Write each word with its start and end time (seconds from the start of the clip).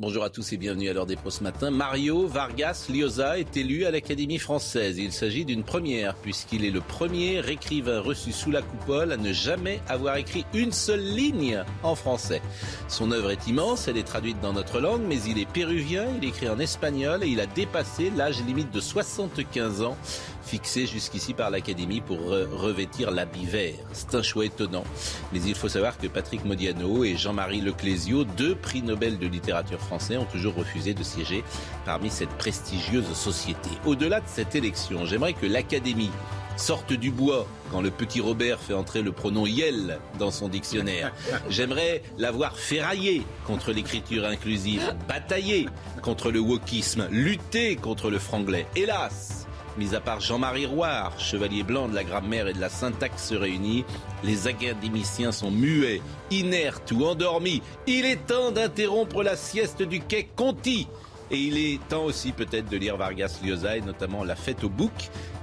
Bonjour 0.00 0.24
à 0.24 0.30
tous 0.30 0.54
et 0.54 0.56
bienvenue 0.56 0.88
à 0.88 0.94
l'heure 0.94 1.04
des 1.04 1.14
pros 1.14 1.28
ce 1.28 1.42
matin. 1.42 1.70
Mario 1.70 2.26
Vargas 2.26 2.86
Llosa 2.88 3.38
est 3.38 3.54
élu 3.58 3.84
à 3.84 3.90
l'Académie 3.90 4.38
française. 4.38 4.96
Il 4.96 5.12
s'agit 5.12 5.44
d'une 5.44 5.62
première 5.62 6.14
puisqu'il 6.14 6.64
est 6.64 6.70
le 6.70 6.80
premier 6.80 7.46
écrivain 7.50 8.00
reçu 8.00 8.32
sous 8.32 8.50
la 8.50 8.62
coupole 8.62 9.12
à 9.12 9.18
ne 9.18 9.30
jamais 9.34 9.82
avoir 9.88 10.16
écrit 10.16 10.46
une 10.54 10.72
seule 10.72 11.04
ligne 11.04 11.62
en 11.82 11.94
français. 11.94 12.40
Son 12.88 13.10
œuvre 13.12 13.30
est 13.30 13.46
immense, 13.46 13.88
elle 13.88 13.98
est 13.98 14.02
traduite 14.02 14.40
dans 14.40 14.54
notre 14.54 14.80
langue, 14.80 15.02
mais 15.06 15.20
il 15.24 15.38
est 15.38 15.44
péruvien, 15.44 16.06
il 16.16 16.26
écrit 16.26 16.48
en 16.48 16.58
espagnol 16.58 17.22
et 17.22 17.28
il 17.28 17.38
a 17.38 17.46
dépassé 17.46 18.10
l'âge 18.16 18.42
limite 18.46 18.70
de 18.70 18.80
75 18.80 19.82
ans 19.82 19.98
fixé 20.42 20.86
jusqu'ici 20.86 21.34
par 21.34 21.50
l'Académie 21.50 22.00
pour 22.00 22.18
re- 22.18 22.46
revêtir 22.52 23.10
l'habit 23.10 23.46
vert. 23.46 23.74
C'est 23.92 24.14
un 24.14 24.22
choix 24.22 24.44
étonnant. 24.44 24.84
Mais 25.32 25.40
il 25.42 25.54
faut 25.54 25.68
savoir 25.68 25.98
que 25.98 26.06
Patrick 26.06 26.44
Modiano 26.44 27.04
et 27.04 27.16
Jean-Marie 27.16 27.60
Leclésio, 27.60 28.24
deux 28.24 28.54
prix 28.54 28.82
Nobel 28.82 29.18
de 29.18 29.26
littérature 29.26 29.80
français, 29.80 30.16
ont 30.16 30.24
toujours 30.24 30.54
refusé 30.54 30.94
de 30.94 31.02
siéger 31.02 31.44
parmi 31.84 32.10
cette 32.10 32.30
prestigieuse 32.30 33.12
société. 33.14 33.70
Au-delà 33.84 34.20
de 34.20 34.26
cette 34.28 34.54
élection, 34.54 35.04
j'aimerais 35.06 35.32
que 35.34 35.46
l'Académie 35.46 36.10
sorte 36.56 36.92
du 36.92 37.10
bois 37.10 37.46
quand 37.70 37.80
le 37.80 37.90
petit 37.90 38.20
Robert 38.20 38.60
fait 38.60 38.74
entrer 38.74 39.00
le 39.00 39.12
pronom 39.12 39.46
Yel 39.46 39.98
dans 40.18 40.30
son 40.30 40.48
dictionnaire. 40.48 41.10
J'aimerais 41.48 42.02
l'avoir 42.18 42.58
ferraillé 42.58 43.22
contre 43.46 43.72
l'écriture 43.72 44.26
inclusive, 44.26 44.94
bataillé 45.08 45.68
contre 46.02 46.30
le 46.30 46.40
wokisme, 46.40 47.06
lutter 47.10 47.76
contre 47.76 48.10
le 48.10 48.18
franglais. 48.18 48.66
Hélas, 48.76 49.39
Mis 49.80 49.94
à 49.94 50.00
part 50.00 50.20
Jean-Marie 50.20 50.66
Roire, 50.66 51.18
chevalier 51.18 51.62
blanc 51.62 51.88
de 51.88 51.94
la 51.94 52.04
grammaire 52.04 52.46
et 52.48 52.52
de 52.52 52.60
la 52.60 52.68
syntaxe 52.68 53.32
réunis, 53.32 53.86
les 54.22 54.46
académiciens 54.46 55.32
sont 55.32 55.50
muets, 55.50 56.02
inertes 56.30 56.92
ou 56.92 57.06
endormis. 57.06 57.62
Il 57.86 58.04
est 58.04 58.26
temps 58.26 58.50
d'interrompre 58.50 59.22
la 59.22 59.36
sieste 59.36 59.80
du 59.80 60.00
quai 60.00 60.28
Conti. 60.36 60.86
Et 61.30 61.38
il 61.38 61.56
est 61.56 61.80
temps 61.88 62.04
aussi 62.04 62.32
peut-être 62.32 62.68
de 62.68 62.76
lire 62.76 62.98
Vargas 62.98 63.40
Llosa 63.42 63.78
et 63.78 63.80
notamment 63.80 64.22
La 64.22 64.36
fête 64.36 64.64
au 64.64 64.68
bouc 64.68 64.92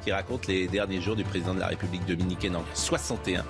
qui 0.04 0.12
raconte 0.12 0.46
les 0.46 0.68
derniers 0.68 1.02
jours 1.02 1.16
du 1.16 1.24
président 1.24 1.56
de 1.56 1.60
la 1.60 1.68
République 1.68 2.06
dominicaine 2.06 2.58
en 2.58 2.64
61 2.76 3.44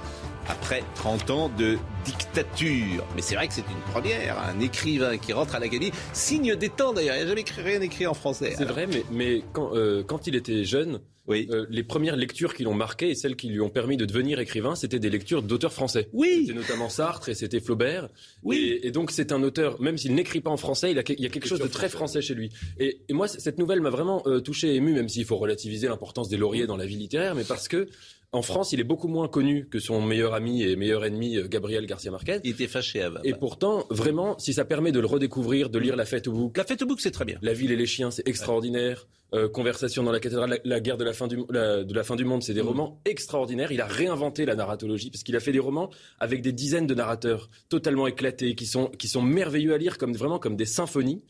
après 0.49 0.83
30 0.95 1.29
ans 1.31 1.51
de 1.57 1.77
dictature. 2.05 3.05
Mais 3.15 3.21
c'est 3.21 3.35
vrai 3.35 3.47
que 3.47 3.53
c'est 3.53 3.61
une 3.61 3.91
première, 3.91 4.37
un 4.39 4.59
écrivain 4.59 5.17
qui 5.17 5.33
rentre 5.33 5.55
à 5.55 5.59
l'Académie, 5.59 5.91
signe 6.13 6.55
des 6.55 6.69
temps 6.69 6.93
d'ailleurs, 6.93 7.15
il 7.17 7.21
n'a 7.23 7.27
jamais 7.27 7.41
écrit, 7.41 7.61
rien 7.61 7.81
écrit 7.81 8.07
en 8.07 8.13
français. 8.13 8.53
C'est 8.57 8.65
vrai, 8.65 8.87
mais, 8.87 9.03
mais 9.11 9.43
quand, 9.53 9.75
euh, 9.75 10.03
quand 10.03 10.27
il 10.27 10.35
était 10.35 10.63
jeune, 10.63 10.99
Oui. 11.27 11.47
euh, 11.51 11.65
les 11.69 11.83
premières 11.83 12.15
lectures 12.15 12.53
qui 12.53 12.63
l'ont 12.63 12.73
marqué 12.73 13.09
et 13.09 13.15
celles 13.15 13.35
qui 13.35 13.47
lui 13.49 13.59
ont 13.61 13.69
permis 13.69 13.97
de 13.97 14.05
devenir 14.05 14.39
écrivain, 14.39 14.75
c'était 14.75 14.99
des 14.99 15.09
lectures 15.09 15.43
d'auteurs 15.43 15.73
français. 15.73 16.07
Oui. 16.13 16.43
C'était 16.47 16.57
notamment 16.57 16.89
Sartre 16.89 17.29
et 17.29 17.35
c'était 17.35 17.59
Flaubert. 17.59 18.07
Oui. 18.43 18.57
Et, 18.81 18.87
et 18.87 18.91
donc 18.91 19.11
c'est 19.11 19.31
un 19.31 19.43
auteur, 19.43 19.81
même 19.81 19.97
s'il 19.97 20.15
n'écrit 20.15 20.39
pas 20.41 20.49
en 20.51 20.57
français, 20.57 20.91
il, 20.91 20.99
a, 20.99 21.03
il 21.09 21.19
y 21.21 21.25
a 21.25 21.29
quelque 21.29 21.47
chose 21.47 21.59
de 21.59 21.67
très 21.67 21.89
français 21.89 22.21
chez 22.21 22.33
lui. 22.35 22.49
Et, 22.79 22.99
et 23.09 23.13
moi, 23.13 23.27
cette 23.27 23.57
nouvelle 23.57 23.81
m'a 23.81 23.89
vraiment 23.89 24.23
euh, 24.27 24.39
touché 24.39 24.69
et 24.73 24.75
ému, 24.75 24.93
même 24.93 25.09
s'il 25.09 25.25
faut 25.25 25.37
relativiser 25.37 25.87
l'importance 25.87 26.29
des 26.29 26.37
lauriers 26.37 26.67
dans 26.67 26.77
la 26.77 26.85
vie 26.85 26.95
littéraire, 26.97 27.35
mais 27.35 27.43
parce 27.43 27.67
que 27.67 27.87
en 28.33 28.41
France, 28.41 28.73
il 28.73 28.79
est 28.79 28.83
beaucoup 28.83 29.07
moins 29.07 29.27
connu 29.27 29.67
que 29.69 29.79
son 29.79 30.01
meilleur 30.01 30.33
ami 30.33 30.61
et 30.61 30.75
meilleur 30.75 31.05
ennemi, 31.05 31.37
euh, 31.37 31.47
Gabriel 31.47 31.85
Garcia 31.85 32.11
Marquez. 32.11 32.39
Il 32.43 32.51
était 32.51 32.67
fâché 32.67 33.01
avant. 33.01 33.19
Et 33.23 33.33
pourtant, 33.33 33.85
vraiment, 33.89 34.37
si 34.37 34.53
ça 34.53 34.65
permet 34.65 34.91
de 34.91 34.99
le 34.99 35.07
redécouvrir, 35.07 35.69
de 35.69 35.79
lire 35.79 35.95
La 35.95 36.05
Fête 36.05 36.27
au 36.27 36.33
bouc, 36.33 36.57
La 36.57 36.65
fête 36.65 36.81
au 36.81 36.85
bouc, 36.85 36.99
c'est 36.99 37.11
très 37.11 37.25
bien. 37.25 37.37
la 37.41 37.53
ville 37.53 37.71
et 37.71 37.75
les 37.77 37.85
chiens, 37.85 38.11
c'est 38.11 38.27
extraordinaire. 38.27 39.07
Euh, 39.33 39.49
Conversation 39.49 40.03
dans 40.03 40.11
la 40.11 40.19
cathédrale, 40.19 40.49
la, 40.49 40.57
la 40.63 40.79
guerre 40.79 40.97
de 40.97 41.03
la 41.03 41.13
fin 41.13 41.27
du, 41.27 41.37
la- 41.49 41.83
de 41.83 41.93
la 41.93 42.03
fin 42.03 42.15
du 42.15 42.23
monde, 42.25 42.43
c'est 42.43 42.53
des 42.53 42.61
Mm. 42.61 42.67
romans 42.67 43.01
extraordinaires. 43.05 43.71
Il 43.71 43.81
a 43.81 43.85
réinventé 43.87 44.45
la 44.45 44.55
narratologie 44.55 45.09
parce 45.09 45.23
qu'il 45.23 45.35
a 45.35 45.39
fait 45.39 45.51
des 45.51 45.59
romans 45.59 45.89
avec 46.19 46.41
des 46.41 46.51
dizaines 46.53 46.87
de 46.87 46.93
narrateurs 46.95 47.49
totalement 47.69 48.07
éclatés, 48.07 48.55
qui 48.55 48.65
sont, 48.65 48.87
qui 48.87 49.07
sont 49.07 49.21
merveilleux 49.21 49.73
à 49.73 49.77
lire, 49.77 49.97
comme 49.97 50.13
vraiment 50.13 50.39
comme 50.39 50.55
des 50.55 50.65
symphonies. 50.65 51.23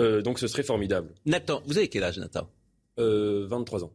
Euh, 0.00 0.22
donc 0.22 0.38
ce 0.38 0.46
serait 0.46 0.62
formidable. 0.62 1.12
Nathan, 1.26 1.62
vous 1.66 1.76
avez 1.76 1.88
quel 1.88 2.04
âge, 2.04 2.18
Nathan? 2.18 2.48
Euh, 2.98 3.46
23 3.48 3.84
ans. 3.84 3.92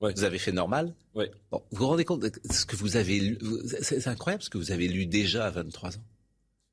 Vous 0.00 0.24
avez 0.24 0.38
fait 0.38 0.52
normal 0.52 0.94
Ouais. 1.14 1.30
Bon, 1.50 1.62
vous 1.70 1.78
vous 1.78 1.86
rendez 1.88 2.04
compte 2.04 2.20
de 2.22 2.32
ce 2.50 2.64
que 2.64 2.74
vous 2.76 2.96
avez 2.96 3.20
lu 3.20 3.38
C'est 3.82 4.06
incroyable 4.08 4.42
ce 4.42 4.48
que 4.50 4.56
vous 4.58 4.70
avez 4.72 4.88
lu 4.88 5.06
déjà 5.06 5.46
à 5.46 5.50
23 5.50 5.96
ans. 5.98 6.04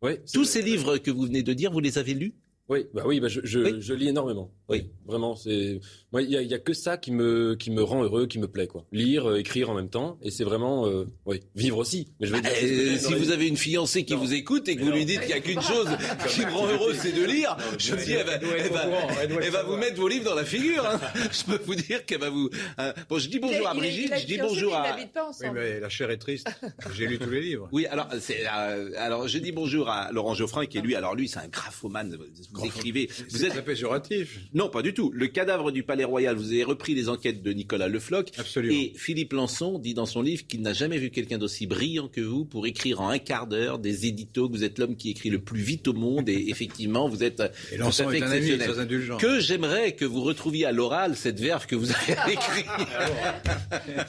Ouais, 0.02 0.22
Tous 0.32 0.46
ces 0.46 0.62
livres 0.62 0.98
que 0.98 1.12
vous 1.12 1.24
venez 1.24 1.44
de 1.44 1.54
dire, 1.54 1.72
vous 1.72 1.80
les 1.80 1.98
avez 1.98 2.14
lus? 2.14 2.34
Oui, 2.70 2.86
bah 2.94 3.04
oui, 3.06 3.22
bah 3.22 3.30
je, 3.30 3.40
je, 3.46 3.60
Oui. 3.60 3.76
je 3.80 3.94
lis 3.94 4.10
énormément. 4.10 4.52
Oui. 4.68 4.90
Vraiment, 5.06 5.38
c'est 5.38 5.80
moi, 6.12 6.22
il 6.22 6.30
y 6.30 6.36
a, 6.36 6.42
il 6.42 6.50
y 6.50 6.54
a 6.54 6.60
que 6.60 6.74
ça 6.74 6.98
qui 6.98 7.12
me 7.12 7.56
qui 7.56 7.72
me 7.72 7.82
rend 7.82 8.04
heureux, 8.04 8.28
qui 8.28 8.40
me 8.40 8.48
plaît 8.50 8.68
quoi. 8.68 8.84
Lire, 8.92 9.30
euh, 9.30 9.40
écrire 9.40 9.70
en 9.70 9.74
même 9.74 9.88
temps, 9.90 10.18
et 10.22 10.32
c'est 10.32 10.44
vraiment, 10.44 10.86
euh, 10.86 11.06
oui, 11.26 11.40
vivre 11.56 11.78
aussi. 11.78 12.10
Mais 12.20 12.28
je 12.28 12.34
veux 12.34 12.42
dire, 12.42 12.52
que 12.52 12.66
Euh, 12.66 12.98
Si 12.98 13.14
vous 13.14 13.32
avez 13.32 13.48
une 13.48 13.56
fiancée 13.56 14.04
qui 14.04 14.14
vous 14.16 14.34
écoute 14.34 14.68
et 14.68 14.76
que 14.76 14.82
vous 14.84 14.92
lui 14.92 15.06
dites 15.06 15.20
qu'il 15.22 15.28
n'y 15.30 15.34
a 15.34 15.40
qu'une 15.40 15.62
chose 15.62 15.88
qui 16.30 16.42
me 16.42 16.52
rend 16.52 16.68
heureux, 16.68 16.94
c'est 16.94 17.14
de 17.14 17.24
lire, 17.24 17.56
je 17.80 17.96
dis, 17.96 18.12
elle 18.12 18.26
va, 18.26 18.34
elle 18.36 18.72
va- 18.72 19.42
elle 19.44 19.52
va 19.52 19.64
vous 19.64 19.78
mettre 19.78 19.96
vos 19.96 20.10
livres 20.10 20.26
dans 20.26 20.36
la 20.36 20.44
figure. 20.46 20.86
hein. 20.86 21.00
Je 21.32 21.44
peux 21.46 21.64
vous 21.64 21.76
dire 21.76 22.06
qu'elle 22.06 22.20
va 22.20 22.30
vous. 22.30 22.50
hein. 22.78 22.94
Bon, 23.10 23.18
je 23.18 23.30
dis 23.30 23.40
bonjour 23.40 23.66
à 23.68 23.74
Il 23.76 23.80
Brigitte, 23.80 24.14
je 24.20 24.26
dis 24.26 24.38
bonjour 24.40 24.76
à. 24.76 24.94
Oui, 24.98 25.04
ensemble. 25.26 25.54
mais 25.60 25.80
la 25.80 25.88
chair 25.90 26.12
est 26.12 26.18
triste. 26.18 26.48
J'ai 26.96 27.08
lu 27.08 27.18
tous 27.18 27.30
les 27.30 27.42
livres. 27.42 27.70
Oui, 27.72 27.86
alors, 27.86 28.08
c'est, 28.20 28.44
euh, 28.46 28.92
alors 28.98 29.28
je 29.30 29.38
dis 29.38 29.54
bonjour 29.54 29.88
à 29.90 30.12
Laurent 30.12 30.34
Geoffrin 30.34 30.66
qui 30.66 30.78
est 30.80 30.82
lui. 30.82 30.96
Alors 30.96 31.16
lui, 31.16 31.30
c'est 31.30 31.40
un 31.40 31.48
graphomane. 31.48 32.18
Vous 32.60 32.66
écrivez. 32.66 33.10
Vous 33.30 33.44
êtes 33.46 33.52
très 33.52 33.64
péjoratif. 33.64 34.40
Non, 34.54 34.70
pas 34.70 34.82
du 34.82 34.94
tout. 34.94 35.12
Le 35.14 35.28
cadavre 35.28 35.72
du 35.72 35.84
Palais 35.84 36.04
Royal, 36.04 36.36
vous 36.36 36.52
avez 36.52 36.64
repris 36.64 36.94
les 36.96 37.10
enquêtes 37.10 37.42
de 37.44 37.52
Nicolas 37.54 37.88
Le 37.88 38.00
Floch. 38.00 38.28
Absolument. 38.38 38.74
Et 38.74 38.94
Philippe 38.96 39.34
Lançon 39.34 39.80
dit 39.80 39.94
dans 39.94 40.06
son 40.06 40.22
livre 40.22 40.46
qu'il 40.48 40.62
n'a 40.62 40.74
jamais 40.74 40.98
vu 40.98 41.10
quelqu'un 41.12 41.38
d'aussi 41.38 41.68
brillant 41.68 42.08
que 42.08 42.22
vous 42.22 42.46
pour 42.46 42.68
écrire 42.68 43.02
en 43.02 43.10
un 43.10 43.20
quart 43.20 43.48
d'heure 43.48 43.80
des 43.80 44.06
éditos, 44.06 44.48
que 44.50 44.54
vous 44.58 44.64
êtes 44.64 44.80
l'homme 44.80 44.96
qui 44.96 45.10
écrit 45.12 45.30
le 45.30 45.40
plus 45.40 45.62
vite 45.62 45.88
au 45.88 45.94
monde 45.94 46.30
et 46.30 46.46
effectivement, 46.50 47.08
vous 47.10 47.24
êtes 47.24 47.40
Et 47.72 47.76
tout 47.78 47.82
à 47.82 47.86
l'ensemble 47.86 48.12
fait 48.12 48.18
est 48.20 48.24
un 48.24 48.28
ami 48.32 48.38
exceptionnel. 48.38 48.70
très 48.70 48.80
indulgent. 48.82 49.18
Que 49.18 49.40
j'aimerais 49.40 49.94
que 49.94 50.06
vous 50.06 50.22
retrouviez 50.24 50.66
à 50.66 50.72
l'oral 50.72 51.16
cette 51.16 51.40
verve 51.40 51.66
que 51.68 51.76
vous 51.76 51.90
avez 51.92 52.14
écrite. 52.34 52.66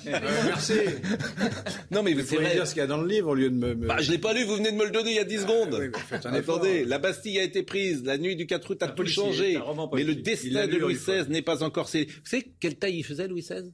Euh, 0.07 0.21
merci. 0.47 0.73
non, 1.91 2.03
mais 2.03 2.15
Vous 2.15 2.25
pourriez 2.25 2.45
vrai. 2.47 2.55
dire 2.55 2.67
ce 2.67 2.73
qu'il 2.75 2.81
y 2.81 2.85
a 2.85 2.87
dans 2.87 3.01
le 3.01 3.09
livre 3.09 3.29
au 3.31 3.35
lieu 3.35 3.51
de 3.51 3.55
me. 3.57 3.75
me- 3.75 3.87
Bah, 3.87 3.97
je 4.01 4.11
l'ai 4.11 4.19
pas 4.19 4.33
lu, 4.33 4.45
vous 4.45 4.57
venez 4.57 4.71
de 4.73 4.77
me 4.77 4.85
le 4.85 4.91
donner 4.91 5.11
il 5.13 5.17
y 5.17 5.21
a 5.21 5.25
10 5.25 5.41
secondes. 5.43 5.77
oui, 5.79 5.89
mais 5.93 5.99
faites 6.09 6.27
un 6.27 6.35
effort. 6.35 6.57
Attendez, 6.57 6.85
la 6.85 6.99
Bastille 6.99 7.39
a 7.39 7.43
été 7.43 7.63
prise, 7.63 8.03
la 8.05 8.19
nuit 8.19 8.37
du 8.39 8.47
4 8.47 8.71
août 8.71 8.83
a 8.83 8.87
Un 8.87 8.89
tout 8.89 8.95
policier, 8.97 9.23
changé. 9.23 9.61
Mais 9.93 10.05
le 10.05 10.15
destin 10.15 10.67
de 10.67 10.77
Louis. 10.77 10.95
XVI 10.95 11.29
n'est 11.29 11.43
pas 11.43 11.63
encore 11.63 11.89
scellé. 11.89 12.07
Vous 12.07 12.25
savez 12.25 12.53
quelle 12.59 12.77
taille 12.77 12.99
il 12.99 13.05
faisait 13.05 13.29
Louis 13.29 13.43
XVI 13.43 13.71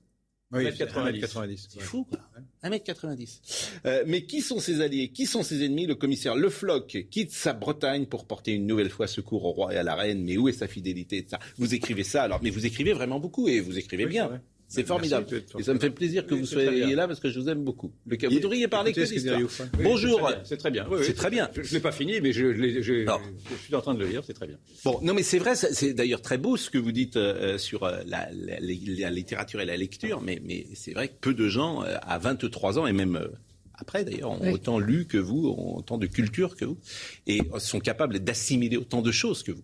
oui, 0.53 0.67
1m90. 0.67 1.21
1m90. 1.21 1.67
C'est 1.69 1.81
fou, 1.81 2.05
quoi. 2.05 2.21
1m90. 2.63 3.41
Euh, 3.87 4.05
mais 4.07 4.25
qui 4.25 4.41
sont 4.41 4.61
ses 4.61 4.81
alliés? 4.83 5.09
Qui 5.09 5.27
sont 5.27 5.43
ses 5.43 5.65
ennemis? 5.65 5.87
Le 5.87 5.97
commissaire 5.97 6.37
Le 6.37 6.49
Floch 6.49 6.97
quitte 7.11 7.33
sa 7.33 7.53
Bretagne 7.53 8.07
pour 8.07 8.25
porter 8.27 8.53
une 8.53 8.67
nouvelle 8.67 8.91
fois 8.91 9.09
secours 9.09 9.45
au 9.47 9.51
roi 9.53 9.75
et 9.75 9.79
à 9.79 9.83
la 9.83 9.97
reine. 9.97 10.23
Mais 10.23 10.37
où 10.37 10.49
est 10.49 10.53
sa 10.53 10.69
fidélité? 10.69 11.23
De 11.23 11.29
ça 11.29 11.41
Vous 11.57 11.75
écrivez 11.75 12.05
ça 12.05 12.23
alors, 12.23 12.41
mais 12.43 12.51
vous 12.51 12.67
écrivez 12.67 12.93
vraiment 12.93 13.19
beaucoup 13.19 13.49
et 13.49 13.61
vous 13.61 13.79
écrivez 13.79 14.05
Oui, 14.05 14.13
bien. 14.13 14.41
C'est 14.75 14.87
formidable. 14.87 15.27
Et 15.59 15.63
ça 15.63 15.75
me 15.75 15.79
fait 15.79 15.91
plaisir 15.91 16.27
que 16.27 16.35
Oui, 16.35 16.41
vous 16.41 16.47
soyez 16.47 16.95
là 16.95 17.07
parce 17.07 17.21
que 17.21 17.31
je 17.31 17.39
vous 17.41 17.49
aime 17.49 17.63
beaucoup. 17.65 17.93
Le 18.07 18.17
cas- 18.17 18.29
Il- 18.31 18.35
Vous 18.37 18.41
devriez 18.43 18.69
parler 18.69 18.93
que 18.93 19.01
d'histoire. 19.01 19.41
Bonjour. 19.83 20.31
C'est 20.45 20.57
très 20.57 20.71
bien. 20.71 20.87
C'est 21.03 21.15
très 21.15 21.31
bien. 21.31 21.49
Je 21.55 21.61
ne 21.61 21.75
l'ai 21.75 21.81
pas 21.81 21.93
fini, 21.93 22.21
mais 22.21 22.33
je, 22.33 22.53
suis 22.83 23.75
en 23.75 23.81
train 23.81 23.95
de 23.95 24.01
le 24.01 24.07
lire, 24.09 24.23
c'est 24.27 24.35
très 24.35 24.47
bien. 24.47 24.57
Bon, 24.85 24.99
non, 25.03 25.15
mais 25.15 25.23
c'est 25.23 25.39
vrai, 25.39 25.55
c'est 25.57 25.95
d'ailleurs 25.95 26.23
très 26.23 26.39
beau 26.39 26.57
ce 26.57 26.71
que 26.71 26.79
vous 26.79 26.93
dites 26.93 27.17
euh, 27.17 27.59
sur 27.59 27.85
euh, 27.85 27.99
la, 28.07 28.29
la- 28.33 28.59
la- 28.61 28.99
la 28.99 29.11
littérature 29.11 29.61
et 29.61 29.65
la 29.65 29.77
lecture, 29.77 30.21
mais, 30.21 30.41
mais 30.45 30.67
c'est 30.75 30.93
vrai 30.93 31.09
que 31.09 31.15
peu 31.21 31.35
de 31.35 31.49
gens, 31.49 31.83
euh, 31.85 31.97
à 32.03 32.19
23 32.19 32.79
ans, 32.79 32.87
et 32.87 32.93
même 32.93 33.17
euh, 33.17 33.29
après 33.75 34.05
d'ailleurs, 34.05 34.31
ont 34.33 34.39
Oui. 34.41 34.51
autant 34.53 34.79
lu 34.79 35.07
que 35.07 35.19
vous, 35.19 35.49
ont 35.49 35.77
autant 35.77 35.99
de 35.99 36.07
culture 36.07 36.57
que 36.57 36.65
vous, 36.65 36.79
et 37.27 37.41
sont 37.59 37.81
capables 37.81 38.19
d'assimiler 38.21 38.77
autant 38.77 39.03
de 39.03 39.11
choses 39.13 39.43
que 39.43 39.53
vous. 39.53 39.63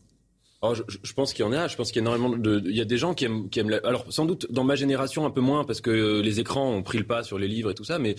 Je, 0.63 1.13
pense 1.15 1.33
qu'il 1.33 1.45
y 1.45 1.49
en 1.49 1.53
a. 1.53 1.69
Je 1.69 1.77
pense 1.77 1.91
qu'il 1.91 2.03
y 2.03 2.07
a 2.07 2.09
énormément 2.09 2.37
de. 2.37 2.63
Il 2.67 2.77
y 2.77 2.83
a 2.83 2.85
des 2.85 2.99
gens 2.99 3.15
qui 3.15 3.25
aiment, 3.25 3.49
qui 3.49 3.63
la- 3.63 3.81
Alors, 3.85 4.05
sans 4.11 4.27
doute 4.27 4.47
dans 4.51 4.65
ma 4.65 4.75
génération 4.75 5.25
un 5.25 5.31
peu 5.31 5.41
moins 5.41 5.65
parce 5.65 5.81
que 5.81 5.91
euh, 5.91 6.23
les 6.23 6.39
écrans 6.39 6.71
ont 6.71 6.83
pris 6.83 6.99
le 6.99 7.07
pas 7.07 7.23
sur 7.23 7.39
les 7.39 7.49
livres 7.49 7.71
et 7.71 7.75
tout 7.75 7.85
ça, 7.85 7.99
mais 7.99 8.15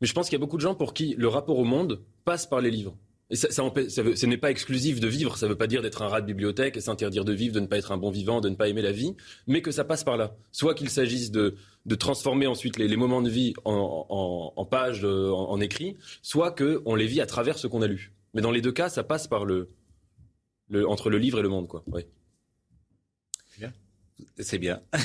mais 0.00 0.06
je 0.06 0.12
pense 0.12 0.28
qu'il 0.28 0.34
y 0.34 0.40
a 0.40 0.44
beaucoup 0.44 0.56
de 0.56 0.62
gens 0.62 0.74
pour 0.74 0.94
qui 0.94 1.14
le 1.18 1.28
rapport 1.28 1.58
au 1.58 1.64
monde 1.64 2.02
passe 2.24 2.46
par 2.46 2.60
les 2.60 2.70
livres. 2.70 2.96
Et 3.30 3.36
ça, 3.36 3.48
ce 3.50 4.26
n'est 4.26 4.38
pas 4.38 4.50
exclusif 4.50 5.00
de 5.00 5.08
vivre. 5.08 5.36
Ça 5.36 5.46
ne 5.46 5.50
veut 5.50 5.58
pas 5.58 5.66
dire 5.66 5.82
d'être 5.82 6.00
un 6.00 6.08
rat 6.08 6.22
de 6.22 6.26
bibliothèque 6.26 6.78
et 6.78 6.80
s'interdire 6.80 7.24
de 7.24 7.32
vivre, 7.32 7.54
de 7.54 7.60
ne 7.60 7.66
pas 7.66 7.76
être 7.76 7.92
un 7.92 7.98
bon 7.98 8.10
vivant, 8.10 8.40
de 8.40 8.48
ne 8.48 8.54
pas 8.54 8.68
aimer 8.68 8.80
la 8.80 8.92
vie, 8.92 9.16
mais 9.46 9.60
que 9.60 9.70
ça 9.70 9.84
passe 9.84 10.02
par 10.02 10.16
là. 10.16 10.34
Soit 10.50 10.74
qu'il 10.74 10.88
s'agisse 10.88 11.30
de 11.30 11.54
transformer 11.98 12.46
ensuite 12.46 12.78
les, 12.78 12.96
moments 12.96 13.20
de 13.20 13.28
vie 13.28 13.52
en, 13.64 14.66
pages, 14.70 15.04
euh, 15.04 15.30
en, 15.30 15.50
en 15.50 15.60
écrit, 15.60 15.96
soit 16.22 16.52
que 16.52 16.80
on 16.86 16.94
les 16.94 17.06
vit 17.06 17.20
à 17.20 17.26
travers 17.26 17.58
ce 17.58 17.66
qu'on 17.66 17.82
a 17.82 17.86
lu. 17.86 18.12
Mais 18.32 18.40
dans 18.40 18.50
les 18.50 18.62
deux 18.62 18.72
cas, 18.72 18.88
ça 18.88 19.04
passe 19.04 19.26
par 19.26 19.44
le, 19.44 19.68
le 20.68 20.86
entre 20.88 21.10
le 21.10 21.18
livre 21.18 21.38
et 21.38 21.42
le 21.42 21.48
monde, 21.48 21.68
quoi. 21.68 21.82
Oui. 21.86 22.02
C'est 24.40 24.58
bien. 24.58 24.80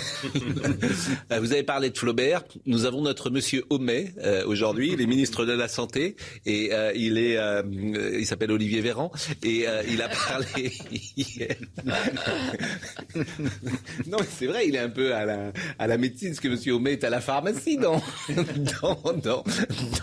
Euh, 1.32 1.40
Vous 1.40 1.52
avez 1.54 1.62
parlé 1.64 1.90
de 1.92 1.98
Flaubert. 1.98 2.44
Nous 2.66 2.86
avons 2.86 3.02
notre 3.02 3.30
monsieur 3.30 3.64
Homais 3.70 4.14
euh, 4.20 4.44
aujourd'hui. 4.46 4.92
Il 4.94 5.02
est 5.02 5.06
ministre 5.06 5.46
de 5.46 5.52
la 5.52 5.68
Santé 5.68 6.16
et 6.46 6.74
euh, 6.74 6.92
il 6.96 7.18
est, 7.18 7.38
euh, 7.38 7.62
il 8.20 8.26
s'appelle 8.26 8.52
Olivier 8.52 8.82
Véran 8.82 9.12
et 9.44 9.66
il 9.88 10.02
a 10.02 10.10
parlé 10.28 10.72
non, 14.08 14.18
mais 14.20 14.26
c'est 14.30 14.48
vrai, 14.48 14.68
il 14.68 14.76
est 14.76 14.80
un 14.80 14.90
peu 14.90 15.14
à 15.14 15.26
la, 15.26 15.52
à 15.80 15.88
la 15.88 15.98
médecine, 15.98 16.34
ce 16.34 16.42
que 16.42 16.48
monsieur 16.48 16.74
Homais 16.74 16.94
est 16.94 17.04
à 17.04 17.10
la 17.10 17.22
pharmacie 17.22 17.78
dans, 17.78 18.02
dans, 18.82 19.14
dans, 19.24 19.44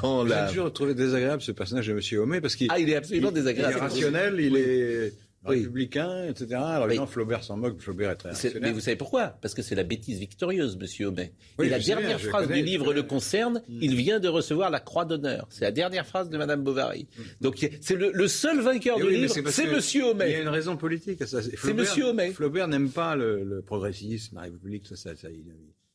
dans 0.02 0.24
J'ai 0.26 0.30
la. 0.30 0.48
toujours 0.48 0.72
trouvé 0.72 0.94
désagréable 0.94 1.42
ce 1.42 1.52
personnage 1.52 1.86
de 1.88 1.92
M. 1.92 2.00
Homais 2.20 2.40
parce 2.40 2.54
qu'il 2.56 2.68
Ah, 2.70 2.78
il 2.78 2.88
est 2.90 2.96
absolument 2.96 3.28
il- 3.28 3.32
Il 3.32 3.34
désagréable. 3.34 3.74
est 3.76 3.80
rationnel, 3.80 4.36
il 4.40 4.56
est 4.56 5.12
Oui. 5.46 5.56
républicain, 5.60 6.26
etc. 6.28 6.48
Alors 6.54 6.80
Oui. 6.82 6.88
évidemment, 6.90 7.06
Flaubert 7.06 7.42
s'en 7.42 7.56
moque, 7.56 7.80
Flaubert 7.80 8.10
est 8.10 8.16
très 8.16 8.34
C'est- 8.34 8.48
rationnel. 8.48 8.68
Mais 8.68 8.74
vous 8.74 8.80
savez 8.80 8.96
pourquoi? 8.96 9.28
Parce 9.40 9.54
que 9.54 9.62
c'est 9.62 9.74
la 9.74 9.84
bêtise 9.84 10.18
victorieuse, 10.18 10.76
monsieur 10.76 11.06
Homais. 11.06 11.32
Oui, 11.58 11.66
et 11.66 11.70
la 11.70 11.78
dernière 11.78 12.18
bien, 12.18 12.28
phrase 12.28 12.46
connais, 12.46 12.58
du 12.60 12.64
livre 12.66 12.92
le 12.92 13.02
concerne. 13.02 13.62
Il 13.68 13.94
vient 13.96 14.20
de 14.20 14.28
recevoir 14.28 14.68
la 14.70 14.80
croix 14.80 15.06
d'honneur. 15.06 15.46
C'est 15.48 15.64
la 15.64 15.72
dernière 15.72 16.06
phrase 16.06 16.28
de 16.28 16.36
Madame 16.36 16.62
Bovary. 16.62 17.06
Donc 17.40 17.66
c'est 17.80 17.96
le, 17.96 18.10
le 18.12 18.28
seul 18.28 18.60
vainqueur 18.60 18.98
Et 18.98 19.00
du 19.00 19.06
oui, 19.06 19.12
mais 19.14 19.18
livre, 19.28 19.50
c'est 19.50 19.66
monsieur 19.66 20.00
Il 20.02 20.04
y 20.04 20.08
a 20.08 20.10
Homais. 20.10 20.42
une 20.42 20.48
raison 20.48 20.76
politique 20.76 21.22
à 21.22 21.26
ça. 21.26 21.40
Flaubert- 21.40 21.74
Monsieur 21.74 22.04
Homais. 22.04 22.32
Flaubert 22.32 22.68
n'aime 22.68 22.90
pas 22.90 23.16
le, 23.16 23.42
le 23.42 23.62
progressisme, 23.62 24.36
la 24.36 24.42
République, 24.42 24.82
tout 24.82 24.94
ça. 24.96 25.16
ça, 25.16 25.30
il, 25.30 25.44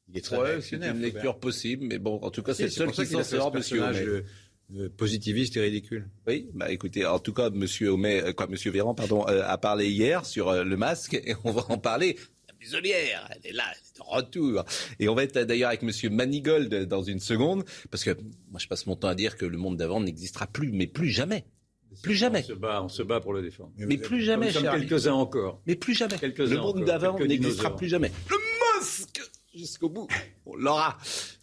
il 0.10 0.18
est 0.18 0.22
très 0.22 0.38
Ouais, 0.38 0.62
c'est 0.62 0.76
une 0.78 1.02
lecture 1.02 1.38
possible, 1.40 1.86
mais 1.86 2.00
bon, 2.00 2.20
en 2.22 2.32
tout 2.32 2.42
cas, 2.44 2.54
c'est 2.56 2.64
le 2.64 2.70
seul 2.70 2.94
ça 2.94 3.04
qui 3.06 3.12
s'en 3.12 3.24
sort, 3.24 3.54
monsieur 3.54 3.82
Homais. 3.84 4.06
Euh, 4.76 4.90
positiviste 4.90 5.58
et 5.58 5.62
ridicule. 5.62 6.08
Oui, 6.28 6.50
bah 6.54 6.72
écoutez, 6.72 7.06
en 7.06 7.20
tout 7.20 7.34
cas, 7.34 7.50
Monsieur 7.50 7.90
Homais, 7.90 8.24
euh, 8.24 8.34
quoi, 8.34 8.48
Monsieur 8.48 8.72
Véran, 8.72 8.96
pardon, 8.96 9.26
euh, 9.28 9.44
a 9.46 9.58
parlé 9.58 9.90
hier 9.90 10.26
sur 10.26 10.50
euh, 10.50 10.64
le 10.64 10.78
masque 10.78 11.14
et 11.14 11.36
on 11.44 11.52
va 11.52 11.66
en 11.70 11.78
parler. 11.78 12.18
La 12.48 12.54
muselière, 12.60 13.30
elle 13.32 13.52
est 13.52 13.54
là, 13.54 13.64
elle 13.72 13.78
est 13.78 13.98
de 13.98 14.04
retour. 14.04 14.66
Et 15.00 15.08
on 15.08 15.16
va 15.16 15.24
être 15.24 15.38
d'ailleurs 15.40 15.70
avec 15.70 15.84
Monsieur 15.84 16.10
Manigold 16.10 16.86
dans 16.86 17.04
une 17.04 17.20
seconde, 17.20 17.64
parce 17.92 18.04
que 18.04 18.12
moi 18.50 18.60
je 18.60 18.68
passe 18.68 18.88
mon 18.88 18.96
temps 18.96 19.08
à 19.08 19.16
dire 19.16 19.38
que 19.38 19.46
le 19.46 19.58
monde 19.58 19.78
d'avant 19.78 20.00
n'existera 20.02 20.48
plus, 20.48 20.72
mais 20.72 20.88
plus 20.88 21.10
jamais, 21.10 21.46
plus 22.02 22.16
jamais, 22.16 22.42
On 22.44 22.48
se 22.48 22.54
bat, 22.54 22.82
on 22.84 22.90
se 22.90 23.04
bat 23.04 23.20
pour 23.22 23.34
le 23.34 23.42
défendre. 23.42 23.72
mais 23.78 23.98
plus 23.98 24.22
jamais, 24.22 24.52
Nous 24.52 24.62
quelques-uns 24.62 25.14
encore. 25.14 25.62
mais 25.68 25.76
plus 25.76 25.94
jamais. 25.94 26.16
Le 26.22 26.58
monde 26.58 26.84
d'avant 26.86 27.18
n'existera 27.20 27.76
plus 27.76 27.88
jamais. 27.88 28.12
Le 28.30 28.36
masque 28.80 29.22
jusqu'au 29.54 29.90
bout, 29.90 30.08
on 30.46 30.56
l'aura. 30.56 30.98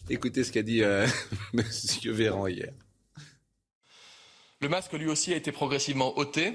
Écoutez 0.09 0.43
ce 0.43 0.51
qu'a 0.51 0.61
dit 0.61 0.83
euh, 0.83 1.07
Monsieur 1.53 2.11
Véran 2.11 2.47
hier. 2.47 2.73
Le 4.63 4.69
masque, 4.69 4.93
lui 4.93 5.09
aussi, 5.09 5.33
a 5.33 5.35
été 5.35 5.51
progressivement 5.51 6.17
ôté, 6.17 6.53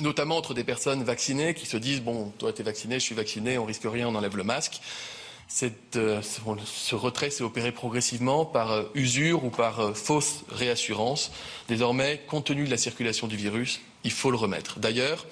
notamment 0.00 0.38
entre 0.38 0.54
des 0.54 0.64
personnes 0.64 1.04
vaccinées 1.04 1.52
qui 1.52 1.66
se 1.66 1.76
disent 1.76 2.00
Bon, 2.00 2.32
toi, 2.38 2.50
t'es 2.50 2.62
vacciné, 2.62 2.94
je 2.94 3.04
suis 3.04 3.14
vacciné, 3.14 3.58
on 3.58 3.66
risque 3.66 3.82
rien, 3.84 4.08
on 4.08 4.14
enlève 4.14 4.38
le 4.38 4.42
masque. 4.42 4.80
Euh, 5.96 6.22
ce 6.22 6.94
retrait 6.94 7.28
s'est 7.28 7.44
opéré 7.44 7.72
progressivement 7.72 8.46
par 8.46 8.72
euh, 8.72 8.84
usure 8.94 9.44
ou 9.44 9.50
par 9.50 9.80
euh, 9.80 9.92
fausse 9.92 10.44
réassurance. 10.48 11.30
Désormais, 11.68 12.22
compte 12.26 12.46
tenu 12.46 12.64
de 12.64 12.70
la 12.70 12.78
circulation 12.78 13.26
du 13.26 13.36
virus, 13.36 13.82
il 14.02 14.12
faut 14.12 14.30
le 14.30 14.38
remettre. 14.38 14.80
D'ailleurs, 14.80 15.26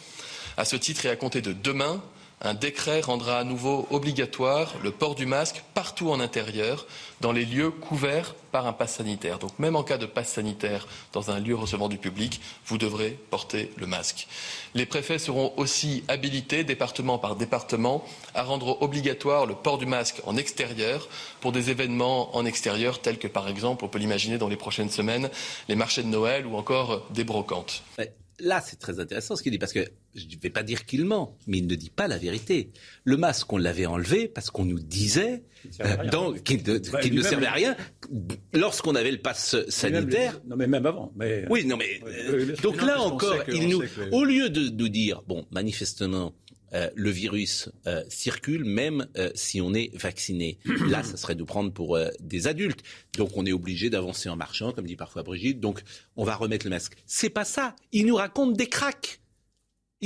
à 0.59 0.67
ce 0.67 0.77
titre 0.77 1.07
et 1.07 1.09
à 1.09 1.17
compter 1.17 1.41
de 1.41 1.55
demain, 1.55 2.03
un 2.44 2.52
décret 2.52 3.00
rendra 3.00 3.38
à 3.38 3.44
nouveau 3.44 3.88
obligatoire 3.91 4.75
le 4.82 4.91
port 4.91 5.14
du 5.14 5.25
masque 5.25 5.64
partout 5.73 6.11
en 6.11 6.20
intérieur, 6.20 6.87
dans 7.23 7.32
les 7.32 7.46
lieux 7.46 7.70
couverts 7.70 8.35
par 8.52 8.67
un 8.67 8.75
pass 8.75 8.96
sanitaire. 8.96 9.38
Donc 9.38 9.58
même 9.58 9.76
en 9.76 9.82
cas 9.82 9.96
de 9.96 10.05
pass 10.05 10.29
sanitaire 10.29 10.87
dans 11.12 11.31
un 11.31 11.41
lieu 11.41 11.55
recevant 11.55 11.88
du 11.88 11.96
public, 11.96 12.41
vous 12.67 12.76
devrez 12.76 13.19
porter 13.31 13.73
le 13.76 13.87
masque. 13.87 14.29
Les 14.75 14.85
préfets 14.85 15.19
seront 15.19 15.55
aussi 15.56 16.05
habilités, 16.06 16.64
département 16.64 17.19
par 17.19 17.35
département, 17.35 18.05
à 18.35 18.43
rendre 18.43 18.82
obligatoire 18.82 19.47
le 19.47 19.55
port 19.55 19.79
du 19.79 19.87
masque 19.87 20.20
en 20.26 20.37
extérieur 20.37 21.08
pour 21.40 21.50
des 21.50 21.70
événements 21.70 22.37
en 22.37 22.44
extérieur 22.44 23.00
tels 23.00 23.19
que 23.19 23.29
par 23.29 23.49
exemple, 23.49 23.87
on 23.87 23.88
peut 23.88 23.99
l'imaginer 23.99 24.37
dans 24.37 24.49
les 24.49 24.56
prochaines 24.56 24.90
semaines, 24.90 25.31
les 25.69 25.76
marchés 25.76 26.02
de 26.02 26.08
Noël 26.08 26.47
ou 26.47 26.56
encore 26.56 27.06
des 27.11 27.25
brocantes. 27.25 27.82
Là, 28.40 28.61
c'est 28.61 28.79
très 28.79 29.00
intéressant 29.00 29.37
ce 29.37 29.43
qu'il 29.43 29.52
dit, 29.52 29.58
parce 29.58 29.73
que 29.73 29.88
je 30.14 30.25
ne 30.26 30.40
vais 30.40 30.50
pas 30.50 30.62
dire 30.62 30.84
qu'il 30.87 31.05
ment, 31.05 31.37
mais 31.46 31.58
il 31.58 31.66
ne 31.66 31.75
dit 31.75 31.90
pas 31.90 32.08
la 32.08 32.19
vérité. 32.19 32.70
Le 33.05 33.16
masque, 33.16 33.52
on 33.52 33.56
l'avait 33.58 33.87
enlevé 33.87 34.28
parce 34.28 34.50
qu'on 34.50 34.64
nous 34.64 34.78
disait 34.78 35.43
euh, 35.81 36.37
qu'il 36.44 36.62
ne, 36.62 36.78
Bah, 36.78 37.28
servait 37.28 37.46
à 37.46 37.52
rien 37.52 37.76
lorsqu'on 38.52 38.94
avait 38.94 39.11
le 39.11 39.19
pass 39.19 39.56
sanitaire. 39.69 40.40
Non, 40.46 40.56
mais 40.56 40.66
même 40.66 40.87
avant. 40.87 41.12
Mais... 41.16 41.44
Oui, 41.50 41.64
non, 41.64 41.76
mais 41.76 42.00
euh, 42.06 42.55
donc 42.62 42.82
là 42.82 43.00
encore, 43.00 43.44
que- 43.44 43.52
il 43.52 43.69
nous, 43.69 43.81
que- 43.81 44.11
au 44.12 44.25
lieu 44.25 44.50
de 44.50 44.69
nous 44.69 44.88
dire, 44.88 45.22
bon, 45.26 45.46
manifestement, 45.50 46.34
euh, 46.75 46.90
le 46.96 47.11
virus 47.11 47.69
euh, 47.87 48.02
circule 48.08 48.64
même 48.64 49.06
euh, 49.16 49.31
si 49.37 49.61
on 49.61 49.72
est 49.75 49.96
vacciné. 49.96 50.58
Là, 50.88 51.05
ça 51.05 51.16
serait 51.16 51.37
de 51.37 51.44
prendre 51.44 51.72
pour 51.72 51.94
euh, 51.96 52.08
des 52.20 52.49
adultes. 52.49 52.81
Donc 53.16 53.37
on 53.37 53.46
est 53.46 53.52
obligé 53.52 53.90
d'avancer 53.90 54.28
en 54.28 54.34
marchant, 54.37 54.72
comme 54.72 54.87
dit 54.87 54.96
parfois 54.96 55.22
Brigitte. 55.22 55.61
Donc 55.61 55.82
on 56.16 56.25
va 56.25 56.34
remettre 56.34 56.66
le 56.66 56.70
masque. 56.70 56.94
C'est 57.06 57.31
pas 57.31 57.44
ça. 57.44 57.76
Il 57.93 58.06
nous 58.06 58.16
raconte 58.16 58.56
des 58.56 58.66
cracks. 58.66 59.20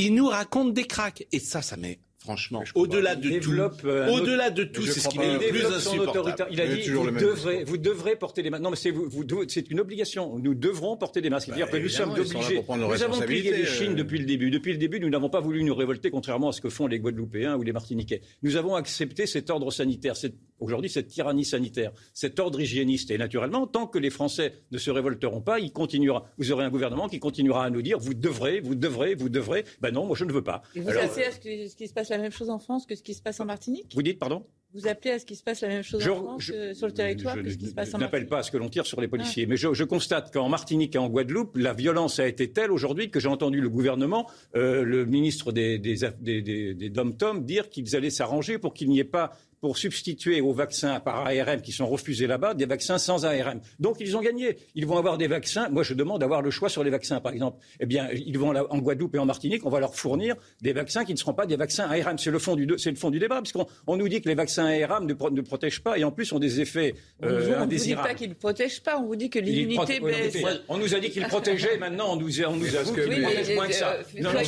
Il 0.00 0.14
nous 0.14 0.28
raconte 0.28 0.74
des 0.74 0.86
cracks. 0.86 1.26
Et 1.32 1.40
ça, 1.40 1.60
ça 1.60 1.76
met 1.76 1.98
franchement 2.28 2.62
au-delà 2.74 3.14
de 3.16 3.38
tout. 3.38 3.52
euh, 3.86 4.08
Au-delà 4.10 4.50
de 4.50 4.64
tout, 4.64 4.82
c'est 4.82 5.00
ce 5.00 5.08
qui 5.08 5.16
pas. 5.16 5.24
est 5.24 5.34
le 5.38 5.42
Il 5.44 5.48
plus 5.50 5.64
insupportable. 5.64 6.34
Il 6.50 6.60
a 6.60 6.66
dit 6.66 6.82
vous 6.90 7.10
devrez, 7.10 7.56
discours. 7.58 7.70
vous 7.70 7.76
devrez 7.78 8.16
porter 8.16 8.42
des 8.42 8.50
masques. 8.50 8.62
Non, 8.62 8.70
mais 8.70 8.76
c'est 8.76 8.90
vous, 8.90 9.08
vous 9.08 9.24
devez- 9.24 9.46
c'est 9.48 9.70
une 9.70 9.80
obligation. 9.80 10.38
Nous 10.38 10.54
devrons 10.54 10.96
porter 10.96 11.20
des 11.22 11.30
masques. 11.30 11.46
C'est-à-dire 11.46 11.70
que 11.70 11.76
nous 11.78 11.88
sommes 11.88 12.10
là 12.14 12.20
obligés. 12.20 12.62
Nous 12.68 13.02
avons 13.02 13.18
plié 13.20 13.42
les 13.42 13.50
responsabilités, 13.50 13.66
chines 13.66 13.92
euh. 13.92 13.94
depuis 13.94 14.18
le 14.18 14.26
début. 14.26 14.50
Depuis 14.50 14.72
le 14.72 14.78
début, 14.78 15.00
nous 15.00 15.08
n'avons 15.08 15.30
pas 15.30 15.40
voulu 15.40 15.62
nous 15.64 15.74
révolter, 15.74 16.10
contrairement 16.10 16.48
à 16.50 16.52
ce 16.52 16.60
que 16.60 16.68
font 16.68 16.86
les 16.86 16.98
Guadeloupéens 16.98 17.56
ou 17.56 17.62
les 17.62 17.72
Martiniquais. 17.72 18.20
Nous 18.42 18.56
avons 18.56 18.74
accepté 18.74 19.26
cet 19.26 19.48
ordre 19.50 19.70
sanitaire, 19.70 20.16
cette- 20.16 20.36
aujourd'hui 20.60 20.90
cette 20.90 21.08
tyrannie 21.08 21.44
sanitaire, 21.44 21.92
cet 22.12 22.38
ordre 22.40 22.60
hygiéniste. 22.60 23.10
Et 23.10 23.18
naturellement, 23.18 23.66
tant 23.66 23.86
que 23.86 23.98
les 23.98 24.10
Français 24.10 24.52
ne 24.70 24.78
se 24.78 24.90
révolteront 24.90 25.40
pas, 25.40 25.58
il 25.60 25.72
continuera. 25.72 26.26
Vous 26.36 26.52
aurez 26.52 26.64
un 26.64 26.70
gouvernement 26.70 27.08
qui 27.08 27.18
continuera 27.20 27.64
à 27.64 27.70
nous 27.70 27.82
dire 27.82 27.98
vous 27.98 28.14
devrez, 28.14 28.60
vous 28.60 28.74
devrez, 28.74 29.14
vous 29.14 29.28
devrez. 29.28 29.64
Ben 29.80 29.90
non, 29.92 30.04
moi 30.06 30.16
je 30.16 30.24
ne 30.24 30.32
veux 30.32 30.42
pas. 30.42 30.62
Et 30.74 30.80
vous 30.80 30.88
Alors, 30.90 31.04
à 31.04 31.08
ce, 31.08 31.38
qui 31.76 31.88
se 31.88 31.92
passe 31.94 32.10
la 32.18 32.24
même 32.24 32.32
chose 32.32 32.50
en 32.50 32.58
France 32.58 32.84
que 32.86 32.94
ce 32.94 33.02
qui 33.02 33.14
se 33.14 33.22
passe 33.22 33.40
en 33.40 33.44
Martinique 33.46 33.90
vous 33.94 34.02
dites 34.02 34.18
pardon 34.18 34.44
Vous 34.74 34.86
appelez 34.86 35.12
à 35.12 35.18
ce 35.18 35.24
qui 35.24 35.34
se 35.34 35.42
passe 35.42 35.62
la 35.62 35.68
même 35.68 35.82
chose 35.82 36.02
Je- 36.02 36.10
en 36.10 36.16
France 36.22 36.42
je- 36.42 36.74
sur 36.74 36.86
le 36.86 36.92
territoire 36.92 37.34
je 37.36 37.40
que 37.40 37.50
ce 37.50 37.56
qui 37.56 37.66
se 37.68 37.74
passe 37.74 37.94
en 37.94 37.98
n'appelle 37.98 38.26
pas 38.28 38.38
à 38.38 38.42
ce 38.42 38.50
que 38.50 38.58
l'on 38.58 38.68
tire 38.68 38.84
sur 38.86 39.00
les 39.00 39.08
policiers, 39.08 39.46
mais 39.46 39.56
je, 39.56 39.82
constate 39.84 40.30
qu'en 40.32 40.48
Martinique 40.50 40.94
et 40.94 40.98
en 40.98 41.08
Guadeloupe, 41.08 41.56
la 41.56 41.72
violence 41.72 42.18
a 42.20 42.28
été 42.28 42.52
telle 42.52 42.70
aujourd'hui 42.70 43.10
que 43.10 43.18
j'ai 43.20 43.28
entendu 43.28 43.60
le 43.62 43.70
gouvernement, 43.70 44.28
euh, 44.56 44.82
le 44.82 45.06
ministre 45.06 45.52
des, 45.52 45.78
des, 45.78 45.96
des, 46.20 46.42
des, 46.42 46.74
des 46.74 46.90
dom-tom 46.90 47.44
dire 47.46 47.70
qu'ils 47.70 47.96
allaient 47.96 48.10
s'arranger 48.10 48.58
pour 48.58 48.74
qu'il 48.74 48.90
n'y 48.90 48.98
ait 48.98 49.04
pas 49.04 49.32
pour 49.60 49.76
substituer 49.78 50.40
aux 50.40 50.52
vaccins 50.52 51.00
par 51.00 51.26
ARM 51.26 51.60
qui 51.62 51.72
sont 51.72 51.86
refusés 51.86 52.26
là-bas, 52.26 52.54
des 52.54 52.66
vaccins 52.66 52.98
sans 52.98 53.24
ARM. 53.24 53.60
Donc 53.80 53.96
ils 54.00 54.16
ont 54.16 54.20
gagné. 54.20 54.56
Ils 54.74 54.86
vont 54.86 54.96
avoir 54.98 55.18
des 55.18 55.26
vaccins. 55.26 55.68
Moi, 55.68 55.82
je 55.82 55.94
demande 55.94 56.20
d'avoir 56.20 56.42
le 56.42 56.50
choix 56.50 56.68
sur 56.68 56.84
les 56.84 56.90
vaccins, 56.90 57.20
par 57.20 57.32
exemple. 57.32 57.58
Eh 57.80 57.86
bien, 57.86 58.08
ils 58.12 58.38
vont 58.38 58.54
en 58.54 58.78
Guadeloupe 58.78 59.14
et 59.14 59.18
en 59.18 59.26
Martinique, 59.26 59.66
on 59.66 59.70
va 59.70 59.80
leur 59.80 59.94
fournir 59.94 60.36
des 60.62 60.72
vaccins 60.72 61.04
qui 61.04 61.12
ne 61.12 61.18
seront 61.18 61.34
pas 61.34 61.46
des 61.46 61.56
vaccins 61.56 61.88
ARM. 61.90 62.18
C'est 62.18 62.30
le 62.30 62.38
fond 62.38 62.54
du, 62.56 62.66
c'est 62.78 62.90
le 62.90 62.96
fond 62.96 63.10
du 63.10 63.18
débat, 63.18 63.36
parce 63.36 63.52
qu'on 63.52 63.66
on 63.86 63.96
nous 63.96 64.08
dit 64.08 64.20
que 64.20 64.28
les 64.28 64.34
vaccins 64.34 64.66
ARM 64.66 65.06
ne, 65.06 65.14
pro- 65.14 65.30
ne 65.30 65.40
protègent 65.40 65.80
pas 65.82 65.98
et 65.98 66.04
en 66.04 66.10
plus 66.12 66.32
ont 66.32 66.38
des 66.38 66.60
effets 66.60 66.94
On 67.20 67.26
euh, 67.26 67.32
ne 67.32 67.40
vous 67.40 67.46
dit 67.48 67.54
indésirables. 67.54 68.08
pas 68.08 68.14
qu'ils 68.14 68.28
ne 68.30 68.34
protègent 68.34 68.80
pas, 68.80 68.98
on 68.98 69.06
vous 69.06 69.16
dit 69.16 69.28
que 69.30 69.38
l'immunité 69.38 70.00
baisse. 70.00 70.36
On 70.68 70.76
nous 70.78 70.94
a 70.94 71.00
dit 71.00 71.10
qu'ils 71.10 71.24
protégeaient, 71.26 71.78
maintenant 71.78 72.12
on 72.12 72.16
nous, 72.16 72.40
a- 72.42 72.46
on 72.46 72.56
nous 72.56 72.76
avoue 72.76 72.92
que- 72.94 73.00
qu'ils 73.02 73.22
protègent 73.22 73.54
moins 73.54 73.66
que 73.66 73.74
ça. 73.74 73.92
euh, 73.94 74.02
Non, 74.22 74.32
non, 74.32 74.40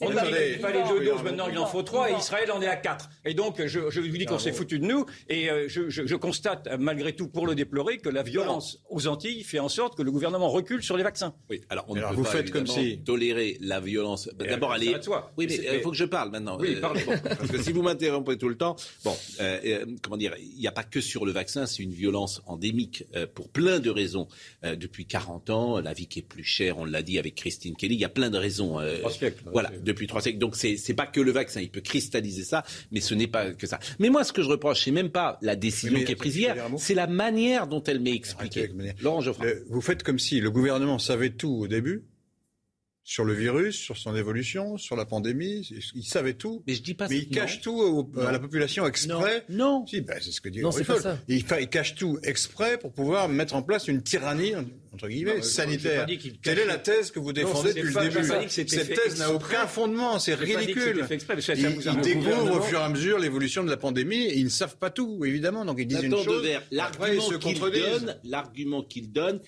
on 0.00 0.08
qu'il 0.08 0.18
si 0.18 0.60
fallait 0.60 0.82
deux 0.88 1.04
doses, 1.04 1.22
maintenant 1.22 1.48
il 1.50 1.58
en 1.58 1.66
faut 1.66 1.82
trois, 1.82 2.10
et 2.10 2.14
Israël 2.14 2.50
en 2.52 2.60
est 2.60 2.66
à 2.66 2.76
quatre. 2.76 3.08
Et 3.24 3.34
donc 3.34 3.64
je, 3.64 3.90
je 3.90 4.00
vous 4.00 4.16
dis 4.16 4.26
qu'on 4.26 4.38
s'est 4.38 4.52
foutu 4.52 4.78
de 4.78 4.84
nous, 4.86 5.06
et 5.28 5.50
euh, 5.50 5.66
je, 5.68 5.88
je- 5.88 6.06
je 6.06 6.16
constate 6.16 6.66
euh, 6.66 6.76
malgré 6.78 7.14
tout, 7.14 7.28
pour 7.28 7.46
le 7.46 7.54
déplorer, 7.54 7.98
que 7.98 8.08
la 8.08 8.22
violence 8.22 8.80
aux 8.90 9.06
Antilles 9.06 9.42
fait 9.44 9.58
en 9.58 9.68
sorte 9.68 9.96
que 9.96 10.02
le 10.02 10.10
gouvernement 10.10 10.48
recule 10.48 10.82
sur 10.82 10.96
les 10.96 11.02
vaccins. 11.02 11.34
Oui, 11.50 11.60
alors 11.70 11.84
on 11.88 11.94
Alors, 11.96 12.10
ne 12.10 12.14
peut 12.16 12.20
vous 12.22 12.24
pas 12.24 12.30
faites 12.32 12.50
comme 12.50 12.66
si- 12.66 12.98
tolérer 13.04 13.56
la 13.60 13.80
violence. 13.80 14.28
D'abord, 14.38 14.70
ça 14.70 14.76
elle 14.76 14.88
est. 14.88 15.08
Oui, 15.36 15.46
mais 15.48 15.54
il 15.74 15.80
faut 15.80 15.90
que 15.90 15.96
je 15.96 16.04
parle 16.04 16.30
maintenant. 16.30 16.58
Oui, 16.60 16.74
Euh, 16.76 16.80
parlez. 16.80 17.04
bon, 17.04 17.12
parce 17.22 17.50
que 17.50 17.62
si 17.62 17.72
vous 17.72 17.82
m'interrompez 17.82 18.36
tout 18.38 18.48
le 18.48 18.56
temps, 18.56 18.76
bon, 19.04 19.16
euh, 19.40 19.58
euh, 19.64 19.86
comment 20.02 20.16
dire, 20.16 20.34
il 20.38 20.58
n'y 20.60 20.66
a 20.68 20.72
pas 20.72 20.84
que 20.84 21.00
sur 21.00 21.24
le 21.26 21.32
vaccin, 21.32 21.66
c'est 21.66 21.82
une 21.82 21.92
violence 21.92 22.42
endémique 22.46 23.04
euh, 23.14 23.26
pour 23.32 23.48
plein 23.48 23.78
de 23.80 23.90
raisons. 23.90 24.28
Euh, 24.64 24.76
depuis 24.76 25.06
40 25.06 25.50
ans, 25.50 25.80
la 25.80 25.92
vie 25.92 26.06
qui 26.06 26.18
est 26.20 26.22
plus 26.22 26.44
chère, 26.44 26.78
on 26.78 26.84
l'a 26.84 27.02
dit 27.02 27.18
avec 27.18 27.34
Christine 27.34 27.76
Kelly, 27.76 27.94
il 27.94 28.00
y 28.00 28.04
a 28.04 28.08
plein 28.08 28.30
de 28.30 28.38
raisons. 28.38 28.78
euh, 28.80 28.98
Trois 28.98 29.10
siècles. 29.10 29.42
Voilà, 29.52 29.70
depuis 29.86 30.06
trois 30.06 30.20
siècles. 30.20 30.38
Donc 30.38 30.56
c'est 30.56 30.76
c'est 30.76 30.92
pas 30.94 31.06
que 31.06 31.20
le 31.20 31.30
vaccin, 31.30 31.60
il 31.62 31.70
peut 31.70 31.80
cristalliser 31.80 32.44
ça, 32.44 32.64
mais 32.92 33.00
ce 33.00 33.14
n'est 33.14 33.26
pas 33.26 33.52
que 33.52 33.66
ça. 33.66 33.78
Mais 33.98 34.10
moi, 34.10 34.22
ce 34.24 34.32
que 34.34 34.42
je 34.42 34.48
reproche, 34.48 34.84
c'est 34.84 34.90
même 34.90 35.08
pas 35.10 35.38
la 35.40 35.56
décision 35.56 35.96
mais 35.96 36.04
qui 36.04 36.12
est 36.12 36.16
prise 36.16 36.36
hier, 36.36 36.54
c'est 36.78 36.94
la 36.94 37.06
manière 37.06 37.66
dont 37.66 37.82
elle 37.84 38.00
m'est 38.00 38.14
expliquée. 38.14 38.70
Laurent 39.00 39.20
Geoffroy. 39.22 39.46
Le- 39.46 39.64
vous 39.70 39.80
faites 39.80 40.02
comme 40.02 40.18
si 40.18 40.40
le 40.40 40.50
gouvernement 40.50 40.98
savait 40.98 41.30
tout 41.30 41.52
au 41.62 41.68
début, 41.68 42.04
sur 43.08 43.24
le 43.24 43.34
virus, 43.34 43.76
sur 43.76 43.96
son 43.96 44.16
évolution, 44.16 44.76
sur 44.78 44.96
la 44.96 45.04
pandémie. 45.06 45.60
Il 45.94 46.02
savait 46.02 46.34
tout. 46.34 46.64
Mais 46.66 46.74
je 46.74 46.82
dis 46.82 46.94
pas 46.94 47.06
Mais 47.08 47.18
il 47.18 47.28
cache 47.28 47.58
non. 47.58 47.62
tout 47.62 48.10
au- 48.16 48.20
à 48.20 48.32
la 48.32 48.40
population 48.40 48.84
exprès. 48.84 49.44
Non. 49.48 49.86
Si, 49.86 50.00
ben, 50.00 50.18
c'est 50.20 50.32
ce 50.32 50.40
que 50.40 50.48
dit 50.48 50.60
Non, 50.60 50.72
c'est 50.72 50.82
pas 50.82 51.00
ça. 51.00 51.16
Il, 51.28 51.36
il 51.60 51.68
cache 51.68 51.94
tout 51.94 52.18
exprès 52.24 52.78
pour 52.78 52.92
pouvoir 52.92 53.28
mettre 53.28 53.54
en 53.54 53.62
place 53.62 53.86
une 53.86 54.02
tyrannie, 54.02 54.54
entre 54.92 55.06
guillemets, 55.06 55.36
Non, 55.36 55.42
sanitaire. 55.42 56.04
Quelle 56.42 56.58
est 56.58 56.64
la 56.66 56.78
thèse 56.78 57.12
que 57.12 57.20
vous 57.20 57.32
défendez 57.32 57.74
depuis 57.74 57.94
le 57.94 58.10
début 58.10 58.26
pas 58.26 58.48
Cette 58.48 58.66
thèse 58.70 59.20
n'a 59.20 59.32
aucun 59.32 59.68
fondement, 59.68 60.18
c'est 60.18 60.34
ridicule. 60.34 61.06
Ils, 61.08 61.60
ils 61.60 61.62
le 61.62 62.02
découvrent 62.02 62.56
au 62.58 62.60
fur 62.60 62.80
et 62.80 62.82
à 62.82 62.88
mesure 62.88 63.20
l'évolution 63.20 63.62
de 63.62 63.70
la 63.70 63.76
pandémie 63.76 64.24
et 64.24 64.36
ils 64.36 64.44
ne 64.44 64.48
savent 64.50 64.78
pas 64.78 64.90
tout, 64.90 65.24
évidemment. 65.24 65.64
Donc 65.64 65.76
ils 65.78 65.86
disent 65.86 66.02
une 66.02 66.16
chose. 66.24 66.44
Ils 66.44 66.76
l'argument 66.76 67.20
se 67.22 67.34
qu'il 67.36 67.54
contredisent. 67.54 67.82
donne, 67.84 68.16
l'argument 68.24 68.82
qu'il 68.82 69.12
donne, 69.12 69.40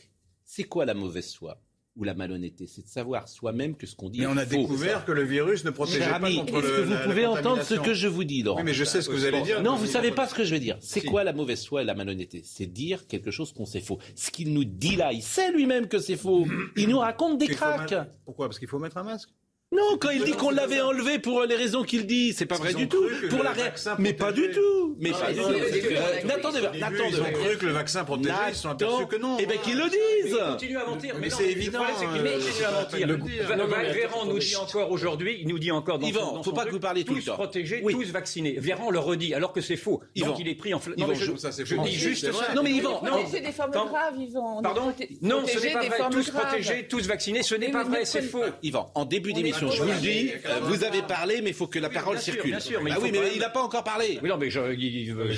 c'est 0.44 0.62
quoi 0.62 0.84
la 0.84 0.94
mauvaise 0.94 1.34
foi? 1.34 1.60
Ou 1.98 2.04
la 2.04 2.14
malhonnêteté 2.14 2.66
C'est 2.66 2.82
de 2.84 2.88
savoir 2.88 3.28
soi-même 3.28 3.74
que 3.76 3.86
ce 3.86 3.94
qu'on 3.96 4.08
dit 4.08 4.20
Mais 4.20 4.26
on 4.26 4.36
a 4.36 4.46
faux. 4.46 4.56
découvert 4.56 5.04
que 5.04 5.12
le 5.12 5.22
virus 5.24 5.64
ne 5.64 5.70
protégeait 5.70 5.98
Cher 5.98 6.20
pas 6.20 6.26
ami, 6.26 6.36
contre 6.38 6.54
est-ce 6.58 6.66
que 6.76 6.80
vous 6.82 6.90
la- 6.92 7.00
la 7.00 7.04
pouvez 7.06 7.26
entendre 7.26 7.62
ce 7.62 7.74
que 7.74 7.92
je 7.94 8.06
vous 8.08 8.24
dis, 8.24 8.42
Laurent 8.42 8.58
Oui, 8.58 8.64
mais 8.64 8.72
je 8.74 8.84
sais 8.84 9.02
ce 9.02 9.08
que 9.08 9.14
vous 9.16 9.24
allez 9.26 9.42
dire. 9.42 9.62
Non, 9.62 9.74
vous 9.76 9.84
vous 9.84 9.90
savez 9.92 10.12
pas 10.12 10.26
ce 10.28 10.34
que 10.34 10.44
je 10.44 10.50
vais 10.50 10.60
dire. 10.60 10.78
C'est 10.80 11.00
Si. 11.00 11.06
quoi 11.06 11.24
la 11.24 11.32
mauvaise 11.32 11.66
foi 11.66 11.82
et 11.82 11.84
la 11.84 11.94
malhonnêteté? 11.94 12.42
C'est 12.44 12.66
dire 12.66 13.06
quelque 13.06 13.30
chose 13.30 13.52
qu'on 13.52 13.66
sait 13.66 13.80
faux. 13.80 13.98
Ce 14.14 14.30
qu'il 14.30 14.52
nous 14.54 14.64
dit 14.64 14.96
là, 14.96 15.12
il 15.12 15.22
sait 15.22 15.52
lui-même 15.52 15.88
que 15.88 15.98
c'est 15.98 16.16
faux. 16.16 16.46
Il 16.76 16.88
nous 16.88 16.98
raconte 17.00 17.38
des 17.38 17.48
cracks. 17.48 17.90
mettre- 17.90 18.06
Pourquoi? 18.24 18.46
Parce 18.46 18.58
qu'il 18.58 18.68
faut 18.68 18.78
mettre 18.78 18.96
un 18.98 19.02
masque. 19.02 19.30
Non, 19.70 19.98
quand 20.00 20.08
il 20.08 20.24
dit 20.24 20.32
qu'on 20.32 20.48
l'avait 20.48 20.80
enlevé 20.80 21.18
pour 21.18 21.42
les 21.42 21.54
raisons 21.54 21.82
qu'il 21.82 22.06
dit, 22.06 22.32
c'est 22.32 22.46
pas 22.46 22.54
Ils 22.56 22.62
vrai 22.62 22.72
du 22.74 22.88
tout. 22.88 23.04
Pour 23.28 23.42
la 23.42 23.52
Mais 23.98 24.14
pas 24.14 24.32
du 24.32 24.50
tout. 24.50 24.96
Mais 24.98 25.10
Ah, 25.14 25.26
pas 25.26 25.32
du 25.32 25.38
tout. 25.40 25.44
c'est- 25.70 25.86
Euh, 25.86 27.08
ils 27.10 27.20
ont 27.20 27.32
cru 27.32 27.58
que 27.58 27.66
le 27.66 27.72
vaccin 27.72 28.02
protégeait, 28.04 28.32
ils 28.48 28.54
sont 28.54 28.70
aperçus 28.70 29.06
que 29.06 29.16
non. 29.16 29.36
Eh 29.38 29.44
ben 29.44 29.58
qu'ils 29.58 29.76
le 29.76 29.84
disent. 29.90 30.38
continue 30.52 30.76
à 30.78 30.86
mentir. 30.86 31.14
Mais 31.20 31.28
c'est 31.28 31.50
évident, 31.50 31.80
c'est 31.98 32.06
euh, 32.06 32.08
à 32.08 32.88
c'est 32.90 33.04
Le 33.04 33.92
Véran 33.92 34.24
nous 34.24 34.38
dit 34.38 34.56
encore 34.56 34.90
aujourd'hui, 34.90 35.38
il 35.42 35.48
nous 35.48 35.58
dit 35.58 35.70
encore 35.70 35.98
dans 35.98 36.06
Yvan, 36.06 36.42
faut 36.42 36.52
pas 36.52 36.64
que 36.64 36.70
vous 36.70 36.80
parliez 36.80 37.04
tout 37.04 37.12
le 37.14 37.20
tous 37.20 37.26
temps. 37.26 37.34
protégés, 37.34 37.80
Oui. 37.84 37.92
tous 37.92 38.10
vaccinés. 38.10 38.54
Véran 38.58 38.90
le 38.90 38.98
redit, 38.98 39.34
alors 39.34 39.52
que 39.52 39.60
c'est 39.60 39.76
faux. 39.76 40.00
Donc 40.16 40.38
il 40.38 40.48
est 40.48 40.54
pris 40.54 40.72
en 40.72 40.78
fla- 40.78 40.94
Yvan, 40.96 41.08
Non, 41.08 41.08
mais 41.08 41.14
je, 41.14 41.32
c'est 41.36 41.64
dis 41.84 41.94
juste 41.94 42.24
C'est 42.24 42.32
ça. 42.32 42.54
Non, 42.54 42.62
mais 42.62 42.72
Yvan, 42.72 43.02
Non, 43.04 43.10
Protéger 43.10 43.40
des 43.44 43.52
formes 43.52 43.70
graves, 43.70 44.14
Yvan. 44.18 44.62
Pardon 44.62 44.92
Non, 45.20 45.42
ce 45.46 45.58
n'est 45.60 45.72
pas 45.74 45.84
vrai. 45.86 45.98
Tous 46.10 46.30
protégés, 46.30 46.86
tous 46.88 47.06
vaccinés, 47.06 47.42
ce 47.42 47.54
n'est 47.54 47.70
pas 47.70 47.84
vrai, 47.84 48.06
c'est 48.06 48.22
faux. 48.22 48.40
Yvan, 48.62 48.90
en 48.94 49.04
début 49.04 49.32
On 49.32 49.34
d'émission, 49.34 49.57
je 49.58 49.82
vous 49.82 49.88
le 49.88 50.00
dis, 50.00 50.30
euh, 50.46 50.60
vous 50.62 50.84
avez 50.84 51.02
parlé, 51.02 51.40
mais 51.42 51.50
il 51.50 51.54
faut 51.54 51.66
que 51.66 51.78
la 51.78 51.90
parole 51.90 52.18
circule. 52.18 52.50
bien 52.50 52.60
sûr, 52.60 52.82
mais 52.82 52.90
il 52.90 52.96
ah 52.96 53.00
oui, 53.00 53.10
mais 53.12 53.32
il 53.34 53.40
n'a 53.40 53.50
pas 53.50 53.62
encore 53.62 53.84
parlé. 53.84 54.18
Oui, 54.22 54.28
non, 54.28 54.36
mais 54.36 54.50
je, 54.50 54.60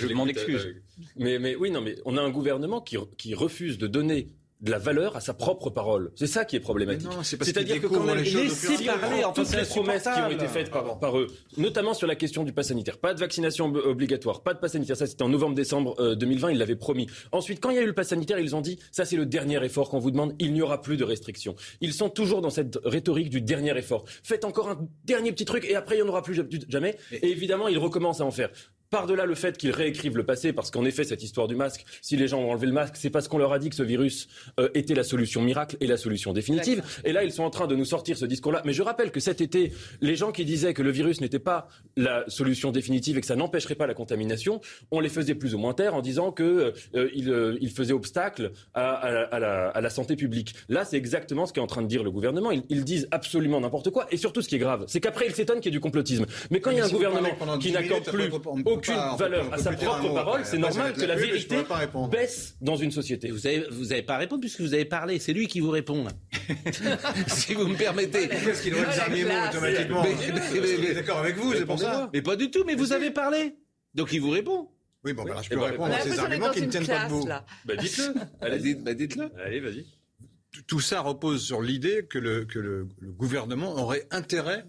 l'ai 0.07 0.15
m'en 0.15 0.27
excuse. 0.27 0.67
euh, 0.67 0.83
Mais, 1.17 1.39
mais 1.39 1.55
oui, 1.57 1.71
non, 1.71 1.81
mais 1.81 1.97
on 2.05 2.17
a 2.17 2.23
un 2.23 2.31
gouvernement 2.31 2.81
qui, 2.81 2.97
qui 3.17 3.35
refuse 3.35 3.79
de 3.79 3.87
donner 3.87 4.29
de 4.61 4.71
la 4.71 4.79
valeur 4.79 5.17
à 5.17 5.21
sa 5.21 5.33
propre 5.35 5.71
parole. 5.71 6.11
C'est 6.15 6.27
ça 6.27 6.45
qui 6.45 6.57
est 6.57 6.61
problématique. 6.61 7.09
C'est-à-dire 7.47 7.81
que 7.81 7.87
quand 7.87 8.05
même, 8.05 8.25
laissez 8.45 8.85
parler, 9.01 9.25
enfin, 9.25 9.33
toutes 9.43 9.51
les 9.57 9.65
promesses 9.65 10.03
qui 10.03 10.09
ont 10.21 10.31
été 10.31 10.49
faites 10.49 10.71
par, 10.71 10.99
par 10.99 11.19
eux, 11.19 11.27
notamment 11.57 11.95
sur 11.95 12.07
la 12.07 12.15
question 12.15 12.45
du 12.45 12.53
pass 12.53 12.69
sanitaire. 12.69 12.99
Pas 12.99 13.15
de 13.15 13.21
vaccination 13.21 13.67
ob- 13.67 13.77
obligatoire, 13.87 14.43
pas 14.43 14.53
de 14.55 14.59
pass 14.59 14.73
sanitaire. 14.73 14.97
Ça, 14.97 15.07
c'était 15.07 15.23
en 15.23 15.29
novembre-décembre 15.31 15.95
euh, 15.99 16.15
2020, 16.15 16.51
ils 16.53 16.59
l'avaient 16.59 16.77
promis. 16.77 17.07
Ensuite, 17.33 17.61
quand 17.61 17.71
il 17.71 17.77
y 17.77 17.79
a 17.79 17.83
eu 17.83 17.87
le 17.87 17.95
pass 17.95 18.09
sanitaire, 18.09 18.39
ils 18.39 18.55
ont 18.55 18.61
dit, 18.61 18.79
ça 18.93 19.05
c'est 19.05 19.17
le 19.17 19.25
dernier 19.27 19.65
effort 19.65 19.89
qu'on 19.89 19.99
vous 19.99 20.11
demande, 20.11 20.35
il 20.39 20.53
n'y 20.53 20.61
aura 20.63 20.83
plus 20.83 20.97
de 20.97 21.05
restrictions. 21.05 21.57
Ils 21.81 21.95
sont 21.95 22.11
toujours 22.11 22.41
dans 22.43 22.51
cette 22.51 22.79
rhétorique 22.85 23.31
du 23.31 23.41
dernier 23.41 23.77
effort. 23.79 24.05
Faites 24.23 24.45
encore 24.45 24.69
un 24.69 24.79
dernier 25.05 25.33
petit 25.33 25.45
truc 25.47 25.65
et 25.65 25.75
après 25.75 25.97
il 25.97 26.03
n'y 26.03 26.05
en 26.07 26.09
aura 26.11 26.23
plus 26.23 26.35
ja- 26.35 26.43
jamais. 26.69 26.97
Et 27.13 27.29
évidemment, 27.31 27.69
ils 27.69 27.79
recommencent 27.79 28.21
à 28.21 28.25
en 28.27 28.31
faire. 28.31 28.51
Par-delà 28.91 29.25
le 29.25 29.37
fait 29.37 29.57
qu'ils 29.57 29.71
réécrivent 29.71 30.17
le 30.17 30.25
passé, 30.25 30.53
parce 30.53 30.73
qu'en 30.73 30.85
effet, 30.85 31.05
cette 31.05 31.23
histoire 31.23 31.47
du 31.47 31.55
masque, 31.55 31.85
si 32.03 32.17
les 32.17 32.27
gens 32.27 32.41
ont 32.41 32.51
enlevé 32.51 32.67
le 32.67 32.73
masque, 32.73 32.95
c'est 32.97 33.09
parce 33.09 33.29
qu'on 33.29 33.39
leur 33.39 33.53
a 33.53 33.61
dit 33.61 33.71
que 33.71 33.77
ce 33.77 33.85
virus 33.85 34.27
euh, 34.59 34.69
était 34.75 34.97
la 34.97 35.05
solution 35.05 35.43
miracle 35.43 35.77
et 35.81 35.87
la 35.87 35.97
solution 35.97 36.33
définitive. 36.33 36.83
Et 37.05 37.13
là, 37.13 37.23
ils 37.23 37.31
sont 37.31 37.45
en 37.45 37.51
train 37.51 37.69
de 37.69 37.77
nous 37.77 37.85
sortir 37.85 38.19
ce 38.19 38.25
discours-là. 38.27 38.63
Mais 38.65 38.73
je 38.73 38.83
rappelle 38.83 39.13
que 39.13 39.21
cet 39.21 39.41
été, 39.41 39.73
les 40.01 40.17
gens 40.17 40.33
qui 40.33 40.45
disaient 40.45 40.75
que 40.75 40.83
le 40.83 40.91
virus 40.91 41.21
n'était 41.21 41.39
pas 41.39 41.69
la 41.97 42.25
solution 42.27 42.73
définitive 42.73 43.17
et 43.17 43.21
que 43.21 43.29
ça 43.29 43.37
n'empêcherait 43.37 43.77
pas 43.77 43.87
la 43.87 43.95
contamination, 43.95 44.61
on 44.91 44.99
les 44.99 45.09
faisait 45.09 45.37
plus 45.37 45.55
ou 45.55 45.59
moins 45.59 45.73
taire 45.73 45.95
en 45.95 46.01
disant 46.03 46.33
que 46.33 46.75
euh, 46.97 47.09
il, 47.15 47.31
euh, 47.31 47.57
il 47.61 47.71
faisait 47.71 47.93
obstacle 47.93 48.51
à, 48.75 48.91
à 48.95 49.11
la- 49.13 49.21
à 49.27 49.39
la, 49.39 49.69
à 49.69 49.81
la 49.81 49.91
santé 49.91 50.17
publique. 50.17 50.57
Là, 50.69 50.85
c'est 50.85 50.97
exactement 50.97 51.47
ce 51.47 51.53
qu'est 51.53 51.61
en 51.61 51.69
train 51.69 51.83
de 51.83 51.87
dire 51.87 52.03
le 52.03 52.11
gouvernement. 52.11 52.51
Ils, 52.51 52.65
ils 52.71 52.83
disent 52.85 53.07
absolument 53.13 53.61
n'importe 53.61 53.91
quoi. 53.91 54.09
Et 54.11 54.17
surtout, 54.17 54.43
ce 54.43 54.49
qui 54.49 54.57
est 54.57 54.59
grave, 54.59 54.83
c'est 54.89 54.99
qu'après, 54.99 55.27
ils 55.29 55.35
s'étonnent 55.37 55.61
qu'il 55.61 55.71
y 55.73 55.75
ait 55.77 55.79
du 55.79 55.81
complotisme. 55.81 56.27
Mais 56.51 56.59
quand 56.59 56.73
il 56.73 56.79
y 56.79 56.81
a 56.81 56.85
un 56.87 56.89
si 56.89 56.95
gouvernement 56.95 57.29
qui 57.61 57.69
10 57.69 57.73
n'accorde 57.75 58.05
plus 58.07 58.29
aucune 58.81 58.95
pas- 58.95 59.15
on 59.15 59.17
peut- 59.17 59.23
valeur 59.25 59.55
à 59.55 59.59
sa 59.59 59.73
propre 59.73 60.03
mot. 60.03 60.15
parole, 60.15 60.41
c'est 60.45 60.59
normal 60.59 60.93
que 60.93 61.05
la 61.05 61.15
vérité 61.17 61.57
répondre. 61.71 62.09
baisse 62.09 62.57
dans 62.61 62.77
une 62.77 62.91
société. 62.91 63.31
Vous 63.31 63.47
avez, 63.47 63.65
vous 63.71 63.93
avez 63.93 64.03
pas 64.03 64.17
répondu 64.19 64.41
puisque 64.43 64.61
vous 64.61 64.75
avez 64.75 64.85
parlé. 64.85 65.19
C'est 65.19 65.33
lui 65.33 65.47
qui 65.47 65.61
vous 65.61 65.71
répond. 65.71 66.07
si 67.29 67.55
vous 67.55 67.67
me 67.69 67.77
permettez. 67.77 68.29
Qu'est-ce 68.29 68.63
qu'il 68.63 68.73
dire 68.75 68.87
mes 69.11 69.23
mots 69.23 69.29
classe. 69.29 69.55
automatiquement 69.55 70.03
Mais- 70.03 70.15
mais- 70.19 70.61
mais- 70.61 70.75
Il 70.79 70.85
est 70.87 70.95
d'accord 70.95 71.19
avec 71.19 71.37
vous, 71.37 71.53
c'est 71.55 71.67
pour 71.67 71.79
ça. 71.79 72.11
Mais 72.13 72.23
pas 72.23 72.37
du 72.37 72.51
tout. 72.51 72.65
Mais 72.67 72.75
vous 72.75 72.93
avez 72.93 73.11
parlé. 73.11 73.55
Donc 73.95 74.13
il 74.13 74.21
vous 74.21 74.31
répond. 74.31 74.69
Oui, 75.05 75.15
bon, 75.15 75.25
bah, 75.25 75.31
alors 75.33 75.43
je 75.43 75.49
Et 75.49 75.55
peux 75.55 75.61
bon, 75.61 75.67
répondre 75.67 75.95
à 75.95 76.01
ces 76.01 76.19
arguments 76.19 76.51
qui 76.51 76.61
ne 76.63 76.67
tiennent 76.67 76.87
pas 76.87 77.05
debout. 77.07 77.27
Bah 77.65 77.77
dites-le. 77.77 78.15
Bah, 78.41 78.59
dites- 78.59 78.85
bah, 78.85 78.95
dites-le. 78.95 79.31
Allez, 79.45 79.61
vas-y. 79.61 79.87
Tout 80.67 80.81
ça 80.81 81.01
repose 81.01 81.43
sur 81.45 81.63
l'idée 81.63 82.05
que 82.09 82.19
le, 82.19 82.45
que 82.45 82.59
le, 82.59 82.87
le 82.99 83.13
gouvernement 83.13 83.73
aurait 83.77 84.07
intérêt 84.11 84.65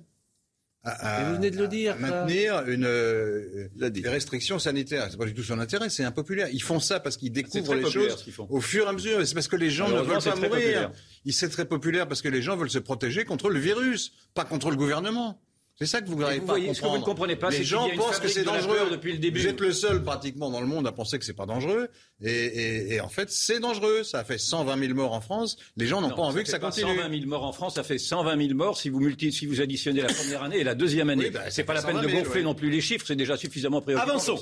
à, 0.84 1.26
vous 1.26 1.36
venez 1.36 1.52
de 1.52 1.58
le 1.58 1.68
dire, 1.68 1.94
à 1.94 1.96
maintenir 1.98 2.68
une, 2.68 2.86
euh, 2.86 3.68
des 3.78 4.10
restrictions 4.10 4.58
sanitaires. 4.58 5.08
C'est 5.12 5.18
pas 5.18 5.26
du 5.26 5.34
tout 5.34 5.44
son 5.44 5.60
intérêt, 5.60 5.90
c'est 5.90 6.04
impopulaire. 6.04 6.48
Ils 6.52 6.64
font 6.64 6.80
ça 6.80 7.00
parce 7.00 7.18
qu'ils 7.18 7.32
découvrent 7.32 7.76
les 7.76 7.90
choses 7.90 8.24
font. 8.32 8.48
au 8.50 8.62
fur 8.62 8.86
et 8.86 8.90
à 8.90 8.94
mesure. 8.94 9.22
Et 9.22 9.26
C'est 9.26 9.36
parce 9.36 9.48
que 9.48 9.56
les 9.56 9.70
gens 9.70 9.90
ne 9.90 10.02
veulent 10.02 10.24
pas 10.24 10.36
mourir. 10.36 10.92
c'est 11.30 11.50
très 11.50 11.66
populaire 11.66 12.08
parce 12.08 12.22
que 12.22 12.30
les 12.30 12.42
gens 12.42 12.58
veulent 12.58 12.70
se 12.70 12.80
protéger 12.80 13.26
contre 13.26 13.50
le 13.50 13.60
virus, 13.60 14.14
pas 14.34 14.44
contre 14.46 14.72
le 14.72 14.76
gouvernement. 14.76 15.40
C'est 15.82 15.88
ça 15.88 16.00
que 16.02 16.08
vous 16.08 16.14
Et 16.14 16.20
n'arrivez 16.20 16.40
vous 16.42 16.46
pas 16.46 16.54
à 16.54 16.58
voyez, 16.58 16.74
ce 16.76 16.82
que 16.82 16.86
vous 16.86 16.98
ne 17.00 17.02
comprenez 17.04 17.36
pas, 17.36 17.50
les 17.50 17.64
gens 17.64 17.88
y 17.88 17.90
a 17.90 17.94
une 17.96 18.00
pensent 18.00 18.20
que 18.20 18.28
c'est 18.28 18.42
de 18.42 18.46
dangereux 18.46 18.90
depuis 18.92 19.14
le 19.14 19.18
début. 19.18 19.40
Vous 19.40 19.48
êtes 19.48 19.60
le 19.60 19.72
seul 19.74 20.04
pratiquement 20.04 20.52
dans 20.52 20.62
le 20.62 20.68
monde 20.68 20.86
à 20.86 20.92
penser 20.92 21.18
que 21.18 21.26
c'est 21.26 21.34
pas 21.34 21.48
dangereux. 21.48 21.88
Et, 22.22 22.30
et- 22.32 22.94
et 22.94 23.02
en 23.02 23.10
fait, 23.10 23.32
c'est 23.32 23.60
dangereux. 23.60 24.04
Ça 24.04 24.20
a 24.20 24.24
fait 24.24 24.38
120 24.38 24.78
000 24.78 24.94
morts 24.94 25.14
en 25.14 25.22
France. 25.22 25.58
Les 25.78 25.88
gens 25.88 26.00
n'ont 26.00 26.10
Non, 26.10 26.16
pas 26.16 26.22
envie 26.22 26.44
que 26.44 26.50
ça 26.50 26.60
pas 26.60 26.68
continue. 26.68 26.96
120 26.96 27.10
000 27.18 27.26
morts 27.28 27.44
en 27.46 27.52
France, 27.52 27.74
ça 27.76 27.84
fait 27.84 27.98
120 27.98 28.38
000 28.38 28.54
morts 28.54 28.78
si 28.78 28.90
vous 28.90 29.00
multi, 29.00 29.32
si 29.32 29.48
vous 29.48 29.60
additionnez 29.60 30.02
la 30.02 30.14
première 30.14 30.44
année 30.44 30.60
et 30.60 30.64
la 30.64 30.76
deuxième 30.76 31.10
année. 31.10 31.26
Oui, 31.26 31.32
bah, 31.32 31.50
c'est 31.50 31.64
pas 31.64 31.74
la 31.74 31.82
peine 31.82 31.96
de 31.96 32.02
120 32.04 32.10
000, 32.12 32.24
gonfler 32.26 32.40
ouais. 32.42 32.46
non 32.46 32.54
plus 32.54 32.70
les 32.70 32.82
chiffres, 32.82 33.06
c'est 33.08 33.16
déjà 33.16 33.36
suffisamment 33.36 33.82
préoccupant. 33.82 34.08
Avançons. 34.12 34.40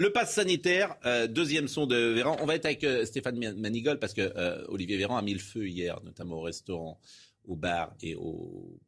Le 0.00 0.10
pass 0.10 0.34
sanitaire, 0.34 0.96
euh, 1.06 1.28
deuxième 1.28 1.68
son 1.68 1.86
de 1.86 1.94
Véran. 1.94 2.36
On 2.40 2.46
va 2.46 2.56
être 2.56 2.64
avec 2.64 2.82
euh, 2.82 3.04
Stéphane 3.06 3.38
Man- 3.38 3.56
Manigol 3.56 4.00
parce 4.00 4.14
que 4.14 4.32
euh, 4.36 4.64
Olivier 4.66 4.96
Véran 4.96 5.16
a 5.16 5.22
mis 5.22 5.32
le 5.34 5.38
feu 5.38 5.68
hier, 5.68 6.00
notamment 6.02 6.38
au 6.38 6.42
restaurant, 6.42 6.98
au 7.46 7.54
bar 7.54 7.94
et 8.02 8.16
aux 8.16 8.80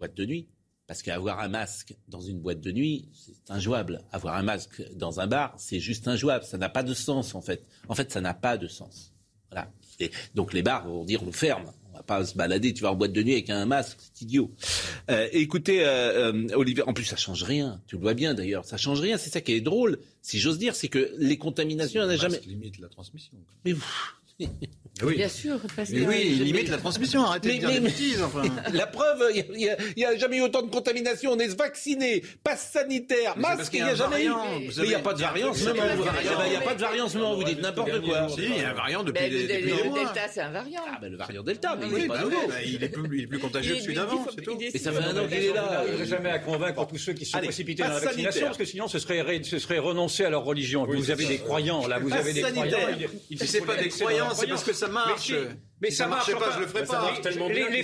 boîtes 0.00 0.14
de 0.16 0.24
nuit. 0.26 0.48
Parce 0.86 1.02
qu'avoir 1.02 1.40
un 1.40 1.48
masque 1.48 1.94
dans 2.08 2.20
une 2.20 2.38
boîte 2.38 2.60
de 2.60 2.70
nuit, 2.70 3.08
c'est 3.12 3.52
injouable. 3.52 4.02
Avoir 4.12 4.36
un 4.36 4.42
masque 4.42 4.82
dans 4.94 5.18
un 5.20 5.26
bar, 5.26 5.54
c'est 5.58 5.80
juste 5.80 6.06
injouable. 6.06 6.44
Ça 6.44 6.58
n'a 6.58 6.68
pas 6.68 6.84
de 6.84 6.94
sens, 6.94 7.34
en 7.34 7.40
fait. 7.40 7.64
En 7.88 7.94
fait, 7.94 8.12
ça 8.12 8.20
n'a 8.20 8.34
pas 8.34 8.56
de 8.56 8.68
sens. 8.68 9.12
Voilà. 9.50 9.70
Et 9.98 10.10
donc 10.34 10.52
les 10.52 10.62
bars 10.62 10.86
vont 10.86 11.04
dire 11.04 11.22
on 11.26 11.32
ferme. 11.32 11.72
On 11.92 11.96
va 11.96 12.02
pas 12.02 12.24
se 12.26 12.36
balader, 12.36 12.74
tu 12.74 12.82
vas 12.82 12.92
en 12.92 12.94
boîte 12.94 13.12
de 13.12 13.22
nuit 13.22 13.32
avec 13.32 13.48
un 13.48 13.64
masque, 13.64 13.96
c'est 13.98 14.20
idiot. 14.22 14.52
Euh, 15.10 15.28
écoutez, 15.32 15.82
euh, 15.86 16.34
euh, 16.34 16.48
Olivier, 16.54 16.82
en 16.86 16.92
plus 16.92 17.04
ça 17.04 17.16
change 17.16 17.42
rien. 17.42 17.80
Tu 17.86 17.96
le 17.96 18.02
vois 18.02 18.12
bien 18.12 18.34
d'ailleurs, 18.34 18.66
ça 18.66 18.76
change 18.76 19.00
rien. 19.00 19.16
C'est 19.16 19.30
ça 19.30 19.40
qui 19.40 19.52
est 19.52 19.62
drôle, 19.62 19.98
si 20.20 20.38
j'ose 20.38 20.58
dire, 20.58 20.74
c'est 20.76 20.88
que 20.88 21.14
les 21.16 21.38
contaminations, 21.38 22.02
il 22.02 22.04
n'y 22.04 22.10
en 22.10 22.14
a 22.14 22.16
jamais. 22.16 22.40
limite 22.46 22.78
la 22.78 22.88
transmission. 22.88 23.32
Mais 23.64 23.72
vous- 23.72 23.84
Oui. 25.02 25.16
Bien 25.16 25.28
sûr, 25.28 25.58
parce 25.76 25.90
Mais 25.90 26.00
que- 26.00 26.04
oui, 26.08 26.22
il 26.38 26.44
limite 26.44 26.68
la 26.68 26.78
transmission. 26.78 27.22
Arrêtez 27.22 27.48
Mais- 27.48 27.54
de 27.54 27.58
dire 27.60 27.68
mais- 27.68 27.74
des 27.80 27.86
bêtises, 27.88 28.22
enfin. 28.22 28.42
La 28.72 28.86
preuve, 28.86 29.30
il 29.34 29.44
n'y 29.96 30.04
a, 30.04 30.16
jamais 30.16 30.38
eu 30.38 30.42
autant 30.42 30.62
de 30.62 30.70
contamination. 30.70 31.32
On 31.32 31.38
est 31.38 31.54
vacciné, 31.56 32.22
passe 32.42 32.70
sanitaire, 32.72 33.34
Mais 33.36 33.42
masque, 33.42 33.72
il 33.74 33.80
y 33.80 33.82
n'y 33.82 33.88
a 33.90 33.94
jamais 33.94 34.24
eu. 34.24 34.30
Mais 34.30 34.68
il 34.84 34.88
n'y 34.88 34.94
a 34.94 35.00
pas 35.00 35.12
de 35.12 35.20
variant 35.20 35.52
ce 35.52 35.60
il 35.60 35.66
moment. 35.68 35.82
Il 36.44 36.50
n'y 36.50 36.56
a 36.56 36.60
pas 36.60 36.74
de 36.74 36.80
variant 36.80 37.08
ce 37.08 37.18
moment, 37.18 37.34
vous 37.34 37.44
dites 37.44 37.60
n'importe 37.60 38.00
quoi. 38.02 38.28
Si, 38.30 38.40
il 38.44 38.56
y 38.56 38.64
a 38.64 38.70
un 38.70 38.74
variant 38.74 39.02
depuis, 39.04 39.22
Ben, 39.22 39.30
des, 39.30 39.60
le. 39.60 39.70
Delta, 39.94 40.28
c'est 40.32 40.40
un 40.40 40.50
variant. 40.50 40.80
Ah 40.90 40.98
ben 41.00 41.10
le 41.12 41.18
variant 41.18 41.42
Delta, 41.42 41.76
mais 41.78 41.86
il 41.90 41.94
n'est 42.02 42.06
pas 42.08 42.22
nouveau. 42.22 42.48
bah, 42.48 42.54
il, 42.64 42.82
est 42.82 42.88
plus, 42.88 43.28
il 43.30 43.38
contagieux 43.38 43.74
que 43.76 43.82
celui 43.82 43.94
d'avant, 43.94 44.26
c'est 44.34 44.42
tout. 44.42 44.58
Et 44.60 44.78
ça 44.78 44.92
fait 44.92 44.98
un 45.04 45.16
an 45.16 45.26
qu'il 45.28 45.36
est 45.44 45.52
là. 45.52 45.68
Je 45.68 45.74
n'arriverai 45.90 46.06
jamais 46.06 46.30
à 46.30 46.38
convaincre 46.38 46.86
tous 46.86 46.98
ceux 46.98 47.12
qui 47.12 47.24
se 47.26 47.32
sont 47.32 47.38
précipités 47.38 47.82
dans 47.82 47.88
la 47.90 48.00
vaccination, 48.00 48.46
parce 48.46 48.58
que 48.58 48.64
sinon 48.64 48.88
ce 48.88 48.98
serait, 48.98 49.24
ce 49.42 49.74
renoncer 49.78 50.24
à 50.24 50.30
leur 50.30 50.44
religion. 50.44 50.86
vous 50.86 51.10
avez 51.10 51.26
des 51.26 51.38
croyants, 51.38 51.86
là, 51.86 51.98
vous 51.98 52.12
avez 52.12 52.32
des 52.32 52.40
croyants. 52.42 52.78
il- 52.98 53.08
il 53.30 53.38
Si 53.38 53.46
c'est 53.46 53.60
pas 53.60 53.76
des 53.76 53.88
croyants, 53.88 54.30
c'est 54.34 54.46
parce 54.46 54.64
que 54.64 54.72
ça 54.72 54.85
marche. 54.88 55.32
Mais, 55.32 55.48
si, 55.48 55.56
mais 55.80 55.90
Si 55.90 55.96
ça, 55.96 56.04
ça 56.04 56.10
marche 56.10 56.32
pas, 56.34 56.50
je 56.54 56.60
le 56.60 56.66
ferais 56.66 56.84
pas. 56.84 57.00
marche 57.00 57.20
tellement 57.20 57.48
les, 57.48 57.82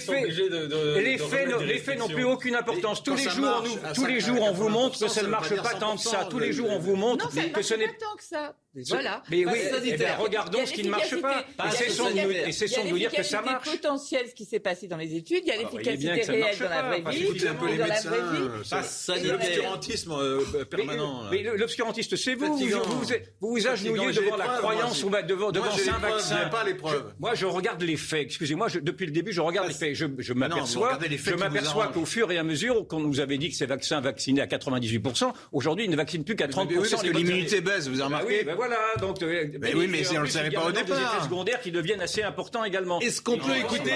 faits, 1.79 1.99
n'ont- 1.99 2.09
plus 2.09 2.25
aucune 2.25 2.55
importance. 2.55 3.03
Tous 3.03 3.15
les 3.15 3.25
jours, 3.29 3.41
marche, 3.45 3.69
on 3.71 3.77
nous- 3.81 3.87
à 3.87 3.93
tous 3.93 4.07
les 4.07 4.21
50, 4.21 4.37
jours, 4.37 4.47
on 4.49 4.53
vous 4.53 4.69
montre 4.69 4.99
que 4.99 5.05
80%, 5.05 5.09
ça 5.15 5.23
ne 5.23 5.29
marche 5.29 5.55
pas 5.57 5.75
tant 5.75 5.97
que 5.97 6.03
ça. 6.03 6.11
100%, 6.11 6.29
Tous 6.31 6.39
les 6.39 6.47
le- 6.49 6.53
jours, 6.53 6.71
on 6.71 6.79
vous 6.79 6.97
montre 6.97 7.29
que 7.31 7.35
marche 7.37 7.63
ce 7.63 7.75
n'est 7.75 7.87
pas 7.89 7.93
tant 8.01 8.17
que 8.17 8.25
ça. 8.25 8.55
Voilà. 8.89 9.23
Mais 9.31 9.45
oui, 9.45 9.59
eh 9.85 9.97
bien, 9.99 10.13
a 10.13 10.17
regardons 10.17 10.65
ce 10.65 10.73
qui 10.73 10.83
ne 10.83 10.89
marche 10.89 11.21
pas. 11.21 11.45
cessons 11.73 12.09
de 12.11 12.89
nous- 12.89 12.97
dire 12.99 13.13
que 13.13 13.23
ça 13.23 13.43
Il 13.43 13.47
y 13.47 13.49
a 13.51 13.53
marche. 13.53 13.71
potentielle, 13.71 14.29
ce 14.31 14.35
qui 14.35 14.47
s'est 14.47 14.61
passé 14.61 14.89
dans 14.89 14.97
les 14.97 15.15
études. 15.15 15.43
Il 15.45 15.49
y 15.49 15.51
a 15.51 15.55
Ah, 15.59 15.63
l'efficacité 15.63 16.11
réelle 16.33 16.41
marche 16.41 16.59
dans 16.59 16.69
la 16.71 16.83
vraie 16.83 17.01
vie. 17.13 17.23
Écoutez 17.25 17.49
un 17.49 17.55
peu 17.55 17.67
les 17.67 17.77
médecins. 17.77 18.11
euh, 18.13 18.63
C'est 18.85 19.23
l'obscurantisme 19.25 20.13
euh, 20.13 20.65
permanent. 20.65 21.25
là. 21.25 21.29
Mais 21.31 21.43
l'obscurantiste, 21.43 22.17
c'est 22.17 22.35
vous. 22.35 22.57
Vous 22.57 23.51
vous, 23.51 23.67
agenouillez 23.67 24.13
devant 24.13 24.37
la 24.37 24.47
croyance 24.47 25.05
ou 25.05 25.11
devant, 25.11 25.51
un 25.51 25.99
vaccin. 25.99 26.51
Moi, 27.21 27.35
je 27.35 27.45
regarde 27.45 27.82
regarde 27.83 27.91
les 27.91 27.97
faits. 27.97 28.23
Excusez-moi, 28.23 28.69
je- 28.69 28.79
depuis 28.81 29.07
le 29.07 29.13
début, 29.13 29.33
je 29.33 29.41
regarde 29.41 29.69
les 29.69 29.75
faits. 29.75 29.95
Je, 29.95 30.33
m'aperçois, 30.33 30.87
regardez 30.89 31.09
les 31.09 31.19
faits 31.19 31.35
je 31.35 31.39
m'aperçois 31.39 31.89
qu'au 31.89 32.05
fur 32.05 32.31
et 32.33 32.39
à 32.39 32.43
mesure 32.43 32.87
qu'on 32.87 33.01
nous 33.01 33.21
avait 33.21 33.39
dit 33.39 33.51
que 33.51 33.57
ces 33.57 33.67
vaccins 33.67 34.01
vaccinaient 34.01 34.41
à 34.41 34.47
98%, 34.47 35.33
aujourd'hui, 35.53 35.85
ils 35.87 35.91
ne 35.91 35.97
vaccinent 35.97 36.25
plus 36.25 36.37
qu'à 36.37 36.47
30%. 36.49 36.69
Mais 36.71 36.77
oui, 36.79 36.89
parce 36.91 37.03
les 37.03 37.11
que 37.11 37.17
l'immunité 37.17 37.61
baisse, 37.61 37.89
vous 37.89 38.01
avez 38.01 38.11
Bah 38.11 38.19
remarqué 38.19 38.39
oui, 38.41 38.45
ben 38.45 38.55
voilà. 38.55 38.77
Donc, 39.01 39.23
euh, 39.23 39.47
Mais 39.61 39.75
oui, 39.75 39.87
mais 39.89 40.05
si 40.05 40.13
on 40.17 40.21
le 40.21 40.23
plus, 40.25 40.33
savait 40.33 40.49
il 40.49 40.53
y 40.53 40.57
a 40.57 40.61
pas 40.61 40.67
au 40.67 40.69
maintenant 40.71 40.85
des 40.85 40.93
départ. 40.93 41.15
effets 41.17 41.25
secondaires 41.25 41.61
qui 41.61 41.73
deviennent 41.73 42.01
assez 42.01 42.23
importants 42.23 42.65
également. 42.65 43.01
Est-ce 43.01 43.21
qu'on 43.21 43.39
peut 43.39 43.57
écouter 43.57 43.93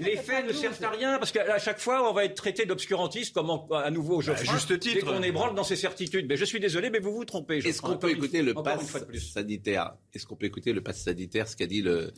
Les 0.00 0.16
faits 0.16 0.46
ne 0.46 0.52
servent 0.52 0.82
à 0.84 0.90
rien 0.90 1.18
parce 1.18 1.32
qu'à 1.32 1.58
chaque 1.58 1.80
fois, 1.80 2.08
on 2.10 2.12
va 2.14 2.24
être 2.24 2.34
traité 2.34 2.64
d'obscurantiste 2.66 3.34
comme 3.34 3.50
en- 3.50 3.66
à 3.70 3.90
nouveau 3.90 4.20
Geoffroy. 4.20 4.46
Bah, 4.46 4.52
juste 4.58 4.78
titre. 4.78 4.94
Dès 4.94 5.00
qu'on 5.02 5.22
ébranle 5.22 5.54
dans 5.54 5.64
ses 5.64 5.76
certitudes. 5.76 6.26
Mais 6.28 6.36
je 6.36 6.44
suis 6.44 6.60
désolé, 6.60 6.90
mais 6.90 6.98
vous 7.00 7.12
vous 7.12 7.24
trompez. 7.24 7.58
Est-ce 7.58 7.80
qu'on 7.82 7.96
peut 7.96 8.10
écouter 8.10 8.42
le 8.42 8.54
pass 8.54 8.96
sanitaire? 9.32 9.92
Est-ce 10.14 10.26
qu'on 10.26 10.36
peut 10.36 10.46
écouter 10.46 10.72
le 10.72 10.80
pass 10.80 11.02
sanitaire, 11.02 11.48
ce 11.48 11.56
qu'a 11.56 11.66
dit 11.66 11.82
le 11.82 12.12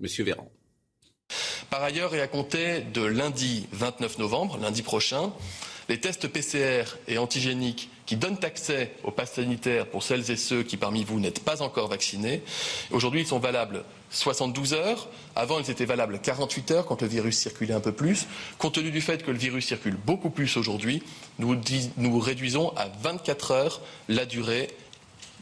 Monsieur 0.00 0.24
Par 1.70 1.82
ailleurs, 1.82 2.14
et 2.14 2.20
à 2.20 2.26
compter 2.28 2.80
de 2.80 3.02
lundi 3.02 3.66
29 3.72 4.18
novembre, 4.18 4.58
lundi 4.60 4.82
prochain, 4.82 5.32
les 5.88 6.00
tests 6.00 6.28
PCR 6.28 6.84
et 7.08 7.18
antigéniques 7.18 7.90
qui 8.06 8.16
donnent 8.16 8.38
accès 8.42 8.92
au 9.02 9.10
pass 9.10 9.32
sanitaire 9.32 9.86
pour 9.86 10.02
celles 10.02 10.30
et 10.30 10.36
ceux 10.36 10.62
qui 10.62 10.76
parmi 10.76 11.04
vous 11.04 11.20
n'êtes 11.20 11.40
pas 11.40 11.62
encore 11.62 11.88
vaccinés, 11.88 12.42
aujourd'hui 12.90 13.22
ils 13.22 13.26
sont 13.26 13.38
valables 13.38 13.84
72 14.10 14.72
heures. 14.74 15.08
Avant 15.36 15.58
ils 15.58 15.70
étaient 15.70 15.84
valables 15.84 16.20
48 16.20 16.70
heures 16.70 16.86
quand 16.86 17.02
le 17.02 17.08
virus 17.08 17.36
circulait 17.38 17.74
un 17.74 17.80
peu 17.80 17.92
plus. 17.92 18.26
Compte 18.58 18.74
tenu 18.76 18.90
du 18.92 19.00
fait 19.00 19.22
que 19.24 19.30
le 19.30 19.38
virus 19.38 19.66
circule 19.66 19.96
beaucoup 19.96 20.30
plus 20.30 20.56
aujourd'hui, 20.56 21.02
nous, 21.38 21.58
réduisons 22.20 22.74
à 22.76 22.88
24 23.02 23.50
heures 23.50 23.80
la 24.08 24.24
durée 24.26 24.68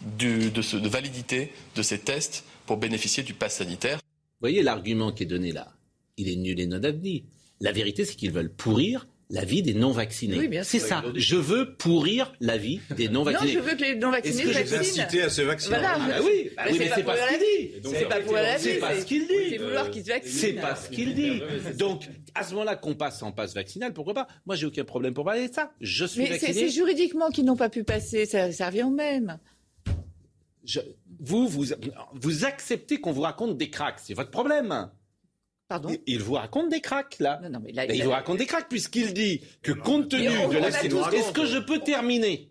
du- 0.01 0.51
de, 0.51 0.63
de 0.79 0.89
validité 0.89 1.53
de 1.77 1.83
ces 1.83 1.99
tests 1.99 2.45
pour 2.67 2.79
bénéficier 2.79 3.23
du 3.23 3.35
pass 3.35 3.57
sanitaire. 3.59 3.97
Vous 3.99 4.49
voyez 4.49 4.63
l'argument 4.63 5.13
qui 5.13 5.23
est 5.25 5.27
donné 5.27 5.53
là 5.53 5.69
Il 6.17 6.29
est 6.29 6.37
nul 6.37 6.61
et 6.61 6.67
non 6.67 6.83
avenu. 6.83 7.25
La 7.61 7.73
vérité, 7.73 8.05
c'est 8.05 8.17
qu'ils 8.17 8.33
veulent 8.33 8.53
pourrir 8.53 9.07
la 9.31 9.45
vie 9.47 9.63
des 9.63 9.73
non-vaccinés. 9.73 10.37
Oui, 10.39 10.49
bien 10.49 10.63
c'est 10.63 10.79
ça. 10.79 11.03
Je 11.15 11.37
veux 11.37 11.75
pourrir 11.77 12.35
la 12.41 12.59
vie 12.59 12.81
des 12.97 13.07
Non, 13.09 13.21
non-vaccinés. 13.21 13.53
je 13.53 13.59
veux 13.61 13.75
que 13.77 13.83
les 13.83 13.95
non-vaccinés 13.95 14.43
Est-ce 14.43 14.49
que 14.71 14.77
vaccinent. 14.77 15.01
incité 15.05 15.23
à 15.23 15.31
se 15.31 15.41
vacciner 15.41 15.77
Voilà. 15.77 15.95
Ah 15.97 16.21
oui, 16.23 16.51
bah 16.55 16.65
oui, 16.71 16.77
mais 16.79 16.91
c'est 16.95 17.03
pas 17.03 17.15
pour 17.15 17.23
ce 17.25 17.29
qu'il 17.31 17.39
dit. 17.39 17.89
C'est 17.99 18.09
pas 18.09 18.21
pour 18.21 18.35
la 18.35 18.57
vie. 18.59 18.63
C'est 18.63 18.79
pas 18.79 19.01
ce 19.01 19.05
qu'il 19.07 19.27
dit. 19.27 19.35
C'est 19.51 19.57
vouloir 19.59 19.91
qu'ils 19.91 20.03
se 20.05 20.09
vaccinent. 20.09 20.33
C'est 20.39 20.53
pas 20.53 20.77
ce 20.77 20.89
qu'il 20.91 21.15
dit. 21.15 21.41
Donc, 21.79 22.03
à 22.35 22.45
ce 22.45 22.53
moment-là, 22.53 22.77
qu'on 22.77 22.95
passe 22.95 23.23
en 23.23 23.33
passe 23.33 23.55
vaccinal, 23.55 23.95
pourquoi 23.95 24.13
pas? 24.13 24.29
Moi, 24.45 24.55
j'ai 24.57 24.67
aucun 24.67 24.85
problème 24.85 25.15
pour 25.15 25.25
parler 25.25 25.49
de 25.49 25.55
ça. 25.55 25.73
Je 25.81 26.05
suis 26.05 26.21
Mais 26.21 26.27
c'est 26.39 26.49
vacciné. 26.49 26.53
c'est 26.55 26.69
juridiquement 26.69 27.31
qu'ils 27.31 27.47
n'ont 27.47 27.57
pas 27.57 27.71
pu 27.71 27.85
passer. 27.85 28.27
Ça, 28.27 28.53
ça 28.53 28.67
revient 28.67 28.83
au 28.83 28.91
même. 28.91 29.39
Je- 30.65 30.81
vous, 31.21 31.49
vous, 31.49 31.65
vous 32.15 32.45
acceptez 32.45 33.01
qu'on 33.01 33.13
vous 33.13 33.23
raconte 33.23 33.57
des 33.57 33.71
cracks. 33.71 33.99
C'est 34.03 34.15
votre 34.15 34.31
problème. 34.31 34.91
Pardon 35.73 35.89
Il, 35.91 36.01
il 36.15 36.21
vous 36.21 36.35
raconte 36.35 36.69
des 36.69 36.81
cracks, 36.81 37.17
là. 37.19 37.41
Non, 37.43 37.49
non, 37.51 37.61
mais 37.65 37.73
là, 37.73 37.87
il 37.87 38.05
vous 38.05 38.11
raconte 38.11 38.37
des 38.39 38.47
cracks, 38.47 38.69
puisqu'il 38.69 39.15
dit 39.15 39.41
que 39.63 39.73
compte 39.73 40.11
tenu 40.11 40.29
on- 40.29 40.49
de 40.49 40.59
la 40.59 40.71
tous- 40.71 41.15
Est-ce 41.15 41.33
que 41.33 41.47
je 41.47 41.59
peux 41.59 41.79
terminer? 41.79 42.51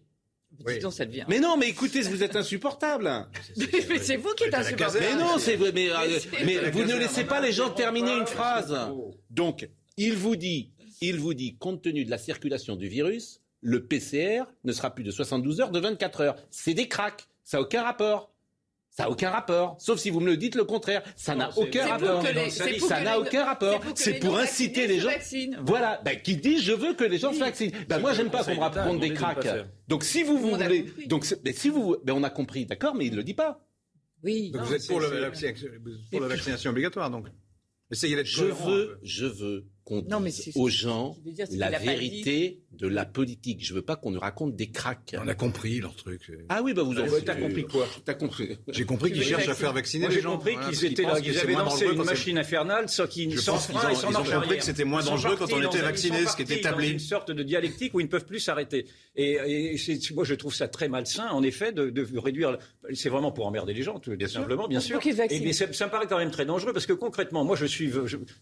Dis 0.68 0.80
donc, 0.80 0.94
ça 0.94 1.06
devient. 1.06 1.26
Mais 1.28 1.40
non, 1.40 1.56
mais 1.58 1.70
écoutez, 1.70 2.02
vous 2.02 2.24
êtes 2.24 2.36
insupportable. 2.36 3.28
Mais 3.90 4.00
c'est 4.00 4.18
vous 4.18 4.34
qui 4.36 4.44
êtes 4.46 4.54
insupportable. 4.54 5.00
Mais 5.10 5.16
non, 5.16 5.38
c'est 5.38 5.58
mais, 5.58 5.90
euh, 5.90 6.20
mais 6.46 6.70
vous 6.72 6.84
ne 6.84 6.96
laissez 6.96 7.24
pas 7.24 7.42
les 7.42 7.52
gens 7.52 7.70
terminer 7.70 8.12
une 8.16 8.28
phrase. 8.28 8.76
Donc, 9.30 9.70
il 9.98 10.14
vous 10.16 10.36
dit, 10.36 10.72
il 11.02 11.18
vous 11.20 11.34
dit, 11.34 11.58
compte 11.58 11.82
tenu 11.82 12.06
de 12.06 12.10
la 12.12 12.18
circulation 12.18 12.76
du 12.76 12.88
virus, 12.88 13.42
le 13.62 13.86
PCR 13.86 14.44
ne 14.64 14.72
sera 14.72 14.94
plus 14.94 15.04
de 15.04 15.12
72 15.12 15.62
heures, 15.62 15.72
de 15.72 15.80
24 15.80 16.22
heures. 16.22 16.36
C'est 16.50 16.74
des 16.74 16.88
cracks. 16.88 17.28
Ça 17.44 17.58
n'a 17.58 17.62
aucun 17.64 17.84
rapport. 17.84 18.32
Ça 18.94 19.04
n'a 19.04 19.10
aucun 19.10 19.30
rapport. 19.30 19.78
Sauf 19.80 20.00
si 20.00 20.10
vous 20.10 20.20
me 20.20 20.26
le 20.28 20.36
dites 20.38 20.56
le 20.56 20.66
contraire. 20.66 21.02
Ça 21.16 21.34
n'a 21.34 21.50
aucun 21.58 21.88
rapport. 21.88 22.22
les- 22.24 22.50
Ça 22.50 23.02
n'a 23.02 23.18
aucun 23.20 23.46
rapport. 23.46 23.80
que 23.80 23.88
C'est 23.96 24.12
les 24.14 24.20
pour 24.20 24.38
inciter 24.38 24.86
les 24.86 24.98
se 24.98 25.04
gens. 25.04 25.10
vaccinent. 25.10 25.58
Voilà, 25.66 26.02
ben, 26.04 26.20
qui 26.22 26.36
dit 26.36 26.60
je 26.60 26.74
veux 26.74 26.94
que 26.94 27.06
les 27.06 27.18
gens 27.18 27.32
se 27.34 27.40
vaccinent. 27.40 27.72
Ben, 27.88 28.00
moi, 28.00 28.14
j'aime 28.14 28.30
pas 28.30 28.44
qu'on 28.44 28.56
me 28.56 28.60
raconte 28.60 29.00
des 29.00 29.14
cracks. 29.14 29.48
Donc, 29.88 30.04
si 30.04 30.24
vous 30.24 30.38
voulez, 30.38 30.86
donc, 31.08 31.24
c'est- 31.26 31.42
ben, 31.42 31.54
si 31.54 31.70
vous, 31.70 31.96
ben, 32.04 32.14
on 32.14 32.24
a 32.24 32.30
compris, 32.30 32.66
d'accord, 32.66 32.94
mais 32.94 33.06
il 33.06 33.16
le 33.16 33.24
dit 33.24 33.34
pas. 33.34 33.66
Oui. 34.24 34.52
Donc 34.52 34.62
non, 34.62 34.68
vous 34.68 34.74
êtes 34.76 34.88
pour, 34.88 35.00
le- 35.00 35.20
la, 35.20 35.30
vaccination- 35.30 35.68
pour 36.12 36.22
la 36.22 36.28
vaccination 36.28 36.70
obligatoire, 36.72 37.10
donc 37.10 37.28
Essayez 37.90 38.16
d'être 38.16 38.28
Je 38.28 38.46
veux, 38.46 39.00
je 39.04 39.26
veux 39.26 39.66
qu'on 39.92 40.06
Non, 40.10 40.20
mais 40.22 40.30
dise 40.30 40.44
c'est- 40.46 40.52
aux 40.60 40.70
gens 40.70 41.18
dire, 41.26 41.46
la 41.52 41.78
vérité 41.78 42.60
de 42.72 42.88
la 42.88 43.06
politique. 43.06 43.64
Je 43.64 43.74
veux 43.74 43.82
pas 43.82 43.96
qu'on 43.98 44.12
nous 44.12 44.20
raconte 44.20 44.56
des 44.56 44.68
cracks. 44.72 45.16
On 45.22 45.28
a 45.28 45.36
compris 45.36 45.80
leur 45.82 45.96
truc. 45.96 46.32
Ah 46.50 46.62
oui, 46.64 46.74
bah 46.74 46.84
vous 46.84 46.98
en 46.98 47.08
Ouais, 47.08 47.22
T'as 47.22 47.36
compris 47.36 47.66
quoi 47.66 47.86
T'as 48.06 48.14
compris. 48.14 48.58
J'ai 48.70 48.86
compris 48.86 49.12
qu'ils 49.12 49.24
cherchent 49.24 49.44
à 49.44 49.48
vacciner 49.48 49.56
faire 49.62 49.74
vacciner 49.74 50.02
Moi, 50.06 50.10
les 50.10 50.16
j'ai 50.16 50.22
gens. 50.22 50.32
compris 50.38 50.54
Voilà, 50.54 50.70
qu'ils 50.70 50.86
étaient 50.86 51.02
là, 51.04 51.20
qu'ils 51.22 51.38
avaient 51.38 51.54
lancé 51.54 51.86
une 51.86 52.04
machine 52.04 52.38
infernale, 52.38 52.88
sans 52.90 53.06
qu'ils 53.08 53.32
Je 53.34 53.40
sans 53.42 53.54
pense 53.54 53.68
qu'ils 53.68 53.76
frein 53.76 53.90
ont- 53.90 53.92
et 53.92 53.96
sans 53.96 54.12
marche 54.12 54.32
compris 54.32 54.58
que 54.58 54.64
c'était 54.64 54.86
moins 54.86 55.04
dangereux 55.04 55.36
quand 55.38 55.52
on 55.52 55.62
était 55.62 55.82
vacciné, 55.82 56.26
ce 56.26 56.36
qui 56.38 56.44
est 56.44 56.58
établi. 56.58 56.92
une 56.92 57.00
sorte 57.00 57.32
de 57.32 57.44
dialectique 57.44 57.94
où 57.94 58.00
ils 58.00 58.06
ne 58.06 58.10
peuvent 58.10 58.26
plus 58.26 58.40
s'arrêter. 58.40 58.86
Et, 59.18 59.76
moi, 60.16 60.24
je 60.24 60.34
trouve 60.36 60.56
ça 60.56 60.68
très 60.70 60.88
malsain, 60.88 61.28
en 61.30 61.44
effet, 61.44 61.72
de, 61.74 61.94
réduire. 62.18 62.58
C'est 62.94 63.10
vraiment 63.10 63.32
pour 63.32 63.46
emmerder 63.46 63.74
les 63.74 63.84
gens, 63.84 64.00
tout 64.00 64.12
simplement, 64.28 64.68
bien 64.68 64.80
Pour 64.80 64.88
sûr. 64.88 65.00
qu'ils 65.02 65.12
Et 65.12 65.16
vaccinent. 65.16 65.44
mais 65.44 65.54
ça, 65.54 65.86
me 65.86 65.92
paraît 65.92 66.08
quand 66.08 66.18
même 66.18 66.32
très 66.32 66.46
dangereux 66.46 66.72
parce 66.74 66.86
que 66.86 66.94
concrètement, 66.94 67.44
moi, 67.44 67.56
je 67.58 67.66
suis, 67.66 67.92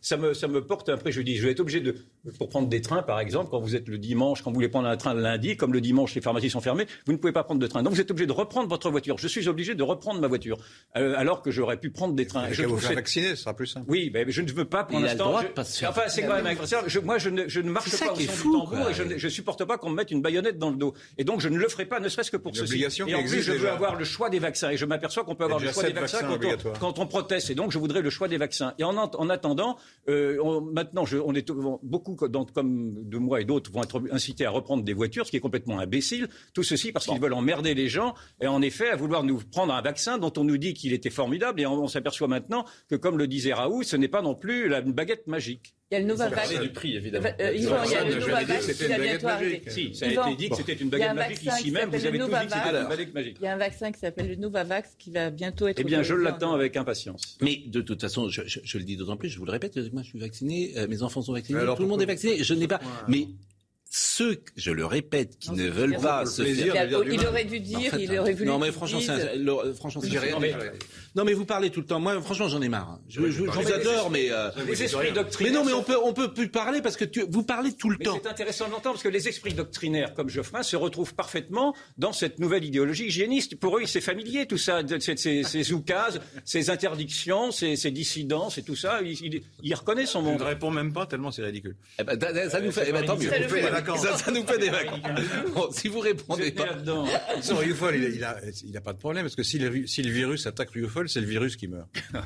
ça 0.01 0.17
me 0.17 0.59
porte 0.61 0.89
un 0.89 0.97
préjudice. 0.97 1.38
Je 1.39 1.45
vais 1.45 1.51
être 1.51 1.59
obligé 1.59 1.79
de, 1.79 1.95
pour 2.37 2.49
prendre 2.49 2.67
des 2.67 2.81
trains, 2.81 3.01
par 3.01 3.19
exemple, 3.19 3.49
quand 3.49 3.59
vous 3.59 3.75
êtes 3.75 3.87
le 3.87 3.97
dimanche, 3.97 4.41
quand 4.41 4.51
vous 4.51 4.55
voulez 4.55 4.67
prendre 4.69 4.87
un 4.87 4.97
train 4.97 5.13
le 5.13 5.21
lundi, 5.21 5.55
comme 5.57 5.73
le 5.73 5.81
dimanche, 5.81 6.13
les 6.15 6.21
pharmacies 6.21 6.49
sont 6.49 6.61
fermées, 6.61 6.85
vous 7.05 7.13
ne 7.13 7.17
pouvez 7.17 7.31
pas 7.33 7.43
prendre 7.43 7.59
de 7.61 7.67
train. 7.67 7.81
Donc, 7.83 7.93
vous 7.93 8.01
êtes 8.01 8.11
obligé 8.11 8.27
de 8.27 8.31
reprendre 8.33 8.67
votre 8.67 8.89
voiture. 8.89 9.17
Je 9.17 9.27
suis 9.27 9.47
obligé 9.47 9.73
de 9.75 9.83
reprendre 9.83 10.19
ma 10.19 10.27
voiture, 10.27 10.57
euh, 10.97 11.13
alors 11.17 11.41
que 11.41 11.51
j'aurais 11.51 11.77
pu 11.77 11.89
prendre 11.91 12.13
des 12.13 12.27
trains. 12.27 12.47
Et 12.49 12.53
Je 12.53 12.63
vous 12.63 12.77
faire 12.77 12.93
vacciner, 12.95 13.29
ce 13.29 13.35
sera 13.37 13.55
plus 13.55 13.67
simple. 13.67 13.85
oui, 13.89 14.11
mais 14.13 14.25
je 14.27 14.41
ne 14.41 14.51
veux 14.51 14.65
pas 14.65 14.83
pour 14.83 14.99
Il 14.99 15.05
a 15.05 15.13
le 15.13 15.17
l'instant. 15.19 15.39
je- 15.41 15.87
Enfin, 15.87 16.01
c'est 16.07 16.23
quand 16.23 16.35
même 16.35 16.45
incroyable. 16.47 16.89
Je- 16.89 16.99
moi, 16.99 17.17
je 17.17 17.29
ne, 17.29 17.47
je 17.47 17.61
ne 17.61 17.69
marche 17.69 17.97
pas 17.97 18.11
au 18.11 18.15
son 18.15 18.21
fou, 18.31 18.51
du 18.51 18.57
tambour 18.59 18.69
quoi. 18.69 18.91
et 18.91 18.93
je 18.93 19.03
ne 19.03 19.17
je 19.17 19.27
supporte 19.29 19.63
pas 19.65 19.77
qu'on 19.77 19.89
me 19.89 19.95
mette 19.95 20.11
une 20.11 20.21
baïonnette 20.21 20.57
dans 20.57 20.69
le 20.71 20.75
dos. 20.75 20.93
Et 21.17 21.23
donc, 21.23 21.39
je 21.41 21.49
ne 21.49 21.57
le 21.57 21.67
ferai 21.69 21.85
pas, 21.85 21.99
ne 21.99 22.09
serait-ce 22.09 22.31
que 22.31 22.37
pour 22.37 22.51
Une 22.51 22.55
ceci. 22.57 22.73
obligation 22.73 23.07
Et 23.07 23.15
en 23.15 23.21
plus, 23.23 23.41
je 23.41 23.51
veux 23.53 23.57
déjà. 23.59 23.73
avoir 23.73 23.95
le 23.95 24.03
choix 24.05 24.29
des 24.29 24.39
vaccins. 24.39 24.69
Et 24.71 24.77
je 24.77 24.85
m'aperçois 24.85 25.23
qu'on 25.23 25.35
peut 25.35 25.45
avoir 25.45 25.59
le 25.59 25.71
choix 25.71 25.83
des 25.83 25.93
vaccins 25.93 26.17
vaccins 26.17 26.27
quand 26.27 26.33
on, 26.33 26.35
obligatoires. 26.35 26.79
quand 26.79 26.99
on 26.99 27.07
proteste. 27.07 27.49
Et 27.49 27.55
donc, 27.55 27.71
je 27.71 27.77
voudrais 27.79 28.01
le 28.01 28.09
choix 28.09 28.27
des 28.27 28.37
vaccins. 28.37 28.73
Et 28.77 28.83
en, 28.83 28.97
en- 28.97 29.09
en 29.15 29.29
attendant, 29.29 29.77
euh, 30.09 30.37
on- 30.43 30.61
maintenant, 30.61 31.05
je- 31.05 31.17
on 31.23 31.33
est 31.33 31.49
beaucoup 31.83 32.15
comme 32.15 33.03
de 33.03 33.17
moi 33.17 33.41
et 33.41 33.45
d'autres 33.45 33.71
vont 33.71 33.83
être 33.83 34.01
incités 34.11 34.45
à 34.45 34.49
reprendre 34.49 34.83
des 34.83 34.93
voitures, 34.93 35.25
ce 35.25 35.31
qui 35.31 35.37
est 35.37 35.41
complètement 35.41 35.79
imbécile. 35.79 36.27
Tout 36.53 36.63
ceci 36.63 36.91
parce 36.91 37.05
qu'ils 37.05 37.19
veulent 37.19 37.33
emmerder 37.33 37.73
les 37.73 37.87
gens 37.87 38.13
et 38.41 38.47
en 38.47 38.61
effet 38.61 38.89
à 38.89 38.95
vouloir 38.95 39.23
nous 39.23 39.39
prendre 39.51 39.73
un 39.73 39.81
vaccin 39.81 40.17
dont 40.17 40.33
on 40.37 40.43
nous 40.43 40.57
dit 40.57 40.73
qu'il 40.73 40.93
était 40.93 41.09
formidable. 41.09 41.61
Et 41.61 41.65
on, 41.65 41.83
on 41.83 41.87
s'aperçoit 41.87 42.27
maintenant 42.27 42.65
que, 42.89 42.95
comme 42.95 43.17
le 43.17 43.27
disait 43.27 43.53
Raoult, 43.53 43.83
ce 43.83 43.95
n'est 43.95 44.07
pas 44.07 44.21
non 44.21 44.35
plus 44.35 44.67
la 44.67 44.79
une 44.79 44.93
baguette 44.93 45.27
magique. 45.27 45.75
Il 45.91 45.95
y 45.95 45.97
a 45.97 46.01
le 46.01 46.05
Novavax. 46.05 46.59
du 46.59 46.69
prix, 46.69 46.95
évidemment. 46.95 47.29
Euh, 47.41 47.51
Yvan, 47.55 47.77
il 47.83 47.91
y 47.91 47.95
a 47.95 48.03
le 48.03 48.19
Novavax 48.19 48.65
c'était 48.65 48.73
qui 48.85 48.89
va 48.89 48.95
une 48.95 49.01
baguette 49.01 49.09
bientôt 49.21 49.27
arriver. 49.27 49.61
magique. 49.65 49.71
Si, 49.71 49.95
ça 49.95 50.05
a 50.05 50.09
Yvan, 50.09 50.27
été 50.27 50.35
dit 50.35 50.49
que 50.51 50.55
c'était 50.55 50.73
une 50.73 50.79
il 50.79 50.83
y 50.83 50.87
a 50.87 50.91
baguette 50.91 51.09
un 51.09 51.13
magique 51.15 51.43
vaccin 51.43 51.55
ici 51.57 51.63
qui 51.63 51.71
même. 51.71 51.85
Vous 51.89 51.91
s'appelle 51.95 52.07
avez 52.07 52.17
le 52.19 52.23
tous 52.25 52.29
dit 52.29 52.35
que 52.35 52.39
c'était 52.41 52.55
Novavax. 52.59 52.83
une 52.83 52.89
baguette 52.89 53.13
magique. 53.15 53.37
Il 53.39 53.43
y 53.43 53.47
a 53.47 53.53
un 53.53 53.57
vaccin 53.57 53.91
qui 53.91 53.99
s'appelle 53.99 54.27
le 54.29 54.35
Novavax 54.35 54.89
qui 54.99 55.09
va 55.11 55.29
bientôt 55.31 55.67
être. 55.67 55.79
Eh 55.79 55.83
bien, 55.83 56.03
je 56.03 56.13
en 56.13 56.17
l'attends 56.17 56.53
avec 56.53 56.77
impatience. 56.77 57.37
Mais 57.41 57.63
de 57.65 57.81
toute 57.81 58.01
façon, 58.01 58.29
je, 58.29 58.43
je- 58.45 58.59
je 58.63 58.77
le 58.77 58.83
dis 58.83 58.97
d'autant 58.97 59.17
plus, 59.17 59.29
je 59.29 59.39
vous 59.39 59.45
le 59.45 59.51
répète, 59.51 59.77
moi 59.91 60.03
je 60.03 60.09
suis 60.09 60.19
vacciné, 60.19 60.73
euh, 60.77 60.87
mes 60.87 61.01
enfants 61.01 61.23
sont 61.23 61.33
vaccinés, 61.33 61.59
alors, 61.59 61.75
tout 61.75 61.81
le 61.83 61.89
monde 61.89 62.03
est 62.03 62.05
vacciné, 62.05 62.43
je 62.43 62.53
n'ai 62.53 62.67
pas. 62.67 62.79
Mais 63.07 63.27
ceux, 63.91 64.43
je 64.55 64.69
le 64.69 64.85
répète, 64.85 65.39
qui 65.39 65.49
Non, 65.49 65.55
ne 65.55 65.63
c'est 65.63 65.69
veulent 65.69 65.97
pas 65.97 66.23
se 66.27 66.43
faire. 66.43 66.53
Il, 66.53 67.17
dire 67.17 67.29
aurait 67.29 67.43
dû 67.45 67.57
En 67.57 67.59
dire, 67.79 67.89
fait, 67.91 68.03
il 68.03 68.19
aurait 68.19 68.33
voulu. 68.33 68.45
non 68.45 68.59
mais 68.59 68.71
franchement, 68.71 68.99
c'est 69.01 69.35
le- 69.37 69.73
franchement, 69.73 70.01
c'est 70.03 70.19
rien 70.19 70.37
non, 71.15 71.23
mais, 71.23 71.31
mais 71.31 71.33
vous 71.33 71.45
parlez 71.45 71.69
tout 71.69 71.79
le 71.81 71.85
temps. 71.85 71.99
Moi, 71.99 72.19
franchement, 72.21 72.47
j'en 72.47 72.61
ai 72.61 72.69
marre. 72.69 72.99
Je, 73.09 73.19
Oui, 73.21 73.31
je- 73.31 73.39
vous 73.39 73.45
je 73.45 73.51
parlez. 73.51 73.65
vous 73.65 73.71
adore, 73.73 74.09
mais 74.09 74.31
euh, 74.31 74.49
Les 74.67 74.83
esprits 74.83 75.07
mais 75.07 75.11
doctrinaires. 75.13 75.53
non, 75.53 75.65
mais 75.65 75.73
on 75.73 75.83
peut 75.83 75.97
on 76.03 76.13
peut 76.13 76.33
plus 76.33 76.49
parler 76.49 76.81
parce 76.81 76.97
que 76.97 77.05
tu, 77.05 77.23
vous 77.29 77.43
parlez 77.43 77.73
tout 77.73 77.89
le 77.89 77.97
Mais 77.99 78.05
temps. 78.05 78.19
c'est 78.23 78.29
intéressant 78.29 78.65
de 78.67 78.71
l'entendre 78.71 78.95
parce 78.95 79.03
que 79.03 79.09
les 79.09 79.27
esprits 79.27 79.53
doctrinaires 79.53 80.13
comme 80.13 80.29
Geoffrin 80.29 80.63
se 80.63 80.75
retrouvent 80.75 81.13
parfaitement 81.13 81.75
dans 81.97 82.13
cette 82.13 82.39
nouvelle 82.39 82.63
idéologie 82.65 83.05
hygiéniste. 83.07 83.55
Pour 83.59 83.77
eux, 83.77 83.85
c'est 83.85 84.01
familier 84.01 84.45
tout 84.47 84.57
ça, 84.57 84.81
ces, 84.99 85.15
ces, 85.17 85.43
ces 85.43 85.73
oukases, 85.73 86.19
ces 86.45 86.69
interdictions, 86.69 87.51
ces, 87.51 87.75
ces 87.75 87.91
dissidences 87.91 88.57
et 88.57 88.63
tout 88.63 88.75
ça. 88.75 89.01
Ils, 89.03 89.13
ils, 89.23 89.41
ils 89.63 89.73
reconnaissent 89.75 90.11
son 90.11 90.21
Je 90.21 90.25
ne 90.25 90.31
monde. 90.31 90.41
réponds 90.41 90.71
même 90.71 90.93
pas 90.93 91.05
tellement 91.05 91.31
c'est 91.31 91.43
ridicule. 91.43 91.75
Eh 91.99 92.03
ben, 92.03 92.19
ça 92.49 92.61
nous 92.61 92.71
fait, 92.71 92.85
eh 92.87 92.91
ben, 92.91 93.05
tant 93.05 93.17
mieux. 93.17 93.29
Ça 93.29 93.39
nous 93.39 93.49
fait 93.49 93.61
des 93.61 93.69
vacances. 93.69 94.01
Ça, 94.01 94.17
ça 94.17 94.31
nous 94.31 94.45
fait 94.45 94.57
des 94.57 94.69
vacances. 94.69 94.99
Bon, 95.53 95.69
si 95.71 95.87
vous 95.87 95.99
répondez 95.99 96.51
pas. 96.51 96.65
là-dedans. 96.67 97.05
Non, 97.05 97.61
il, 97.63 97.73
a- 97.73 97.91
il 98.09 98.23
a, 98.23 98.37
il 98.67 98.77
a 98.77 98.81
pas 98.81 98.93
de 98.93 98.97
problème, 98.99 99.23
parce 99.23 99.35
que 99.35 99.43
si 99.43 99.57
le, 99.59 99.87
si 99.87 100.01
le 100.03 100.11
virus 100.11 100.45
attaque 100.47 100.73
C'est 101.07 101.21
le 101.21 101.27
virus 101.27 101.55
qui 101.55 101.67
meurt. 101.67 101.87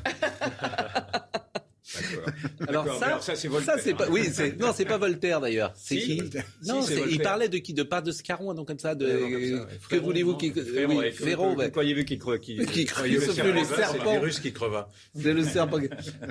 Alors 2.66 2.86
ça, 2.98 3.06
alors 3.06 3.22
ça, 3.22 3.36
c'est 3.36 3.42
ça 3.42 3.48
Voltaire. 3.48 3.78
c'est 3.78 3.94
pas, 3.94 4.08
oui, 4.08 4.28
c'est, 4.32 4.58
non, 4.58 4.72
c'est 4.74 4.84
pas 4.84 4.98
Voltaire 4.98 5.40
d'ailleurs. 5.40 5.72
C'est 5.76 5.96
Si, 6.00 6.06
qui 6.06 6.16
Voltaire. 6.20 6.44
Non, 6.66 6.82
Si, 6.82 6.88
c'est 6.88 6.94
c'est- 6.96 7.10
il 7.10 7.20
parlait 7.20 7.48
de 7.48 7.58
qui? 7.58 7.74
De 7.74 8.10
Scarron, 8.10 8.54
donc 8.54 8.66
comme 8.66 8.78
ça, 8.78 8.94
de. 8.94 9.06
Comme 9.06 9.30
ça, 9.30 9.64
ouais. 9.64 9.78
que 9.90 9.96
voulez-vous 9.96 10.36
qui, 10.36 10.50
Ferron, 10.52 10.98
oui, 10.98 11.12
Ferron, 11.12 11.54
ouais. 11.56 11.66
que 11.66 11.70
croyez-vous 11.72 12.04
qui 12.04 12.18
croit 12.18 12.38
qui, 12.38 12.56
Qui 12.66 12.84
croyez 12.86 13.20
sauf 13.20 13.36
le 13.36 13.52
les 13.52 13.64
serpent. 13.64 13.92
C'est 13.92 14.04
le 14.14 14.18
virus 14.20 14.40
qui 14.40 14.52
creva. 14.52 14.88
C'est 15.14 15.32
le 15.32 15.44
serpent. 15.44 15.78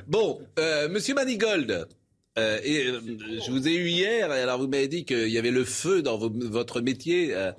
Bon, 0.08 0.42
euh, 0.60 0.90
Monsieur 0.90 1.14
Manigold. 1.14 1.88
Euh, 2.40 2.60
et, 2.64 2.88
euh, 2.88 3.00
je 3.46 3.52
vous 3.52 3.68
ai 3.68 3.76
eu 3.76 3.88
hier, 3.90 4.34
et 4.34 4.42
alors 4.42 4.58
vous 4.58 4.68
m'avez 4.68 4.88
dit 4.88 5.06
qu'il 5.06 5.30
y 5.30 5.38
avait 5.38 5.52
le 5.52 5.64
feu 5.64 6.02
dans 6.02 6.18
votre 6.18 6.82
métier, 6.82 7.34
euh, 7.36 7.52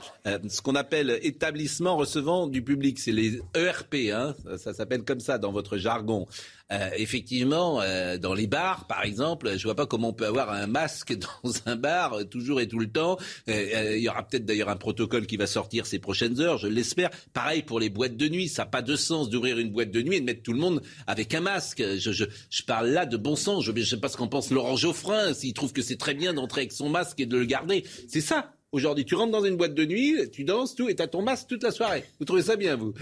ce 0.49 0.61
qu'on 0.63 0.75
appelle 0.75 1.19
établissement 1.23 1.97
recevant 1.97 2.49
du 2.49 2.63
public, 2.63 2.99
c'est 2.99 3.13
les 3.13 3.41
ERP, 3.55 4.11
hein, 4.13 4.35
ça 4.57 4.75
s'appelle 4.75 5.05
comme 5.05 5.21
ça 5.21 5.39
dans 5.39 5.53
votre 5.53 5.77
jargon. 5.77 6.27
Euh, 6.72 6.90
effectivement, 6.96 7.83
euh, 7.83 8.16
dans 8.16 8.33
les 8.33 8.46
bars, 8.46 8.87
par 8.87 9.05
exemple, 9.05 9.59
je 9.59 9.62
vois 9.64 9.74
pas 9.74 9.87
comment 9.87 10.09
on 10.09 10.12
peut 10.14 10.27
avoir 10.27 10.50
un 10.50 10.66
masque 10.66 11.14
dans 11.44 11.53
un 11.66 11.77
bar 11.77 12.14
euh, 12.14 12.24
toujours 12.24 12.61
et 12.61 12.66
tout 12.66 12.79
le 12.79 12.90
temps. 12.90 13.18
il 13.46 13.98
y 13.98 14.09
aura 14.09 14.27
peut-être 14.27 14.46
d'ailleurs 14.46 14.70
un 14.70 14.77
protocole 14.77 15.27
qui 15.27 15.37
va 15.37 15.46
sortir 15.46 15.85
ces 15.87 15.98
prochaines 15.98 16.40
heures, 16.40 16.59
je 16.59 16.66
l'espère. 16.66 17.11
Pareil 17.35 17.62
pour 17.62 17.81
les 17.81 17.90
boîtes 17.90 18.16
de 18.16 18.29
nuit, 18.29 18.48
ça 18.48 18.62
n'a 18.62 18.66
pas 18.66 18.83
de 18.83 18.96
sens 18.96 19.29
d'ouvrir 19.29 19.59
une 19.59 19.70
boîte 19.70 19.90
de 19.90 20.00
nuit 20.00 20.16
et 20.16 20.20
de 20.20 20.24
mettre 20.24 20.42
tout 20.42 20.55
le 20.55 20.59
monde 20.59 20.81
avec 21.07 21.35
un 21.35 21.40
masque. 21.40 21.83
Je, 21.98 22.12
je, 22.12 22.62
parle 22.62 22.88
là 22.88 23.05
de 23.05 23.18
bon 23.18 23.37
sens. 23.37 23.64
Je 23.64 23.72
ne 23.72 23.83
sais 23.83 23.98
pas 23.98 24.09
ce 24.09 24.16
qu'en 24.16 24.29
pense 24.29 24.50
Laurent 24.50 24.77
Geoffrin, 24.77 25.35
s'il 25.35 25.53
trouve 25.53 25.72
que 25.72 25.83
c'est 25.83 25.96
très 25.98 26.14
bien 26.14 26.33
d'entrer 26.33 26.62
avec 26.62 26.72
son 26.72 26.88
masque 26.88 27.20
et 27.20 27.27
de 27.27 27.37
le 27.37 27.44
garder. 27.44 27.85
C'est 28.09 28.22
ça. 28.22 28.53
Aujourd'hui, 28.72 29.05
tu 29.05 29.14
rentres 29.14 29.33
dans 29.33 29.44
une 29.44 29.57
boîte 29.57 29.74
de 29.74 29.85
nuit, 29.85 30.16
tu 30.33 30.44
danses, 30.44 30.74
tout, 30.74 30.88
et 30.88 30.96
tu 30.96 31.03
as 31.03 31.07
ton 31.07 31.22
masque 31.22 31.46
toute 31.48 31.62
la 31.62 31.70
soirée. 31.70 32.05
Vous 32.18 32.24
trouvez 32.24 32.42
ça 32.42 32.57
bien, 32.57 32.74
vous? 32.74 32.94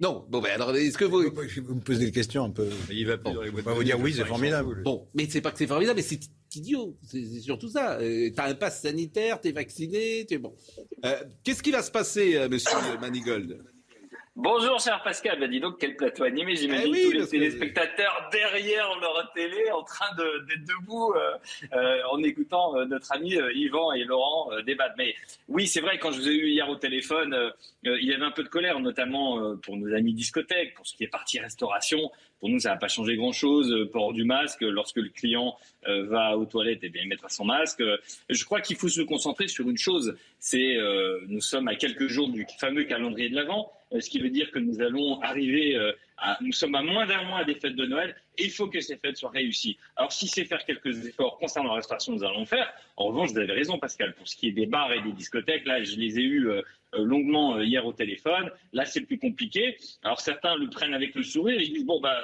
Non, 0.00 0.26
bon 0.30 0.40
ben 0.40 0.50
alors 0.52 0.74
est-ce 0.74 0.96
que 0.96 1.04
vous 1.04 1.22
vous 1.22 1.74
me 1.74 1.80
posez 1.80 2.06
des 2.06 2.12
questions 2.12 2.44
un 2.44 2.50
peu 2.50 2.68
Il 2.90 3.06
va 3.06 3.18
plus 3.18 3.32
dans 3.34 3.42
les 3.42 3.50
boîtes. 3.50 3.66
On 3.66 3.70
va 3.70 3.74
vous 3.76 3.84
dire 3.84 4.00
oui, 4.00 4.14
c'est 4.16 4.24
formidable. 4.24 4.82
Bon, 4.82 5.06
mais 5.14 5.26
c'est 5.28 5.40
pas 5.40 5.50
que 5.52 5.58
c'est 5.58 5.66
formidable, 5.66 5.96
mais 5.98 6.02
c'est 6.02 6.20
idiot. 6.56 6.96
C'est 7.02 7.24
surtout 7.40 7.68
ça. 7.68 7.98
Euh, 8.00 8.30
t'as 8.34 8.48
un 8.48 8.54
pass 8.54 8.80
sanitaire, 8.80 9.40
t'es 9.40 9.52
vacciné, 9.52 10.24
t'es 10.26 10.38
bon. 10.38 10.54
Euh, 11.04 11.16
Qu'est-ce 11.44 11.62
qui 11.62 11.70
va 11.70 11.82
se 11.82 11.90
passer, 11.90 12.36
euh, 12.36 12.48
Monsieur 12.48 12.72
Manigold? 13.00 13.62
Bonjour, 14.42 14.80
cher 14.80 15.02
Pascal. 15.02 15.38
Bah, 15.38 15.48
dis 15.48 15.60
donc, 15.60 15.76
quel 15.78 15.96
plateau 15.96 16.24
animé. 16.24 16.56
J'imagine 16.56 16.94
eh 16.96 17.02
tous 17.02 17.12
les 17.12 17.28
téléspectateurs 17.28 18.30
derrière 18.32 18.98
leur 18.98 19.30
télé 19.34 19.70
en 19.70 19.82
train 19.82 20.16
d'être 20.16 20.64
debout 20.64 21.12
euh, 21.12 21.36
euh, 21.74 22.00
en 22.10 22.22
écoutant 22.22 22.74
euh, 22.74 22.86
notre 22.86 23.12
ami 23.12 23.34
Yvan 23.54 23.92
et 23.92 24.04
Laurent 24.04 24.48
débattre. 24.64 24.94
Mais 24.96 25.14
oui, 25.48 25.66
c'est 25.66 25.82
vrai, 25.82 25.98
quand 25.98 26.10
je 26.12 26.20
vous 26.20 26.28
ai 26.30 26.32
eu 26.32 26.48
hier 26.48 26.66
au 26.70 26.76
téléphone, 26.76 27.36
il 27.84 28.02
y 28.02 28.14
avait 28.14 28.24
un 28.24 28.30
peu 28.30 28.42
de 28.42 28.48
colère, 28.48 28.80
notamment 28.80 29.56
pour 29.56 29.76
nos 29.76 29.92
amis 29.92 30.14
discothèques, 30.14 30.72
pour 30.72 30.86
ce 30.86 30.96
qui 30.96 31.04
est 31.04 31.08
partie 31.08 31.38
restauration. 31.38 32.10
Pour 32.38 32.48
nous, 32.48 32.60
ça 32.60 32.70
n'a 32.70 32.76
pas 32.76 32.88
changé 32.88 33.16
grand-chose. 33.16 33.90
Port 33.92 34.14
du 34.14 34.24
masque, 34.24 34.62
lorsque 34.62 34.96
le 34.96 35.10
client 35.10 35.58
va 35.86 36.38
aux 36.38 36.46
toilettes, 36.46 36.80
eh 36.82 36.88
bien, 36.88 37.02
il 37.02 37.08
mettra 37.08 37.28
son 37.28 37.44
masque. 37.44 37.82
Je 38.30 38.44
crois 38.46 38.62
qu'il 38.62 38.76
faut 38.76 38.88
se 38.88 39.02
concentrer 39.02 39.48
sur 39.48 39.68
une 39.68 39.76
chose. 39.76 40.16
C'est, 40.38 40.78
nous 41.28 41.42
sommes 41.42 41.68
à 41.68 41.74
quelques 41.74 42.06
jours 42.06 42.30
du 42.30 42.46
fameux 42.58 42.84
calendrier 42.84 43.28
de 43.28 43.34
l'Avent 43.34 43.70
euh, 43.70 43.79
ce 43.98 44.08
qui 44.08 44.20
veut 44.20 44.30
dire 44.30 44.50
que 44.52 44.58
nous 44.58 44.80
allons 44.80 45.20
arriver 45.20 45.74
euh, 45.74 45.92
à, 46.16 46.38
nous 46.40 46.52
sommes 46.52 46.74
à 46.74 46.82
moins 46.82 47.06
d'un 47.06 47.24
mois 47.24 47.44
des 47.44 47.54
fêtes 47.54 47.74
de 47.74 47.86
Noël 47.86 48.14
et 48.38 48.44
il 48.44 48.50
faut 48.50 48.68
que 48.68 48.80
ces 48.80 48.96
fêtes 48.96 49.16
soient 49.16 49.30
réussies. 49.30 49.78
Alors 49.96 50.12
si 50.12 50.28
c'est 50.28 50.44
faire 50.44 50.64
quelques 50.64 51.06
efforts 51.06 51.38
concernant 51.38 51.70
la 51.70 51.76
restauration, 51.76 52.12
nous 52.12 52.22
allons 52.22 52.40
le 52.40 52.46
faire. 52.46 52.72
En 52.96 53.06
revanche, 53.06 53.32
vous 53.32 53.38
avez 53.38 53.52
raison 53.52 53.78
Pascal, 53.78 54.14
pour 54.14 54.28
ce 54.28 54.36
qui 54.36 54.48
est 54.48 54.52
des 54.52 54.66
bars 54.66 54.92
et 54.92 55.00
des 55.00 55.12
discothèques, 55.12 55.66
là 55.66 55.82
je 55.82 55.96
les 55.96 56.18
ai 56.20 56.22
eus 56.22 56.48
euh, 56.50 56.62
longuement 56.92 57.60
hier 57.60 57.84
au 57.84 57.92
téléphone. 57.92 58.50
Là 58.72 58.84
c'est 58.84 59.00
plus 59.00 59.18
compliqué. 59.18 59.76
Alors 60.04 60.20
certains 60.20 60.56
le 60.56 60.68
prennent 60.68 60.94
avec 60.94 61.14
le 61.14 61.24
sourire, 61.24 61.60
ils 61.60 61.72
disent 61.72 61.86
bon 61.86 62.00
bah 62.00 62.16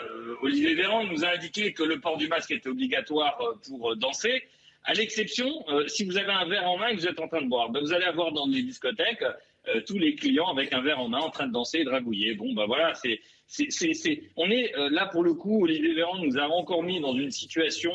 Olivier 0.43 0.75
Véran 0.75 1.05
nous 1.05 1.25
a 1.25 1.31
indiqué 1.31 1.73
que 1.73 1.83
le 1.83 2.01
port 2.01 2.17
du 2.17 2.29
masque 2.29 2.53
était 2.53 2.69
obligatoire 2.69 3.39
pour 3.67 3.97
danser. 3.97 4.45
À 4.85 4.95
l'exception, 4.95 5.65
si 5.89 6.05
vous 6.05 6.17
avez 6.17 6.31
un 6.31 6.47
verre 6.47 6.71
en 6.71 6.79
main 6.79 6.89
et 6.89 6.95
que 6.95 7.01
vous 7.01 7.09
êtes 7.09 7.19
en 7.19 7.27
train 7.27 7.43
de 7.43 7.49
boire, 7.49 7.71
ben, 7.71 7.81
vous 7.81 7.93
allez 7.93 8.05
avoir 8.05 8.31
dans 8.31 8.47
les 8.47 8.63
discothèques 8.63 9.25
euh, 9.69 9.81
tous 9.81 9.99
les 9.99 10.15
clients 10.15 10.47
avec 10.47 10.73
un 10.73 10.81
verre 10.81 11.01
en 11.01 11.09
main 11.09 11.19
en 11.19 11.31
train 11.31 11.47
de 11.47 11.53
danser 11.53 11.79
et 11.79 11.85
dragouiller. 11.85 12.35
Bon, 12.35 12.53
ben 12.55 12.67
voilà, 12.67 12.95
c'est, 12.95 13.21
c'est, 13.47 14.23
on 14.37 14.49
est 14.51 14.77
euh, 14.77 14.89
là 14.91 15.07
pour 15.07 15.25
le 15.25 15.35
coup. 15.35 15.65
Olivier 15.65 15.95
Véran 15.95 16.19
nous 16.19 16.39
a 16.39 16.45
encore 16.49 16.85
mis 16.85 17.01
dans 17.01 17.15
une 17.15 17.33
situation, 17.33 17.93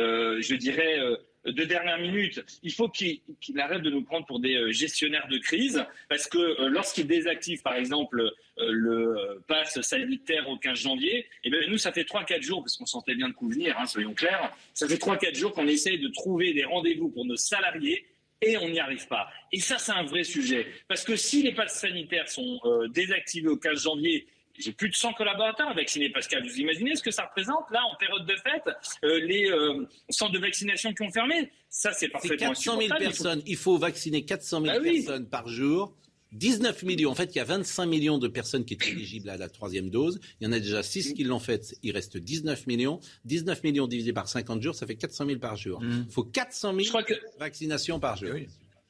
euh, 0.00 0.40
je 0.40 0.54
dirais, 0.54 0.98
de 1.46 1.64
dernière 1.64 1.98
minute. 1.98 2.44
Il 2.62 2.72
faut 2.72 2.88
qu'il, 2.88 3.20
arrête 3.58 3.80
de 3.80 3.90
nous 3.90 4.02
prendre 4.02 4.26
pour 4.26 4.40
des 4.40 4.72
gestionnaires 4.72 5.26
de 5.30 5.38
crise, 5.38 5.84
parce 6.10 6.26
que 6.28 6.66
lorsqu'il 6.66 7.06
désactive, 7.06 7.62
par 7.62 7.74
exemple, 7.74 8.30
le 8.58 9.42
pass 9.48 9.80
sanitaire 9.80 10.48
au 10.50 10.58
15 10.58 10.78
janvier, 10.78 11.26
eh 11.44 11.50
bien, 11.50 11.60
nous, 11.68 11.78
ça 11.78 11.92
fait 11.92 12.02
3-4 12.02 12.42
jours, 12.42 12.62
parce 12.62 12.76
qu'on 12.76 12.86
sentait 12.86 13.14
bien 13.14 13.28
de 13.28 13.34
coup 13.34 13.50
hein, 13.50 13.86
soyons 13.86 14.12
clairs, 14.12 14.52
ça 14.74 14.86
fait 14.86 15.00
3-4 15.00 15.34
jours 15.34 15.52
qu'on 15.52 15.66
essaye 15.66 15.98
de 15.98 16.08
trouver 16.08 16.52
des 16.52 16.64
rendez-vous 16.64 17.08
pour 17.08 17.24
nos 17.24 17.36
salariés 17.36 18.04
et 18.42 18.56
on 18.58 18.68
n'y 18.68 18.80
arrive 18.80 19.06
pas. 19.06 19.28
Et 19.52 19.60
ça, 19.60 19.78
c'est 19.78 19.92
un 19.92 20.04
vrai 20.04 20.24
sujet. 20.24 20.66
Parce 20.88 21.04
que 21.04 21.16
si 21.16 21.42
les 21.42 21.52
passes 21.52 21.78
sanitaires 21.78 22.28
sont 22.28 22.60
euh, 22.64 22.88
désactivés 22.88 23.48
au 23.48 23.56
15 23.56 23.82
janvier, 23.82 24.26
j'ai 24.58 24.72
plus 24.72 24.88
de 24.88 24.94
100 24.94 25.14
collaborateurs 25.14 25.74
vaccinés, 25.74 26.10
Pascal. 26.10 26.42
Vous 26.46 26.58
imaginez 26.58 26.94
ce 26.94 27.02
que 27.02 27.10
ça 27.10 27.24
représente, 27.24 27.70
là, 27.70 27.80
en 27.90 27.96
période 27.96 28.26
de 28.26 28.34
fête, 28.36 28.74
euh, 29.04 29.20
les 29.20 29.50
euh, 29.50 29.86
centres 30.10 30.32
de 30.32 30.38
vaccination 30.38 30.92
qui 30.92 31.02
ont 31.02 31.10
fermé? 31.10 31.50
Ça, 31.68 31.92
c'est 31.92 32.08
parfaitement 32.08 32.48
400 32.48 32.78
000 32.78 32.98
personnes. 32.98 33.42
Il 33.46 33.56
faut... 33.56 33.78
vacciner 33.78 34.24
400 34.24 34.62
000 34.62 34.74
bah 34.74 34.82
personnes 34.82 35.28
par 35.28 35.48
jour. 35.48 35.96
19 36.32 36.82
millions. 36.84 37.10
En 37.10 37.14
fait, 37.14 37.34
il 37.34 37.38
y 37.38 37.40
a 37.40 37.44
25 37.44 37.86
millions 37.86 38.18
de 38.18 38.28
personnes 38.28 38.64
qui 38.64 38.74
étaient 38.74 38.90
éligibles 38.90 39.30
à 39.30 39.36
la 39.36 39.48
troisième 39.48 39.90
dose. 39.90 40.20
Il 40.40 40.44
y 40.44 40.46
en 40.46 40.52
a 40.52 40.58
déjà 40.58 40.82
6 40.82 41.14
qui 41.14 41.24
l'ont 41.24 41.40
fait. 41.40 41.76
Il 41.82 41.92
reste 41.92 42.16
19 42.16 42.66
millions. 42.66 43.00
19 43.24 43.62
millions 43.64 43.86
divisé 43.86 44.12
par 44.12 44.28
50 44.28 44.62
jours, 44.62 44.74
ça 44.74 44.86
fait 44.86 44.96
400 44.96 45.26
000 45.26 45.38
par 45.38 45.56
jour. 45.56 45.80
Mm. 45.80 46.04
Il 46.08 46.12
faut 46.12 46.24
400 46.24 46.74
000 46.74 46.98
vaccinations 47.38 48.00
par 48.00 48.16
jour. 48.16 48.30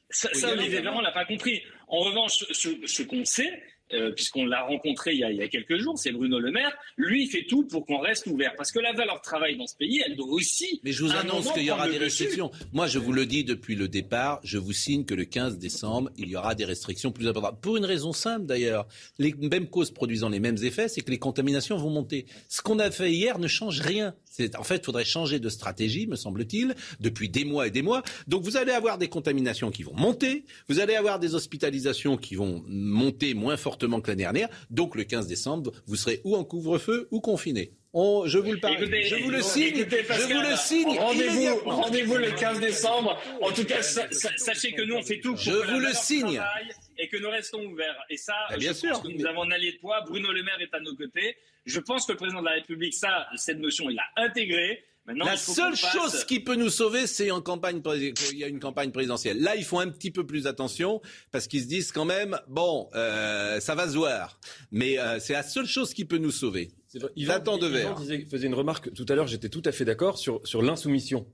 Ça, 0.09 0.29
ça 0.33 0.51
Olivier 0.51 0.81
Véran 0.81 1.01
l'a 1.01 1.11
pas 1.11 1.25
compris. 1.25 1.61
En 1.87 1.99
revanche, 1.99 2.45
ce 2.51 3.01
qu'on 3.03 3.25
sait, 3.25 3.61
euh, 3.93 4.11
puisqu'on 4.11 4.45
l'a 4.45 4.63
rencontré 4.63 5.13
il 5.13 5.19
y, 5.19 5.43
a, 5.43 5.47
quelques 5.47 5.77
jours, 5.77 5.97
c'est 5.97 6.11
Bruno 6.11 6.39
Le 6.39 6.51
Maire. 6.51 6.71
Lui, 6.97 7.25
il 7.25 7.29
fait 7.29 7.45
tout 7.47 7.63
pour 7.67 7.85
qu'on 7.85 7.99
reste 7.99 8.27
ouvert. 8.27 8.53
Parce 8.55 8.71
que 8.71 8.79
la 8.79 8.93
valeur 8.93 9.21
travail 9.21 9.57
dans 9.57 9.67
ce 9.67 9.75
pays, 9.75 10.01
elle 10.05 10.15
doit 10.15 10.27
aussi. 10.27 10.79
Mais 10.83 10.91
je 10.91 11.03
vous 11.03 11.11
annonce 11.11 11.51
qu'il 11.51 11.63
y 11.63 11.71
aura 11.71 11.89
des 11.89 11.97
restrictions. 11.97 12.51
Moi, 12.73 12.87
je 12.87 12.99
vous 12.99 13.13
le 13.13 13.25
dis 13.25 13.43
depuis 13.43 13.75
le 13.75 13.87
départ, 13.87 14.39
je 14.43 14.57
vous 14.57 14.73
signe 14.73 15.05
que 15.05 15.13
le 15.13 15.25
15 15.25 15.57
décembre, 15.57 16.09
il 16.17 16.29
y 16.29 16.35
aura 16.35 16.55
des 16.55 16.65
restrictions 16.65 17.11
plus 17.11 17.27
importantes. 17.27 17.59
Pour 17.61 17.77
une 17.77 17.85
raison 17.85 18.13
simple 18.13 18.45
d'ailleurs. 18.45 18.87
Les 19.19 19.33
mêmes 19.33 19.67
causes 19.67 19.91
produisant 19.91 20.29
les 20.29 20.39
mêmes 20.39 20.57
effets, 20.63 20.87
c'est 20.87 21.01
que 21.01 21.11
les 21.11 21.19
contaminations 21.19 21.77
vont 21.77 21.89
monter. 21.89 22.25
Ce 22.49 22.61
qu'on 22.61 22.79
a 22.79 22.91
fait 22.91 23.11
hier 23.11 23.39
ne 23.39 23.47
change 23.47 23.81
rien. 23.81 24.13
En 24.57 24.63
fait, 24.63 24.77
il 24.77 24.85
faudrait 24.85 25.05
changer 25.05 25.39
de 25.39 25.49
stratégie, 25.49 26.07
me 26.07 26.15
semble-t-il, 26.15 26.75
depuis 26.99 27.29
des 27.29 27.43
mois 27.43 27.67
et 27.67 27.71
des 27.71 27.81
mois. 27.81 28.01
Donc 28.27 28.43
vous 28.43 28.57
allez 28.57 28.71
avoir 28.71 28.97
des 28.97 29.09
contaminations 29.09 29.71
qui 29.71 29.83
vont 29.83 29.95
monter, 29.95 30.45
vous 30.69 30.79
allez 30.79 30.95
avoir 30.95 31.19
des 31.19 31.35
hospitalisations 31.35 32.17
qui 32.17 32.35
vont 32.35 32.63
monter 32.67 33.33
moins 33.33 33.57
fortement 33.57 33.80
que 34.01 34.07
l'année 34.07 34.23
dernière. 34.23 34.49
Donc 34.69 34.95
le 34.95 35.03
15 35.03 35.27
décembre, 35.27 35.71
vous 35.87 35.95
serez 35.95 36.21
ou 36.23 36.35
en 36.35 36.43
couvre-feu 36.43 37.07
ou 37.11 37.19
confiné. 37.19 37.73
je 37.93 38.37
vous 38.37 38.53
le 38.53 38.59
je 38.59 39.23
vous 39.23 39.29
le 39.29 39.41
signe, 39.41 39.85
je 39.89 40.33
vous 40.33 40.41
le 40.41 40.55
signe. 40.55 40.99
Rendez-vous, 40.99 41.69
rendez-vous 41.69 42.17
le 42.17 42.31
15 42.31 42.59
décembre. 42.59 43.19
En 43.41 43.51
tout 43.51 43.65
cas, 43.65 43.81
sachez 43.81 44.73
que 44.73 44.83
nous 44.83 44.95
on 44.95 45.03
fait 45.03 45.19
tout. 45.19 45.33
Pour 45.33 45.41
je 45.41 45.51
vous 45.51 45.79
le 45.79 45.93
signe. 45.93 46.41
Et 46.97 47.07
que 47.07 47.17
nous 47.17 47.29
restons 47.29 47.63
ouverts. 47.65 47.97
Et 48.09 48.17
ça, 48.17 48.35
eh 48.53 48.57
bien 48.57 48.73
sûr. 48.73 49.01
que 49.01 49.07
nous 49.07 49.25
avons 49.25 49.43
un 49.43 49.51
allié 49.51 49.71
de 49.71 49.77
poids. 49.77 50.01
Bruno 50.01 50.31
Le 50.31 50.43
Maire 50.43 50.61
est 50.61 50.73
à 50.73 50.79
nos 50.79 50.95
côtés. 50.95 51.35
Je 51.65 51.79
pense 51.79 52.05
que 52.05 52.11
le 52.11 52.17
président 52.17 52.41
de 52.41 52.45
la 52.45 52.53
République, 52.53 52.93
ça, 52.93 53.27
cette 53.35 53.59
notion, 53.59 53.89
il 53.89 53.95
l'a 53.95 54.23
intégrée. 54.23 54.83
La 55.15 55.37
seule 55.37 55.75
chose 55.75 56.23
qui 56.25 56.39
peut 56.39 56.55
nous 56.55 56.69
sauver, 56.69 57.07
c'est 57.07 57.31
en 57.31 57.41
campagne, 57.41 57.81
il 57.95 58.37
y 58.37 58.43
a 58.43 58.47
une 58.47 58.59
campagne 58.59 58.91
présidentielle. 58.91 59.41
Là, 59.41 59.55
ils 59.55 59.63
font 59.63 59.79
un 59.79 59.89
petit 59.89 60.11
peu 60.11 60.25
plus 60.25 60.47
attention 60.47 61.01
parce 61.31 61.47
qu'ils 61.47 61.63
se 61.63 61.67
disent 61.67 61.91
quand 61.91 62.05
même, 62.05 62.39
bon, 62.47 62.89
euh, 62.95 63.59
ça 63.59 63.75
va 63.75 63.87
se 63.87 63.95
voir. 63.95 64.39
Mais 64.71 64.99
euh, 64.99 65.19
c'est 65.19 65.33
la 65.33 65.43
seule 65.43 65.67
chose 65.67 65.93
qui 65.93 66.05
peut 66.05 66.17
nous 66.17 66.31
sauver. 66.31 66.71
Il 67.15 67.31
attend 67.31 67.57
de 67.57 67.67
verre. 67.67 67.97
faisait 68.29 68.47
une 68.47 68.53
remarque 68.53 68.93
tout 68.93 69.05
à 69.09 69.15
l'heure, 69.15 69.27
j'étais 69.27 69.49
tout 69.49 69.61
à 69.65 69.71
fait 69.71 69.85
d'accord 69.85 70.17
sur, 70.17 70.45
sur 70.45 70.61
l'insoumission. 70.61 71.25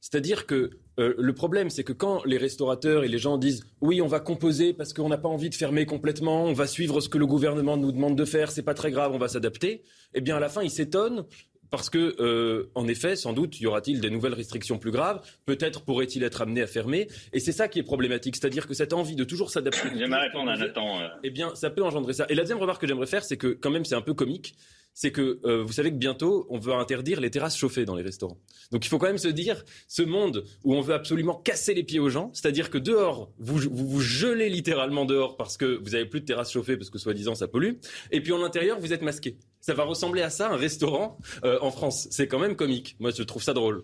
C'est-à-dire 0.00 0.46
que 0.46 0.70
euh, 0.98 1.14
le 1.18 1.34
problème, 1.34 1.68
c'est 1.68 1.82
que 1.82 1.92
quand 1.92 2.24
les 2.24 2.38
restaurateurs 2.38 3.02
et 3.02 3.08
les 3.08 3.18
gens 3.18 3.38
disent 3.38 3.64
oui, 3.80 4.00
on 4.00 4.06
va 4.06 4.20
composer 4.20 4.72
parce 4.72 4.92
qu'on 4.92 5.08
n'a 5.08 5.18
pas 5.18 5.28
envie 5.28 5.50
de 5.50 5.54
fermer 5.54 5.84
complètement, 5.84 6.44
on 6.44 6.52
va 6.52 6.66
suivre 6.66 7.00
ce 7.00 7.08
que 7.08 7.18
le 7.18 7.26
gouvernement 7.26 7.76
nous 7.76 7.92
demande 7.92 8.16
de 8.16 8.24
faire, 8.24 8.50
c'est 8.50 8.62
pas 8.62 8.74
très 8.74 8.90
grave, 8.90 9.12
on 9.12 9.18
va 9.18 9.28
s'adapter. 9.28 9.82
Eh 10.14 10.20
bien, 10.20 10.36
à 10.36 10.40
la 10.40 10.48
fin, 10.48 10.62
ils 10.62 10.70
s'étonnent 10.70 11.24
parce 11.70 11.90
que, 11.90 12.16
euh, 12.20 12.70
en 12.74 12.86
effet, 12.88 13.16
sans 13.16 13.32
doute, 13.32 13.60
y 13.60 13.66
aura-t-il 13.66 14.00
des 14.00 14.10
nouvelles 14.10 14.34
restrictions 14.34 14.78
plus 14.78 14.90
graves 14.90 15.20
Peut-être 15.44 15.82
pourrait-il 15.82 16.22
être 16.22 16.42
amené 16.42 16.62
à 16.62 16.66
fermer. 16.66 17.08
Et 17.32 17.40
c'est 17.40 17.52
ça 17.52 17.68
qui 17.68 17.78
est 17.78 17.84
problématique, 17.84 18.36
c'est-à-dire 18.36 18.66
que 18.66 18.74
cette 18.74 18.92
envie 18.92 19.16
de 19.16 19.24
toujours 19.24 19.50
s'adapter. 19.50 19.88
J'aimerais 19.98 20.26
répondre 20.26 20.50
à 20.50 20.56
Nathan. 20.56 21.00
Euh. 21.00 21.08
Eh 21.22 21.30
bien, 21.30 21.54
ça 21.54 21.70
peut 21.70 21.82
engendrer 21.82 22.12
ça. 22.12 22.26
Et 22.28 22.34
la 22.34 22.42
deuxième 22.42 22.58
remarque 22.58 22.80
que 22.80 22.86
j'aimerais 22.86 23.06
faire, 23.06 23.24
c'est 23.24 23.36
que 23.36 23.48
quand 23.48 23.70
même, 23.70 23.84
c'est 23.84 23.94
un 23.94 24.02
peu 24.02 24.14
comique 24.14 24.54
c'est 24.96 25.12
que 25.12 25.40
euh, 25.44 25.62
vous 25.62 25.74
savez 25.74 25.90
que 25.90 25.96
bientôt, 25.96 26.46
on 26.48 26.58
veut 26.58 26.72
interdire 26.72 27.20
les 27.20 27.30
terrasses 27.30 27.56
chauffées 27.56 27.84
dans 27.84 27.94
les 27.94 28.02
restaurants. 28.02 28.38
Donc 28.72 28.86
il 28.86 28.88
faut 28.88 28.96
quand 28.96 29.08
même 29.08 29.18
se 29.18 29.28
dire, 29.28 29.62
ce 29.88 30.00
monde 30.00 30.44
où 30.64 30.74
on 30.74 30.80
veut 30.80 30.94
absolument 30.94 31.34
casser 31.34 31.74
les 31.74 31.84
pieds 31.84 31.98
aux 31.98 32.08
gens, 32.08 32.30
c'est-à-dire 32.32 32.70
que 32.70 32.78
dehors, 32.78 33.30
vous, 33.38 33.58
vous, 33.70 34.00
gelez 34.00 34.48
littéralement 34.48 35.04
dehors 35.04 35.36
parce 35.36 35.58
que 35.58 35.78
vous 35.84 35.94
avez 35.94 36.06
plus 36.06 36.22
de 36.22 36.24
terrasse 36.24 36.50
chauffée 36.50 36.78
parce 36.78 36.88
que 36.88 36.98
soi-disant 36.98 37.34
ça 37.34 37.46
pollue, 37.46 37.74
et 38.10 38.22
puis 38.22 38.32
en 38.32 38.42
intérieur, 38.42 38.80
vous 38.80 38.94
êtes 38.94 39.02
masqué. 39.02 39.36
Ça 39.66 39.74
va 39.74 39.82
ressembler 39.82 40.22
à 40.22 40.30
ça, 40.30 40.48
un 40.48 40.56
restaurant 40.56 41.18
euh, 41.42 41.58
en 41.60 41.72
France. 41.72 42.06
C'est 42.12 42.28
quand 42.28 42.38
même 42.38 42.54
comique. 42.54 42.94
Moi, 43.00 43.10
je 43.10 43.24
trouve 43.24 43.42
ça 43.42 43.52
drôle. 43.52 43.82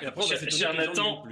Et 0.00 0.06
après, 0.06 0.24
cher, 0.50 0.72
Nathan, 0.72 1.22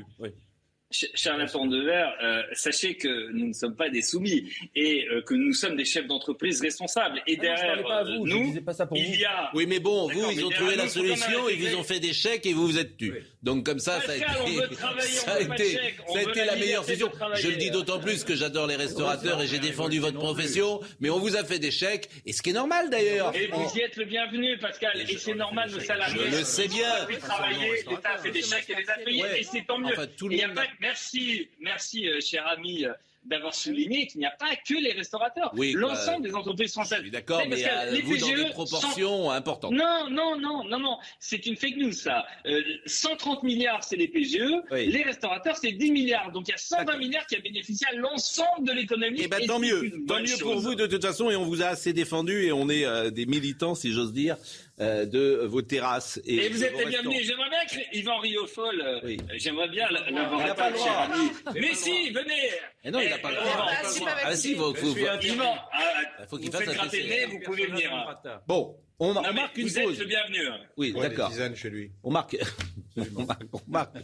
Charlatan 0.90 1.66
de 1.66 1.80
Verre, 1.82 2.12
euh, 2.22 2.42
sachez 2.52 2.96
que 2.96 3.30
nous 3.32 3.46
ne 3.48 3.52
sommes 3.52 3.76
pas 3.76 3.90
des 3.90 4.02
soumis 4.02 4.50
et 4.74 5.06
euh, 5.08 5.22
que 5.22 5.34
nous 5.34 5.52
sommes 5.52 5.76
des 5.76 5.84
chefs 5.84 6.06
d'entreprise 6.08 6.60
responsables. 6.60 7.22
Et 7.28 7.36
Ah 7.38 7.42
derrière 7.42 7.82
pas 7.84 7.98
à 7.98 8.04
vous, 8.04 8.26
je 8.26 8.34
nous, 8.34 8.60
pas 8.60 8.72
ça 8.72 8.86
pour 8.86 8.96
il 8.96 9.06
vous. 9.06 9.14
y 9.14 9.24
a. 9.24 9.50
Oui, 9.54 9.66
mais 9.68 9.78
bon, 9.78 10.08
vous, 10.08 10.30
ils 10.32 10.44
ont 10.44 10.50
trouvé 10.50 10.74
la 10.74 10.88
solution, 10.88 11.48
ils 11.48 11.68
vous 11.68 11.76
ont 11.76 11.84
fait 11.84 12.00
des 12.00 12.12
chèques 12.12 12.44
et 12.46 12.52
vous 12.52 12.66
vous 12.66 12.78
êtes 12.78 12.96
tu. 12.96 13.14
Donc 13.42 13.64
comme 13.64 13.78
ça, 13.78 14.00
ça 14.00 14.12
a 14.12 14.16
été, 14.16 14.26
ça 15.04 15.32
a 15.34 15.40
été, 15.40 15.78
ça 16.08 16.18
a 16.18 16.34
la 16.34 16.44
la 16.46 16.56
meilleure 16.56 16.84
solution. 16.84 17.08
travailler. 17.08 17.42
Je 17.42 17.48
le 17.50 17.56
dis 17.56 17.70
d'autant 17.70 18.00
plus 18.00 18.24
que 18.24 18.34
j'adore 18.34 18.66
les 18.66 18.76
restaurateurs 18.76 19.40
et 19.42 19.46
j'ai 19.46 19.60
défendu 19.60 20.00
votre 20.00 20.18
profession, 20.18 20.80
mais 20.98 21.08
on 21.10 21.18
vous 21.20 21.36
a 21.36 21.44
fait 21.44 21.58
des 21.60 21.70
chèques, 21.70 22.08
et 22.26 22.32
ce 22.32 22.42
qui 22.42 22.50
est 22.50 22.54
normal 22.54 22.90
d'ailleurs. 22.90 23.32
Et 23.36 23.46
vous 23.46 23.70
y 23.76 23.80
êtes 23.80 23.96
le 23.96 24.06
bienvenu, 24.06 24.58
Pascal. 24.58 25.00
Et 25.00 25.16
c'est 25.16 25.34
normal, 25.34 25.70
nos 25.70 25.78
salariés. 25.80 26.20
Je 26.32 26.38
le 26.38 26.44
sais 26.44 26.66
bien. 26.68 26.88
l'État 27.08 28.10
a 28.14 28.18
fait 28.18 28.30
des 28.32 28.42
chèques 28.42 28.68
et 28.70 28.74
les 28.74 28.90
a 28.90 28.94
payés, 29.04 29.24
et 29.38 29.42
c'est 29.44 29.64
tant 29.66 29.78
mieux. 29.78 29.94
Il 30.30 30.44
a 30.44 30.48
pas- 30.48 30.62
Merci, 30.80 31.48
merci, 31.60 32.08
euh, 32.08 32.20
cher 32.20 32.46
ami, 32.46 32.86
d'avoir 33.24 33.54
souligné 33.54 34.06
qu'il 34.06 34.20
n'y 34.20 34.26
a 34.26 34.30
pas 34.38 34.56
que 34.56 34.74
les 34.74 34.92
restaurateurs. 34.92 35.52
Oui, 35.56 35.72
L'ensemble 35.72 36.26
des 36.26 36.34
entreprises 36.34 36.72
françaises. 36.72 36.98
Je 36.98 37.04
suis 37.04 37.10
d'accord, 37.10 37.42
mais 37.48 37.64
euh, 37.64 37.90
les 37.90 38.00
vous 38.02 38.16
dans 38.16 38.26
PGE 38.26 38.44
des 38.44 38.50
proportions 38.50 39.30
importantes. 39.30 39.72
Non, 39.72 40.08
non, 40.10 40.38
non, 40.38 40.64
non, 40.64 40.78
non. 40.78 40.98
C'est 41.18 41.46
une 41.46 41.56
fake 41.56 41.76
news, 41.76 41.92
ça. 41.92 42.24
Euh, 42.46 42.60
130 42.86 43.42
milliards, 43.42 43.84
c'est 43.84 43.96
les 43.96 44.08
PGE. 44.08 44.40
Oui. 44.70 44.86
Les 44.86 45.02
restaurateurs, 45.02 45.56
c'est 45.56 45.72
10 45.72 45.92
milliards. 45.92 46.32
Donc 46.32 46.48
il 46.48 46.52
y 46.52 46.54
a 46.54 46.58
120 46.58 46.96
milliards 46.96 47.26
qui 47.26 47.36
a 47.36 47.40
bénéficié 47.40 47.86
à 47.88 47.94
l'ensemble 47.96 48.66
de 48.66 48.72
l'économie. 48.72 49.20
Eh 49.24 49.28
ben 49.28 49.40
Et 49.40 49.46
tant 49.46 49.58
mieux, 49.58 49.92
tant 50.06 50.20
mieux 50.20 50.26
chose. 50.26 50.40
pour 50.40 50.58
vous 50.60 50.74
de 50.74 50.86
toute 50.86 51.04
façon 51.04 51.30
et 51.30 51.36
on 51.36 51.44
vous 51.44 51.62
a 51.62 51.66
assez 51.66 51.92
défendu 51.92 52.44
et 52.44 52.52
on 52.52 52.68
est 52.68 52.84
euh, 52.84 53.10
des 53.10 53.26
militants 53.26 53.74
si 53.74 53.92
j'ose 53.92 54.12
dire 54.12 54.36
euh, 54.80 55.04
de 55.04 55.44
vos 55.46 55.62
terrasses 55.62 56.20
et, 56.24 56.36
Et 56.36 56.48
vous 56.48 56.64
êtes 56.64 56.76
les 56.78 56.86
bienvenus. 56.86 57.26
J'aimerais 57.26 57.50
bien 57.50 57.64
que 57.66 57.96
Yvan 57.96 58.18
Riofol, 58.18 58.80
euh, 58.80 59.00
Oui. 59.04 59.18
j'aimerais 59.36 59.68
bien 59.68 59.86
l'avoir 59.90 60.40
le 60.70 60.76
cher 60.78 61.00
ami. 61.00 61.30
Mais 61.54 61.74
si, 61.74 62.10
venez. 62.10 62.50
Eh 62.84 62.90
non, 62.90 63.00
il 63.00 63.09
n'a 63.10 63.18
pas 63.18 63.30
le 63.30 63.36
Eh, 63.38 63.40
droit. 63.40 63.52
Yvan, 63.54 63.66
Ah, 63.70 63.88
si, 63.88 64.00
pas 64.04 64.16
Ah 64.24 64.36
si, 64.36 64.54
faut, 64.54 64.74
faut- 64.74 64.86
ah, 65.08 65.18
Il 65.22 66.26
faut 66.28 66.36
qu'il 66.38 66.46
vous 66.46 66.52
fasse 66.52 66.60
faites 66.60 66.68
un 66.70 66.72
gratter 66.74 67.02
le 67.02 67.08
PCR. 67.08 67.26
nez, 67.26 67.32
vous 67.32 67.40
pouvez 67.44 67.66
venir. 67.66 67.92
hein. 67.94 68.40
Bon, 68.46 68.76
on, 68.98 69.14
Non, 69.14 69.20
on 69.20 69.22
mais 69.28 69.32
marque 69.32 69.56
une 69.58 69.66
vous 69.68 69.78
êtes 69.78 69.84
pause. 69.84 69.98
le 69.98 70.04
bienvenu. 70.06 70.38
Oui, 70.76 70.92
Ouais, 70.92 71.08
d'accord. 71.08 71.30
tisanes 71.30 71.56
chez 71.56 71.70
lui. 71.70 71.90
On 72.02 72.10
marque, 72.10 72.36
on 72.96 73.24
marque, 73.24 73.42
on 73.52 73.60
marque, 73.68 73.96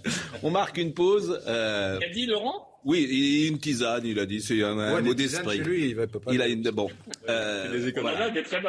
on 0.42 0.50
marque 0.50 0.76
une 0.78 0.94
pause. 0.94 1.42
euh, 1.46 1.98
Qu'a 1.98 2.08
dit 2.08 2.26
Laurent? 2.26 2.68
Oui, 2.84 3.04
il- 3.10 3.48
une 3.48 3.58
tisane, 3.58 4.06
il 4.06 4.18
a 4.20 4.26
dit, 4.26 4.40
c'est 4.40 4.62
un, 4.62 5.00
mot 5.02 5.12
d'esprit. 5.14 5.58
lui, 5.58 5.88
il 5.88 5.96
va 5.96 6.06
peut 6.06 6.20
pas. 6.20 6.32
Il 6.32 6.40
a 6.40 6.46
une 6.46 6.62
bon. 6.70 6.88
euh. 7.28 7.90
Voilà, 8.00 8.30
très 8.42 8.62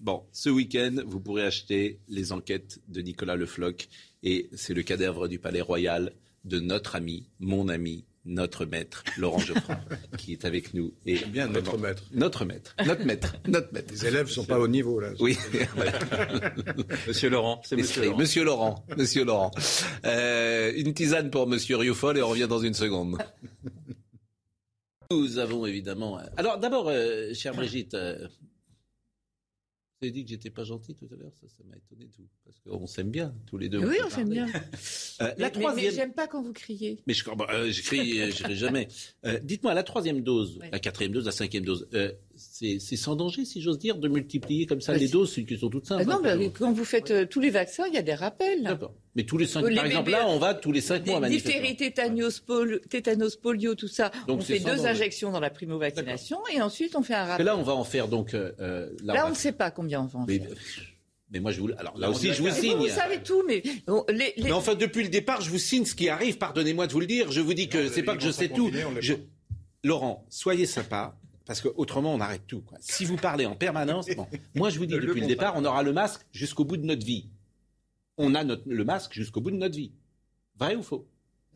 bon, 0.00 0.22
ce 0.32 0.50
week-end, 0.50 0.96
vous 1.06 1.18
pourrez 1.18 1.44
acheter 1.46 1.98
les 2.08 2.32
enquêtes 2.32 2.78
de 2.88 3.00
Nicolas 3.00 3.36
Le 3.36 3.46
Floch 3.46 3.88
et 4.22 4.48
c'est 4.52 4.74
le 4.74 4.82
cadavre 4.82 5.28
du 5.28 5.38
Palais 5.38 5.62
Royal 5.62 6.12
de 6.44 6.60
notre 6.60 6.94
ami, 6.96 7.30
mon 7.40 7.68
ami, 7.68 8.04
notre 8.24 8.64
maître, 8.66 9.02
Laurent 9.18 9.38
Geoffroy, 9.40 9.76
qui 10.18 10.32
est 10.32 10.44
avec 10.44 10.74
nous. 10.74 10.92
Et 11.06 11.18
bien 11.26 11.48
notre 11.48 11.76
maître. 11.78 12.04
Notre 12.12 12.44
maître, 12.44 12.74
notre 12.86 13.04
maître, 13.04 13.34
notre 13.48 13.72
maître. 13.72 13.92
Les 13.92 14.06
élèves 14.06 14.28
sont 14.28 14.44
pas 14.44 14.58
au 14.60 14.68
niveau 14.68 15.00
là. 15.00 15.10
Oui. 15.20 15.36
Monsieur 17.08 17.30
Laurent, 17.30 17.60
c'est 17.64 17.76
Monsieur 17.76 18.04
Laurent. 18.04 18.18
Monsieur 18.18 18.44
Laurent. 18.44 18.84
Monsieur 18.96 19.24
Laurent. 19.24 19.50
Euh, 20.06 20.72
une 20.76 20.94
tisane 20.94 21.30
pour 21.30 21.46
Monsieur 21.48 21.76
Rioufol 21.76 22.18
et 22.18 22.22
on 22.22 22.28
revient 22.28 22.46
dans 22.48 22.60
une 22.60 22.74
seconde. 22.74 23.18
Nous 25.10 25.38
avons 25.38 25.66
évidemment. 25.66 26.18
euh, 26.18 26.22
Alors 26.36 26.58
d'abord, 26.58 26.86
euh, 26.88 27.34
chère 27.34 27.54
Brigitte, 27.54 27.94
euh, 27.94 28.26
vous 30.02 30.06
avez 30.08 30.12
dit 30.12 30.24
que 30.24 30.30
j'étais 30.30 30.50
pas 30.50 30.64
gentil 30.64 30.96
tout 30.96 31.06
à 31.12 31.16
l'heure. 31.16 31.30
Ça, 31.40 31.46
ça 31.48 31.62
m'a 31.68 31.76
étonné 31.76 32.08
tout, 32.08 32.26
parce 32.44 32.58
qu'on 32.58 32.86
s'aime 32.88 33.10
bien 33.10 33.32
tous 33.46 33.56
les 33.56 33.68
deux. 33.68 33.78
Oui, 33.78 33.96
on 34.04 34.10
s'aime 34.10 34.28
bien. 34.30 34.46
Euh, 35.20 35.26
la 35.38 35.46
mais- 35.46 35.50
troisième. 35.52 35.84
mais 35.90 35.94
j'aime 35.96 36.12
pas 36.14 36.26
quand 36.26 36.42
vous 36.42 36.52
criez. 36.52 37.00
Mais 37.06 37.14
je 37.14 37.22
bah, 37.30 37.46
euh, 37.50 37.70
je 37.70 37.82
crie, 37.82 38.20
euh, 38.20 38.30
jamais. 38.54 38.88
Euh, 39.24 39.38
Dites-moi, 39.38 39.72
la 39.74 39.84
troisième 39.84 40.22
dose, 40.22 40.56
Ouais. 40.58 40.70
la 40.72 40.80
quatrième 40.80 41.12
dose, 41.12 41.26
la 41.26 41.30
cinquième 41.32 41.64
dose, 41.64 41.86
c'est 42.78 42.96
sans 42.96 43.16
danger, 43.16 43.44
si 43.44 43.60
j'ose 43.62 43.78
dire, 43.78 43.96
de 43.96 44.08
multiplier 44.08 44.66
comme 44.66 44.80
ça 44.80 44.92
Bah, 44.92 44.98
les 44.98 45.08
doses, 45.08 45.32
c'est 45.34 45.40
une 45.42 45.46
question 45.46 45.68
toute 45.70 45.86
simple. 45.86 46.02
Ah 46.06 46.10
non, 46.10 46.16
hein, 46.16 46.20
bah, 46.22 46.32
toujours. 46.36 46.52
quand 46.58 46.72
vous 46.72 46.84
faites 46.84 47.10
euh, 47.10 47.26
tous 47.26 47.40
les 47.40 47.50
vaccins, 47.50 47.84
il 47.88 47.94
y 47.94 47.98
a 47.98 48.02
des 48.02 48.14
rappels. 48.14 48.62
D'accord. 48.62 48.94
Mais 49.14 49.24
tous 49.24 49.36
les 49.38 49.46
cinq, 49.46 49.64
Euh, 49.64 49.68
les 49.68 49.76
par 49.76 49.86
exemple, 49.86 50.10
là, 50.10 50.26
on 50.28 50.38
va 50.38 50.54
tous 50.54 50.72
les 50.72 50.80
cinq 50.80 51.06
mois, 51.06 51.20
diphtérie, 51.28 51.76
tétanos, 51.76 52.40
pol- 52.40 52.80
tétanos, 52.88 53.36
polio, 53.36 53.74
tout 53.74 53.88
ça. 53.88 54.10
Donc 54.26 54.40
on 54.40 54.42
fait 54.42 54.58
deux 54.58 54.76
danger. 54.76 54.86
injections 54.88 55.30
dans 55.30 55.40
la 55.40 55.50
primo-vaccination 55.50 56.38
et 56.54 56.60
ensuite 56.62 56.96
on 56.96 57.02
fait 57.02 57.14
un 57.14 57.24
rappel. 57.24 57.46
là, 57.46 57.56
on 57.56 57.62
va 57.62 57.74
en 57.74 57.84
faire 57.84 58.08
donc. 58.08 58.34
euh, 58.34 58.52
là, 59.02 59.14
Là, 59.14 59.26
on 59.26 59.30
ne 59.30 59.34
sait 59.34 59.52
pas 59.52 59.70
combien 59.70 60.00
on 60.02 60.06
va 60.06 60.18
en 60.20 60.26
mais, 60.26 60.38
faire. 60.38 60.48
mais 61.30 61.40
moi, 61.40 61.52
je 61.52 61.60
vous. 61.60 61.68
Alors 61.76 61.98
là 61.98 62.08
aussi, 62.10 62.32
je 62.32 62.38
vous 62.38 62.44
Mais 62.44 62.50
vous, 62.50 62.60
signe. 62.60 62.76
vous 62.76 62.88
savez 62.88 63.18
tout, 63.22 63.42
mais 63.46 63.62
bon, 63.86 64.04
les, 64.08 64.32
les- 64.36 64.44
Mais 64.44 64.52
enfin, 64.52 64.74
depuis 64.74 65.02
le 65.02 65.08
départ, 65.10 65.40
je 65.42 65.50
vous 65.50 65.58
signe 65.58 65.84
ce 65.84 65.94
qui 65.94 66.08
arrive. 66.08 66.38
Pardonnez-moi 66.38 66.86
de 66.86 66.92
vous 66.92 67.00
le 67.00 67.06
dire. 67.06 67.30
Je 67.30 67.40
vous 67.40 67.54
dis 67.54 67.68
que 67.68 67.88
c'est 67.88 68.02
pas 68.02 68.16
que 68.16 68.22
je 68.22 68.30
sais 68.30 68.48
tout. 68.48 68.70
Je- 69.00 69.14
Laurent, 69.84 70.24
soyez 70.30 70.64
sympa. 70.66 71.18
Parce 71.46 71.60
qu'autrement, 71.60 72.14
on 72.14 72.20
arrête 72.20 72.46
tout. 72.46 72.60
quoi. 72.62 72.78
Si 72.80 73.04
vous 73.04 73.16
parlez 73.16 73.46
en 73.46 73.54
permanence, 73.56 74.06
bon. 74.16 74.26
moi 74.54 74.70
je 74.70 74.78
vous 74.78 74.86
dis 74.86 74.94
le 74.94 75.06
depuis 75.06 75.20
le 75.20 75.26
départ, 75.26 75.54
on 75.56 75.64
aura 75.64 75.82
le 75.82 75.92
masque 75.92 76.22
jusqu'au 76.32 76.64
bout 76.64 76.76
de 76.76 76.84
notre 76.86 77.04
vie. 77.04 77.26
On 78.18 78.34
a 78.34 78.44
notre- 78.44 78.62
le 78.66 78.84
masque 78.84 79.12
jusqu'au 79.14 79.40
bout 79.40 79.50
de 79.50 79.56
notre 79.56 79.76
vie. 79.76 79.92
Vrai 80.58 80.76
ou 80.76 80.82
faux? 80.82 81.06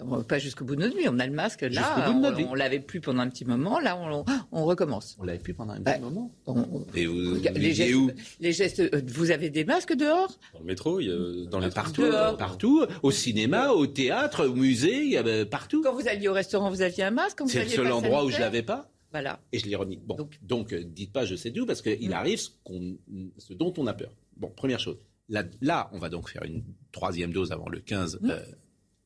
Bon, 0.05 0.23
pas 0.25 0.39
jusqu'au 0.39 0.67
bout 0.67 0.77
de 0.77 0.83
notre 0.83 0.95
vie. 0.97 1.07
On 1.09 1.19
a 1.19 1.27
le 1.27 1.33
masque 1.33 1.63
là. 1.63 1.69
Jusqu'au 1.71 2.13
bout 2.13 2.19
de 2.19 2.23
notre 2.23 2.37
vie. 2.37 2.45
on, 2.45 2.51
on 2.51 2.55
l'avait 2.55 2.81
plus 2.81 3.01
pendant 3.01 3.21
un 3.23 3.31
petit 3.31 3.47
moment. 3.47 3.79
Là, 3.81 3.97
on, 3.97 4.25
on 4.53 4.65
recommence. 4.67 5.17
On 5.19 5.25
l'avait 5.25 5.39
plus 5.39 5.55
pendant 5.55 5.73
un 5.73 5.81
Bah, 5.81 5.93
petit 5.93 6.03
moment. 6.03 6.31
On- 6.47 6.85
Et 6.95 7.07
vous, 7.07 7.35
Regarde, 7.35 7.57
vous 7.57 7.63
les, 7.63 7.73
gestes, 7.73 7.95
où? 7.95 8.11
les 8.41 8.53
gestes. 8.53 8.81
euh, 8.81 9.01
Vous 9.07 9.31
avez 9.31 9.49
des 9.49 9.65
masques 9.65 9.95
dehors? 9.95 10.39
Dans 10.53 10.59
le 10.61 10.67
métro, 10.67 11.01
il 11.01 11.07
y 11.07 11.11
a- 11.11 11.47
dans 11.49 11.61
les 11.61 11.71
Partout, 11.71 12.03
Dehors. 12.03 12.37
partout, 12.37 12.85
au 13.03 13.11
cinéma, 13.11 13.71
au 13.71 13.87
théâtre, 13.87 14.47
au 14.47 14.55
musée, 14.55 15.05
il 15.05 15.11
y 15.13 15.17
avait 15.17 15.47
partout. 15.47 15.81
Quand 15.83 15.95
vous 15.95 16.09
alliez 16.09 16.29
au 16.29 16.35
restaurant, 16.35 16.69
vous 16.69 16.83
aviez 16.83 17.05
un 17.05 17.11
masque? 17.11 17.41
C'est 17.47 17.65
le 17.65 17.71
seul 17.71 17.91
endroit 17.93 18.25
où 18.25 18.31
je 18.31 18.39
l'avais 18.41 18.63
pas. 18.63 18.91
Voilà. 19.17 19.41
Et 19.53 19.59
je 19.59 19.77
remis. 19.77 19.97
Bon, 20.05 20.15
donc, 20.15 20.39
Donc- 20.43 20.73
euh, 20.75 20.85
dites 20.85 21.11
pas 21.13 21.25
je 21.25 21.37
sais 21.37 21.51
d'où, 21.51 21.65
parce 21.65 21.81
qu'il 21.81 22.13
arrive 22.13 22.39
ce, 22.39 22.51
qu'on- 22.65 22.99
ce 23.39 23.55
dont 23.55 23.73
on 23.79 23.87
a 23.87 23.95
peur. 23.95 24.13
Bon, 24.37 24.51
première 24.51 24.79
chose. 24.79 24.99
Là, 25.31 25.43
là, 25.63 25.89
on 25.93 25.99
va 25.99 26.09
donc 26.11 26.29
faire 26.29 26.43
une 26.45 26.63
troisième 26.93 27.33
dose 27.33 27.51
avant 27.51 27.69
le 27.71 27.81
15 27.81 28.21
euh, 28.25 28.29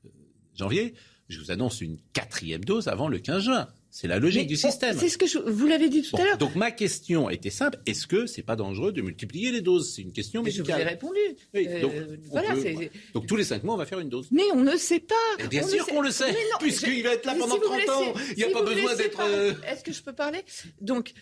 euh, 0.05 0.09
janvier. 0.57 0.95
Je 1.29 1.39
vous 1.39 1.53
annonce 1.53 1.81
une 1.81 1.99
quatrième 2.13 2.65
dose 2.65 2.89
avant 2.89 3.07
le 3.09 3.21
15 3.21 3.45
juin. 3.45 3.69
C'est 3.93 4.07
la 4.07 4.19
logique 4.21 4.43
Mais 4.43 4.47
du 4.47 4.57
système. 4.57 4.97
C'est 4.99 5.09
ce 5.09 5.19
que 5.19 5.27
je, 5.27 5.39
vous 5.39 5.67
l'avez 5.67 5.89
dit 5.89 6.03
tout 6.03 6.17
Bon, 6.17 6.23
à 6.23 6.27
l'heure. 6.27 6.39
donc 6.39 6.55
ma 6.55 6.71
question 6.71 7.29
était 7.29 7.51
simple. 7.51 7.79
Est-ce 7.87 8.07
que 8.07 8.27
c'est 8.27 8.43
pas 8.43 8.55
dangereux 8.57 8.93
de 8.93 9.03
multiplier 9.03 9.51
les 9.51 9.61
doses? 9.63 9.93
C'est 9.95 10.03
une 10.03 10.13
question 10.13 10.43
Mais 10.45 10.51
je 10.53 10.63
vous 10.63 10.71
ai 10.71 10.73
médicale. 10.75 10.89
répondu. 10.93 11.19
Oui, 11.55 11.67
Euh, 11.69 11.81
donc, 11.83 11.93
voilà. 12.31 12.55
peut- 12.55 13.21
tous 13.27 13.37
les 13.37 13.43
cinq 13.45 13.65
mois, 13.65 13.75
on 13.75 13.79
va 13.79 13.87
faire 13.87 13.99
une 14.01 14.09
dose. 14.09 14.29
Mais 14.31 14.45
on 14.55 14.61
ne 14.63 14.77
sait 14.77 15.01
pas. 15.01 15.15
Et 15.45 15.49
bien 15.49 15.63
On 15.65 15.69
sûr 15.69 15.87
qu'on 15.87 16.03
le 16.03 16.11
sait, 16.13 16.33
puisqu'il 16.61 17.03
va 17.03 17.15
être 17.15 17.27
là 17.27 17.35
pendant 17.39 17.55
si 17.55 17.61
vous 17.61 17.65
30 17.67 17.81
me 17.87 17.91
ans. 17.93 18.15
Il 18.31 18.37
n'y 18.37 18.45
a 18.45 18.47
si 18.47 18.53
pas 18.53 18.63
besoin 18.63 18.95
d'être... 18.95 19.21
euh, 19.23 19.55
Est-ce 19.67 19.83
que 19.83 19.93
je 19.93 20.03
peux 20.03 20.13
parler? 20.13 20.39
Donc, 20.81 21.13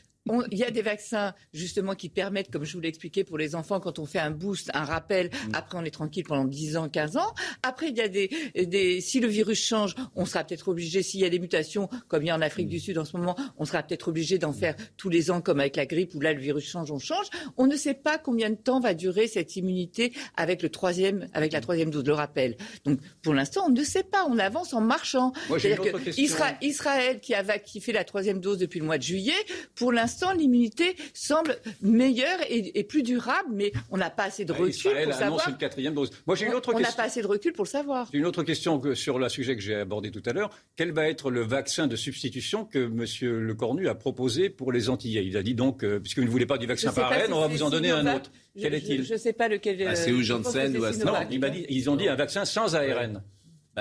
il 0.51 0.59
y 0.59 0.65
a 0.65 0.71
des 0.71 0.83
vaccins 0.83 1.35
justement 1.53 1.95
qui 1.95 2.09
permettent, 2.09 2.51
comme 2.51 2.65
je 2.65 2.73
vous 2.75 2.81
l'ai 2.81 2.89
expliqué 2.89 3.25
pour 3.25 3.39
les 3.39 3.55
enfants, 3.55 3.81
quand 3.81 3.99
on 3.99 4.07
fait 4.07 4.19
un 4.19 4.31
boost, 4.31 4.71
un 4.75 4.85
rappel, 4.85 5.31
Mm. 5.49 5.55
après 5.55 5.79
on 5.79 5.85
est 5.85 5.91
tranquille 5.91 6.25
pendant 6.25 6.45
10 6.45 6.77
ans, 6.77 6.89
15 6.89 7.17
ans. 7.17 7.35
Après, 7.63 7.89
il 7.89 7.97
y 7.97 8.01
a 8.01 8.09
des, 8.09 8.31
des 8.55 9.01
si 9.01 9.21
le 9.21 9.29
virus 9.29 9.65
change, 9.65 9.95
on 10.15 10.25
sera 10.27 10.45
peut-être 10.45 10.69
obligé, 10.69 11.03
s'il 11.03 11.21
y 11.21 11.25
a 11.25 11.31
des 11.31 11.39
mutations, 11.39 11.89
comme 12.09 12.23
il 12.23 12.27
y 12.27 12.31
a 12.31 12.37
en 12.37 12.41
Afrique 12.41 12.67
Mm. 12.67 12.71
du 12.71 12.81
Sud 12.81 12.99
en 12.99 13.05
ce 13.05 13.17
moment, 13.17 13.37
on 13.59 13.65
sera 13.65 13.83
peut-être 13.83 14.09
obligé 14.09 14.39
d'en 14.39 14.53
faire 14.53 14.75
tous 14.97 15.09
les 15.09 15.31
ans, 15.31 15.41
comme 15.41 15.61
avec 15.61 15.77
la 15.77 15.87
grippe, 15.87 16.15
où 16.15 16.21
là 16.21 16.33
le 16.33 16.41
virus 16.41 16.69
change, 16.69 16.91
on 16.91 16.99
change. 16.99 17.27
On 17.57 17.67
ne 17.67 17.77
sait 17.77 17.95
pas 17.95 18.19
combien 18.19 18.51
de 18.51 18.57
temps 18.57 18.81
va 18.81 18.95
durer 18.95 19.29
cette 19.29 19.57
immunité 19.57 20.13
avec 20.37 20.63
le 20.63 20.69
troisième, 20.69 21.29
avec 21.33 21.53
la 21.53 21.61
troisième 21.61 21.91
dose, 21.91 22.05
le 22.05 22.13
rappel. 22.15 22.57
Donc, 22.85 22.99
pour 23.23 23.35
l'instant, 23.35 23.65
on 23.67 23.71
ne 23.71 23.85
sait 23.85 24.03
pas. 24.03 24.27
On 24.29 24.39
avance 24.39 24.73
en 24.75 24.81
marchant. 24.81 25.33
Moi, 25.49 25.59
que 25.59 26.05
question. 26.05 26.25
Isra- 26.25 26.57
Israël, 26.63 27.21
qui 27.21 27.35
a, 27.35 27.59
qui 27.59 27.81
fait 27.81 27.93
la 27.93 28.05
troisième 28.05 28.41
dose 28.41 28.59
depuis 28.59 28.81
le 28.81 28.87
mois 28.87 28.99
de 28.99 29.03
juillet, 29.03 29.33
pour 29.75 29.93
l'instant, 29.93 30.18
l'immunité 30.37 30.97
semble 31.15 31.57
meilleure 31.83 32.39
et, 32.49 32.79
et 32.79 32.85
plus 32.85 33.03
durable, 33.03 33.49
mais 33.53 33.73
on 33.91 33.97
n'a 33.97 34.11
pas 34.11 34.25
assez 34.25 34.45
de 34.45 34.53
recul 34.53 34.69
Israël 34.71 35.05
pour 35.09 35.15
savoir. 35.15 35.49
une 35.49 35.57
quatrième 35.57 35.95
dose. 35.95 36.11
Moi, 36.27 36.37
j'ai 36.37 36.47
une 36.47 36.55
autre 36.55 36.71
On 36.71 36.79
n'a 36.79 36.85
question. 36.85 36.97
pas 36.97 37.03
assez 37.05 37.23
de 37.23 37.27
recul 37.27 37.53
pour 37.53 37.65
le 37.65 37.71
savoir. 37.71 38.09
J'ai 38.13 38.19
une 38.19 38.27
autre 38.27 38.43
question 38.43 38.79
que- 38.79 38.95
sur 38.95 39.19
le 39.19 39.29
sujet 39.29 39.57
que 39.57 39.63
j'ai 39.63 39.75
abordé 39.75 40.11
tout 40.11 40.23
à 40.27 40.33
l'heure. 40.33 40.51
Quel 40.77 40.93
va 40.93 41.09
être 41.09 41.31
le 41.31 41.43
vaccin 41.43 41.87
de 41.87 41.97
substitution 41.97 42.65
que 42.65 42.79
M. 42.79 43.05
Le 43.47 43.55
Cornu 43.55 43.89
a 43.89 43.95
proposé 43.95 44.49
pour 44.51 44.73
les 44.73 44.89
Antillais 44.89 45.25
Il 45.27 45.37
a 45.37 45.43
dit 45.43 45.55
donc, 45.55 45.85
euh, 45.85 45.99
puisque 46.01 46.19
vous 46.19 46.25
ne 46.25 46.31
voulez 46.31 46.47
pas 46.47 46.59
du 46.59 46.67
vaccin 46.67 46.93
par 46.93 47.11
ARN, 47.13 47.27
si 47.27 47.33
on 47.33 47.41
va 47.41 47.47
vous 47.47 47.63
en 47.63 47.71
donner 47.71 47.91
un 47.91 48.07
autre. 48.17 48.31
Je- 48.57 48.63
Quel 48.63 48.75
est-il? 48.75 49.05
Je 49.05 49.13
ne 49.15 49.19
sais 49.19 49.33
pas 49.33 49.49
lequel. 49.49 49.87
Ah, 49.87 49.95
c'est 49.95 50.11
euh, 50.11 50.15
ou 50.15 50.23
Janssen 50.23 50.77
ou 50.77 50.81
Non, 50.81 50.93
Sinovac. 50.93 51.29
il 51.31 51.39
m'a 51.41 51.51
dit, 51.51 51.65
ils 51.69 51.89
ont 51.91 51.97
dit 51.97 52.09
un 52.09 52.17
vaccin 52.17 52.45
sans 52.45 52.75
ARN. 52.75 53.23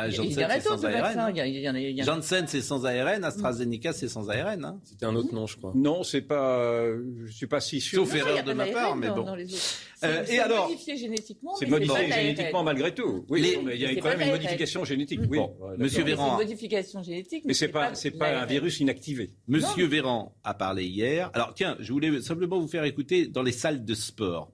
Bah, 0.02 0.08
Il 0.08 0.14
y 0.14 0.16
Janssen, 0.16 0.48
c'est 0.50 0.62
sans. 0.62 0.86
ARN. 0.86 1.20
A- 1.20 2.04
Janssen, 2.04 2.46
c'est 2.48 2.62
sans 2.62 2.86
ARN. 2.86 3.24
AstraZeneca, 3.24 3.94
c'est 3.94 4.08
sans 4.08 4.30
ARN. 4.30 4.64
hein. 4.66 4.80
C'était 4.84 5.06
un 5.06 5.16
autre 5.16 5.34
nom, 5.34 5.48
je 5.48 5.58
crois. 5.58 5.72
Non, 5.76 6.04
c'est 6.04 6.22
pas. 6.22 6.60
euh, 6.60 7.04
je 7.26 7.32
suis 7.32 7.48
pas 7.48 7.60
si 7.60 7.82
sûr. 7.82 8.06
Sauf 8.06 8.16
erreur 8.16 8.44
de 8.44 8.54
ma 8.54 8.68
part, 8.68 8.96
mais 8.96 9.08
bon. 9.10 9.24
dans 9.24 9.36
les 9.36 9.46
autres. 9.46 9.56
Euh, 10.04 10.24
C'est- 10.26 10.34
et 10.34 10.36
c'est 10.38 10.40
alors 10.40 10.70
modifié 10.70 10.98
génétiquement. 10.98 11.56
C'est 11.56 11.66
mais 11.66 11.72
pas 11.72 11.94
modifié 11.94 12.12
génétiquement 12.12 12.64
malgré 12.64 12.94
tout. 12.94 13.26
Oui, 13.30 13.42
Les- 13.42 13.58
mais 13.58 13.76
il 13.76 13.82
y 13.82 13.86
a 13.86 13.88
mais 13.90 13.96
quand 13.98 14.10
même 14.10 14.22
une 14.22 14.32
modification 14.32 14.86
génétique. 14.86 15.20
Oui. 15.30 15.38
Bon, 15.38 15.56
Monsieur. 15.78 16.04
Véran. 16.04 16.26
C'est 16.38 16.44
une 16.44 16.50
modification 16.50 17.04
génétique. 17.04 17.44
Mais 17.46 17.54
c'est 17.54 17.68
pas, 17.70 17.96
c'est 17.96 18.12
pas 18.12 18.42
un 18.42 18.46
virus 18.46 18.80
inactivé. 18.80 19.32
Monsieur 19.48 19.86
Véran 19.88 20.36
a 20.44 20.54
parlé 20.54 20.86
hier. 20.86 21.32
Alors 21.34 21.54
tiens, 21.56 21.76
je 21.80 21.92
voulais 21.92 22.22
simplement 22.22 22.60
vous 22.60 22.68
faire 22.68 22.84
écouter 22.84 23.28
dans 23.28 23.42
les 23.44 23.52
salles 23.52 23.84
de 23.84 23.94
sport. 23.96 24.52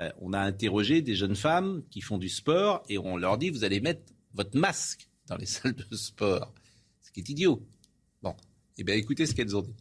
Euh, 0.00 0.08
on 0.20 0.32
a 0.32 0.40
interrogé 0.40 1.02
des 1.02 1.14
jeunes 1.14 1.36
femmes 1.36 1.82
qui 1.90 2.00
font 2.00 2.18
du 2.18 2.28
sport 2.28 2.82
et 2.88 2.98
on 2.98 3.16
leur 3.16 3.38
dit 3.38 3.50
vous 3.50 3.62
allez 3.64 3.80
mettre 3.80 4.00
votre 4.34 4.56
masque 4.56 5.08
dans 5.26 5.36
les 5.36 5.46
salles 5.46 5.74
de 5.74 5.96
sport. 5.96 6.52
Ce 7.02 7.10
qui 7.10 7.20
est 7.20 7.28
idiot. 7.28 7.62
Bon, 8.22 8.34
eh 8.78 8.84
bien 8.84 8.94
écoutez 8.94 9.26
ce 9.26 9.34
qu'elles 9.34 9.56
ont 9.56 9.62
dit. 9.62 9.74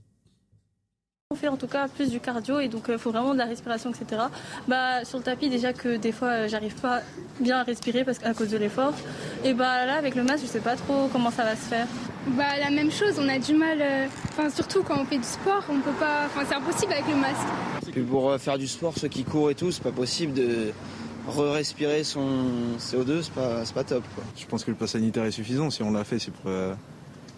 On 1.32 1.36
fait 1.36 1.48
en 1.48 1.58
tout 1.58 1.68
cas 1.68 1.88
plus 1.88 2.12
du 2.12 2.20
cardio 2.20 2.60
et 2.60 2.68
donc 2.68 2.84
il 2.90 2.94
euh, 2.94 2.98
faut 3.00 3.10
vraiment 3.10 3.34
de 3.34 3.40
la 3.40 3.46
respiration, 3.46 3.90
etc. 3.90 4.22
Bah, 4.68 5.04
sur 5.04 5.18
le 5.18 5.24
tapis, 5.24 5.50
déjà 5.50 5.74
que 5.74 5.98
des 5.98 6.12
fois 6.12 6.28
euh, 6.28 6.48
j'arrive 6.48 6.76
pas 6.76 7.02
bien 7.40 7.58
à 7.58 7.64
respirer 7.64 8.04
parce 8.04 8.20
qu'à 8.20 8.36
cause 8.36 8.50
de 8.50 8.58
l'effort. 8.58 8.94
Et 9.44 9.56
bah 9.56 9.88
là, 9.88 9.96
avec 9.96 10.14
le 10.14 10.24
masque, 10.24 10.44
je 10.44 10.50
sais 10.50 10.60
pas 10.60 10.76
trop 10.76 11.08
comment 11.12 11.32
ça 11.32 11.44
va 11.44 11.56
se 11.56 11.62
faire. 11.62 11.88
Bah 12.28 12.60
la 12.60 12.70
même 12.70 12.92
chose, 12.92 13.16
on 13.18 13.28
a 13.28 13.40
du 13.40 13.56
mal, 13.56 13.80
euh, 13.82 14.08
enfin 14.30 14.52
surtout 14.52 14.84
quand 14.84 15.02
on 15.02 15.06
fait 15.06 15.18
du 15.18 15.24
sport, 15.24 15.64
on 15.70 15.80
peut 15.80 15.98
pas, 16.00 16.28
enfin 16.28 16.46
c'est 16.48 16.56
impossible 16.56 16.94
avec 16.94 17.08
le 17.08 17.16
masque. 17.16 17.92
Puis 17.92 18.04
pour 18.04 18.36
faire 18.40 18.60
du 18.60 18.68
sport, 18.68 18.94
ceux 18.96 19.08
qui 19.08 19.24
courent 19.24 19.50
et 19.50 19.56
tout, 19.56 19.72
c'est 19.72 19.84
pas 19.84 19.92
possible 19.92 20.34
de 20.34 20.72
re-respirer 21.28 22.04
son 22.04 22.78
CO2, 22.80 23.24
c'est 23.24 23.34
pas, 23.34 23.64
pas 23.74 23.84
top. 23.84 24.04
Je 24.38 24.46
pense 24.46 24.64
que 24.64 24.72
le 24.72 24.78
pass 24.78 24.92
sanitaire 24.92 25.26
est 25.26 25.32
suffisant. 25.32 25.70
Si 25.70 25.84
on 25.84 25.92
l'a 25.92 26.04
fait, 26.04 26.20
c'est 26.20 26.32
pour, 26.32 26.52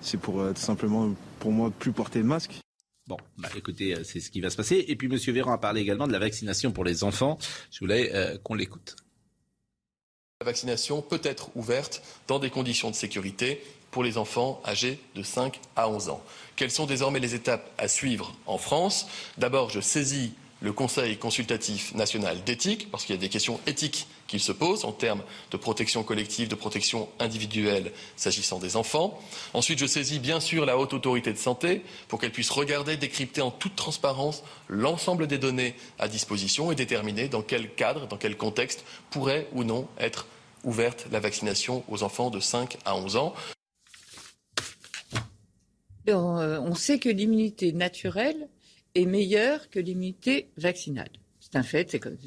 c'est 0.02 0.19
pour 0.19 0.43
simplement 0.56 1.13
pour 1.39 1.52
moi 1.52 1.71
plus 1.78 1.91
porter 1.91 2.19
le 2.19 2.26
masque. 2.26 2.60
Bon, 3.08 3.17
bah, 3.38 3.50
écoutez, 3.56 3.93
euh, 3.93 4.04
c'est 4.04 4.19
ce 4.19 4.32
qui 4.32 4.41
va 4.41 4.50
se 4.50 4.58
passer. 4.58 4.84
Et 4.88 4.95
puis, 4.95 5.08
M. 5.08 5.17
Véran 5.34 5.52
a 5.52 5.60
parlé 5.60 5.82
également 5.82 6.08
de 6.08 6.12
la 6.12 6.17
vaccination 6.17 6.71
pour 6.71 6.84
les 6.84 7.04
enfants. 7.04 7.38
Je 7.71 7.80
voulais 7.80 8.12
euh, 8.15 8.38
qu'on 8.39 8.56
l'écoute. 8.56 8.95
La 10.41 10.45
vaccination 10.45 11.04
peut 11.04 11.21
être 11.24 11.56
ouverte 11.56 12.02
dans 12.28 12.39
des 12.39 12.50
conditions 12.50 12.89
de 12.89 12.95
sécurité 12.95 13.62
pour 13.91 14.04
les 14.04 14.17
enfants 14.17 14.60
âgés 14.65 15.00
de 15.13 15.21
5 15.21 15.60
à 15.76 15.88
11 15.88 16.10
ans. 16.10 16.24
Quelles 16.56 16.71
sont 16.71 16.88
désormais 16.88 17.19
les 17.19 17.36
étapes 17.36 17.71
à 17.78 17.88
suivre 17.88 18.36
en 18.48 18.58
France? 18.58 19.08
D'abord, 19.38 19.69
je 19.69 19.80
saisis 19.80 20.34
le 20.61 20.71
Conseil 20.71 21.17
consultatif 21.17 21.93
national 21.95 22.43
d'éthique, 22.43 22.89
parce 22.89 23.05
qu'il 23.05 23.15
y 23.15 23.17
a 23.17 23.21
des 23.21 23.29
questions 23.29 23.59
éthiques 23.67 24.07
qu'il 24.27 24.39
se 24.39 24.51
pose 24.51 24.85
en 24.85 24.91
termes 24.91 25.23
de 25.51 25.57
protection 25.57 26.03
collective, 26.03 26.47
de 26.47 26.55
protection 26.55 27.09
individuelle 27.19 27.91
s'agissant 28.15 28.57
des 28.57 28.75
enfants. 28.75 29.19
Ensuite, 29.53 29.79
je 29.79 29.85
saisis 29.85 30.19
bien 30.19 30.39
sûr 30.39 30.65
la 30.65 30.77
haute 30.77 30.93
autorité 30.93 31.31
de 31.31 31.37
santé 31.37 31.81
pour 32.07 32.19
qu'elle 32.19 32.31
puisse 32.31 32.49
regarder, 32.49 32.97
décrypter 32.97 33.41
en 33.41 33.51
toute 33.51 33.75
transparence 33.75 34.43
l'ensemble 34.67 35.27
des 35.27 35.37
données 35.37 35.75
à 35.99 36.07
disposition 36.07 36.71
et 36.71 36.75
déterminer 36.75 37.27
dans 37.27 37.41
quel 37.41 37.73
cadre, 37.73 38.07
dans 38.07 38.17
quel 38.17 38.37
contexte 38.37 38.85
pourrait 39.09 39.47
ou 39.53 39.63
non 39.63 39.87
être 39.99 40.25
ouverte 40.63 41.05
la 41.11 41.19
vaccination 41.19 41.83
aux 41.89 42.01
enfants 42.01 42.29
de 42.29 42.39
5 42.39 42.77
à 42.85 42.95
11 42.95 43.17
ans. 43.17 43.33
Euh, 46.07 46.59
on 46.61 46.75
sait 46.75 46.99
que 46.99 47.09
l'immunité 47.09 47.71
naturelle 47.71 48.47
est 48.95 49.05
meilleure 49.05 49.69
que 49.69 49.79
l'immunité 49.79 50.49
vaccinale. 50.58 51.12
C'est 51.39 51.55
un 51.55 51.63
fait, 51.63 51.91
c'est 51.91 51.99
comme 51.99 52.17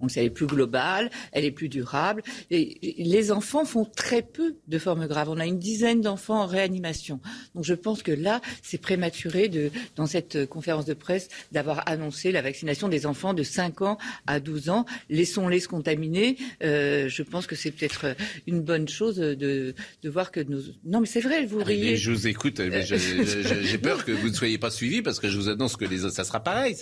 donc 0.00 0.10
elle 0.16 0.24
est 0.24 0.30
plus 0.30 0.46
globale, 0.46 1.10
elle 1.32 1.44
est 1.44 1.50
plus 1.50 1.68
durable. 1.68 2.22
Et 2.50 2.94
les 2.98 3.32
enfants 3.32 3.64
font 3.64 3.84
très 3.84 4.22
peu 4.22 4.56
de 4.66 4.78
formes 4.78 5.06
graves. 5.06 5.28
On 5.30 5.38
a 5.38 5.46
une 5.46 5.58
dizaine 5.58 6.00
d'enfants 6.00 6.42
en 6.42 6.46
réanimation. 6.46 7.20
Donc 7.54 7.64
je 7.64 7.74
pense 7.74 8.02
que 8.02 8.12
là, 8.12 8.40
c'est 8.62 8.78
prématuré 8.78 9.48
de, 9.48 9.70
dans 9.96 10.06
cette 10.06 10.46
conférence 10.46 10.84
de 10.84 10.94
presse 10.94 11.28
d'avoir 11.52 11.88
annoncé 11.88 12.32
la 12.32 12.42
vaccination 12.42 12.88
des 12.88 13.06
enfants 13.06 13.34
de 13.34 13.42
5 13.42 13.82
ans 13.82 13.98
à 14.26 14.40
12 14.40 14.70
ans. 14.70 14.84
Laissons-les 15.10 15.60
se 15.60 15.68
contaminer. 15.68 16.36
Euh, 16.62 17.08
je 17.08 17.22
pense 17.22 17.46
que 17.46 17.56
c'est 17.56 17.70
peut-être 17.70 18.14
une 18.46 18.60
bonne 18.60 18.88
chose 18.88 19.16
de, 19.16 19.74
de 20.02 20.08
voir 20.10 20.30
que 20.30 20.40
nos... 20.40 20.60
Non 20.84 21.00
mais 21.00 21.06
c'est 21.06 21.20
vrai, 21.20 21.44
vous 21.44 21.62
riez. 21.62 21.96
je 21.96 22.10
vous 22.10 22.26
écoute, 22.26 22.60
j'ai 22.60 23.78
peur 23.82 24.04
que 24.04 24.12
vous 24.12 24.28
ne 24.28 24.34
soyez 24.34 24.58
pas 24.58 24.70
suivi 24.70 25.02
parce 25.02 25.18
que 25.20 25.28
je 25.28 25.36
vous 25.36 25.48
annonce 25.48 25.76
que 25.76 25.84
les... 25.84 26.10
ça 26.10 26.24
sera 26.24 26.42
pareil. 26.42 26.76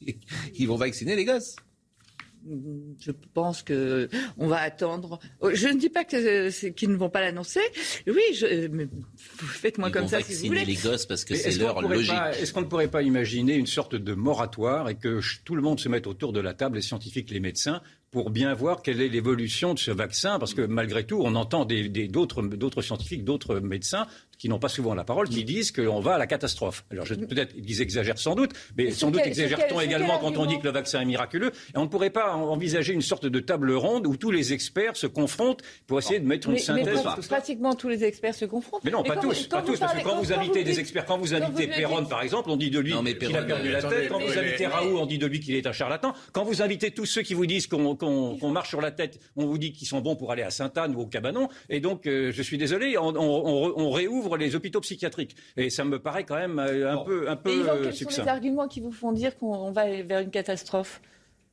Ils 0.58 0.68
vont 0.68 0.76
vacciner 0.76 1.16
les 1.16 1.24
gosses 1.24 1.56
je 3.00 3.10
pense 3.32 3.62
que 3.62 4.08
on 4.38 4.46
va 4.46 4.60
attendre. 4.60 5.18
Oh, 5.40 5.50
je 5.52 5.68
ne 5.68 5.78
dis 5.78 5.88
pas 5.88 6.04
que 6.04 6.50
qu'ils 6.70 6.90
ne 6.90 6.96
vont 6.96 7.10
pas 7.10 7.20
l'annoncer. 7.20 7.60
Oui, 8.06 8.22
faites-moi 9.26 9.90
comme 9.90 10.08
ça 10.08 10.20
si 10.20 10.34
vous 10.34 10.48
voulez. 10.48 10.64
les 10.64 10.74
gosses 10.74 11.06
parce 11.06 11.24
que 11.24 11.34
c'est 11.34 11.56
leur 11.58 11.80
logique. 11.82 12.12
Est-ce 12.38 12.52
qu'on 12.52 12.62
ne 12.62 12.66
pourrait 12.66 12.88
pas 12.88 13.02
imaginer 13.02 13.54
une 13.54 13.66
sorte 13.66 13.94
de 13.94 14.14
moratoire 14.14 14.88
et 14.88 14.96
que 14.96 15.20
tout 15.44 15.54
le 15.54 15.62
monde 15.62 15.80
se 15.80 15.88
mette 15.88 16.06
autour 16.06 16.32
de 16.32 16.40
la 16.40 16.54
table, 16.54 16.76
les 16.76 16.82
scientifiques, 16.82 17.30
les 17.30 17.40
médecins, 17.40 17.80
pour 18.10 18.30
bien 18.30 18.54
voir 18.54 18.82
quelle 18.82 19.00
est 19.00 19.08
l'évolution 19.08 19.74
de 19.74 19.78
ce 19.78 19.90
vaccin, 19.90 20.38
parce 20.38 20.54
que 20.54 20.62
malgré 20.62 21.04
tout, 21.04 21.20
on 21.20 21.34
entend 21.34 21.64
d'autres 21.64 22.82
scientifiques, 22.82 23.24
d'autres 23.24 23.58
médecins 23.58 24.06
qui 24.44 24.50
n'ont 24.50 24.58
pas 24.58 24.68
souvent 24.68 24.94
la 24.94 25.04
parole, 25.04 25.26
qui 25.26 25.42
disent 25.42 25.72
qu'on 25.72 26.00
va 26.00 26.16
à 26.16 26.18
la 26.18 26.26
catastrophe. 26.26 26.84
Alors 26.90 27.06
peut-être 27.06 27.54
qu'ils 27.54 27.80
exagèrent 27.80 28.18
sans 28.18 28.34
doute, 28.34 28.50
mais 28.76 28.90
sans 28.90 29.10
doute 29.10 29.22
exagère-t-on 29.24 29.80
également 29.80 30.18
quand 30.18 30.36
on 30.36 30.44
dit 30.44 30.58
que 30.58 30.64
le 30.64 30.70
vaccin 30.70 31.00
est 31.00 31.06
miraculeux. 31.06 31.50
Et 31.74 31.78
on 31.78 31.84
ne 31.84 31.88
pourrait 31.88 32.10
pas 32.10 32.34
envisager 32.34 32.92
une 32.92 33.00
sorte 33.00 33.24
de 33.24 33.40
table 33.40 33.72
ronde 33.72 34.06
où 34.06 34.18
tous 34.18 34.30
les 34.30 34.52
experts 34.52 34.98
se 34.98 35.06
confrontent 35.06 35.62
pour 35.86 35.98
essayer 35.98 36.20
de 36.20 36.26
mettre 36.26 36.50
une 36.50 36.58
synthèse. 36.58 37.02
Mais 37.02 37.26
pratiquement 37.26 37.72
tous 37.72 37.88
les 37.88 38.04
experts 38.04 38.34
se 38.34 38.44
confrontent. 38.44 38.84
Mais 38.84 38.90
non, 38.90 39.02
pas 39.02 39.16
tous, 39.16 39.46
pas 39.46 39.62
tous, 39.62 39.78
parce 39.78 39.94
que 39.94 40.02
quand 40.04 40.20
vous 40.20 40.30
invitez 40.30 40.62
des 40.62 40.78
experts, 40.78 41.06
quand 41.06 41.16
vous 41.16 41.32
invitez 41.32 41.66
Perron 41.68 42.04
par 42.04 42.20
exemple, 42.20 42.50
on 42.50 42.58
dit 42.58 42.68
de 42.68 42.80
lui 42.80 42.92
qu'il 42.92 43.34
a 43.34 43.42
perdu 43.44 43.70
la 43.70 43.82
tête. 43.82 44.10
Quand 44.10 44.20
vous 44.20 44.38
invitez 44.38 44.66
Raoult, 44.66 44.98
on 44.98 45.06
dit 45.06 45.16
de 45.16 45.26
lui 45.26 45.40
qu'il 45.40 45.54
est 45.54 45.66
un 45.66 45.72
charlatan. 45.72 46.12
Quand 46.32 46.44
vous 46.44 46.60
invitez 46.60 46.90
tous 46.90 47.06
ceux 47.06 47.22
qui 47.22 47.32
vous 47.32 47.46
disent 47.46 47.66
qu'on 47.66 47.96
qu'on 47.96 48.50
marche 48.50 48.68
sur 48.68 48.82
la 48.82 48.90
tête, 48.90 49.18
on 49.36 49.46
vous 49.46 49.56
dit 49.56 49.72
qu'ils 49.72 49.88
sont 49.88 50.02
bons 50.02 50.16
pour 50.16 50.32
aller 50.32 50.42
à 50.42 50.50
Sainte-Anne 50.50 50.94
ou 50.94 51.00
au 51.00 51.06
Cabanon. 51.06 51.48
Et 51.70 51.80
donc, 51.80 52.06
euh, 52.06 52.30
je 52.30 52.42
suis 52.42 52.58
désolé, 52.58 52.98
on, 52.98 53.90
réouvre 53.94 54.33
les 54.36 54.54
hôpitaux 54.54 54.80
psychiatriques. 54.80 55.36
Et 55.56 55.70
ça 55.70 55.84
me 55.84 55.98
paraît 55.98 56.24
quand 56.24 56.36
même 56.36 56.58
euh, 56.58 56.92
un 56.92 57.04
peu, 57.04 57.28
un 57.28 57.36
peu 57.36 57.52
Yvan, 57.52 57.76
quels 57.82 57.94
sont 57.94 58.22
les 58.22 58.28
arguments 58.28 58.68
qui 58.68 58.80
vous 58.80 58.92
font 58.92 59.12
dire 59.12 59.36
qu'on 59.36 59.72
va 59.72 60.02
vers 60.02 60.20
une 60.20 60.30
catastrophe? 60.30 61.00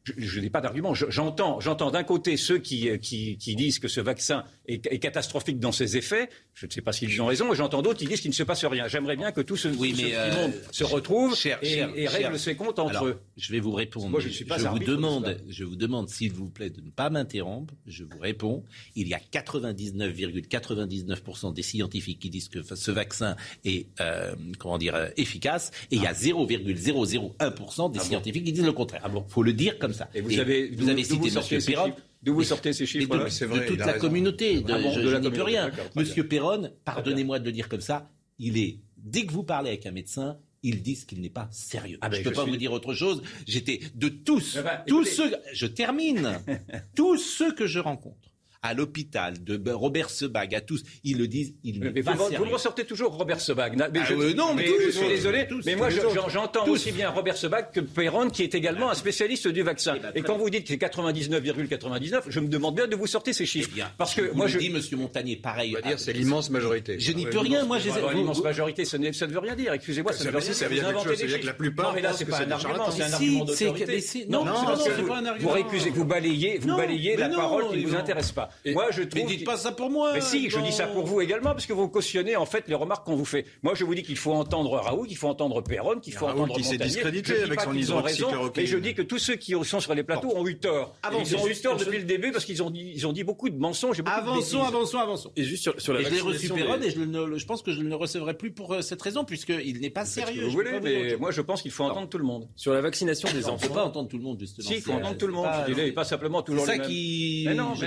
Je, 0.04 0.40
n'ai 0.40 0.50
pas 0.50 0.62
d'argument. 0.62 0.96
J'entends, 0.96 1.60
j'entends 1.60 1.92
d'un 1.92 2.04
côté 2.04 2.38
ceux 2.38 2.58
qui, 2.58 2.90
qui, 3.00 3.38
qui, 3.38 3.56
disent 3.56 3.78
que 3.80 3.88
ce 3.88 4.02
vaccin 4.02 4.44
est, 4.66 4.88
est, 4.88 4.98
catastrophique 5.00 5.60
dans 5.60 5.72
ses 5.72 5.96
effets. 5.98 6.28
Je 6.54 6.66
ne 6.66 6.72
sais 6.72 6.82
pas 6.82 6.92
s'ils 6.92 7.22
ont 7.22 7.28
raison. 7.28 7.54
Et 7.54 7.56
j'entends 7.56 7.84
d'autres 7.84 8.00
qui 8.00 8.08
disent 8.08 8.22
qu'il 8.22 8.32
ne 8.32 8.36
se 8.36 8.42
passe 8.44 8.66
rien. 8.66 8.88
J'aimerais 8.88 9.16
bien 9.16 9.32
que 9.32 9.42
tout 9.42 9.58
ce, 9.58 9.68
oui, 9.68 9.94
mais 9.96 10.16
euh, 10.16 10.34
monde 10.34 10.54
se 10.72 10.84
retrouve 10.84 11.38
et, 11.62 11.84
et, 11.96 12.08
règle 12.08 12.40
ses 12.40 12.56
comptes 12.56 12.80
entre 12.80 13.06
eux. 13.06 13.20
Je 13.38 13.52
vais 13.52 13.60
vous 13.60 13.74
répondre. 13.74 14.10
Moi, 14.10 14.20
je, 14.20 14.30
suis 14.30 14.46
pas 14.46 14.58
je 14.58 14.68
vous 14.68 14.80
demande, 14.80 15.38
je 15.48 15.64
vous 15.64 15.76
demande, 15.76 16.10
s'il 16.10 16.34
vous 16.34 16.50
plaît, 16.50 16.72
de 16.72 16.82
ne 16.82 16.90
pas 16.90 17.12
m'interrompre. 17.12 17.76
Je 17.86 18.04
vous 18.04 18.18
réponds. 18.20 18.64
Il 18.96 19.08
y 19.08 19.14
a 19.14 19.20
99,99% 19.20 21.54
des 21.54 21.62
scientifiques 21.62 22.20
qui 22.20 22.30
disent 22.30 22.50
que 22.50 22.62
ce 22.64 22.92
vaccin 22.92 23.36
est, 23.66 23.88
euh, 24.00 24.34
comment 24.58 24.78
dire, 24.78 24.96
euh, 24.96 25.10
efficace, 25.18 25.72
et 25.92 25.98
il 25.98 26.02
y 26.02 26.08
a 26.08 26.14
0,001% 26.14 27.92
des 27.92 28.00
ah 28.00 28.04
scientifiques 28.04 28.46
qui 28.46 28.54
disent 28.54 28.66
le 28.66 28.74
contraire. 28.74 29.02
Ah 29.04 29.10
bon. 29.10 29.26
Faut 29.28 29.44
le 29.44 29.54
dire 29.54 29.78
comme 29.78 29.91
et 30.14 30.22
vous 30.22 30.40
avez, 30.40 30.70
vous 30.70 30.90
avez 30.90 31.04
cité 31.04 31.30
M. 31.30 31.62
Perron. 31.66 31.94
D'où 32.24 32.36
vous 32.36 32.44
sortez 32.44 32.72
ces 32.74 32.86
chiffres 32.86 33.18
De, 33.18 33.30
C'est 33.30 33.46
vrai, 33.46 33.62
de 33.62 33.68
toute 33.68 33.80
la 33.80 33.94
communauté. 33.94 34.62
De, 34.62 34.74
ah 34.74 34.80
je, 34.80 35.18
dis 35.18 35.30
plus 35.30 35.42
rien. 35.42 35.72
Monsieur 35.96 36.28
Perron, 36.28 36.72
pardonnez-moi 36.86 37.40
de 37.40 37.46
le 37.46 37.52
dire 37.52 37.68
comme 37.68 37.82
ça, 37.82 38.12
il 38.38 38.58
est, 38.58 38.80
dès 38.98 39.26
que 39.26 39.32
vous 39.32 39.44
parlez 39.44 39.70
avec 39.70 39.86
un 39.86 39.92
médecin, 39.92 40.38
ils 40.64 40.84
disent 40.84 41.06
qu'il 41.06 41.22
n'est 41.22 41.30
pas 41.30 41.48
sérieux. 41.52 41.98
Ah 42.02 42.10
ben, 42.10 42.18
je 42.18 42.20
ne 42.22 42.26
peux 42.26 42.36
pas 42.36 42.46
vous 42.46 42.58
dire 42.58 42.72
autre 42.72 42.94
chose. 42.94 43.24
J'étais 43.48 43.80
de 43.96 44.10
tous, 44.10 44.60
tous 44.86 45.06
ceux, 45.06 45.36
je 45.54 45.66
termine, 45.66 46.40
tous 46.96 47.18
ceux 47.18 47.54
que 47.54 47.66
je 47.66 47.80
rencontre 47.80 48.31
à 48.64 48.74
l'hôpital, 48.76 49.44
de 49.44 49.72
Robert 49.72 50.10
Sebag, 50.10 50.54
à 50.54 50.62
tous, 50.62 50.84
ils 51.04 51.18
le 51.18 51.28
disent, 51.28 51.56
ils 51.64 51.80
ne 51.80 51.90
mais 51.90 52.04
pas 52.04 52.14
vous, 52.14 52.30
vous, 52.38 52.52
ressortez 52.52 52.86
toujours 52.86 53.18
Robert 53.18 53.42
Sebag. 53.42 53.76
Mais 53.76 54.00
ah, 54.00 54.06
je, 54.08 54.36
non, 54.36 54.54
mais, 54.54 54.68
je 54.68 54.92
suis 54.92 55.08
désolé, 55.08 55.48
mais 55.66 55.76
moi 55.76 55.90
j'entends 55.90 56.68
aussi 56.68 56.92
bien 56.92 57.10
Robert 57.10 57.38
Sebag 57.38 57.72
que 57.72 57.80
Perron, 57.80 58.30
qui 58.30 58.44
est 58.44 58.54
également 58.54 58.92
un 58.92 58.94
spécialiste 58.94 59.48
du 59.48 59.64
vaccin. 59.64 59.96
Eh 59.98 60.00
ben, 60.00 60.12
et 60.14 60.22
quand 60.22 60.38
vous 60.38 60.50
dites 60.50 60.64
que 60.64 60.70
c'est 60.70 60.78
99,99, 60.78 62.24
je 62.28 62.40
me 62.40 62.48
demande 62.48 62.76
bien 62.76 62.88
de 62.88 62.96
vous 62.96 63.08
sortir 63.08 63.34
ces 63.34 63.48
chiffres. 63.48 63.72
Eh 63.76 63.82
parce 63.98 64.14
que 64.14 64.32
moi 64.34 64.48
je 64.48 64.60
dis, 64.60 64.70
Monsieur 64.70 64.98
Montagnier, 64.98 65.38
pareil. 65.38 65.76
Dire 65.84 66.00
c'est 66.00 66.14
l'immense 66.14 66.52
majorité. 66.52 67.00
Je 67.00 67.12
n'y 67.14 67.26
peux 67.26 67.40
rien, 67.40 67.66
moi. 67.66 67.80
L'immense 68.14 68.44
majorité, 68.44 68.86
ça 68.86 68.98
ne 69.00 69.10
veut 69.10 69.40
rien 69.40 69.56
dire. 69.56 69.74
Excusez-moi, 69.74 70.14
ça 70.14 70.24
veut 70.24 70.38
rien 70.38 70.40
dire. 70.40 70.56
Ça 70.56 70.68
veut 70.68 70.76
dire 70.76 70.88
quelque 70.88 71.04
chose. 71.04 71.18
C'est 71.18 71.40
que 71.40 71.46
la 71.48 71.54
plupart. 71.54 71.88
Non, 71.88 71.96
mais 71.96 72.02
là, 72.02 72.14
c'est 72.14 72.26
pas 72.26 72.42
un 72.42 72.52
argument, 72.52 72.92
c'est 72.92 73.04
un 73.04 73.14
argument 73.14 73.46
d'autorité. 73.46 74.26
Non, 74.30 74.46
c'est 74.78 75.08
pas 75.08 75.18
un 75.18 75.26
argument. 75.26 75.56
Vous 75.94 76.06
balayez, 76.06 76.60
vous 76.60 76.76
balayez 76.76 77.18
la 77.18 77.30
parole 77.30 77.70
qui 77.72 77.84
ne 77.84 77.88
vous 77.88 77.96
intéresse 77.96 78.32
pas. 78.32 78.51
Moi, 78.66 78.88
je 78.92 79.04
trouve 79.04 79.26
dites 79.26 79.46
pas 79.46 79.58
ça 79.58 79.72
pour 79.72 79.90
moi. 79.90 80.14
Mais 80.14 80.22
si, 80.22 80.50
je 80.50 80.60
dis 80.60 80.72
ça 80.72 80.88
pour 80.88 81.06
vous 81.06 81.22
également, 81.22 81.52
parce 81.52 81.66
que 81.66 81.74
vous 81.74 81.88
cautionnez 81.88 82.36
en 82.36 82.46
fait 82.46 82.68
les 82.68 82.76
remarques 82.76 83.06
qu'on 83.06 83.16
vous 83.16 83.26
fait. 83.26 83.46
Moi, 83.64 83.74
je 83.76 83.84
vous 83.84 83.96
dis 83.96 84.04
qu'il 84.04 84.18
faut 84.18 84.34
entendre 84.34 84.72
Raoult, 84.78 85.06
qu'il 85.06 85.18
faut 85.18 85.28
entendre 85.28 85.62
Perron, 85.62 86.00
qu'il 86.00 86.14
faut 86.14 86.28
entendre 86.28 86.56
qui 86.56 86.64
s'est 86.64 86.78
discrédité 86.78 87.44
avec 87.44 87.62
son 87.62 87.74
hydroxychloroquine. 87.74 88.64
Et 88.64 88.68
je 88.68 88.78
dis 88.78 88.94
que 88.94 89.02
tous 89.02 89.20
ceux 89.20 89.36
qui 89.36 89.54
sont 89.64 89.80
sur 89.80 89.94
les 89.94 90.04
plateaux 90.04 90.36
ont 90.36 90.48
eu 90.48 90.58
tort. 90.58 90.96
Ils 91.20 91.36
ont 91.36 91.48
eu 91.48 91.56
tort 91.56 91.78
depuis 91.78 92.00
le 92.00 92.06
début 92.06 92.32
parce 92.32 92.46
qu'ils 92.46 92.64
ont 92.64 92.70
dit, 92.70 92.92
ils 92.94 93.08
ont 93.08 93.14
dit 93.14 93.24
beaucoup 93.24 93.50
de 93.50 93.58
mensonges 93.58 94.00
et 94.00 94.02
beaucoup 94.02 94.18
avançons, 94.18 94.64
avançons, 94.64 94.98
avançons. 94.98 95.32
Et 95.36 95.44
juste 95.44 95.80
sur, 95.80 95.94
la 95.94 96.02
et 96.02 96.06
je 96.06 96.10
l'ai 96.10 96.22
reçu 96.22 96.50
Perron 96.50 96.82
et 96.82 96.90
je, 96.90 97.46
pense 97.46 97.62
que 97.62 97.72
je 97.72 97.82
ne 97.82 97.90
le 97.90 97.96
recevrai 97.96 98.36
plus 98.36 98.52
pour 98.52 98.74
euh, 98.74 98.82
cette 98.82 99.02
raison 99.02 99.24
puisqu'il 99.24 99.80
n'est 99.80 99.90
pas 99.90 100.06
sérieux. 100.06 100.46
Vous 100.46 100.52
voulez, 100.52 100.80
mais 100.82 101.16
moi 101.18 101.32
je 101.32 101.42
pense 101.42 101.62
qu'il 101.62 101.72
faut 101.72 101.84
entendre 101.84 102.10
tout 102.10 102.18
le 102.18 102.24
monde. 102.24 102.48
Sur 102.56 102.74
la 102.74 102.82
vaccination 102.82 103.30
des 103.32 103.46
enfants. 103.48 103.58
Il 103.62 103.64
ne 103.64 103.68
faut 103.68 103.74
pas 103.74 103.86
entendre 103.86 104.10
tout 104.10 104.18
le 104.18 104.24
monde 104.24 104.40
justement. 104.40 104.68
Si, 104.68 104.76
il 104.76 104.82
faut 104.82 104.94
entendre 104.94 105.18
tout 105.18 105.28
le 105.28 105.34
monde. 105.34 105.48
Pas 105.96 106.04
simplement 106.04 106.42
toujours 106.42 106.66
les 106.66 106.72
mêmes. 106.72 106.82
C'est 106.82 106.84
ça 106.84 106.90
qui. 106.90 107.44
Mais 107.48 107.56
non, 107.56 107.74
je 107.76 107.86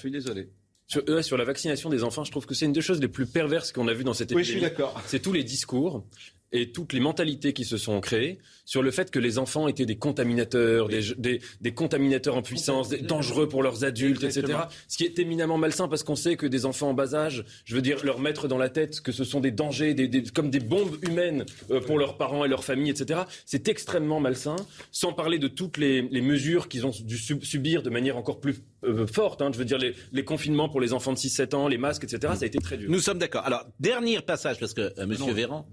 suis 0.00 0.10
désolé. 0.10 0.48
Sur, 0.86 1.02
sur, 1.24 1.36
la 1.36 1.44
vaccination 1.44 1.88
des 1.88 2.02
enfants, 2.02 2.24
je 2.24 2.32
trouve 2.32 2.46
que 2.46 2.54
c'est 2.54 2.66
une 2.66 2.72
des 2.72 2.80
choses 2.80 3.00
les 3.00 3.08
plus 3.08 3.26
perverses 3.26 3.70
qu'on 3.70 3.86
a 3.86 3.94
vues 3.94 4.02
dans 4.02 4.12
cette 4.12 4.32
épidémie. 4.32 4.40
Oui, 4.40 4.44
je 4.44 4.58
suis 4.58 4.60
d'accord. 4.60 5.00
C'est 5.06 5.20
tous 5.20 5.32
les 5.32 5.44
discours 5.44 6.04
et 6.52 6.72
toutes 6.72 6.92
les 6.92 7.00
mentalités 7.00 7.52
qui 7.52 7.64
se 7.64 7.76
sont 7.76 8.00
créées 8.00 8.38
sur 8.64 8.82
le 8.82 8.90
fait 8.90 9.10
que 9.10 9.18
les 9.18 9.38
enfants 9.38 9.68
étaient 9.68 9.86
des 9.86 9.96
contaminateurs, 9.96 10.88
des, 10.88 11.40
des, 11.60 11.74
contaminateurs 11.74 12.36
en 12.36 12.42
puissance, 12.42 12.88
des, 12.88 12.98
dangereux 12.98 13.48
pour 13.48 13.62
leurs 13.62 13.84
adultes, 13.84 14.24
etc. 14.24 14.58
Ce 14.88 14.96
qui 14.96 15.04
est 15.04 15.18
éminemment 15.18 15.58
malsain 15.58 15.88
parce 15.88 16.02
qu'on 16.02 16.16
sait 16.16 16.36
que 16.36 16.46
des 16.46 16.66
enfants 16.66 16.90
en 16.90 16.94
bas 16.94 17.14
âge, 17.14 17.44
je 17.64 17.74
veux 17.74 17.82
dire, 17.82 18.04
leur 18.04 18.18
mettre 18.18 18.48
dans 18.48 18.58
la 18.58 18.68
tête 18.68 19.00
que 19.00 19.12
ce 19.12 19.24
sont 19.24 19.40
des 19.40 19.50
dangers, 19.52 19.94
des, 19.94 20.24
comme 20.24 20.50
des 20.50 20.60
bombes 20.60 20.96
humaines 21.02 21.44
euh, 21.70 21.80
pour 21.80 21.98
leurs 21.98 22.16
parents 22.16 22.44
et 22.44 22.48
leurs 22.48 22.64
familles, 22.64 22.90
etc. 22.90 23.20
C'est 23.46 23.68
extrêmement 23.68 24.20
malsain, 24.20 24.56
sans 24.90 25.12
parler 25.12 25.38
de 25.38 25.48
toutes 25.48 25.78
les, 25.78 26.02
mesures 26.20 26.68
qu'ils 26.68 26.86
ont 26.86 26.92
dû 27.04 27.16
subir 27.16 27.82
de 27.82 27.90
manière 27.90 28.16
encore 28.16 28.40
plus 28.40 28.62
euh, 28.84 29.06
forte. 29.06 29.42
Hein. 29.42 29.50
je 29.52 29.58
veux 29.58 29.64
dire, 29.64 29.78
les, 29.78 29.94
les, 30.12 30.24
confinements 30.24 30.68
pour 30.68 30.80
les 30.80 30.92
enfants 30.92 31.12
de 31.12 31.18
6-7 31.18 31.54
ans, 31.54 31.68
les 31.68 31.78
masques, 31.78 32.04
etc. 32.04 32.32
Ça 32.36 32.44
a 32.44 32.46
été 32.46 32.58
très 32.58 32.76
dur. 32.76 32.90
Nous 32.90 33.00
sommes 33.00 33.18
d'accord. 33.18 33.44
Alors, 33.44 33.66
dernier 33.78 34.20
passage, 34.20 34.58
parce 34.58 34.74
que 34.74 34.92
euh, 34.98 35.06
Monsieur 35.06 35.32
Véran... 35.32 35.66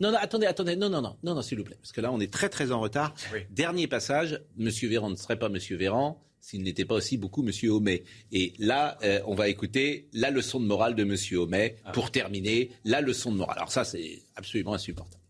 Non, 0.00 0.12
non, 0.12 0.18
attendez, 0.20 0.46
attendez, 0.46 0.76
non, 0.76 0.88
non, 0.88 1.00
non, 1.00 1.16
non, 1.22 1.34
non 1.34 1.42
s'il 1.42 1.58
vous 1.58 1.64
plaît, 1.64 1.78
parce 1.80 1.92
que 1.92 2.00
là, 2.00 2.12
on 2.12 2.20
est 2.20 2.32
très, 2.32 2.48
très 2.48 2.72
en 2.72 2.80
retard. 2.80 3.14
Dernier 3.50 3.86
passage, 3.86 4.40
Monsieur 4.56 4.88
Véran 4.88 5.10
ne 5.10 5.16
serait 5.16 5.38
pas 5.38 5.48
Monsieur 5.48 5.76
Véran 5.76 6.22
s'il 6.40 6.62
n'était 6.62 6.84
pas 6.84 6.94
aussi 6.94 7.18
beaucoup 7.18 7.42
Monsieur 7.42 7.70
Homais. 7.70 8.02
Et 8.32 8.54
là, 8.58 8.98
euh, 9.02 9.20
on 9.26 9.34
va 9.34 9.48
écouter 9.48 10.08
la 10.12 10.30
leçon 10.30 10.58
de 10.58 10.64
morale 10.64 10.94
de 10.94 11.04
Monsieur 11.04 11.38
Homais 11.38 11.76
ah. 11.84 11.92
pour 11.92 12.10
terminer. 12.10 12.70
La 12.84 13.00
leçon 13.00 13.30
de 13.30 13.36
morale. 13.36 13.56
Alors 13.58 13.70
ça, 13.70 13.84
c'est 13.84 14.22
absolument 14.36 14.74
insupportable. 14.74 15.22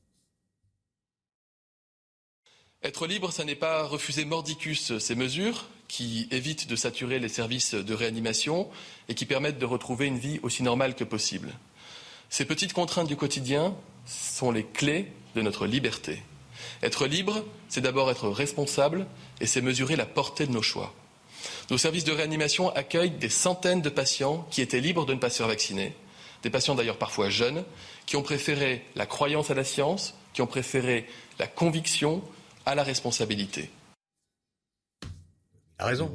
Être 2.83 3.07
libre, 3.07 3.33
ça 3.33 3.45
n'est 3.45 3.57
pas 3.57 3.83
refuser 3.83 4.25
mordicus 4.25 4.97
ces 4.99 5.15
mesures 5.15 5.69
qui 5.91 6.29
évitent 6.31 6.69
de 6.69 6.77
saturer 6.77 7.19
les 7.19 7.29
services 7.29 7.75
de 7.75 7.95
réanimation 7.95 8.69
et 9.09 9.17
qui 9.17 9.27
permettent 9.27 9.59
de 9.59 9.67
retrouver 9.67 10.07
une 10.07 10.19
vie 10.19 10.39
aussi 10.45 10.63
normale 10.63 10.95
que 10.95 11.03
possible. 11.03 11.53
Ces 12.29 12.45
petites 12.45 12.73
contraintes 12.73 13.09
du 13.09 13.17
quotidien 13.17 13.75
sont 14.07 14.53
les 14.53 14.65
clés 14.65 15.11
de 15.35 15.43
notre 15.43 15.67
liberté. 15.67 16.23
Être 16.85 17.09
libre, 17.09 17.45
c'est 17.69 17.81
d'abord 17.81 18.09
être 18.09 18.29
responsable 18.29 19.05
et 19.41 19.47
c'est 19.47 19.63
mesurer 19.63 19.97
la 19.97 20.07
portée 20.07 20.47
de 20.47 20.53
nos 20.53 20.63
choix. 20.63 20.95
Nos 21.71 21.79
services 21.79 22.05
de 22.05 22.13
réanimation 22.13 22.71
accueillent 22.71 23.11
des 23.11 23.29
centaines 23.29 23.83
de 23.83 23.89
patients 23.89 24.47
qui 24.53 24.63
étaient 24.63 24.81
libres 24.81 25.07
de 25.07 25.15
ne 25.15 25.19
pas 25.19 25.29
se 25.29 25.39
faire 25.39 25.49
vacciner, 25.49 25.97
des 26.45 26.51
patients 26.51 26.77
d'ailleurs 26.77 26.99
parfois 26.99 27.31
jeunes, 27.31 27.65
qui 28.07 28.15
ont 28.15 28.23
préféré 28.23 28.85
la 28.95 29.07
croyance 29.07 29.51
à 29.51 29.55
la 29.55 29.65
science, 29.65 30.15
qui 30.35 30.41
ont 30.41 30.47
préféré 30.47 31.09
la 31.41 31.49
conviction 31.49 32.23
à 32.65 32.77
la 32.77 32.85
responsabilité. 32.85 33.71
A 35.81 35.87
raison 35.87 36.11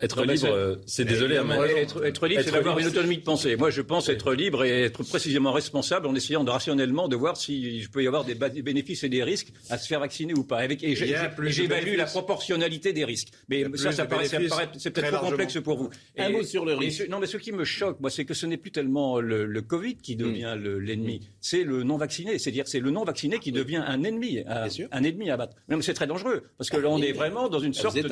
être 0.00 0.24
libre, 0.24 0.48
euh, 0.48 0.76
c'est 0.86 1.04
désolé. 1.04 1.36
être, 1.36 2.04
être, 2.04 2.26
libre, 2.26 2.42
c'est 2.44 2.50
d'avoir 2.50 2.78
une 2.78 2.86
autonomie 2.86 3.18
de 3.18 3.22
pensée. 3.22 3.56
Moi, 3.56 3.70
je 3.70 3.82
pense 3.82 4.08
être 4.08 4.34
libre 4.34 4.64
et 4.64 4.82
être 4.82 5.02
précisément 5.04 5.52
responsable 5.52 6.06
en 6.06 6.14
essayant 6.14 6.44
de 6.44 6.50
rationnellement 6.50 7.08
de 7.08 7.16
voir 7.16 7.36
si 7.36 7.80
je 7.80 7.88
peux 7.88 8.02
y 8.02 8.06
avoir 8.06 8.24
des 8.24 8.34
bénéfices 8.34 9.04
et 9.04 9.08
des 9.08 9.22
risques 9.22 9.52
à 9.70 9.78
se 9.78 9.86
faire 9.86 10.00
vacciner 10.00 10.34
ou 10.34 10.44
pas. 10.44 10.58
Avec, 10.58 10.82
et 10.82 10.96
j'évalue 10.96 11.96
la 11.96 12.06
proportionnalité 12.06 12.92
des 12.92 13.04
risques. 13.04 13.28
Mais 13.48 13.64
ça, 13.76 13.92
ça 13.92 14.06
paraît, 14.06 14.26
c'est 14.26 14.90
peut-être 14.90 15.16
trop 15.18 15.30
complexe 15.30 15.60
pour 15.60 15.76
vous. 15.76 15.90
Un 16.18 16.30
mot 16.30 16.42
sur 16.42 16.64
le 16.64 16.74
risque. 16.74 17.08
non, 17.08 17.18
mais 17.20 17.26
ce 17.26 17.36
qui 17.36 17.52
me 17.52 17.64
choque, 17.64 18.00
moi, 18.00 18.10
c'est 18.10 18.24
que 18.24 18.34
ce 18.34 18.46
n'est 18.46 18.56
plus 18.56 18.72
tellement 18.72 19.20
le, 19.20 19.46
le 19.46 19.62
Covid 19.62 19.96
qui 19.96 20.16
devient 20.16 20.56
hmm. 20.56 20.78
l'ennemi, 20.78 21.20
c'est 21.40 21.62
le 21.62 21.82
non 21.82 21.96
vacciné. 21.96 22.38
C'est-à-dire, 22.38 22.66
c'est 22.66 22.80
le 22.80 22.90
non 22.90 23.04
vacciné 23.04 23.38
qui 23.38 23.52
devient 23.52 23.82
un 23.86 24.02
ennemi, 24.02 24.40
un, 24.46 25.02
ennemi 25.04 25.30
à 25.30 25.36
battre. 25.36 25.56
mais 25.68 25.80
c'est 25.82 25.94
très 25.94 26.06
dangereux 26.06 26.42
parce 26.58 26.70
que 26.70 26.76
là, 26.76 26.88
on 26.88 27.00
est 27.00 27.12
vraiment 27.12 27.48
dans 27.48 27.60
une 27.60 27.74
sorte 27.74 27.96
de, 27.96 28.02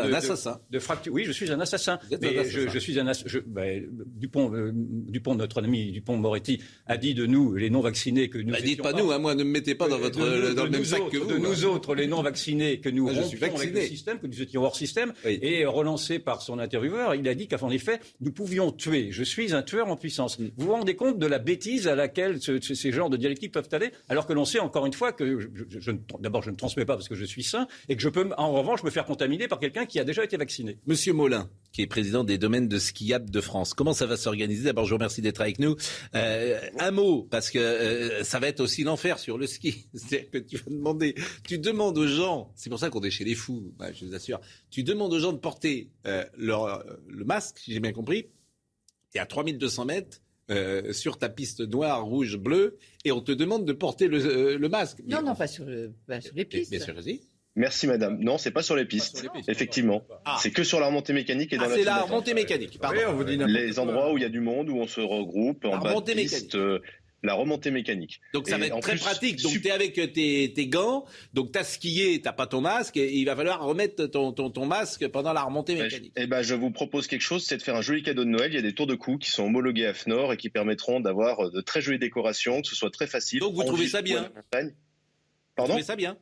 de 0.71 0.79
fracture. 0.79 1.13
Oui, 1.13 1.25
je 1.25 1.33
suis 1.33 1.51
un 1.51 1.64
assassin. 1.65 1.99
Mais 2.23 2.45
je, 2.49 2.79
suis 2.79 2.99
un 2.99 3.13
je, 3.27 3.39
ben, 3.41 3.85
Dupont, 4.07 4.55
euh, 4.55 4.71
Dupont, 4.75 5.35
notre 5.35 5.63
ami 5.63 5.93
Dupont 5.93 6.17
Moretti, 6.17 6.61
a 6.87 6.97
dit 6.97 7.15
de 7.15 7.27
nous, 7.27 7.55
les 7.55 7.71
non-vaccinés, 7.71 8.29
que 8.29 8.39
nous. 8.39 8.53
Bah, 8.53 8.61
dites 8.61 8.83
pas 8.83 8.93
nous, 8.93 9.11
hein, 9.11 9.19
moi, 9.19 9.35
ne 9.35 9.45
me 9.45 9.51
mettez 9.51 9.75
pas 9.75 9.89
dans, 9.89 9.99
votre, 9.99 10.19
dans 10.55 10.65
le 10.65 10.71
même 10.71 10.85
sac 10.85 11.03
que 11.11 11.19
vous. 11.19 11.33
De 11.33 11.39
nous 11.39 11.65
autres, 11.65 11.95
les 11.95 12.07
non-vaccinés, 12.07 12.81
que 12.81 12.89
nous 12.89 13.09
ah, 13.09 13.21
rompions 13.21 13.57
avec 13.57 13.75
le 13.75 13.81
système, 13.83 14.19
que 14.19 14.27
nous 14.27 14.41
étions 14.41 14.63
hors 14.63 14.77
système, 14.77 15.13
et 15.25 15.67
relancé 15.67 16.19
par 16.19 16.43
son 16.43 16.59
intervieweur, 16.59 17.15
il 17.15 17.29
a 17.29 17.35
dit 17.35 17.49
qu'en 17.49 17.71
effet, 17.71 18.01
nous 18.21 18.33
pouvions 18.33 18.71
tuer. 18.71 19.09
Je 19.11 19.25
suis 19.25 19.55
un 19.55 19.63
tueur 19.63 19.89
en 19.89 19.97
puissance. 19.97 20.39
Mm. 20.39 20.51
Vous 20.57 20.67
vous 20.67 20.73
rendez 20.73 20.97
compte 20.97 21.19
de 21.19 21.27
la 21.27 21.39
bêtise 21.39 21.89
à 21.89 21.95
laquelle 21.95 22.41
ces 22.41 22.93
genres 22.93 23.11
de 23.11 23.17
dialectiques 23.17 23.53
peuvent 23.53 23.69
aller, 23.73 23.91
alors 24.09 24.27
que 24.27 24.33
l'on 24.33 24.45
sait 24.45 24.61
encore 24.61 24.87
une 24.87 24.93
fois 24.93 25.13
que, 25.13 25.41
je, 25.41 25.93
d'abord, 26.21 26.43
je 26.43 26.51
ne 26.51 26.57
transmets 26.57 26.85
pas 26.85 26.95
parce 26.95 27.09
que 27.09 27.15
je 27.15 27.25
suis 27.25 27.43
sain, 27.43 27.67
et 27.89 27.97
que 27.97 28.03
je 28.03 28.09
peux, 28.09 28.29
en 28.37 28.53
revanche, 28.53 28.83
me 28.83 28.91
faire 28.91 29.05
contaminer 29.05 29.49
par 29.49 29.59
quelqu'un 29.59 29.87
qui 29.87 29.99
a 29.99 30.05
déjà 30.05 30.25
été 30.25 30.37
vacciné. 30.37 30.79
Monsieur 30.87 31.13
Molin, 31.13 31.49
qui 31.73 31.83
est 31.83 31.87
président 31.89 32.23
des 32.23 32.39
domaines 32.39 32.69
de 32.69 32.79
skiable 32.79 33.31
de 33.31 33.41
France. 33.41 33.75
Comment 33.75 33.93
ça 33.93 34.07
va 34.07 34.17
s'organiser? 34.17 34.65
D'abord, 34.65 34.85
je 34.85 34.91
vous 34.91 34.97
remercie 34.97 35.23
d'être 35.23 35.41
avec 35.41 35.59
nous. 35.59 35.77
Euh, 36.15 36.61
un 36.79 36.91
mot, 36.93 37.25
parce 37.25 37.51
que 37.51 37.59
euh, 37.59 38.23
ça 38.23 38.39
va 38.39 38.47
être 38.47 38.61
aussi 38.61 38.85
l'enfer 38.85 39.19
sur 39.19 39.39
le 39.39 39.47
ski. 39.49 39.89
C'est-à-dire 39.95 40.31
que 40.31 40.39
tu 40.39 40.57
vas 40.57 40.71
demander, 40.71 41.17
tu 41.47 41.59
demandes 41.59 41.99
aux 41.99 42.07
gens, 42.07 42.53
c'est 42.55 42.71
pour 42.71 42.79
ça 42.79 42.91
qu'on 42.91 43.03
est 43.03 43.11
chez 43.11 43.25
les 43.25 43.35
fous, 43.35 43.75
bah, 43.77 43.93
je 43.93 44.05
vous 44.05 44.15
assure, 44.15 44.41
tu 44.71 44.85
demandes 44.85 45.13
aux 45.13 45.19
gens 45.19 45.33
de 45.33 45.39
porter 45.39 45.91
euh, 46.07 46.25
leur, 46.37 46.85
le 47.09 47.25
masque, 47.25 47.59
si 47.59 47.73
j'ai 47.73 47.81
bien 47.81 47.93
compris, 47.93 48.29
et 49.15 49.19
à 49.19 49.27
3200 49.27 49.85
mètres, 49.85 50.21
euh, 50.51 50.93
sur 50.93 51.19
ta 51.19 51.29
piste 51.31 51.61
noire, 51.61 52.05
rouge, 52.05 52.37
bleue, 52.37 52.77
et 53.05 53.13
on 53.13 53.21
te 53.21 53.33
demande 53.33 53.65
de 53.65 53.73
porter 53.73 54.09
le, 54.09 54.57
le 54.57 54.69
masque. 54.69 55.03
Non, 55.07 55.23
non, 55.23 55.35
pas 55.35 55.47
sur, 55.47 55.65
le, 55.65 55.93
pas 56.07 56.21
sur 56.21 56.35
les 56.35 56.45
pistes. 56.45 56.71
Bien 56.71 56.81
sûr, 56.81 56.95
vas-y. 56.95 57.23
Merci 57.57 57.87
madame. 57.87 58.19
Non, 58.21 58.37
c'est 58.37 58.51
pas 58.51 58.63
sur 58.63 58.75
les 58.75 58.85
pistes. 58.85 59.27
Effectivement, 59.47 60.05
ah. 60.25 60.37
c'est 60.41 60.51
que 60.51 60.65
sur 60.65 60.81
la 60.81 60.87
remontée 60.87 61.13
mécanique 61.13 61.53
et 61.53 61.57
dans 61.57 61.65
ah, 61.65 61.69
C'est 61.73 61.85
la 61.85 62.03
remontée 62.03 62.35
mécanique. 62.35 62.79
Pardon. 62.81 63.23
les 63.25 63.79
endroits 63.79 64.13
où 64.13 64.19
il 64.19 64.23
y 64.23 64.27
a 64.27 64.31
du 64.31 64.41
monde, 64.41 64.69
où 64.71 64.77
on 64.77 64.87
se 64.87 65.01
regroupe 65.01 65.65
en 65.65 65.79
bas 65.79 65.95
de 65.95 66.13
piste, 66.13 66.57
euh, 66.57 66.81
la 67.23 67.35
remontée 67.35 67.71
mécanique. 67.71 68.21
Donc 68.33 68.49
ça 68.49 68.59
va 68.59 68.67
être 68.67 68.81
très 68.81 68.97
pratique. 68.97 69.41
Donc 69.41 69.53
tu 69.53 69.67
es 69.67 69.71
avec 69.71 69.95
tes, 70.13 70.53
tes 70.53 70.67
gants, 70.67 71.05
donc 71.33 71.53
tu 71.53 71.59
as 71.59 71.65
skié, 71.65 72.21
tu 72.21 72.29
pas 72.37 72.47
ton 72.47 72.61
masque, 72.61 72.97
et 72.97 73.15
il 73.15 73.25
va 73.25 73.37
falloir 73.37 73.65
remettre 73.65 74.07
ton, 74.07 74.33
ton, 74.33 74.51
ton 74.51 74.67
masque 74.67 75.07
pendant 75.09 75.33
la 75.33 75.43
remontée 75.43 75.75
ben, 75.75 75.85
mécanique. 75.85 76.13
Eh 76.17 76.27
ben, 76.27 76.43
je 76.43 76.55
vous 76.55 76.71
propose 76.71 77.07
quelque 77.07 77.23
chose, 77.23 77.45
c'est 77.45 77.57
de 77.57 77.63
faire 77.63 77.77
un 77.77 77.83
joli 77.83 78.03
cadeau 78.03 78.25
de 78.25 78.31
Noël. 78.31 78.53
Il 78.53 78.57
y 78.57 78.59
a 78.59 78.63
des 78.63 78.75
tours 78.75 78.87
de 78.87 78.95
cou 78.95 79.17
qui 79.17 79.31
sont 79.31 79.45
homologués 79.45 79.87
à 79.87 79.95
FNOR 79.95 80.33
et 80.33 80.37
qui 80.37 80.51
permettront 80.51 81.01
d'avoir 81.01 81.51
de 81.51 81.61
très 81.61 81.81
jolies 81.81 81.99
décorations, 81.99 82.63
que 82.63 82.69
ce 82.69 82.75
soit 82.75 82.91
très 82.91 83.07
facile. 83.07 83.41
Donc 83.41 83.55
vous 83.55 83.65
trouvez 83.65 83.89
ça 83.89 84.03
bien 84.03 84.31
Pardon 84.51 84.73
Vous 85.57 85.65
trouvez 85.69 85.83
ça 85.83 85.97
bien 85.97 86.19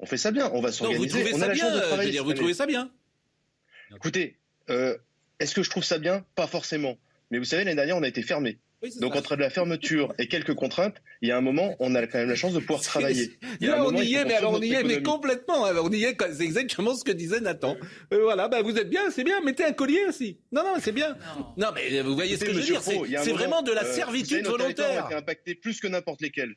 on 0.00 0.06
fait 0.06 0.16
ça 0.16 0.30
bien, 0.30 0.50
on 0.52 0.60
va 0.60 0.72
s'organiser. 0.72 1.06
Vous 1.06 1.24
trouvez 1.24 1.38
ça 1.38 1.48
bien 1.48 2.06
dire, 2.06 2.24
Vous 2.24 2.32
trouvez 2.32 2.54
ça 2.54 2.66
bien 2.66 2.90
Écoutez, 3.94 4.38
euh, 4.70 4.96
est-ce 5.38 5.54
que 5.54 5.62
je 5.62 5.70
trouve 5.70 5.84
ça 5.84 5.98
bien? 5.98 6.24
Pas 6.34 6.46
forcément. 6.46 6.96
Mais 7.30 7.38
vous 7.38 7.44
savez, 7.44 7.64
l'année 7.64 7.76
dernière, 7.76 7.96
on 7.96 8.02
a 8.02 8.08
été 8.08 8.22
fermé. 8.22 8.58
Donc 9.00 9.14
entre 9.14 9.36
la 9.36 9.50
fermeture 9.50 10.14
et 10.18 10.26
quelques 10.26 10.54
contraintes, 10.54 11.02
il 11.20 11.28
y 11.28 11.32
a 11.32 11.36
un 11.36 11.42
moment, 11.42 11.76
on 11.80 11.94
a 11.94 12.06
quand 12.06 12.18
même 12.18 12.30
la 12.30 12.34
chance 12.34 12.54
de 12.54 12.60
pouvoir 12.60 12.80
travailler. 12.80 13.38
on 13.60 13.94
y 13.94 14.14
est, 14.14 14.24
mais 14.24 14.34
alors 14.34 14.54
on 14.54 14.62
y 14.62 14.72
est, 14.72 14.82
mais 14.84 15.02
complètement. 15.02 15.64
On 15.64 15.92
y 15.92 16.04
est. 16.04 16.16
C'est 16.32 16.44
exactement 16.44 16.94
ce 16.94 17.04
que 17.04 17.12
disait 17.12 17.40
Nathan. 17.40 17.76
Euh, 18.14 18.22
voilà, 18.22 18.48
bah 18.48 18.62
vous 18.62 18.76
êtes 18.78 18.88
bien, 18.88 19.10
c'est 19.10 19.24
bien. 19.24 19.40
Mettez 19.42 19.64
un 19.64 19.72
collier 19.72 20.04
aussi. 20.08 20.38
Non, 20.50 20.62
non, 20.62 20.76
c'est 20.80 20.92
bien. 20.92 21.16
Non. 21.58 21.68
mais 21.74 22.00
vous 22.00 22.14
voyez 22.14 22.38
ce 22.38 22.44
que 22.44 22.54
je 22.54 22.58
veux 22.58 22.64
dire. 22.64 22.80
C'est 22.82 23.32
vraiment 23.32 23.60
de 23.60 23.72
la 23.72 23.84
euh, 23.84 23.94
servitude 23.94 24.46
volontaire. 24.46 25.08
Qui 25.08 25.14
a 25.14 25.18
impacté 25.18 25.54
plus 25.54 25.78
que 25.78 25.86
n'importe 25.86 26.22
lesquels. 26.22 26.54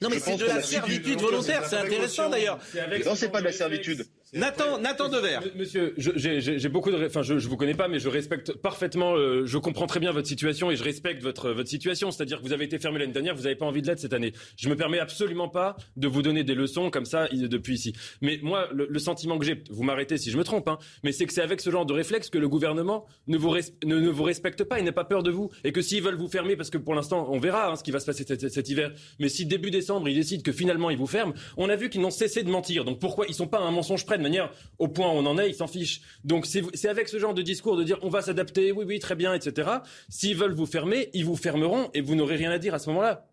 Non, 0.00 0.08
mais 0.10 0.18
c'est 0.18 0.36
de 0.36 0.44
la 0.44 0.62
servitude 0.62 1.20
volontaire, 1.20 1.64
c'est 1.66 1.76
intéressant 1.76 2.28
d'ailleurs. 2.28 2.58
Non, 3.06 3.14
c'est 3.14 3.30
pas 3.30 3.40
de 3.40 3.46
la 3.46 3.52
servitude. 3.52 4.06
Nathan, 4.34 4.78
Nathan 4.80 5.08
Dever. 5.08 5.38
Monsieur, 5.54 5.94
j'ai 5.96 6.68
beaucoup 6.68 6.90
de, 6.90 7.06
enfin, 7.06 7.22
je, 7.22 7.38
je 7.38 7.48
vous 7.48 7.56
connais 7.56 7.74
pas, 7.74 7.86
mais 7.86 8.00
je 8.00 8.08
respecte 8.08 8.52
parfaitement, 8.52 9.14
euh, 9.14 9.46
je 9.46 9.58
comprends 9.58 9.86
très 9.86 10.00
bien 10.00 10.10
votre 10.10 10.26
situation 10.26 10.72
et 10.72 10.76
je 10.76 10.82
respecte 10.82 11.22
votre 11.22 11.50
votre 11.52 11.68
situation. 11.68 12.10
C'est-à-dire 12.10 12.38
que 12.38 12.42
vous 12.42 12.52
avez 12.52 12.64
été 12.64 12.80
fermé 12.80 12.98
l'année 12.98 13.12
dernière, 13.12 13.36
vous 13.36 13.44
n'avez 13.44 13.54
pas 13.54 13.66
envie 13.66 13.80
de 13.80 13.86
l'être 13.86 14.00
cette 14.00 14.12
année. 14.12 14.32
Je 14.56 14.68
me 14.68 14.74
permets 14.74 14.98
absolument 14.98 15.48
pas 15.48 15.76
de 15.96 16.08
vous 16.08 16.20
donner 16.20 16.42
des 16.42 16.56
leçons 16.56 16.90
comme 16.90 17.04
ça 17.04 17.28
depuis 17.32 17.74
ici. 17.74 17.94
Mais 18.22 18.40
moi, 18.42 18.68
le, 18.72 18.98
sentiment 18.98 19.38
que 19.38 19.44
j'ai, 19.44 19.62
vous 19.70 19.84
m'arrêtez 19.84 20.16
si 20.18 20.32
je 20.32 20.36
me 20.36 20.42
trompe, 20.42 20.66
hein, 20.66 20.78
mais 21.04 21.12
c'est 21.12 21.26
que 21.26 21.32
c'est 21.32 21.42
avec 21.42 21.60
ce 21.60 21.70
genre 21.70 21.86
de 21.86 21.92
réflexe 21.92 22.28
que 22.28 22.38
le 22.38 22.48
gouvernement 22.48 23.06
ne 23.28 23.38
vous 23.38 23.54
ne, 23.84 24.00
ne, 24.00 24.08
vous 24.08 24.22
respecte 24.24 24.64
pas 24.64 24.80
et 24.80 24.82
n'a 24.82 24.92
pas 24.92 25.04
peur 25.04 25.22
de 25.22 25.30
vous 25.30 25.50
et 25.62 25.70
que 25.70 25.80
s'ils 25.80 26.02
veulent 26.02 26.16
vous 26.16 26.28
fermer, 26.28 26.56
parce 26.56 26.70
que 26.70 26.78
pour 26.78 26.94
l'instant, 26.94 27.28
on 27.30 27.38
verra 27.38 27.70
hein, 27.70 27.76
ce 27.76 27.84
qui 27.84 27.92
va 27.92 28.00
se 28.00 28.06
passer 28.06 28.24
cet, 28.26 28.48
cet, 28.48 28.68
hiver. 28.68 28.92
Mais 29.20 29.28
si 29.28 29.46
début 29.46 29.70
décembre 29.70 30.08
ils 30.08 30.16
décident 30.16 30.42
que 30.42 30.52
finalement 30.52 30.90
ils 30.90 30.98
vous 30.98 31.06
ferment, 31.06 31.34
on 31.56 31.68
a 31.68 31.76
vu 31.76 31.88
qu'ils 31.88 32.00
n'ont 32.00 32.10
cessé 32.10 32.42
de 32.42 32.50
mentir. 32.50 32.84
Donc 32.84 32.98
pourquoi 32.98 33.26
ils 33.28 33.34
sont 33.34 33.46
pas 33.46 33.60
un 33.60 33.70
mensonge 33.70 34.04
près 34.04 34.18
manière 34.24 34.50
au 34.78 34.88
point 34.88 35.06
où 35.08 35.12
on 35.12 35.26
en 35.26 35.38
est, 35.38 35.48
ils 35.48 35.54
s'en 35.54 35.68
fichent. 35.68 36.00
Donc 36.24 36.46
c'est 36.46 36.88
avec 36.88 37.08
ce 37.08 37.18
genre 37.18 37.34
de 37.34 37.42
discours 37.42 37.76
de 37.76 37.84
dire 37.84 37.98
on 38.02 38.08
va 38.08 38.22
s'adapter, 38.22 38.72
oui, 38.72 38.84
oui, 38.86 38.98
très 38.98 39.14
bien, 39.14 39.32
etc. 39.34 39.70
S'ils 40.08 40.36
veulent 40.36 40.54
vous 40.54 40.66
fermer, 40.66 41.10
ils 41.14 41.24
vous 41.24 41.36
fermeront 41.36 41.90
et 41.94 42.00
vous 42.00 42.16
n'aurez 42.16 42.36
rien 42.36 42.50
à 42.50 42.58
dire 42.58 42.74
à 42.74 42.78
ce 42.78 42.90
moment-là. 42.90 43.28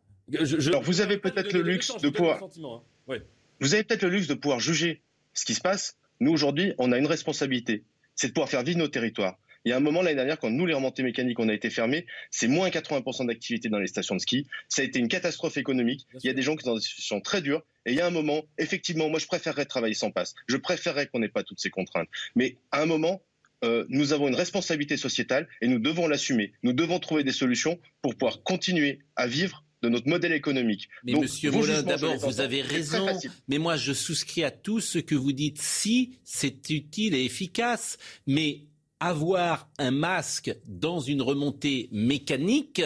Alors 0.67 0.83
vous 0.83 1.01
avez 1.01 1.17
peut-être 1.17 1.53
le 1.53 1.61
luxe 1.61 1.91
de, 2.01 2.09
pouvoir. 2.09 2.43
Hein. 2.43 3.17
Vous 3.59 3.73
avez 3.73 3.83
peut-être 3.83 4.03
le 4.03 4.09
luxe 4.09 4.27
de 4.27 4.35
pouvoir 4.35 4.59
juger 4.59 5.01
ce 5.33 5.45
qui 5.45 5.55
se 5.55 5.61
passe. 5.61 5.97
Nous 6.19 6.31
aujourd'hui, 6.31 6.73
on 6.77 6.91
a 6.91 6.97
une 6.97 7.07
responsabilité, 7.07 7.83
c'est 8.15 8.27
de 8.27 8.33
pouvoir 8.33 8.49
faire 8.49 8.63
vivre 8.63 8.77
nos 8.77 8.87
territoires. 8.87 9.37
Il 9.65 9.69
y 9.69 9.73
a 9.73 9.77
un 9.77 9.81
moment 9.81 10.01
l'année 10.01 10.15
dernière, 10.15 10.39
quand 10.39 10.49
nous, 10.49 10.65
les 10.65 10.73
remontées 10.73 11.03
mécaniques, 11.03 11.39
on 11.39 11.49
a 11.49 11.53
été 11.53 11.69
fermés, 11.69 12.05
c'est 12.31 12.47
moins 12.47 12.69
80% 12.69 13.27
d'activité 13.27 13.69
dans 13.69 13.79
les 13.79 13.87
stations 13.87 14.15
de 14.15 14.21
ski. 14.21 14.47
Ça 14.69 14.81
a 14.81 14.85
été 14.85 14.99
une 14.99 15.07
catastrophe 15.07 15.57
économique. 15.57 16.07
Il 16.23 16.27
y 16.27 16.29
a 16.29 16.33
des 16.33 16.41
gens 16.41 16.55
qui 16.55 16.63
sont 16.63 16.71
dans 16.71 16.77
des 16.77 16.81
situations 16.81 17.21
très 17.21 17.41
dures. 17.41 17.63
Et 17.85 17.91
il 17.91 17.97
y 17.97 18.01
a 18.01 18.07
un 18.07 18.11
moment, 18.11 18.43
effectivement, 18.57 19.09
moi, 19.09 19.19
je 19.19 19.27
préférerais 19.27 19.65
travailler 19.65 19.93
sans 19.93 20.11
passe. 20.11 20.33
Je 20.47 20.57
préférerais 20.57 21.07
qu'on 21.07 21.19
n'ait 21.19 21.29
pas 21.29 21.43
toutes 21.43 21.59
ces 21.59 21.69
contraintes. 21.69 22.09
Mais 22.35 22.57
à 22.71 22.81
un 22.81 22.85
moment, 22.85 23.21
euh, 23.63 23.85
nous 23.89 24.13
avons 24.13 24.27
une 24.27 24.35
responsabilité 24.35 24.97
sociétale 24.97 25.47
et 25.61 25.67
nous 25.67 25.79
devons 25.79 26.07
l'assumer. 26.07 26.53
Nous 26.63 26.73
devons 26.73 26.99
trouver 26.99 27.23
des 27.23 27.31
solutions 27.31 27.79
pour 28.01 28.15
pouvoir 28.15 28.41
continuer 28.43 28.99
à 29.15 29.27
vivre 29.27 29.63
de 29.83 29.89
notre 29.89 30.07
modèle 30.07 30.33
économique. 30.33 30.89
Mais 31.03 31.13
Monsieur 31.13 31.51
Moulin, 31.51 31.81
d'abord, 31.81 32.15
vous 32.17 32.39
avez 32.39 32.61
raison. 32.61 33.07
Mais 33.47 33.57
moi, 33.57 33.77
je 33.77 33.93
souscris 33.93 34.43
à 34.43 34.51
tout 34.51 34.79
ce 34.79 34.99
que 34.99 35.15
vous 35.15 35.31
dites 35.31 35.59
si 35.61 36.19
c'est 36.23 36.69
utile 36.69 37.15
et 37.15 37.25
efficace. 37.25 37.97
Mais 38.27 38.61
avoir 39.01 39.69
un 39.79 39.91
masque 39.91 40.55
dans 40.65 40.99
une 40.99 41.21
remontée 41.21 41.89
mécanique, 41.91 42.81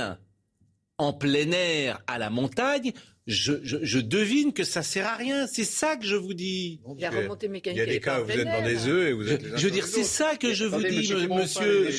en 0.97 1.11
plein 1.11 1.51
air, 1.51 2.01
à 2.07 2.17
la 2.17 2.29
montagne, 2.29 2.93
je, 3.27 3.99
devine 3.99 4.53
que 4.53 4.63
ça 4.63 4.81
sert 4.81 5.07
à 5.07 5.15
rien. 5.15 5.45
C'est 5.45 5.65
ça 5.65 5.97
que 5.97 6.05
je 6.05 6.15
vous 6.15 6.33
dis. 6.33 6.79
Il 6.95 7.01
y 7.01 7.05
a 7.05 7.09
remontée 7.09 7.49
mécanique. 7.49 7.77
Il 7.77 7.79
y 7.79 7.83
a 7.83 7.85
des 7.85 7.99
cas 7.99 8.21
où 8.21 8.25
vous 8.25 8.31
êtes 8.31 8.45
dans 8.45 8.63
des 8.63 8.87
œufs 8.87 9.09
et 9.09 9.13
vous 9.13 9.29
êtes. 9.29 9.57
je 9.57 9.65
veux 9.65 9.71
dire, 9.71 9.85
c'est 9.85 10.03
ça 10.05 10.37
que 10.37 10.53
je 10.53 10.65
vous 10.65 10.81
dis, 10.81 11.13
monsieur. 11.27 11.89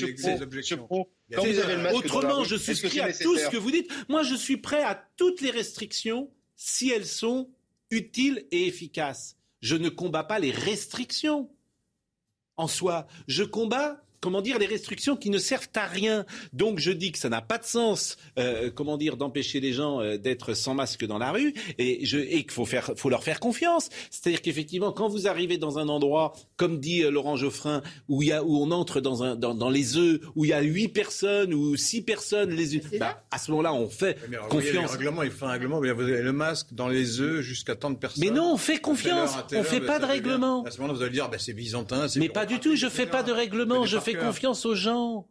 Autrement, 1.92 2.42
je 2.44 2.56
souscris 2.56 3.00
à 3.00 3.12
tout 3.12 3.36
ce 3.36 3.50
que 3.50 3.56
vous 3.58 3.70
dites? 3.70 3.90
Moi, 4.08 4.22
je 4.22 4.34
suis 4.34 4.56
prêt 4.56 4.82
à 4.82 5.00
toutes 5.16 5.42
les 5.42 5.50
restrictions 5.50 6.30
si 6.54 6.90
elles 6.90 7.06
sont 7.06 7.50
utiles 7.90 8.46
et 8.50 8.66
efficaces. 8.66 9.36
Je 9.60 9.76
ne 9.76 9.90
combats 9.90 10.24
pas 10.24 10.38
les 10.38 10.52
restrictions 10.52 11.50
en 12.56 12.68
soi. 12.68 13.06
Je 13.26 13.42
combats 13.42 14.05
comment 14.26 14.42
dire, 14.42 14.58
les 14.58 14.66
restrictions 14.66 15.14
qui 15.14 15.30
ne 15.30 15.38
servent 15.38 15.68
à 15.76 15.86
rien. 15.86 16.26
Donc 16.52 16.80
je 16.80 16.90
dis 16.90 17.12
que 17.12 17.18
ça 17.18 17.28
n'a 17.28 17.42
pas 17.42 17.58
de 17.58 17.64
sens, 17.64 18.16
euh, 18.40 18.72
comment 18.74 18.96
dire, 18.96 19.16
d'empêcher 19.16 19.60
les 19.60 19.72
gens 19.72 20.00
euh, 20.00 20.16
d'être 20.16 20.52
sans 20.54 20.74
masque 20.74 21.06
dans 21.06 21.18
la 21.18 21.30
rue 21.30 21.54
et, 21.78 22.04
je, 22.04 22.18
et 22.18 22.42
qu'il 22.42 22.50
faut, 22.50 22.64
faire, 22.64 22.90
faut 22.96 23.08
leur 23.08 23.22
faire 23.22 23.38
confiance. 23.38 23.88
C'est-à-dire 24.10 24.42
qu'effectivement, 24.42 24.90
quand 24.90 25.06
vous 25.06 25.28
arrivez 25.28 25.58
dans 25.58 25.78
un 25.78 25.88
endroit, 25.88 26.32
comme 26.56 26.80
dit 26.80 27.04
euh, 27.04 27.10
Laurent 27.12 27.36
Geoffrin, 27.36 27.82
où, 28.08 28.24
il 28.24 28.30
y 28.30 28.32
a, 28.32 28.42
où 28.42 28.60
on 28.60 28.72
entre 28.72 29.00
dans, 29.00 29.22
un, 29.22 29.36
dans, 29.36 29.54
dans 29.54 29.70
les 29.70 29.96
œufs, 29.96 30.20
où 30.34 30.44
il 30.44 30.48
y 30.48 30.52
a 30.52 30.60
huit 30.60 30.88
personnes 30.88 31.54
ou 31.54 31.76
six 31.76 32.02
personnes, 32.02 32.50
les 32.50 32.80
bah, 32.98 33.22
à 33.30 33.38
ce 33.38 33.52
moment-là, 33.52 33.74
on 33.74 33.88
fait 33.88 34.18
confiance. 34.50 34.90
Règlement, 34.90 35.22
il 35.22 35.30
fait 35.30 35.44
un 35.44 35.50
règlement, 35.50 35.78
vous 35.78 35.86
avez 35.86 36.20
le 36.20 36.32
masque 36.32 36.66
dans 36.72 36.88
les 36.88 37.20
œufs 37.20 37.42
jusqu'à 37.42 37.76
tant 37.76 37.90
de 37.90 37.96
personnes. 37.96 38.24
Mais 38.24 38.30
non, 38.30 38.54
on 38.54 38.56
fait 38.56 38.78
confiance, 38.78 39.36
on 39.52 39.58
ne 39.58 39.62
fait 39.62 39.80
pas 39.80 40.00
de 40.00 40.04
règlement. 40.04 40.64
À 40.64 40.72
ce 40.72 40.78
moment-là, 40.78 40.98
vous 40.98 41.02
allez 41.04 41.12
dire, 41.12 41.28
bah, 41.28 41.38
c'est 41.38 41.52
byzantin. 41.52 42.08
Mais 42.16 42.28
pas 42.28 42.44
du 42.44 42.58
tout, 42.58 42.74
je 42.74 42.86
ne 42.86 42.90
fais 42.90 43.06
pas 43.06 43.22
de 43.22 43.30
règlement, 43.30 43.84
je 43.84 44.00
fais 44.00 44.15
confiance 44.18 44.64
aux 44.66 44.74
gens. 44.74 45.26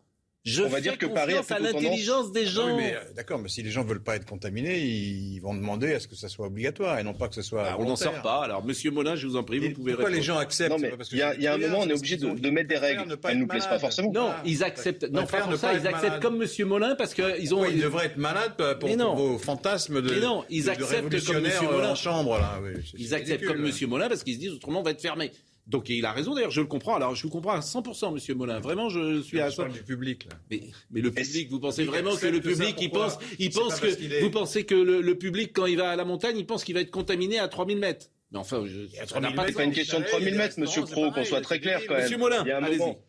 Je 0.46 0.62
on 0.62 0.70
va 0.70 0.80
dire 0.80 1.00
que 1.00 1.08
Paris 1.08 1.34
a 1.34 1.42
à 1.56 1.60
l'intelligence 1.60 2.32
des 2.32 2.46
gens. 2.46 2.78
Euh, 2.80 2.92
d'accord, 3.16 3.40
mais 3.40 3.50
si 3.50 3.64
les 3.64 3.72
gens 3.72 3.84
veulent 3.84 4.04
pas 4.04 4.16
être 4.16 4.28
contaminés, 4.28 4.80
ils 4.80 5.40
vont 5.40 5.56
demander 5.56 5.92
à 5.96 6.00
ce 6.00 6.08
que 6.08 6.16
ça 6.16 6.30
soit 6.30 6.46
obligatoire 6.46 7.00
et 7.00 7.04
non 7.04 7.16
pas 7.16 7.28
que 7.28 7.34
ce 7.34 7.42
soit. 7.42 7.64
Bah, 7.64 7.78
on 7.80 7.86
n'en 7.86 7.96
sort 7.96 8.22
pas. 8.22 8.44
Alors, 8.44 8.64
Monsieur 8.64 8.92
Molin, 8.92 9.16
je 9.16 9.26
vous 9.26 9.38
en 9.38 9.44
prie, 9.44 9.58
vous 9.58 9.74
pouvez 9.74 9.94
pourquoi 9.94 10.12
les 10.12 10.22
gens 10.22 10.38
acceptent 10.38 10.76
Il 11.12 11.18
y, 11.18 11.48
a 11.48 11.54
un 11.54 11.58
moment, 11.58 11.80
on 11.80 11.90
est 11.90 11.98
obligé 11.98 12.18
de, 12.18 12.50
mettre 12.52 12.70
des 12.70 12.78
règles. 12.78 13.18
Elles 13.28 13.40
nous 13.40 13.48
plaisent 13.48 13.66
pas 13.66 13.80
forcément. 13.80 14.12
Non, 14.12 14.34
ils 14.46 14.64
acceptent. 14.64 15.10
Non, 15.10 15.26
pas 15.26 15.42
pour 15.42 15.58
ça. 15.58 15.74
Ils 15.74 15.88
acceptent 15.88 16.22
comme 16.22 16.38
Monsieur 16.38 16.66
Molin 16.66 16.96
parce 16.96 17.16
qu'ils 17.16 17.56
ont. 17.56 17.66
Ils 17.66 17.82
devraient 17.82 18.06
être 18.06 18.18
malades 18.18 18.54
pour 18.80 19.16
vos 19.16 19.40
fantasmes 19.40 20.02
de. 20.02 20.14
Mais 20.14 20.20
non, 20.20 20.46
ils 20.52 20.70
acceptent 20.70 21.26
comme 21.26 21.42
Monsieur 21.42 21.70
Molin. 21.70 21.90
En 21.90 21.96
chambre 21.96 22.38
là. 22.38 22.60
Ils 22.98 23.16
acceptent 23.16 23.46
comme 23.46 23.62
Monsieur 23.62 23.88
Molin 23.88 24.10
parce 24.10 24.24
qu'ils 24.24 24.36
se 24.36 24.40
disent 24.40 24.54
autrement 24.54 24.82
on 24.82 24.84
va 24.84 24.92
être 24.92 25.02
fermé. 25.02 25.32
Donc 25.68 25.89
il 25.89 26.05
a 26.05 26.11
raison 26.11 26.36
d'ailleurs, 26.36 26.51
je 26.51 26.61
le 26.61 26.68
comprends. 26.68 26.95
Alors 26.95 27.16
je 27.16 27.24
vous 27.24 27.30
comprends 27.30 27.53
à 27.53 27.59
100%, 27.59 28.13
Monsieur 28.13 28.36
Molin. 28.36 28.59
Vraiment, 28.59 28.89
je 28.89 29.22
suis 29.22 29.39
à 29.39 29.49
ça. 29.49 29.68
du 29.68 29.84
public 29.84 30.26
là. 30.26 30.38
Mais, 30.51 30.61
mais 30.91 31.01
le 31.01 31.11
public, 31.11 31.49
vous 31.49 31.59
pensez 31.59 31.86
vraiment 31.86 32.16
que 32.16 32.28
le 32.28 32.39
public, 32.39 32.76
il 32.80 32.91
pense, 32.91 33.18
il 33.39 33.49
pense 33.49 33.80
que 33.80 34.22
vous 34.22 34.30
pensez 34.30 34.66
que 34.66 34.76
le, 34.76 35.18
public, 35.18 35.51
quand 35.53 35.66
il 35.66 35.78
va 35.78 35.89
à 35.91 35.95
la 35.95 36.05
montagne, 36.05 36.38
il 36.38 36.45
pense 36.45 36.63
qu'il 36.63 36.76
va 36.76 36.82
être 36.82 36.91
contaminé 36.91 37.39
à 37.39 37.47
3000 37.47 37.80
mètres? 37.80 38.07
Mais 38.32 38.39
enfin, 38.39 38.63
je, 38.66 39.20
n'a 39.20 39.32
pas, 39.32 39.51
pas 39.51 39.63
une 39.63 39.72
question 39.72 39.99
de 39.99 40.05
3000 40.05 40.36
mètres, 40.36 40.59
Monsieur 40.59 40.84
Pro, 40.84 41.11
qu'on 41.11 41.24
soit 41.24 41.41
très 41.41 41.59
clair 41.59 41.82
quand 41.88 41.95
même. 41.95 42.03
Monsieur 42.03 42.18
Molin, 42.18 42.43
il 42.43 42.49
y 42.49 42.51
a 42.51 42.57
un 42.57 42.70
moment, 42.70 42.99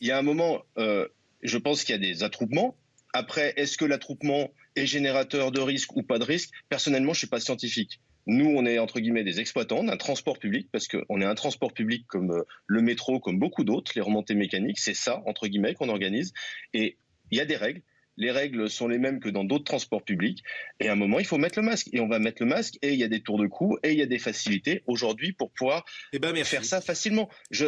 il 0.00 0.08
y 0.08 0.10
a 0.10 0.18
un 0.18 0.22
moment 0.22 0.62
euh, 0.78 1.06
je 1.42 1.58
pense 1.58 1.84
qu'il 1.84 1.94
y 1.94 1.98
a 1.98 2.00
des 2.00 2.22
attroupements. 2.22 2.76
Après, 3.12 3.52
est-ce 3.56 3.76
que 3.76 3.84
l'attroupement 3.84 4.50
est 4.76 4.86
générateur 4.86 5.50
de 5.50 5.60
risque 5.60 5.96
ou 5.96 6.02
pas 6.02 6.18
de 6.18 6.24
risque 6.24 6.50
Personnellement, 6.68 7.12
je 7.12 7.18
suis 7.18 7.26
pas 7.26 7.40
scientifique. 7.40 8.00
Nous, 8.26 8.46
on 8.46 8.66
est 8.66 8.78
entre 8.78 9.00
guillemets 9.00 9.24
des 9.24 9.40
exploitants 9.40 9.82
d'un 9.82 9.96
transport 9.96 10.38
public 10.38 10.68
parce 10.70 10.88
qu'on 10.88 11.20
est 11.20 11.24
un 11.24 11.34
transport 11.34 11.72
public 11.72 12.06
comme 12.06 12.30
euh, 12.30 12.42
le 12.66 12.82
métro, 12.82 13.18
comme 13.18 13.38
beaucoup 13.38 13.64
d'autres, 13.64 13.92
les 13.94 14.02
remontées 14.02 14.34
mécaniques. 14.34 14.78
C'est 14.78 14.94
ça, 14.94 15.22
entre 15.26 15.46
guillemets, 15.48 15.74
qu'on 15.74 15.88
organise. 15.88 16.32
Et 16.74 16.96
il 17.30 17.38
y 17.38 17.40
a 17.40 17.44
des 17.44 17.56
règles 17.56 17.82
les 18.20 18.30
règles 18.30 18.68
sont 18.70 18.86
les 18.86 18.98
mêmes 18.98 19.18
que 19.18 19.28
dans 19.28 19.44
d'autres 19.44 19.64
transports 19.64 20.04
publics. 20.04 20.44
Et 20.78 20.88
à 20.88 20.92
un 20.92 20.96
moment, 20.96 21.18
il 21.18 21.24
faut 21.24 21.38
mettre 21.38 21.58
le 21.58 21.64
masque. 21.64 21.88
Et 21.92 22.00
on 22.00 22.08
va 22.08 22.18
mettre 22.18 22.42
le 22.42 22.48
masque. 22.48 22.78
Et 22.82 22.92
il 22.92 22.98
y 23.00 23.04
a 23.04 23.08
des 23.08 23.22
tours 23.22 23.38
de 23.38 23.46
cou. 23.46 23.78
Et 23.82 23.92
il 23.92 23.98
y 23.98 24.02
a 24.02 24.06
des 24.06 24.18
facilités 24.18 24.82
aujourd'hui 24.86 25.32
pour 25.32 25.50
pouvoir 25.50 25.84
eh 26.12 26.18
ben, 26.18 26.34
faire 26.44 26.64
ça 26.64 26.80
facilement. 26.80 27.28
Je, 27.50 27.66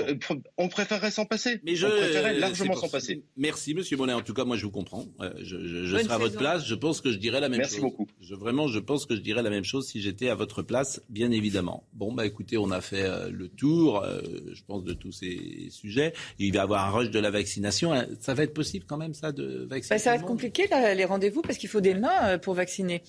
on 0.59 0.69
préférerait 0.69 1.11
s'en 1.11 1.25
passer. 1.25 1.61
Mais 1.65 1.75
je, 1.75 1.87
on 1.87 1.91
préférerait 1.91 2.39
largement 2.39 2.75
s'en 2.75 2.89
passer. 2.89 3.25
Merci, 3.37 3.75
Monsieur 3.75 3.97
Monet. 3.97 4.13
En 4.13 4.21
tout 4.21 4.35
cas, 4.35 4.45
moi, 4.45 4.57
je 4.57 4.65
vous 4.65 4.71
comprends. 4.71 5.07
Euh, 5.21 5.33
je, 5.39 5.87
je, 5.87 5.97
serai 5.97 6.15
à 6.15 6.19
votre 6.19 6.37
place. 6.37 6.67
Je 6.67 6.75
pense 6.75 7.01
que 7.01 7.11
je 7.11 7.17
dirais 7.17 7.41
la 7.41 7.49
même 7.49 7.63
chose. 7.63 7.71
Merci 7.71 7.81
beaucoup. 7.81 8.07
Je, 8.21 8.35
vraiment, 8.35 8.69
je 8.69 8.79
pense 8.79 9.07
que 9.07 9.17
je 9.17 9.21
dirais 9.21 9.43
la 9.43 9.51
même 9.51 9.65
chose 9.65 9.89
si 9.89 10.03
j'étais 10.03 10.29
à 10.29 10.35
votre 10.35 10.63
place, 10.63 11.01
bien 11.09 11.31
évidemment. 11.31 11.87
Bon, 11.95 12.13
bah 12.13 12.27
écoutez, 12.27 12.59
on 12.59 12.71
a 12.71 12.83
fait 12.83 13.05
euh, 13.05 13.31
le 13.31 13.49
tour, 13.49 14.03
euh, 14.03 14.21
je 14.53 14.63
pense, 14.65 14.85
de 14.85 14.93
tous 14.93 15.13
ces 15.13 15.69
sujets. 15.71 16.13
Il 16.39 16.53
va 16.53 16.59
y 16.59 16.63
avoir 16.63 16.87
un 16.87 16.91
rush 16.91 17.11
de 17.11 17.19
la 17.19 17.31
vaccination. 17.31 17.93
Ça 18.21 18.35
va 18.35 18.43
être 18.43 18.55
possible 18.55 18.85
quand 18.87 18.99
même, 18.99 19.15
ça, 19.15 19.33
de 19.33 19.67
vacciner 19.69 19.97
bah, 19.97 19.99
Ça 19.99 20.11
va 20.11 20.17
être 20.17 20.27
compliqué, 20.27 20.41
là, 20.70 20.95
les 20.95 21.05
rendez-vous 21.05 21.43
parce 21.43 21.59
qu'il 21.59 21.68
faut 21.68 21.80
des 21.80 21.95
mains 21.95 22.28
euh, 22.28 22.38
pour 22.38 22.55
vacciner. 22.55 23.03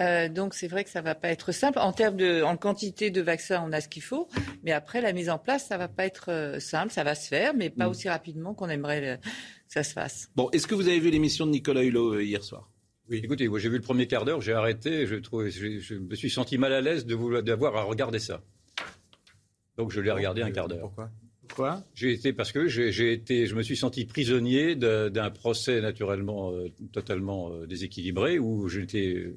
Euh, 0.00 0.28
donc 0.28 0.54
c'est 0.54 0.68
vrai 0.68 0.84
que 0.84 0.90
ça 0.90 1.02
va 1.02 1.14
pas 1.14 1.28
être 1.28 1.52
simple. 1.52 1.78
En 1.78 1.92
termes 1.92 2.16
de, 2.16 2.42
en 2.42 2.56
quantité 2.56 3.10
de 3.10 3.20
vaccins, 3.20 3.62
on 3.66 3.72
a 3.72 3.80
ce 3.80 3.88
qu'il 3.88 4.02
faut, 4.02 4.28
mais 4.62 4.72
après 4.72 5.00
la 5.00 5.12
mise 5.12 5.30
en 5.30 5.38
place, 5.38 5.66
ça 5.66 5.76
va 5.78 5.88
pas 5.88 6.06
être 6.06 6.30
euh, 6.30 6.60
simple. 6.60 6.92
Ça 6.92 7.04
va 7.04 7.14
se 7.14 7.28
faire, 7.28 7.54
mais 7.54 7.70
pas 7.70 7.86
mm. 7.86 7.90
aussi 7.90 8.08
rapidement 8.08 8.54
qu'on 8.54 8.68
aimerait 8.68 9.20
que 9.22 9.28
ça 9.68 9.82
se 9.82 9.92
fasse. 9.92 10.30
Bon, 10.36 10.48
est-ce 10.50 10.66
que 10.66 10.74
vous 10.74 10.88
avez 10.88 11.00
vu 11.00 11.10
l'émission 11.10 11.46
de 11.46 11.50
Nicolas 11.50 11.82
Hulot 11.82 12.20
hier 12.20 12.42
soir? 12.42 12.70
Oui, 13.08 13.20
écoutez, 13.24 13.48
moi 13.48 13.58
j'ai 13.58 13.68
vu 13.68 13.76
le 13.76 13.82
premier 13.82 14.06
quart 14.06 14.24
d'heure, 14.24 14.40
j'ai 14.40 14.52
arrêté, 14.52 15.04
je, 15.04 15.16
trouve, 15.16 15.48
je, 15.48 15.94
me 15.94 16.14
suis 16.14 16.30
senti 16.30 16.58
mal 16.58 16.72
à 16.72 16.80
l'aise 16.80 17.06
d'avoir 17.06 17.76
à 17.76 17.82
regarder 17.82 18.20
ça. 18.20 18.40
Donc 19.76 19.90
je 19.90 20.00
l'ai 20.00 20.12
regardé 20.12 20.42
un 20.42 20.52
quart 20.52 20.68
d'heure. 20.68 20.82
Pourquoi? 20.82 21.10
Pourquoi 21.50 21.82
J'ai 21.94 22.12
été 22.12 22.32
parce 22.32 22.52
que 22.52 22.68
j'ai 22.68 23.12
été, 23.12 23.46
je 23.46 23.56
me 23.56 23.62
suis 23.62 23.76
senti 23.76 24.04
prisonnier 24.04 24.76
d'un 24.76 25.30
procès 25.30 25.80
naturellement 25.80 26.52
euh, 26.52 26.68
totalement 26.92 27.50
euh, 27.50 27.66
déséquilibré 27.66 28.38
où 28.38 28.68
j'étais, 28.68 29.34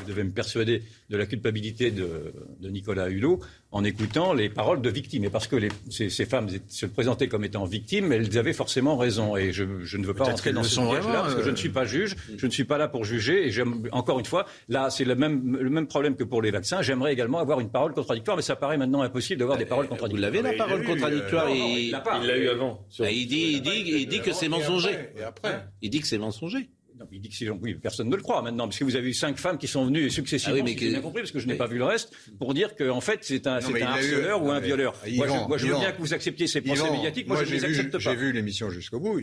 je 0.00 0.06
devais 0.06 0.24
me 0.24 0.30
persuader 0.30 0.82
de 1.10 1.16
la 1.16 1.26
culpabilité 1.26 1.90
de, 1.90 2.32
de 2.60 2.68
Nicolas 2.70 3.08
Hulot 3.08 3.40
en 3.74 3.82
écoutant 3.82 4.32
les 4.32 4.48
paroles 4.48 4.80
de 4.80 4.88
victimes. 4.88 5.24
Et 5.24 5.30
parce 5.30 5.48
que 5.48 5.56
les, 5.56 5.68
ces, 5.90 6.08
ces, 6.08 6.26
femmes 6.26 6.48
se 6.68 6.86
présentaient 6.86 7.26
comme 7.26 7.44
étant 7.44 7.64
victimes, 7.64 8.12
elles 8.12 8.38
avaient 8.38 8.52
forcément 8.52 8.96
raison. 8.96 9.36
Et 9.36 9.52
je, 9.52 9.64
je 9.82 9.96
ne 9.96 10.06
veux 10.06 10.14
pas 10.14 10.30
entrer 10.30 10.52
dans 10.52 10.62
ce 10.62 10.80
piège-là, 10.80 11.22
parce 11.22 11.34
que 11.34 11.42
je 11.42 11.50
ne 11.50 11.56
suis 11.56 11.70
pas 11.70 11.84
juge, 11.84 12.14
je 12.36 12.46
ne 12.46 12.50
suis 12.52 12.64
pas 12.64 12.78
là 12.78 12.86
pour 12.86 13.04
juger. 13.04 13.48
Et 13.48 13.52
encore 13.90 14.20
une 14.20 14.26
fois, 14.26 14.46
là, 14.68 14.90
c'est 14.90 15.04
le 15.04 15.16
même, 15.16 15.56
le 15.56 15.70
même 15.70 15.88
problème 15.88 16.14
que 16.14 16.24
pour 16.24 16.40
les 16.40 16.52
vaccins. 16.52 16.82
J'aimerais 16.82 17.12
également 17.12 17.38
avoir 17.38 17.58
une 17.60 17.70
parole 17.70 17.94
contradictoire, 17.94 18.36
mais 18.36 18.42
ça 18.42 18.54
paraît 18.54 18.78
maintenant 18.78 19.02
impossible 19.02 19.40
d'avoir 19.40 19.58
des 19.58 19.66
paroles 19.66 19.88
contradictoires. 19.88 20.30
Vous 20.30 20.38
l'avez, 20.38 20.56
la 20.56 20.64
parole 20.64 20.84
contradictoire 20.84 21.50
Il 21.50 21.90
l'a 21.90 22.38
eu 22.38 22.48
avant. 22.48 22.86
Il 23.00 23.26
dit, 23.26 23.54
il 23.54 23.62
dit, 23.62 23.82
il 23.86 24.06
dit 24.06 24.20
que 24.20 24.32
c'est 24.32 24.48
mensonger. 24.48 25.10
Et 25.18 25.22
après 25.22 25.66
Il 25.82 25.90
dit 25.90 26.00
que 26.00 26.06
c'est 26.06 26.18
mensonger. 26.18 26.68
Non, 26.98 27.06
il 27.10 27.20
dit 27.20 27.28
que 27.28 27.50
oui, 27.50 27.74
personne 27.74 28.08
ne 28.08 28.14
le 28.14 28.22
croit 28.22 28.40
maintenant, 28.40 28.68
parce 28.68 28.78
que 28.78 28.84
vous 28.84 28.94
avez 28.94 29.08
eu 29.08 29.14
cinq 29.14 29.36
femmes 29.36 29.58
qui 29.58 29.66
sont 29.66 29.86
venues 29.86 30.10
successivement, 30.10 30.60
ah 30.60 30.62
oui, 30.64 30.74
mais 30.74 30.76
que... 30.76 30.88
bien 30.88 31.00
compris, 31.00 31.22
parce 31.22 31.32
que 31.32 31.40
je 31.40 31.48
n'ai 31.48 31.56
pas 31.56 31.66
vu 31.66 31.78
le 31.78 31.84
reste, 31.84 32.12
pour 32.38 32.54
dire 32.54 32.76
qu'en 32.76 32.96
en 32.96 33.00
fait 33.00 33.20
c'est 33.22 33.48
un, 33.48 33.56
un 33.56 33.82
harceleur 33.82 34.42
ou 34.42 34.50
un 34.50 34.60
violeur. 34.60 34.94
moi, 35.16 35.58
je, 35.58 35.66
veux 35.66 35.78
bien 35.78 35.90
que 35.90 36.00
vous 36.00 36.14
acceptiez 36.14 36.46
ces 36.46 36.60
procès 36.60 36.90
médiatiques, 36.90 37.26
moi, 37.26 37.42
je 37.42 37.50
ne 37.50 37.56
les 37.56 37.64
accepte 37.64 37.92
pas. 37.92 37.98
J'ai 37.98 38.14
vu 38.14 38.32
l'émission 38.32 38.70
jusqu'au 38.70 39.00
bout, 39.00 39.20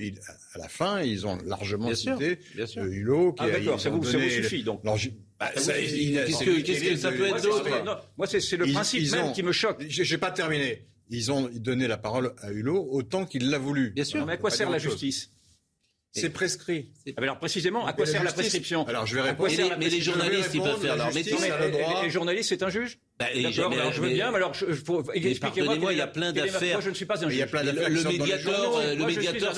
à 0.54 0.58
la 0.58 0.68
fin 0.68 1.02
ils 1.02 1.26
ont 1.26 1.38
largement 1.46 1.94
cité 1.96 2.40
bien 2.56 2.66
sûr. 2.66 2.84
Euh, 2.84 2.92
Hulot 2.92 3.34
qui 3.34 3.44
ah, 3.44 3.50
d'accord, 3.50 3.80
ça, 3.80 3.90
vous, 3.90 4.04
suffit 4.04 4.64
donc. 4.64 4.84
Bah, 4.84 4.92
qu'est-ce 5.56 6.84
que 6.84 6.96
ça 6.96 7.12
peut 7.12 7.28
être 7.28 7.42
d'autre? 7.42 8.06
Moi, 8.18 8.28
c'est 8.28 8.58
le 8.58 8.72
principe 8.72 9.12
même 9.12 9.32
qui 9.34 9.44
me 9.44 9.52
choque. 9.52 9.84
J'ai 9.88 10.18
pas 10.18 10.32
terminé. 10.32 10.86
Ils 11.10 11.32
ont 11.32 11.50
donné 11.54 11.88
la 11.90 11.98
parole 11.98 12.34
à 12.42 12.52
Hulot 12.52 12.88
autant 12.90 13.26
qu'il 13.26 13.50
l'a 13.50 13.58
voulu. 13.58 13.92
Bien 13.92 14.06
sûr. 14.06 14.26
Mais 14.26 14.34
à 14.34 14.38
quoi 14.38 14.50
sert 14.50 14.70
la 14.70 14.78
justice? 14.78 15.30
C'est 16.14 16.30
prescrit. 16.30 16.92
Ah, 17.08 17.22
alors 17.22 17.40
précisément, 17.40 17.86
à 17.86 17.94
quoi 17.94 18.06
sert 18.06 18.24
la 18.24 18.34
prescription 18.34 18.86
Alors 18.88 19.06
je 19.06 19.16
vais 19.16 19.22
répondre. 19.22 19.50
Mais, 19.80 19.90
les, 19.90 20.02
journalistes, 20.02 20.52
ils 20.54 20.62
peuvent 20.62 20.82
faire 20.82 20.98
leur 20.98 21.14
métier. 21.14 21.36
Les, 22.04 22.10
journalistes, 22.10 22.50
c'est 22.50 22.64
un 22.64 22.70
juge 22.70 23.00
bah, 23.18 23.28
D'accord, 23.34 23.72
alors 23.72 23.94
je 23.94 24.02
veux 24.02 24.10
bien, 24.10 24.30
mais 24.32 24.38
alors 24.38 24.54
expliquez-moi. 25.14 25.94
il 25.94 25.98
y 25.98 26.02
a 26.02 26.08
plein 26.08 26.34
d'affaires. 26.34 26.74
Moi, 26.74 26.82
je 26.82 26.90
ne 26.90 26.96
suis 26.96 27.06
pas 27.06 27.24
un 27.24 27.30
juge. 27.30 27.36
Il 27.36 27.40
y 27.40 27.44
a 27.44 27.48
plein 27.48 27.64
d'affaires. 27.64 27.90
Le 27.90 28.04
médiateur, 28.04 28.96
le 28.96 29.06
médiateur, 29.06 29.54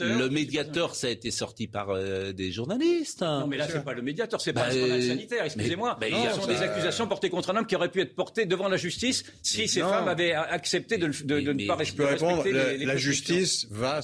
le 0.00 0.28
médiateur, 0.28 0.94
ça 0.94 1.08
a 1.08 1.10
été 1.10 1.30
sorti 1.30 1.66
par 1.66 1.90
euh, 1.90 2.32
des 2.32 2.52
journalistes. 2.52 3.22
Non, 3.22 3.46
mais 3.46 3.56
là, 3.56 3.66
c'est 3.68 3.84
pas 3.84 3.94
le 3.94 4.02
médiateur, 4.02 4.40
c'est 4.40 4.52
pas 4.52 4.66
un 4.66 4.70
scandale 4.70 5.02
sanitaire. 5.02 5.44
Excusez-moi. 5.44 5.98
Ce 6.00 6.40
sont 6.40 6.46
des 6.46 6.62
accusations 6.62 7.08
portées 7.08 7.30
contre 7.30 7.50
un 7.50 7.56
homme 7.56 7.66
qui 7.66 7.76
aurait 7.76 7.90
pu 7.90 8.00
être 8.00 8.14
porté 8.14 8.46
devant 8.46 8.68
la 8.68 8.76
justice 8.76 9.24
si 9.42 9.66
ces 9.66 9.80
femmes 9.80 10.08
avaient 10.08 10.32
accepté 10.32 10.98
de 10.98 11.06
ne 11.06 11.66
pas 11.66 11.74
respecter. 11.74 12.84
La 12.84 12.96
justice 12.96 13.66
va 13.70 14.00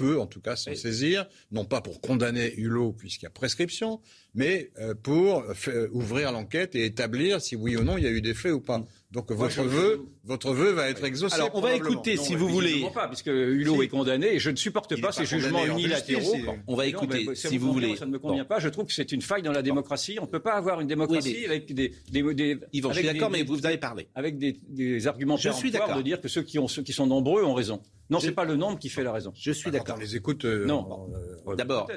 peut 0.00 0.18
en 0.18 0.26
tout 0.26 0.40
cas 0.40 0.56
s'en 0.56 0.74
saisir, 0.74 1.28
non 1.50 1.66
pas 1.66 1.82
pour 1.82 2.00
condamner 2.00 2.54
Hulot 2.56 2.92
puisqu'il 2.94 3.24
y 3.24 3.26
a 3.26 3.30
prescription, 3.30 4.00
mais 4.34 4.70
euh, 4.78 4.94
pour 4.94 5.44
ouvrir 5.92 6.32
l'enquête 6.32 6.74
et 6.74 6.84
établir 6.84 7.40
si 7.40 7.56
oui 7.56 7.76
ou 7.76 7.82
non 7.82 7.96
il 7.98 8.04
y 8.04 8.06
a 8.06 8.10
eu 8.10 8.20
des 8.20 8.34
faits 8.34 8.52
ou 8.52 8.60
pas. 8.60 8.84
Donc 9.10 9.32
votre 9.32 9.64
vœu, 9.64 10.02
votre 10.22 10.52
vœu 10.52 10.70
va 10.70 10.88
être 10.88 11.02
exaucé. 11.02 11.34
Alors 11.34 11.50
on 11.54 11.60
va 11.60 11.74
écouter, 11.74 12.16
si 12.16 12.36
vous 12.36 12.48
voulez. 12.48 12.86
pas, 12.94 13.08
puisque 13.08 13.26
Hulot 13.26 13.82
est 13.82 13.88
condamné 13.88 14.34
et 14.34 14.38
je 14.38 14.50
ne 14.50 14.56
supporte 14.56 15.00
pas 15.00 15.10
ces 15.10 15.26
jugements 15.26 15.64
unilatéraux. 15.64 16.36
On 16.68 16.76
va 16.76 16.86
écouter, 16.86 17.26
si 17.34 17.58
vous 17.58 17.72
voulez. 17.72 17.96
Ça 17.96 18.06
ne 18.06 18.12
me 18.12 18.18
convient 18.20 18.44
pas. 18.44 18.60
Je 18.60 18.68
trouve 18.68 18.86
que 18.86 18.92
c'est 18.92 19.10
une 19.10 19.22
faille 19.22 19.42
dans 19.42 19.52
la 19.52 19.62
démocratie. 19.62 20.18
On 20.20 20.26
ne 20.26 20.30
peut 20.30 20.40
pas 20.40 20.54
avoir 20.54 20.80
une 20.80 20.86
démocratie 20.86 21.44
avec 21.44 21.74
des, 21.74 21.92
des, 22.10 22.34
des 22.34 22.58
Yvan, 22.72 22.92
je 22.92 22.98
suis 22.98 23.06
d'accord, 23.06 23.30
mais 23.30 23.42
vous 23.42 23.66
avez 23.66 23.78
parlé 23.78 24.08
avec 24.14 24.38
des, 24.38 25.06
arguments 25.06 25.36
je 25.36 25.50
suis 25.50 25.70
de 25.70 26.02
dire 26.02 26.20
que 26.20 26.28
ceux 26.28 26.42
qui, 26.42 26.58
ont, 26.58 26.68
ceux 26.68 26.82
qui 26.82 26.92
sont 26.92 27.06
nombreux 27.06 27.42
ont 27.44 27.54
raison. 27.54 27.80
Non, 28.10 28.18
c'est 28.18 28.32
pas 28.32 28.44
le 28.44 28.56
nombre 28.56 28.78
qui 28.78 28.88
fait 28.88 29.04
la 29.04 29.12
raison. 29.12 29.32
Je 29.36 29.52
suis 29.52 29.70
d'accord. 29.70 29.96
On 29.96 30.00
les 30.00 30.16
écoute. 30.16 30.44
Euh, 30.44 30.66
non. 30.66 31.08
Euh, 31.46 31.54
D'abord, 31.54 31.88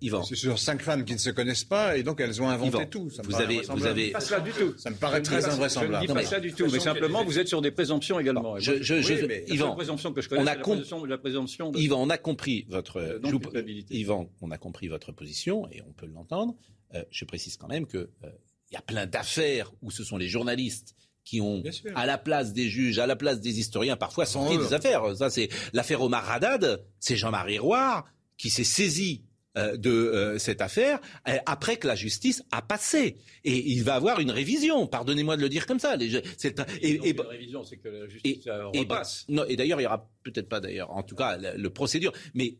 Yvan. 0.00 0.22
C'est 0.24 0.34
sur 0.34 0.58
cinq 0.58 0.82
femmes 0.82 1.04
qui 1.04 1.12
ne 1.12 1.18
se 1.18 1.30
connaissent 1.30 1.64
pas 1.64 1.71
et 1.96 2.02
donc 2.02 2.20
elles 2.20 2.40
ont 2.42 2.48
inventé 2.48 2.86
tout. 2.88 3.10
Ça 3.10 3.22
vous 3.24 3.36
avez, 3.36 3.60
vous 3.68 3.86
avez. 3.86 4.10
Pas 4.10 4.20
cela 4.20 4.40
du 4.40 4.52
tout. 4.52 4.74
Ça 4.76 4.90
me 4.90 4.96
paraît 4.96 5.22
très 5.22 5.44
invraisemblable. 5.44 6.06
Je 6.06 6.12
ne 6.12 6.18
dis 6.18 6.24
pas 6.24 6.30
ça 6.30 6.40
du 6.40 6.52
tout, 6.52 6.66
mais 6.70 6.80
simplement 6.80 7.24
vous 7.24 7.38
êtes 7.38 7.48
sur 7.48 7.62
des 7.62 7.70
présomptions 7.70 8.18
également. 8.20 8.58
Je, 8.58 8.82
je, 8.82 9.00
je, 9.00 9.52
Yvan, 9.52 9.74
présomption 9.74 10.12
que 10.12 10.20
je 10.20 10.28
connais, 10.28 10.42
on 10.42 10.46
a 10.46 10.56
compris 10.56 11.08
la 11.08 11.18
présomption. 11.18 11.72
Yvan, 11.72 12.02
on 12.02 12.10
a 12.10 12.18
compris 12.18 12.66
votre. 12.68 13.20
Yvan, 13.90 14.30
on 14.40 14.50
a 14.50 14.58
compris 14.58 14.88
votre 14.88 15.12
position 15.12 15.68
et 15.70 15.82
on 15.82 15.92
peut 15.92 16.06
l'entendre. 16.06 16.54
Euh, 16.94 17.02
je 17.10 17.24
précise 17.24 17.56
quand 17.56 17.68
même 17.68 17.86
que 17.86 18.10
il 18.70 18.74
y 18.74 18.78
a 18.78 18.82
plein 18.82 19.06
d'affaires 19.06 19.70
où 19.82 19.90
ce 19.90 20.02
sont 20.02 20.16
les 20.16 20.28
journalistes 20.28 20.94
qui 21.24 21.40
ont, 21.40 21.62
à 21.94 22.06
la 22.06 22.18
place 22.18 22.52
des 22.52 22.68
juges, 22.68 22.98
à 22.98 23.06
la 23.06 23.16
place 23.16 23.40
des 23.40 23.60
historiens, 23.60 23.96
parfois 23.96 24.26
sorti 24.26 24.58
des 24.58 24.72
affaires. 24.74 25.16
Ça, 25.16 25.30
c'est 25.30 25.50
l'affaire 25.72 26.02
Omar 26.02 26.28
Haddad. 26.30 26.84
C'est 26.98 27.16
Jean-Marie 27.16 27.58
Roire 27.58 28.06
qui 28.38 28.50
s'est 28.50 28.64
saisi 28.64 29.22
euh, 29.58 29.76
de 29.76 29.90
euh, 29.90 30.38
cette 30.38 30.62
affaire 30.62 30.98
euh, 31.28 31.36
après 31.44 31.76
que 31.76 31.86
la 31.86 31.94
justice 31.94 32.42
a 32.52 32.62
passé. 32.62 33.18
Et 33.44 33.72
il 33.72 33.84
va 33.84 33.96
avoir 33.96 34.18
une 34.18 34.30
révision, 34.30 34.86
pardonnez-moi 34.86 35.36
de 35.36 35.42
le 35.42 35.50
dire 35.50 35.66
comme 35.66 35.78
ça. 35.78 35.94
Les, 35.96 36.22
c'est, 36.38 36.58
et, 36.80 37.10
et, 37.10 37.14
révision, 37.20 37.62
c'est 37.62 37.76
que 37.76 37.88
la 37.88 38.08
justice 38.08 38.46
et, 38.46 38.50
repasse. 38.50 39.26
non, 39.28 39.44
et 39.46 39.56
d'ailleurs, 39.56 39.78
il 39.78 39.84
y 39.84 39.86
aura 39.86 40.08
peut-être 40.22 40.48
pas 40.48 40.60
d'ailleurs, 40.60 40.90
en 40.90 41.02
tout 41.02 41.16
cas, 41.16 41.36
le, 41.36 41.60
le 41.60 41.70
procédure. 41.70 42.14
Mais 42.32 42.56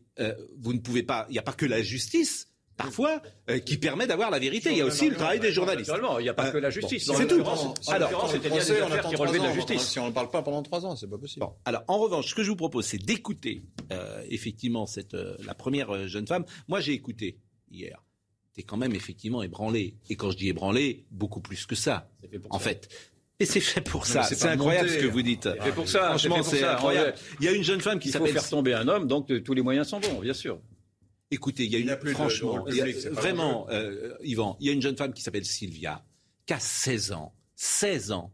vous 0.59 0.73
ne 0.73 0.79
pouvez 0.79 1.01
pas, 1.01 1.25
il 1.29 1.33
n'y 1.33 1.39
a 1.39 1.43
pas 1.43 1.53
que 1.53 1.65
la 1.65 1.81
justice 1.81 2.52
parfois, 2.77 3.21
euh, 3.49 3.59
qui 3.59 3.77
permet 3.77 4.07
d'avoir 4.07 4.31
la 4.31 4.39
vérité. 4.39 4.71
Il 4.71 4.77
y 4.77 4.81
a 4.81 4.85
aussi 4.85 5.09
le 5.09 5.15
travail 5.15 5.39
des 5.39 5.51
journalistes. 5.51 5.91
il 6.19 6.23
n'y 6.23 6.29
a 6.29 6.33
pas 6.33 6.51
que 6.51 6.57
la 6.57 6.69
justice. 6.69 7.09
c'est 7.15 7.27
tout. 7.27 7.43
Alors, 7.87 8.29
c'était 8.29 8.49
bien 8.49 8.63
des 8.63 8.71
affaires 8.71 9.09
qui 9.09 9.15
relevaient 9.15 9.39
de 9.39 9.43
la 9.43 9.53
justice. 9.53 9.81
Si 9.81 9.99
on 9.99 10.07
ne 10.07 10.11
parle 10.13 10.29
pas 10.29 10.41
pendant 10.41 10.63
trois 10.63 10.85
ans, 10.85 10.95
c'est 10.95 11.09
pas 11.09 11.17
possible. 11.17 11.45
alors, 11.65 11.83
en 11.87 11.99
revanche, 11.99 12.29
ce 12.29 12.35
que 12.35 12.43
je 12.43 12.49
vous 12.49 12.55
propose, 12.55 12.85
c'est 12.85 12.97
d'écouter 12.97 13.63
euh, 13.91 14.23
effectivement 14.29 14.85
cette 14.85 15.13
euh, 15.13 15.35
la 15.45 15.53
première 15.53 16.07
jeune 16.07 16.27
femme. 16.27 16.45
Moi, 16.67 16.79
j'ai 16.79 16.93
écouté 16.93 17.39
hier. 17.69 18.03
T'es 18.53 18.63
quand 18.63 18.77
même 18.77 18.93
effectivement 18.93 19.41
ébranlé. 19.41 19.97
Et 20.09 20.15
quand 20.15 20.29
je 20.31 20.37
dis 20.37 20.49
ébranlé, 20.49 21.05
beaucoup 21.09 21.41
plus 21.41 21.65
que 21.65 21.75
ça. 21.75 22.09
en 22.49 22.59
fait. 22.59 22.87
Et 23.39 23.45
c'est 23.45 23.59
fait 23.59 23.81
pour 23.81 24.05
ça. 24.05 24.23
C'est 24.23 24.45
incroyable 24.45 24.89
ce 24.89 24.97
que 24.97 25.07
vous 25.07 25.21
dites. 25.21 25.49
C'est 25.63 25.73
pour 25.73 25.87
ça. 25.87 26.09
Franchement, 26.09 26.43
c'est 26.43 26.63
incroyable. 26.63 27.15
Il 27.39 27.45
y 27.45 27.49
a 27.49 27.51
une 27.51 27.63
jeune 27.63 27.81
femme 27.81 27.99
qui 27.99 28.09
s'appelle. 28.09 28.29
Il 28.29 28.33
faut 28.33 28.39
faire 28.39 28.49
tomber 28.49 28.73
un 28.73 28.87
homme, 28.87 29.07
donc 29.07 29.31
tous 29.43 29.53
les 29.53 29.61
moyens 29.61 29.87
sont 29.87 29.99
bons, 29.99 30.19
bien 30.19 30.33
sûr. 30.33 30.59
Écoutez, 31.33 31.65
il 31.65 31.71
y 31.71 31.75
a 31.75 31.79
une, 31.79 32.13
franchement, 32.13 32.63
vraiment, 33.11 33.67
euh, 33.71 34.15
Yvan, 34.21 34.55
il 34.59 34.67
y 34.67 34.69
a 34.69 34.73
une 34.73 34.83
jeune 34.83 34.95
femme 34.95 35.13
qui 35.13 35.23
s'appelle 35.23 35.45
Sylvia, 35.45 36.05
qui 36.45 36.53
a 36.53 36.59
16 36.59 37.11
ans. 37.11 37.33
16 37.55 38.11
ans. 38.11 38.31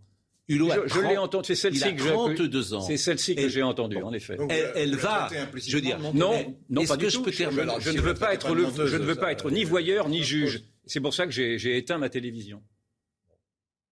Hulot 0.49 0.69
je, 0.87 0.99
l'ai 0.99 1.15
entendu, 1.15 1.45
c'est 1.47 1.55
celle-ci 1.55 1.95
que, 1.95 2.03
32 2.03 2.73
ans. 2.73 2.81
C'est 2.81 2.97
celle-ci 2.97 3.35
que 3.35 3.47
j'ai 3.47 3.63
entendue, 3.63 4.01
en 4.01 4.11
effet. 4.11 4.35
elle, 4.75 4.97
va, 4.97 5.29
je 5.55 5.75
veux 5.77 5.81
dire, 5.81 5.97
non, 6.13 6.57
non, 6.69 6.85
pas 6.85 6.97
du 6.97 7.07
tout. 7.07 7.23
Je, 7.25 7.31
je, 7.31 7.89
ne 7.91 8.01
veux 8.01 8.15
pas 8.15 8.33
être 8.33 8.53
le, 8.53 8.65
je 8.85 8.97
ne 8.97 9.05
veux 9.05 9.15
pas 9.15 9.31
être 9.31 9.49
ni 9.49 9.63
voyeur 9.63 10.09
ni 10.09 10.23
juge. 10.23 10.63
C'est 10.85 10.99
pour 10.99 11.13
ça 11.13 11.25
que 11.25 11.31
j'ai 11.31 11.77
éteint 11.77 11.99
ma 11.99 12.09
télévision. 12.09 12.61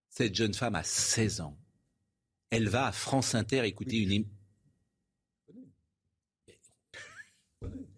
Cette 0.09 0.35
jeune 0.35 0.53
femme 0.53 0.75
a 0.75 0.83
16 0.83 1.39
ans. 1.41 1.57
Elle 2.49 2.67
va 2.67 2.87
à 2.87 2.91
France 2.91 3.35
Inter 3.35 3.63
écouter 3.65 3.97
une. 3.97 4.25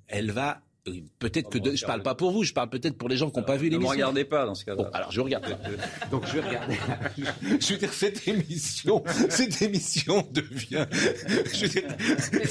Elle 0.08 0.32
va 0.32 0.62
Peut-être 1.20 1.50
que 1.50 1.76
je 1.76 1.86
parle 1.86 2.04
pas 2.04 2.16
pour 2.16 2.32
vous, 2.32 2.44
je 2.44 2.54
parle 2.54 2.70
peut-être 2.70 2.98
pour 2.98 3.10
les 3.10 3.18
gens 3.18 3.30
qui 3.30 3.40
n'ont 3.40 3.46
pas 3.46 3.58
vu 3.58 3.70
l'émission. 3.70 3.92
Ne 3.92 3.96
regardez 3.96 4.26
pas 4.26 4.46
dans 4.46 4.56
ce 4.56 4.66
cas-là. 4.66 4.84
Bon, 4.84 4.90
alors 4.94 5.12
je 5.12 5.22
regarde. 5.22 5.46
Donc 6.12 6.26
je 6.28 6.34
vais 6.34 6.48
regarder. 6.48 6.78
je 7.60 7.74
veux 7.74 7.80
dire 7.80 7.94
cette 7.94 8.28
émission, 8.28 9.04
cette 9.30 9.62
émission 9.62 10.28
devient. 10.32 10.88
Je 11.54 11.62
veux 11.62 11.70
dire, 11.70 12.48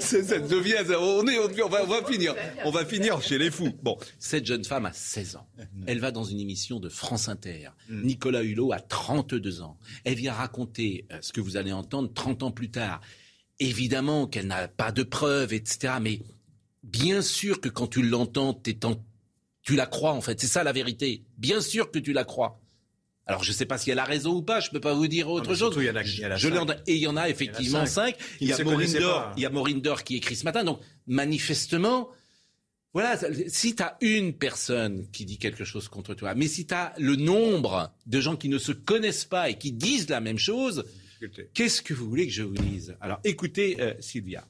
ça 0.00 0.38
devient. 0.38 0.76
On 0.98 1.26
est, 1.26 1.38
on 1.62 1.68
va, 1.68 1.84
on 1.84 1.86
va 1.86 2.04
finir, 2.04 2.34
on 2.64 2.70
va 2.70 2.84
finir 2.84 3.20
chez 3.22 3.38
les 3.38 3.50
fous. 3.50 3.72
Bon, 3.82 3.96
cette 4.18 4.46
jeune 4.46 4.64
femme 4.64 4.86
a 4.86 4.92
16 4.92 5.36
ans. 5.36 5.46
Elle 5.86 6.00
va 6.00 6.10
dans 6.10 6.24
une 6.24 6.40
émission 6.40 6.80
de 6.80 6.88
France 6.88 7.28
Inter. 7.28 7.70
Mm. 7.88 8.02
Nicolas 8.02 8.42
Hulot 8.42 8.72
a 8.72 8.80
32 8.80 9.62
ans. 9.62 9.78
Elle 10.04 10.14
vient 10.14 10.32
raconter 10.32 11.06
euh, 11.12 11.18
ce 11.20 11.32
que 11.32 11.40
vous 11.40 11.56
allez 11.56 11.72
entendre 11.72 12.12
30 12.12 12.42
ans 12.42 12.50
plus 12.50 12.70
tard. 12.70 13.00
Évidemment 13.58 14.26
qu'elle 14.26 14.46
n'a 14.46 14.68
pas 14.68 14.92
de 14.92 15.02
preuves, 15.02 15.52
etc. 15.52 15.94
Mais 16.00 16.20
bien 16.92 17.22
sûr 17.22 17.60
que 17.60 17.68
quand 17.68 17.88
tu 17.88 18.02
l'entends, 18.02 18.60
tu 19.62 19.74
la 19.74 19.86
crois 19.86 20.12
en 20.12 20.20
fait. 20.20 20.40
C'est 20.40 20.46
ça 20.46 20.62
la 20.62 20.72
vérité. 20.72 21.24
Bien 21.38 21.60
sûr 21.60 21.90
que 21.90 21.98
tu 21.98 22.12
la 22.12 22.24
crois. 22.24 22.60
Alors 23.24 23.44
je 23.44 23.50
ne 23.50 23.54
sais 23.54 23.66
pas 23.66 23.78
si 23.78 23.90
elle 23.90 24.00
a 24.00 24.04
raison 24.04 24.34
ou 24.34 24.42
pas, 24.42 24.60
je 24.60 24.68
ne 24.68 24.72
peux 24.72 24.80
pas 24.80 24.94
vous 24.94 25.06
dire 25.06 25.28
autre 25.30 25.54
chose. 25.54 25.74
Il 25.78 25.84
y 25.84 25.90
en 25.90 25.96
a, 25.96 26.02
je 26.02 26.48
et 26.86 26.94
il 26.94 27.00
y 27.00 27.06
en 27.06 27.16
a 27.16 27.28
effectivement 27.28 27.86
cinq. 27.86 28.16
Il 28.40 28.48
y 28.48 28.52
a, 28.52 28.58
il 29.36 29.42
y 29.42 29.46
a 29.46 29.50
Maureen 29.50 29.80
Dor 29.80 30.02
qui 30.04 30.16
écrit 30.16 30.36
ce 30.36 30.44
matin. 30.44 30.64
Donc 30.64 30.80
manifestement, 31.06 32.10
voilà, 32.92 33.18
si 33.46 33.74
tu 33.74 33.82
as 33.82 33.96
une 34.00 34.34
personne 34.34 35.06
qui 35.12 35.24
dit 35.24 35.38
quelque 35.38 35.64
chose 35.64 35.88
contre 35.88 36.14
toi, 36.14 36.34
mais 36.34 36.48
si 36.48 36.66
tu 36.66 36.74
as 36.74 36.92
le 36.98 37.16
nombre 37.16 37.94
de 38.06 38.20
gens 38.20 38.36
qui 38.36 38.48
ne 38.48 38.58
se 38.58 38.72
connaissent 38.72 39.24
pas 39.24 39.48
et 39.48 39.56
qui 39.56 39.72
disent 39.72 40.10
la 40.10 40.20
même 40.20 40.38
chose, 40.38 40.84
qu'est-ce 41.54 41.80
que 41.80 41.94
vous 41.94 42.08
voulez 42.08 42.26
que 42.26 42.32
je 42.32 42.42
vous 42.42 42.54
dise? 42.54 42.96
Alors 43.00 43.20
écoutez 43.24 43.80
euh, 43.80 43.94
Sylvia. 44.00 44.44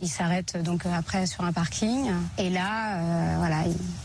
Il 0.00 0.10
s'arrête 0.10 0.62
donc 0.62 0.84
euh, 0.84 0.92
après 0.92 1.26
sur 1.26 1.44
un 1.44 1.52
parking 1.52 2.10
et 2.36 2.50
là, 2.50 2.96
euh, 2.96 3.34
voilà, 3.38 3.64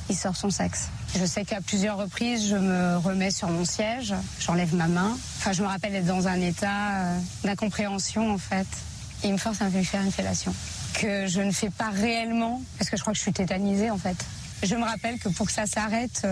il, 0.09 0.15
sort 0.15 0.37
son 0.37 0.49
sexe. 0.49 0.87
Je 1.19 1.25
sais 1.25 1.43
qu'à 1.43 1.59
plusieurs 1.59 1.97
reprises, 1.97 2.47
je 2.47 2.55
me 2.55 2.97
remets 2.97 3.31
sur 3.31 3.49
mon 3.49 3.65
siège, 3.65 4.13
j'enlève 4.39 4.73
ma 4.73 4.87
main. 4.87 5.17
Enfin, 5.37 5.51
je 5.51 5.61
me 5.61 5.67
rappelle 5.67 5.93
être 5.95 6.05
dans 6.05 6.29
un 6.29 6.39
état 6.39 6.91
euh, 6.91 7.19
d'incompréhension 7.43 8.33
en 8.33 8.37
fait. 8.37 8.67
Il 9.25 9.33
me 9.33 9.37
force 9.37 9.61
à 9.61 9.69
me 9.69 9.83
faire 9.83 10.01
une 10.01 10.11
fellation 10.11 10.53
que 10.93 11.27
je 11.27 11.41
ne 11.41 11.51
fais 11.51 11.69
pas 11.69 11.89
réellement 11.89 12.61
parce 12.77 12.89
que 12.89 12.95
je 12.95 13.01
crois 13.01 13.11
que 13.11 13.17
je 13.17 13.23
suis 13.23 13.33
tétanisée 13.33 13.89
en 13.89 13.97
fait. 13.97 14.17
Je 14.63 14.75
me 14.75 14.83
rappelle 14.83 15.19
que 15.19 15.27
pour 15.29 15.47
que 15.47 15.51
ça 15.51 15.65
s'arrête, 15.65 16.25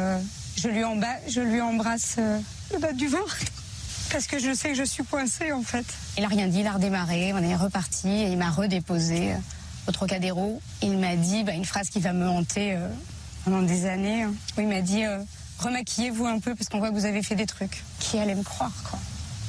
je 0.56 0.68
lui, 0.70 0.84
je 1.28 1.42
lui 1.42 1.62
embrasse 1.62 2.18
le 2.18 2.80
bas 2.80 2.94
du 2.94 3.08
ventre 3.08 3.38
parce 4.12 4.28
que 4.28 4.40
je 4.40 4.54
sais 4.54 4.70
que 4.70 4.76
je 4.76 4.84
suis 4.84 5.04
coincée 5.04 5.52
en 5.52 5.62
fait. 5.62 5.86
Il 6.18 6.24
a 6.24 6.28
rien 6.28 6.48
dit, 6.48 6.60
il 6.60 6.68
a 6.68 6.74
redémarré, 6.74 7.34
on 7.34 7.38
est 7.38 7.56
reparti 7.56 8.08
et 8.08 8.32
il 8.32 8.38
m'a 8.38 8.50
redéposé 8.50 9.34
euh, 9.34 9.38
au 9.88 9.92
Trocadéro. 9.92 10.62
Il 10.82 10.98
m'a 10.98 11.16
dit 11.16 11.44
bah, 11.44 11.54
une 11.54 11.66
phrase 11.66 11.90
qui 11.90 12.00
va 12.00 12.14
me 12.14 12.28
hanter 12.28 12.76
euh, 12.76 12.88
pendant 13.46 13.62
des 13.62 13.86
années. 13.86 14.24
Hein. 14.24 14.34
il 14.58 14.68
m'a 14.68 14.82
dit 14.82 15.06
euh, 15.06 15.20
remaquillez-vous 15.60 16.26
un 16.26 16.40
peu 16.40 16.56
parce 16.56 16.70
qu'on 16.70 16.80
voit 16.80 16.90
que 16.90 16.96
vous 16.96 17.06
avez 17.06 17.24
fait 17.24 17.36
des 17.36 17.46
trucs. 17.46 17.84
Qui 18.00 18.18
allait 18.20 18.36
me 18.36 18.44
croire 18.44 18.74
quoi? 18.90 19.00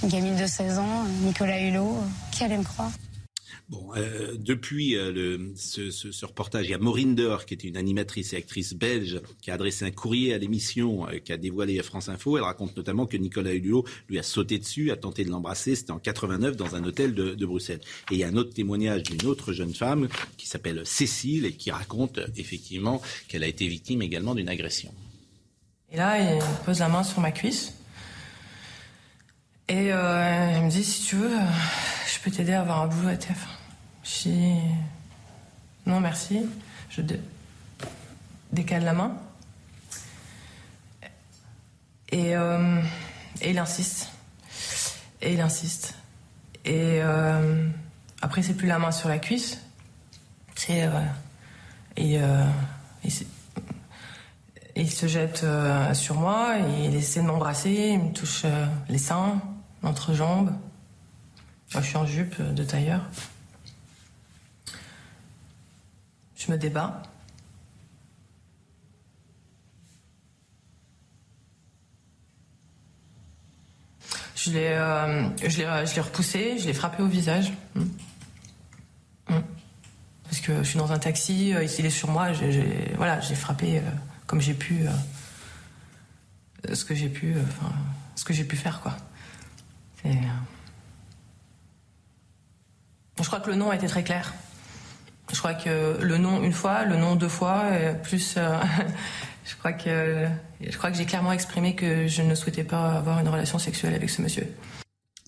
Une 0.02 0.08
gamine 0.08 0.36
de 0.36 0.46
16 0.46 0.78
ans, 0.78 1.04
Nicolas 1.22 1.60
Hulot, 1.60 2.02
qui 2.30 2.44
allait 2.44 2.56
me 2.56 2.64
croire? 2.64 2.90
Bon, 3.70 3.92
euh, 3.96 4.34
depuis 4.36 4.96
euh, 4.96 5.38
ce, 5.54 6.26
reportage, 6.26 6.66
il 6.66 6.70
y 6.70 6.74
a 6.74 6.78
Maureen 6.78 7.14
Dor, 7.14 7.46
qui 7.46 7.54
était 7.54 7.68
une 7.68 7.76
animatrice 7.76 8.32
et 8.32 8.36
actrice 8.36 8.74
belge, 8.74 9.20
qui 9.40 9.52
a 9.52 9.54
adressé 9.54 9.84
un 9.84 9.92
courrier 9.92 10.34
à 10.34 10.38
l'émission, 10.38 11.06
euh, 11.08 11.18
qui 11.18 11.32
a 11.32 11.36
dévoilé 11.36 11.78
à 11.78 11.84
France 11.84 12.08
Info. 12.08 12.36
Elle 12.36 12.42
raconte 12.42 12.76
notamment 12.76 13.06
que 13.06 13.16
Nicolas 13.16 13.52
Hulot 13.52 13.84
lui 14.08 14.18
a 14.18 14.24
sauté 14.24 14.58
dessus, 14.58 14.90
a 14.90 14.96
tenté 14.96 15.24
de 15.24 15.30
l'embrasser. 15.30 15.76
C'était 15.76 15.92
en 15.92 16.00
89 16.00 16.56
dans 16.56 16.74
un 16.74 16.82
hôtel 16.82 17.14
de, 17.14 17.46
Bruxelles. 17.46 17.80
Et 18.10 18.14
il 18.14 18.18
y 18.18 18.24
a 18.24 18.28
un 18.28 18.34
autre 18.34 18.52
témoignage 18.52 19.04
d'une 19.04 19.24
autre 19.28 19.52
jeune 19.52 19.72
femme 19.72 20.08
qui 20.36 20.48
s'appelle 20.48 20.82
Cécile 20.84 21.46
et 21.46 21.52
qui 21.52 21.70
raconte 21.70 22.18
effectivement 22.36 23.00
qu'elle 23.28 23.44
a 23.44 23.48
été 23.48 23.68
victime 23.68 24.02
également 24.02 24.34
d'une 24.34 24.48
agression. 24.48 24.92
Et 25.92 25.96
là, 25.96 26.18
il 26.18 26.42
pose 26.64 26.80
la 26.80 26.88
main 26.88 27.04
sur 27.04 27.20
ma 27.20 27.30
cuisse. 27.30 27.74
Et 29.68 29.92
euh, 29.92 30.56
elle 30.56 30.64
me 30.64 30.70
dit, 30.70 30.82
si 30.82 31.04
tu 31.04 31.14
veux, 31.14 31.30
je 32.12 32.18
peux 32.24 32.32
t'aider 32.32 32.52
à 32.52 32.62
avoir 32.62 32.82
un 32.82 32.88
boulot 32.88 33.10
à 33.10 33.14
TF1. 33.14 33.59
Je 34.10 34.28
non 35.86 36.00
merci. 36.00 36.46
Je 36.88 37.02
décale 38.52 38.84
la 38.84 38.92
main. 38.92 39.16
Et, 42.10 42.34
euh, 42.36 42.82
et, 43.40 43.50
il 43.50 43.58
insiste. 43.58 44.10
Et 45.22 45.34
il 45.34 45.40
insiste. 45.40 45.94
Et 46.64 47.00
euh, 47.02 47.68
après, 48.20 48.42
c'est 48.42 48.54
plus 48.54 48.66
la 48.66 48.78
main 48.78 48.90
sur 48.90 49.08
la 49.08 49.18
cuisse. 49.18 49.60
C'est. 50.56 50.84
Euh, 50.84 51.00
et, 51.96 52.20
il 54.76 54.90
se 54.90 55.06
jette 55.06 55.44
sur 55.92 56.14
moi, 56.14 56.58
et 56.58 56.86
il 56.86 56.94
essaie 56.94 57.20
de 57.20 57.26
m'embrasser, 57.26 57.90
il 57.92 57.98
me 57.98 58.12
touche 58.12 58.44
les 58.88 58.98
seins, 58.98 59.40
l'entrejambe. 59.82 60.52
Moi, 61.74 61.82
je 61.82 61.86
suis 61.86 61.96
en 61.96 62.06
jupe 62.06 62.40
de 62.40 62.64
tailleur. 62.64 63.02
Je 66.40 66.50
me 66.50 66.56
débat. 66.56 67.02
Je 74.34 74.52
l'ai, 74.52 74.68
euh, 74.68 75.28
je, 75.46 75.58
l'ai, 75.58 75.86
je 75.86 75.94
l'ai 75.94 76.00
repoussé, 76.00 76.58
je 76.58 76.66
l'ai 76.66 76.72
frappé 76.72 77.02
au 77.02 77.06
visage. 77.06 77.52
Mm. 77.74 77.82
Mm. 79.28 79.42
Parce 80.24 80.40
que 80.40 80.56
je 80.58 80.62
suis 80.62 80.78
dans 80.78 80.92
un 80.92 80.98
taxi, 80.98 81.52
euh, 81.52 81.62
il 81.62 81.86
est 81.86 81.90
sur 81.90 82.10
moi, 82.10 82.32
j'ai, 82.32 82.94
voilà, 82.96 83.20
j'ai 83.20 83.34
frappé 83.34 83.78
euh, 83.78 83.82
comme 84.26 84.40
j'ai 84.40 84.54
pu, 84.54 84.86
ce 86.72 86.86
que 86.86 86.94
j'ai 86.94 87.10
pu, 87.10 87.34
enfin, 87.38 87.70
ce 88.14 88.24
que 88.24 88.32
j'ai 88.32 88.44
pu 88.44 88.56
faire, 88.56 88.80
quoi. 88.80 88.96
je 90.04 90.16
crois 93.26 93.40
que 93.40 93.50
le 93.50 93.56
nom 93.56 93.70
a 93.70 93.76
été 93.76 93.88
très 93.88 94.04
clair. 94.04 94.32
Je 95.32 95.38
crois 95.38 95.54
que 95.54 96.02
le 96.02 96.18
nom 96.18 96.42
une 96.42 96.52
fois, 96.52 96.84
le 96.84 96.96
nom 96.96 97.16
deux 97.16 97.28
fois, 97.28 97.70
plus, 98.02 98.36
je 99.44 99.56
crois 99.56 99.72
que 99.72 100.26
je 100.60 100.76
crois 100.76 100.90
que 100.90 100.96
j'ai 100.96 101.06
clairement 101.06 101.32
exprimé 101.32 101.74
que 101.74 102.06
je 102.06 102.22
ne 102.22 102.34
souhaitais 102.34 102.64
pas 102.64 102.92
avoir 102.92 103.20
une 103.20 103.28
relation 103.28 103.58
sexuelle 103.58 103.94
avec 103.94 104.10
ce 104.10 104.22
monsieur. 104.22 104.46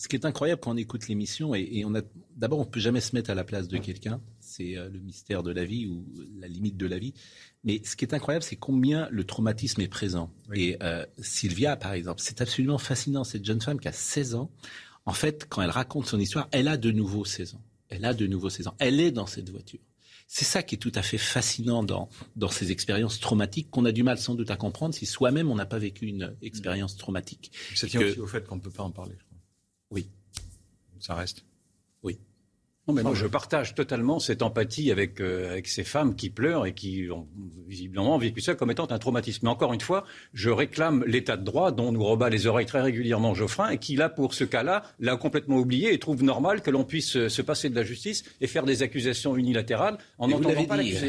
Ce 0.03 0.09
qui 0.09 0.17
est 0.17 0.25
incroyable 0.25 0.61
quand 0.61 0.73
on 0.73 0.77
écoute 0.77 1.07
l'émission, 1.07 1.55
et, 1.55 1.85
on 1.87 1.95
a 1.95 2.01
d'abord 2.37 2.59
on 2.59 2.65
peut 2.65 2.81
jamais 2.81 3.01
se 3.01 3.15
mettre 3.15 3.31
à 3.31 3.37
la 3.37 3.45
place 3.45 3.69
de 3.69 3.79
quelqu'un, 3.79 4.21
c'est 4.41 4.77
euh, 4.77 4.91
le 4.91 4.99
mystère 4.99 5.45
de 5.45 5.53
la 5.53 5.65
vie 5.65 5.87
ou 5.87 6.05
la 6.41 6.49
limite 6.49 6.77
de 6.77 6.87
la 6.87 6.99
vie. 6.99 7.15
Mais 7.63 7.81
ce 7.85 7.95
qui 7.95 8.05
est 8.05 8.13
incroyable, 8.13 8.43
c'est 8.43 8.57
combien 8.57 9.09
le 9.13 9.23
traumatisme 9.23 9.81
est 9.81 9.87
présent. 9.87 10.33
Et 10.55 10.77
euh, 10.83 11.07
Sylvia, 11.21 11.77
par 11.77 11.93
exemple, 11.93 12.21
c'est 12.21 12.41
absolument 12.41 12.79
fascinant. 12.79 13.23
Cette 13.23 13.45
jeune 13.45 13.61
femme 13.61 13.79
qui 13.79 13.87
a 13.87 13.93
16 13.93 14.35
ans, 14.35 14.51
en 15.07 15.13
fait, 15.13 15.47
quand 15.49 15.63
elle 15.63 15.71
raconte 15.71 16.07
son 16.07 16.19
histoire, 16.19 16.49
elle 16.51 16.67
a 16.67 16.77
de 16.77 16.91
nouveau 16.91 17.25
16 17.25 17.55
ans. 17.55 17.63
Elle 17.89 18.05
a 18.05 18.13
de 18.13 18.27
nouveau 18.27 18.51
16 18.51 18.67
ans. 18.67 18.75
Elle 18.81 18.99
est 18.99 19.13
dans 19.13 19.27
cette 19.27 19.51
voiture. 19.51 19.79
C'est 20.27 20.45
ça 20.45 20.63
qui 20.63 20.77
est 20.77 20.79
tout 20.79 20.93
à 20.95 21.03
fait 21.03 21.19
fascinant 21.19 21.83
dans, 21.83 22.09
dans 22.37 22.49
ces 22.49 22.73
expériences 22.73 23.21
traumatiques 23.21 23.71
qu'on 23.71 23.85
a 23.85 23.93
du 23.93 24.03
mal 24.03 24.19
sans 24.19 24.35
doute 24.35 24.51
à 24.51 24.57
comprendre 24.57 24.95
si 24.95 25.07
soi-même 25.07 25.51
on 25.51 25.55
n'a 25.55 25.67
pas 25.67 25.79
vécu 25.79 26.07
une 26.07 26.35
expérience 26.43 26.97
traumatique. 26.97 27.53
Ça 27.75 27.87
tient 27.87 28.01
aussi 28.01 28.21
au 28.21 28.27
fait 28.27 28.47
qu'on 28.47 28.57
ne 28.57 28.61
peut 28.61 28.71
pas 28.71 28.83
en 28.83 28.91
parler. 28.91 29.15
Je 29.19 29.25
crois. 29.25 29.39
Oui. 29.91 30.09
Ça 31.01 31.15
reste. 31.15 31.45
Non, 32.89 32.95
mais 32.95 33.05
moi, 33.05 33.15
je 33.15 33.29
partage 33.29 33.77
totalement 33.77 34.19
cette 34.19 34.43
empathie 34.43 34.91
avec, 34.91 35.21
euh, 35.21 35.53
avec 35.53 35.69
ces 35.69 35.85
femmes 35.85 36.17
qui 36.17 36.31
pleurent 36.31 36.67
et 36.67 36.75
qui 36.75 37.07
ont 37.13 37.29
visiblement 37.69 38.19
vécu 38.19 38.41
ça 38.41 38.57
comme 38.57 38.73
étant 38.73 38.91
un 38.91 38.99
traumatisme. 38.99 39.47
Mais 39.47 39.51
encore 39.51 39.73
une 39.73 39.81
fois, 39.81 40.03
je 40.35 40.51
réclame 40.51 41.05
l'état 41.07 41.37
de 41.37 41.45
droit 41.45 41.71
dont 41.71 41.93
nous 41.93 42.03
rebat 42.03 42.29
les 42.29 42.49
oreilles 42.49 42.67
très 42.67 42.81
régulièrement 42.81 43.35
Geoffrin 43.35 43.71
et 43.71 43.79
qui, 43.79 43.95
là, 43.95 44.09
pour 44.09 44.35
ce 44.35 44.43
cas-là, 44.43 44.83
l'a 44.99 45.17
complètement 45.17 45.59
oublié 45.59 45.95
et 45.95 45.99
trouve 46.01 46.25
normal 46.25 46.61
que 46.61 46.73
l'on 46.73 46.83
puisse 46.83 47.15
euh, 47.15 47.29
se 47.29 47.41
passer 47.41 47.71
de 47.71 47.77
la 47.77 47.85
justice 47.85 48.25
et 48.41 48.49
faire 48.49 48.65
des 48.65 48.83
accusations 48.83 49.37
unilatérales 49.37 49.97
en 50.19 50.27
n'entendant 50.27 50.65
pas 50.65 50.77
l'accusé. 50.77 51.09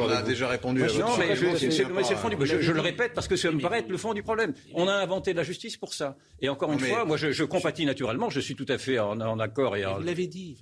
On 0.00 0.08
a 0.08 0.22
déjà 0.22 0.48
répondu 0.48 0.82
à 0.82 0.86
non, 0.86 1.16
mais 1.18 1.36
c'est 1.60 1.84
le 1.84 2.16
fond 2.16 2.30
du... 2.30 2.36
je, 2.46 2.62
je, 2.62 2.72
le 2.72 2.80
répète 2.80 3.12
parce 3.12 3.28
que 3.28 3.36
ça 3.36 3.50
me 3.50 3.60
paraît 3.60 3.80
être 3.80 3.90
le 3.90 3.98
fond 3.98 4.14
du 4.14 4.22
problème. 4.22 4.54
On 4.72 4.88
a 4.88 4.94
inventé 4.94 5.34
la 5.34 5.42
justice 5.42 5.76
pour 5.76 5.92
ça. 5.92 6.16
Et 6.40 6.48
encore 6.48 6.72
une 6.72 6.80
fois, 6.80 7.04
moi, 7.04 7.18
je, 7.18 7.44
compatis 7.44 7.84
naturellement. 7.84 8.30
Je 8.30 8.40
suis 8.40 8.54
tout 8.54 8.66
à 8.70 8.78
fait 8.78 8.98
en, 8.98 9.20
en 9.20 9.38
accord. 9.40 9.76
Et 9.76 9.84
Vous 9.84 10.02
l'avez 10.02 10.26
dit, 10.26 10.56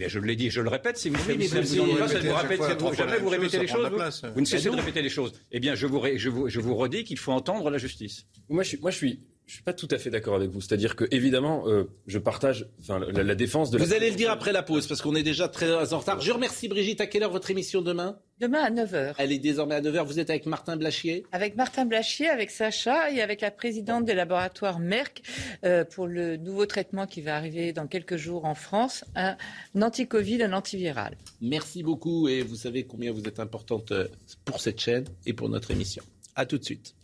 eh 0.00 0.08
je 0.08 0.18
l'ai 0.18 0.36
dit, 0.36 0.50
je 0.50 0.60
le 0.60 0.68
répète, 0.68 0.96
si 0.96 1.08
vous 1.08 1.16
ne 1.16 1.36
oui, 1.36 1.46
vous, 1.46 2.94
jamais 2.94 3.18
vous 3.18 3.28
répétez 3.28 3.58
les 3.58 3.66
choses, 3.66 3.90
vous, 4.34 4.40
ne 4.40 4.46
cessez 4.46 4.70
de 4.70 4.74
répéter 4.74 5.02
les 5.02 5.08
choses. 5.08 5.32
Eh 5.52 5.60
bien, 5.60 5.74
je 5.74 5.86
vous, 5.86 6.00
je 6.16 6.28
vous, 6.28 6.48
je 6.48 6.60
vous 6.60 6.74
redis 6.74 7.04
qu'il 7.04 7.18
faut 7.18 7.32
entendre 7.32 7.70
la 7.70 7.78
justice. 7.78 8.26
Moi, 8.48 8.62
je 8.62 8.68
suis, 8.70 8.78
moi, 8.78 8.90
je 8.90 8.96
suis, 8.96 9.20
je 9.46 9.54
suis 9.54 9.62
pas 9.62 9.74
tout 9.74 9.88
à 9.90 9.98
fait 9.98 10.08
d'accord 10.08 10.34
avec 10.34 10.50
vous. 10.50 10.62
C'est-à-dire 10.62 10.96
que 10.96 11.04
évidemment, 11.10 11.68
euh, 11.68 11.84
je 12.06 12.18
partage 12.18 12.66
enfin, 12.80 12.98
la, 12.98 13.34
défense 13.34 13.70
de. 13.70 13.78
Vous 13.78 13.92
allez 13.92 14.10
le 14.10 14.16
dire 14.16 14.30
après 14.30 14.52
la 14.52 14.62
pause 14.62 14.86
parce 14.86 15.02
qu'on 15.02 15.14
est 15.14 15.22
déjà 15.22 15.48
très 15.48 15.92
en 15.92 15.98
retard. 15.98 16.20
Je 16.20 16.32
remercie 16.32 16.66
Brigitte. 16.68 17.00
À 17.02 17.06
quelle 17.06 17.24
heure 17.24 17.30
votre 17.30 17.50
émission 17.50 17.82
demain? 17.82 18.18
Demain 18.40 18.62
à 18.62 18.70
9h. 18.70 19.14
Elle 19.18 19.32
est 19.32 19.38
désormais 19.38 19.74
à 19.74 19.80
9h. 19.82 20.06
Vous 20.06 20.18
êtes 20.18 20.30
avec 20.30 20.46
Martin 20.46 20.76
Blachier? 20.76 21.26
Avec 21.30 21.56
Martin 21.56 21.84
Blachier, 21.84 22.28
avec 22.28 22.50
Sacha 22.50 23.10
et 23.10 23.20
avec 23.20 23.42
la 23.42 23.50
présidente 23.50 24.06
des 24.06 24.14
laboratoires 24.14 24.78
Merck 24.78 25.22
euh, 25.64 25.84
pour 25.84 26.06
le 26.06 26.38
nouveau 26.38 26.64
traitement 26.64 27.06
qui 27.06 27.20
va 27.20 27.36
arriver 27.36 27.74
dans 27.74 27.86
quelques 27.86 28.16
jours 28.16 28.46
en 28.46 28.54
France, 28.54 29.04
un 29.14 29.36
anti-Covid, 29.78 30.42
un 30.42 30.54
antiviral. 30.54 31.16
Merci 31.42 31.82
beaucoup 31.82 32.28
et 32.28 32.42
vous 32.42 32.56
savez 32.56 32.84
combien 32.84 33.12
vous 33.12 33.24
êtes 33.24 33.40
importante 33.40 33.92
euh, 33.92 34.08
pour 34.46 34.60
cette 34.60 34.80
chaîne 34.80 35.04
et 35.26 35.34
pour 35.34 35.50
notre 35.50 35.70
émission. 35.70 36.02
À 36.34 36.46
tout 36.46 36.56
de 36.58 36.64
suite. 36.64 36.94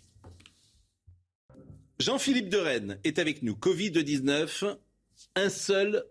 Jean-Philippe 2.00 2.48
de 2.48 2.56
Rennes 2.56 2.98
est 3.04 3.18
avec 3.18 3.42
nous. 3.42 3.52
Covid-19, 3.52 4.74
un 5.36 5.50
seul 5.50 6.02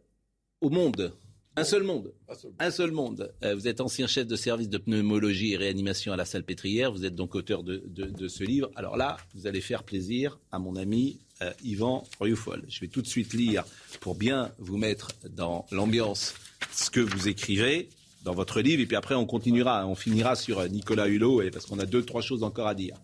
au 0.62 0.70
monde. 0.70 1.16
Un 1.56 1.64
seul 1.64 1.82
monde. 1.82 2.14
Un 2.60 2.70
seul 2.70 2.92
monde. 2.92 3.34
Euh, 3.44 3.56
vous 3.56 3.68
êtes 3.68 3.82
ancien 3.82 4.06
chef 4.06 4.28
de 4.28 4.36
service 4.36 4.70
de 4.70 4.78
pneumologie 4.78 5.54
et 5.54 5.58
réanimation 5.58 6.14
à 6.14 6.16
la 6.16 6.26
Salpêtrière. 6.26 6.92
Vous 6.92 7.06
êtes 7.06 7.16
donc 7.16 7.34
auteur 7.34 7.64
de, 7.64 8.28
ce 8.28 8.44
livre. 8.44 8.70
Alors 8.76 8.98
là, 8.98 9.18
vous 9.34 9.48
allez 9.48 9.62
faire 9.62 9.84
plaisir 9.84 10.40
à 10.52 10.60
mon 10.60 10.76
ami 10.76 11.18
euh, 11.42 11.52
Yvan 11.64 12.08
Rioufol. 12.22 12.64
Je 12.70 12.82
vais 12.82 12.88
tout 12.88 13.02
de 13.02 13.08
suite 13.08 13.34
lire 13.34 13.66
pour 14.00 14.14
bien 14.14 14.52
vous 14.60 14.78
mettre 14.78 15.14
dans 15.28 15.66
l'ambiance 15.72 16.36
ce 16.72 16.92
que 16.92 17.00
vous 17.00 17.28
écrivez 17.28 17.90
dans 18.24 18.36
votre 18.36 18.62
livre. 18.62 18.84
Et 18.84 18.86
puis 18.86 18.96
après, 18.96 19.16
on 19.16 19.26
continuera. 19.26 19.88
On 19.88 19.96
finira 19.96 20.36
sur 20.36 20.64
Nicolas 20.70 21.08
Hulot 21.08 21.50
parce 21.52 21.66
qu'on 21.66 21.80
a 21.80 21.88
deux, 21.88 22.06
trois 22.06 22.22
choses 22.22 22.44
encore 22.44 22.68
à 22.68 22.76
dire. 22.76 22.96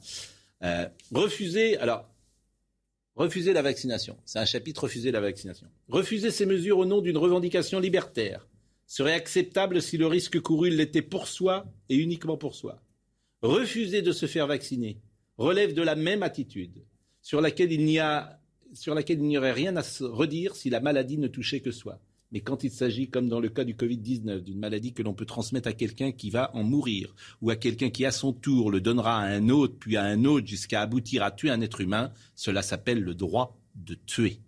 Euh, 0.63 0.87
refuser. 1.11 1.77
Alors, 1.77 2.05
Refuser 3.15 3.53
la 3.53 3.61
vaccination. 3.61 4.17
C'est 4.25 4.39
un 4.39 4.45
chapitre 4.45 4.83
refuser 4.83 5.11
la 5.11 5.21
vaccination. 5.21 5.67
Refuser 5.87 6.31
ces 6.31 6.45
mesures 6.45 6.79
au 6.79 6.85
nom 6.85 6.99
d'une 6.99 7.17
revendication 7.17 7.79
libertaire 7.79 8.47
serait 8.87 9.13
acceptable 9.13 9.81
si 9.81 9.97
le 9.97 10.05
risque 10.05 10.39
couru 10.41 10.69
l'était 10.69 11.01
pour 11.01 11.27
soi 11.27 11.65
et 11.89 11.95
uniquement 11.95 12.37
pour 12.37 12.55
soi. 12.55 12.81
Refuser 13.41 14.01
de 14.01 14.11
se 14.11 14.25
faire 14.25 14.47
vacciner 14.47 14.99
relève 15.37 15.73
de 15.73 15.81
la 15.81 15.95
même 15.95 16.23
attitude 16.23 16.83
sur 17.21 17.41
laquelle 17.41 17.71
il 17.71 17.85
n'y 17.85 17.99
a 17.99 18.39
sur 18.73 18.93
laquelle 18.93 19.19
il 19.19 19.25
n'y 19.25 19.37
aurait 19.37 19.53
rien 19.53 19.77
à 19.77 19.83
redire 20.01 20.55
si 20.55 20.69
la 20.69 20.81
maladie 20.81 21.17
ne 21.17 21.27
touchait 21.27 21.61
que 21.61 21.71
soi. 21.71 21.99
Mais 22.35 22.41
quand 22.41 22.65
il 22.65 22.71
s'agit, 22.71 23.07
comme 23.07 23.29
dans 23.29 23.39
le 23.39 23.47
cas 23.47 23.63
du 23.63 23.75
Covid-19, 23.75 24.41
d'une 24.41 24.59
maladie 24.59 24.91
que 24.91 25.01
l'on 25.01 25.13
peut 25.13 25.25
transmettre 25.25 25.69
à 25.69 25.71
quelqu'un 25.71 26.11
qui 26.11 26.29
va 26.29 26.53
en 26.53 26.63
mourir, 26.63 27.15
ou 27.41 27.49
à 27.49 27.55
quelqu'un 27.55 27.89
qui 27.89 28.05
à 28.05 28.11
son 28.11 28.33
tour 28.33 28.71
le 28.71 28.81
donnera 28.81 29.21
à 29.21 29.23
un 29.25 29.47
autre, 29.47 29.75
puis 29.79 29.95
à 29.95 30.03
un 30.03 30.25
autre, 30.25 30.45
jusqu'à 30.45 30.81
aboutir 30.81 31.23
à 31.23 31.31
tuer 31.31 31.49
un 31.49 31.61
être 31.61 31.79
humain, 31.79 32.11
cela 32.35 32.61
s'appelle 32.61 32.99
le 32.99 33.15
droit 33.15 33.57
de 33.75 33.95
tuer. 33.95 34.41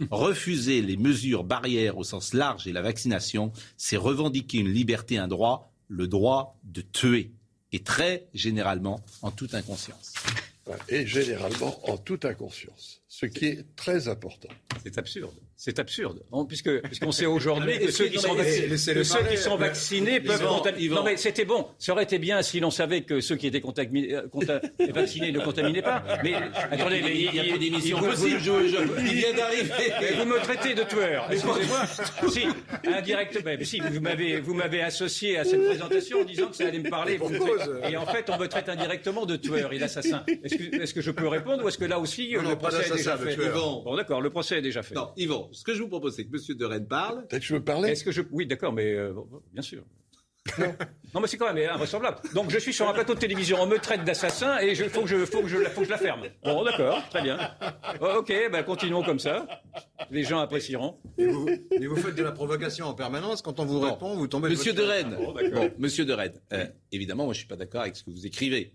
Refuser 0.10 0.80
les 0.80 0.96
mesures 0.96 1.44
barrières 1.44 1.98
au 1.98 2.02
sens 2.02 2.32
large 2.32 2.66
et 2.66 2.72
la 2.72 2.80
vaccination, 2.80 3.52
c'est 3.76 3.98
revendiquer 3.98 4.60
une 4.60 4.72
liberté, 4.72 5.18
un 5.18 5.28
droit, 5.28 5.70
le 5.88 6.08
droit 6.08 6.58
de 6.64 6.80
tuer, 6.80 7.30
et 7.72 7.80
très 7.80 8.26
généralement 8.32 9.04
en 9.20 9.30
toute 9.30 9.52
inconscience. 9.52 10.14
Et 10.88 11.06
généralement 11.06 11.78
en 11.90 11.98
toute 11.98 12.24
inconscience, 12.24 13.02
ce 13.06 13.26
qui 13.26 13.44
est 13.44 13.76
très 13.76 14.08
important. 14.08 14.48
C'est 14.82 14.96
absurde. 14.96 15.34
C'est 15.66 15.78
absurde, 15.78 16.20
puisque 16.46 16.82
puisqu'on 16.82 17.10
sait 17.10 17.24
aujourd'hui 17.24 17.78
que 17.78 17.90
ceux 17.90 18.08
qui 18.08 18.18
sont, 18.18 18.36
qui 18.36 19.36
sont 19.38 19.56
vaccinés 19.56 20.20
peuvent 20.20 20.46
contaminer. 20.46 20.94
Non 20.94 21.02
mais 21.02 21.16
c'était 21.16 21.46
bon, 21.46 21.66
ça 21.78 21.92
aurait 21.92 22.02
été 22.02 22.18
bien 22.18 22.42
si 22.42 22.60
l'on 22.60 22.70
savait 22.70 23.00
que 23.00 23.22
ceux 23.22 23.36
qui 23.36 23.46
étaient 23.46 23.62
euh, 23.64 24.90
vaccinés 24.92 25.32
ne 25.32 25.40
contaminaient 25.40 25.80
pas. 25.80 26.04
Mais 26.22 26.34
attendez, 26.70 27.00
mais 27.00 27.18
il 27.18 27.30
n'y 27.32 27.40
a 27.40 27.50
pas 27.50 27.56
d'émission 27.56 27.98
possible. 27.98 28.42
il 28.98 29.14
vient 29.14 29.32
d'arriver. 29.32 29.72
Vous 30.18 30.26
me 30.26 30.38
traitez 30.42 30.74
de 30.74 30.82
tueur. 30.82 31.28
Excusez-moi. 31.30 31.86
si 32.28 32.44
indirectement, 32.86 33.52
si 33.62 33.80
vous 33.80 34.02
m'avez 34.02 34.40
vous 34.40 34.52
m'avez 34.52 34.82
associé 34.82 35.38
à 35.38 35.44
cette 35.44 35.64
présentation 35.64 36.20
en 36.20 36.24
disant 36.24 36.48
que 36.48 36.56
ça 36.56 36.66
allait 36.66 36.80
me 36.80 36.90
parler. 36.90 37.18
Et 37.88 37.96
en 37.96 38.04
fait, 38.04 38.28
on 38.28 38.36
me 38.36 38.48
traite 38.48 38.68
indirectement 38.68 39.24
de 39.24 39.36
tueur 39.36 39.72
et 39.72 39.78
d'assassin. 39.78 40.24
Est-ce 40.28 40.56
que, 40.56 40.82
est 40.82 40.92
que, 40.92 41.00
je 41.00 41.10
peux 41.10 41.26
répondre 41.26 41.64
ou 41.64 41.68
est-ce 41.68 41.78
que 41.78 41.86
là 41.86 41.98
aussi 41.98 42.32
le 42.32 42.54
procès 42.54 42.86
est 42.86 42.96
déjà 42.96 43.16
fait 43.16 43.34
Bon, 43.54 43.96
d'accord, 43.96 44.20
le 44.20 44.28
procès 44.28 44.58
est 44.58 44.62
déjà 44.62 44.82
fait. 44.82 44.94
Non, 44.94 45.08
Yvan 45.16 45.48
ce 45.54 45.64
que 45.64 45.74
je 45.74 45.82
vous 45.82 45.88
propose, 45.88 46.16
c'est 46.16 46.24
que 46.24 46.36
M. 46.36 46.56
De 46.56 46.64
Rennes 46.64 46.88
parle. 46.88 47.26
Peut-être 47.26 47.42
que 47.42 47.46
je 47.46 47.54
veux 47.54 47.64
parler. 47.64 47.90
Est-ce 47.90 48.04
que 48.04 48.12
je... 48.12 48.22
Oui, 48.30 48.46
d'accord, 48.46 48.72
mais 48.72 48.92
euh, 48.92 49.12
bien 49.52 49.62
sûr. 49.62 49.84
non. 51.14 51.20
mais 51.22 51.26
c'est 51.26 51.38
quand 51.38 51.52
même 51.52 51.70
invraisemblable. 51.70 52.18
Donc 52.34 52.50
je 52.50 52.58
suis 52.58 52.74
sur 52.74 52.86
un 52.86 52.92
plateau 52.92 53.14
de 53.14 53.18
télévision, 53.18 53.56
on 53.62 53.66
me 53.66 53.78
traite 53.78 54.04
d'assassin 54.04 54.60
et 54.60 54.72
il 54.72 54.76
faut, 54.90 55.00
que 55.00 55.06
je, 55.06 55.24
faut, 55.24 55.40
que 55.40 55.48
je, 55.48 55.56
faut 55.56 55.80
que 55.80 55.86
je 55.86 55.90
la 55.90 55.96
ferme. 55.96 56.24
Bon, 56.42 56.62
d'accord, 56.62 57.02
très 57.08 57.22
bien. 57.22 57.38
Oh, 58.00 58.18
ok, 58.18 58.30
ben 58.52 58.62
continuons 58.62 59.02
comme 59.02 59.18
ça. 59.18 59.46
Les 60.10 60.22
gens 60.22 60.40
apprécieront. 60.40 60.98
Et 61.16 61.26
vous, 61.26 61.48
vous, 61.88 61.96
faites 61.96 62.14
de 62.14 62.22
la 62.22 62.32
provocation 62.32 62.86
en 62.86 62.94
permanence. 62.94 63.40
Quand 63.40 63.58
on 63.58 63.64
vous 63.64 63.80
répond, 63.80 64.16
vous 64.16 64.26
tombez 64.26 64.50
Monsieur 64.50 64.74
de, 64.74 64.82
Rennes. 64.82 65.16
bon, 65.18 65.34
Monsieur 65.78 66.04
de 66.04 66.12
Rennes, 66.12 66.38
euh, 66.52 66.66
évidemment, 66.92 67.24
moi 67.24 67.32
je 67.32 67.38
suis 67.38 67.48
pas 67.48 67.56
d'accord 67.56 67.80
avec 67.80 67.96
ce 67.96 68.04
que 68.04 68.10
vous 68.10 68.26
écrivez. 68.26 68.74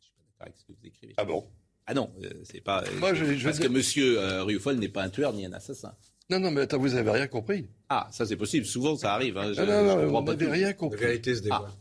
Je 0.00 0.04
suis 0.04 0.12
pas 0.12 0.22
d'accord 0.26 0.46
avec 0.48 0.56
ce 0.58 0.64
que 0.66 0.72
vous 0.72 0.86
écrivez. 0.86 1.14
Ah 1.16 1.24
bon? 1.24 1.48
Ah 1.86 1.94
non, 1.94 2.10
euh, 2.22 2.30
c'est 2.44 2.60
pas. 2.60 2.84
Moi, 2.98 3.14
je, 3.14 3.42
parce 3.44 3.58
que 3.58 3.68
Monsieur 3.68 4.18
euh, 4.18 4.74
n'est 4.74 4.88
pas 4.88 5.02
un 5.02 5.10
tueur 5.10 5.32
ni 5.32 5.44
un 5.44 5.52
assassin. 5.52 5.94
Non, 6.30 6.40
non, 6.40 6.50
mais 6.50 6.62
attends, 6.62 6.78
vous 6.78 6.90
n'avez 6.90 7.10
rien 7.10 7.26
compris. 7.26 7.68
Ah, 7.88 8.08
ça 8.10 8.24
c'est 8.24 8.36
possible. 8.36 8.64
Souvent, 8.64 8.96
ça 8.96 9.12
arrive. 9.12 9.36
Hein. 9.36 9.52
non, 9.52 9.66
non, 9.66 9.84
non, 9.84 10.20
vous 10.20 10.22
n'avez 10.22 10.50
rien 10.50 10.72
compris. 10.72 11.00
La 11.00 11.08
vérité 11.08 11.34
se 11.34 11.42
dévoile. 11.42 11.62
Ah. 11.66 11.74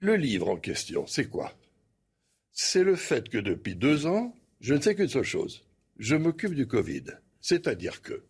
Le 0.00 0.16
livre 0.16 0.48
en 0.48 0.56
question, 0.56 1.06
c'est 1.06 1.26
quoi? 1.26 1.52
C'est 2.52 2.84
le 2.84 2.96
fait 2.96 3.28
que 3.28 3.38
depuis 3.38 3.74
deux 3.74 4.06
ans, 4.06 4.34
je 4.60 4.74
ne 4.74 4.80
sais 4.80 4.94
qu'une 4.94 5.08
seule 5.08 5.22
chose. 5.24 5.62
Je 5.98 6.16
m'occupe 6.16 6.54
du 6.54 6.66
Covid. 6.66 7.04
C'est-à-dire 7.40 8.02
que 8.02 8.24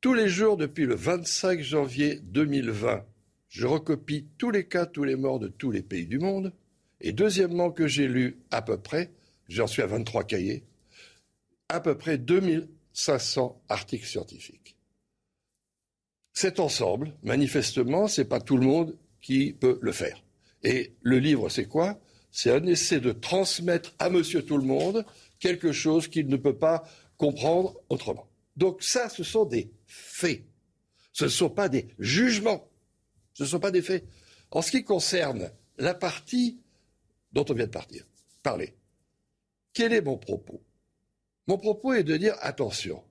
tous 0.00 0.14
les 0.14 0.28
jours 0.28 0.56
depuis 0.56 0.86
le 0.86 0.94
25 0.94 1.60
janvier 1.60 2.20
2020 2.22 3.04
je 3.54 3.68
recopie 3.68 4.26
tous 4.36 4.50
les 4.50 4.66
cas, 4.66 4.84
tous 4.84 5.04
les 5.04 5.14
morts 5.14 5.38
de 5.38 5.46
tous 5.46 5.70
les 5.70 5.82
pays 5.82 6.06
du 6.06 6.18
monde. 6.18 6.52
Et 7.00 7.12
deuxièmement, 7.12 7.70
que 7.70 7.86
j'ai 7.86 8.08
lu 8.08 8.36
à 8.50 8.62
peu 8.62 8.78
près, 8.78 9.12
j'en 9.48 9.66
suis 9.66 9.82
à 9.82 9.86
23 9.86 10.24
cahiers, 10.24 10.64
à 11.68 11.80
peu 11.80 11.96
près 11.96 12.18
2500 12.18 13.62
articles 13.68 14.06
scientifiques. 14.06 14.76
Cet 16.32 16.58
ensemble, 16.60 17.14
manifestement, 17.22 18.08
ce 18.08 18.20
n'est 18.20 18.26
pas 18.26 18.40
tout 18.40 18.56
le 18.56 18.66
monde 18.66 18.96
qui 19.20 19.52
peut 19.52 19.78
le 19.80 19.92
faire. 19.92 20.22
Et 20.62 20.92
le 21.02 21.18
livre, 21.18 21.48
c'est 21.48 21.66
quoi? 21.66 22.00
C'est 22.32 22.50
un 22.50 22.66
essai 22.66 22.98
de 22.98 23.12
transmettre 23.12 23.94
à 23.98 24.10
monsieur 24.10 24.44
tout 24.44 24.58
le 24.58 24.64
monde 24.64 25.04
quelque 25.38 25.72
chose 25.72 26.08
qu'il 26.08 26.26
ne 26.26 26.36
peut 26.36 26.56
pas 26.56 26.82
comprendre 27.16 27.76
autrement. 27.88 28.26
Donc 28.56 28.82
ça, 28.82 29.08
ce 29.08 29.22
sont 29.22 29.44
des 29.44 29.70
faits. 29.86 30.42
Ce 31.12 31.24
ne 31.24 31.28
sont 31.28 31.50
pas 31.50 31.68
des 31.68 31.88
jugements. 31.98 32.68
Ce 33.34 33.44
ne 33.44 33.48
sont 33.48 33.60
pas 33.60 33.70
des 33.70 33.82
faits. 33.82 34.04
En 34.50 34.62
ce 34.62 34.70
qui 34.70 34.84
concerne 34.84 35.50
la 35.78 35.94
partie 35.94 36.58
dont 37.32 37.44
on 37.48 37.54
vient 37.54 37.66
de 37.66 37.70
partir, 37.70 38.04
parler, 38.42 38.74
quel 39.74 39.92
est 39.92 40.00
mon 40.00 40.16
propos? 40.16 40.62
Mon 41.46 41.58
propos 41.58 41.92
est 41.92 42.04
de 42.04 42.16
dire 42.16 42.36
attention. 42.40 43.02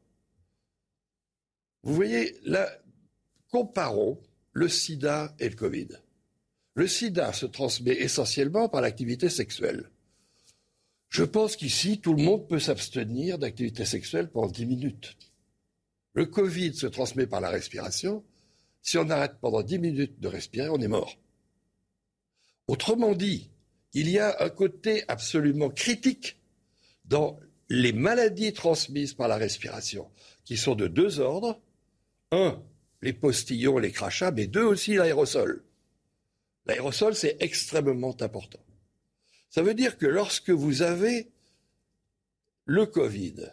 Vous 1.83 1.93
voyez, 1.93 2.35
là, 2.43 2.67
comparons 3.51 4.19
le 4.53 4.69
sida 4.69 5.35
et 5.39 5.49
le 5.49 5.55
Covid. 5.55 5.89
Le 6.75 6.87
sida 6.87 7.33
se 7.33 7.45
transmet 7.45 7.93
essentiellement 7.93 8.69
par 8.69 8.81
l'activité 8.81 9.29
sexuelle. 9.29 9.91
Je 11.09 11.23
pense 11.23 11.55
qu'ici, 11.55 11.99
tout 11.99 12.15
le 12.15 12.23
monde 12.23 12.47
peut 12.47 12.59
s'abstenir 12.59 13.37
d'activité 13.37 13.85
sexuelle 13.85 14.31
pendant 14.31 14.47
10 14.47 14.65
minutes. 14.65 15.15
Le 16.13 16.25
Covid 16.25 16.73
se 16.73 16.87
transmet 16.87 17.27
par 17.27 17.41
la 17.41 17.49
respiration. 17.49 18.23
Si 18.81 18.97
on 18.97 19.09
arrête 19.09 19.35
pendant 19.39 19.61
10 19.61 19.79
minutes 19.79 20.19
de 20.19 20.27
respirer, 20.27 20.69
on 20.69 20.79
est 20.79 20.87
mort. 20.87 21.17
Autrement 22.67 23.13
dit, 23.13 23.51
il 23.93 24.09
y 24.09 24.17
a 24.17 24.35
un 24.39 24.49
côté 24.49 25.03
absolument 25.07 25.69
critique 25.69 26.37
dans 27.05 27.39
les 27.69 27.93
maladies 27.93 28.53
transmises 28.53 29.13
par 29.13 29.27
la 29.27 29.37
respiration, 29.37 30.09
qui 30.45 30.57
sont 30.57 30.75
de 30.75 30.87
deux 30.87 31.19
ordres. 31.19 31.59
Un, 32.31 32.61
les 33.01 33.13
postillons, 33.13 33.77
les 33.77 33.91
crachats, 33.91 34.31
mais 34.31 34.47
deux 34.47 34.63
aussi 34.63 34.95
l'aérosol. 34.95 35.63
L'aérosol, 36.65 37.15
c'est 37.15 37.37
extrêmement 37.39 38.15
important. 38.21 38.63
Ça 39.49 39.61
veut 39.61 39.73
dire 39.73 39.97
que 39.97 40.05
lorsque 40.05 40.49
vous 40.49 40.81
avez 40.81 41.29
le 42.65 42.85
Covid, 42.85 43.51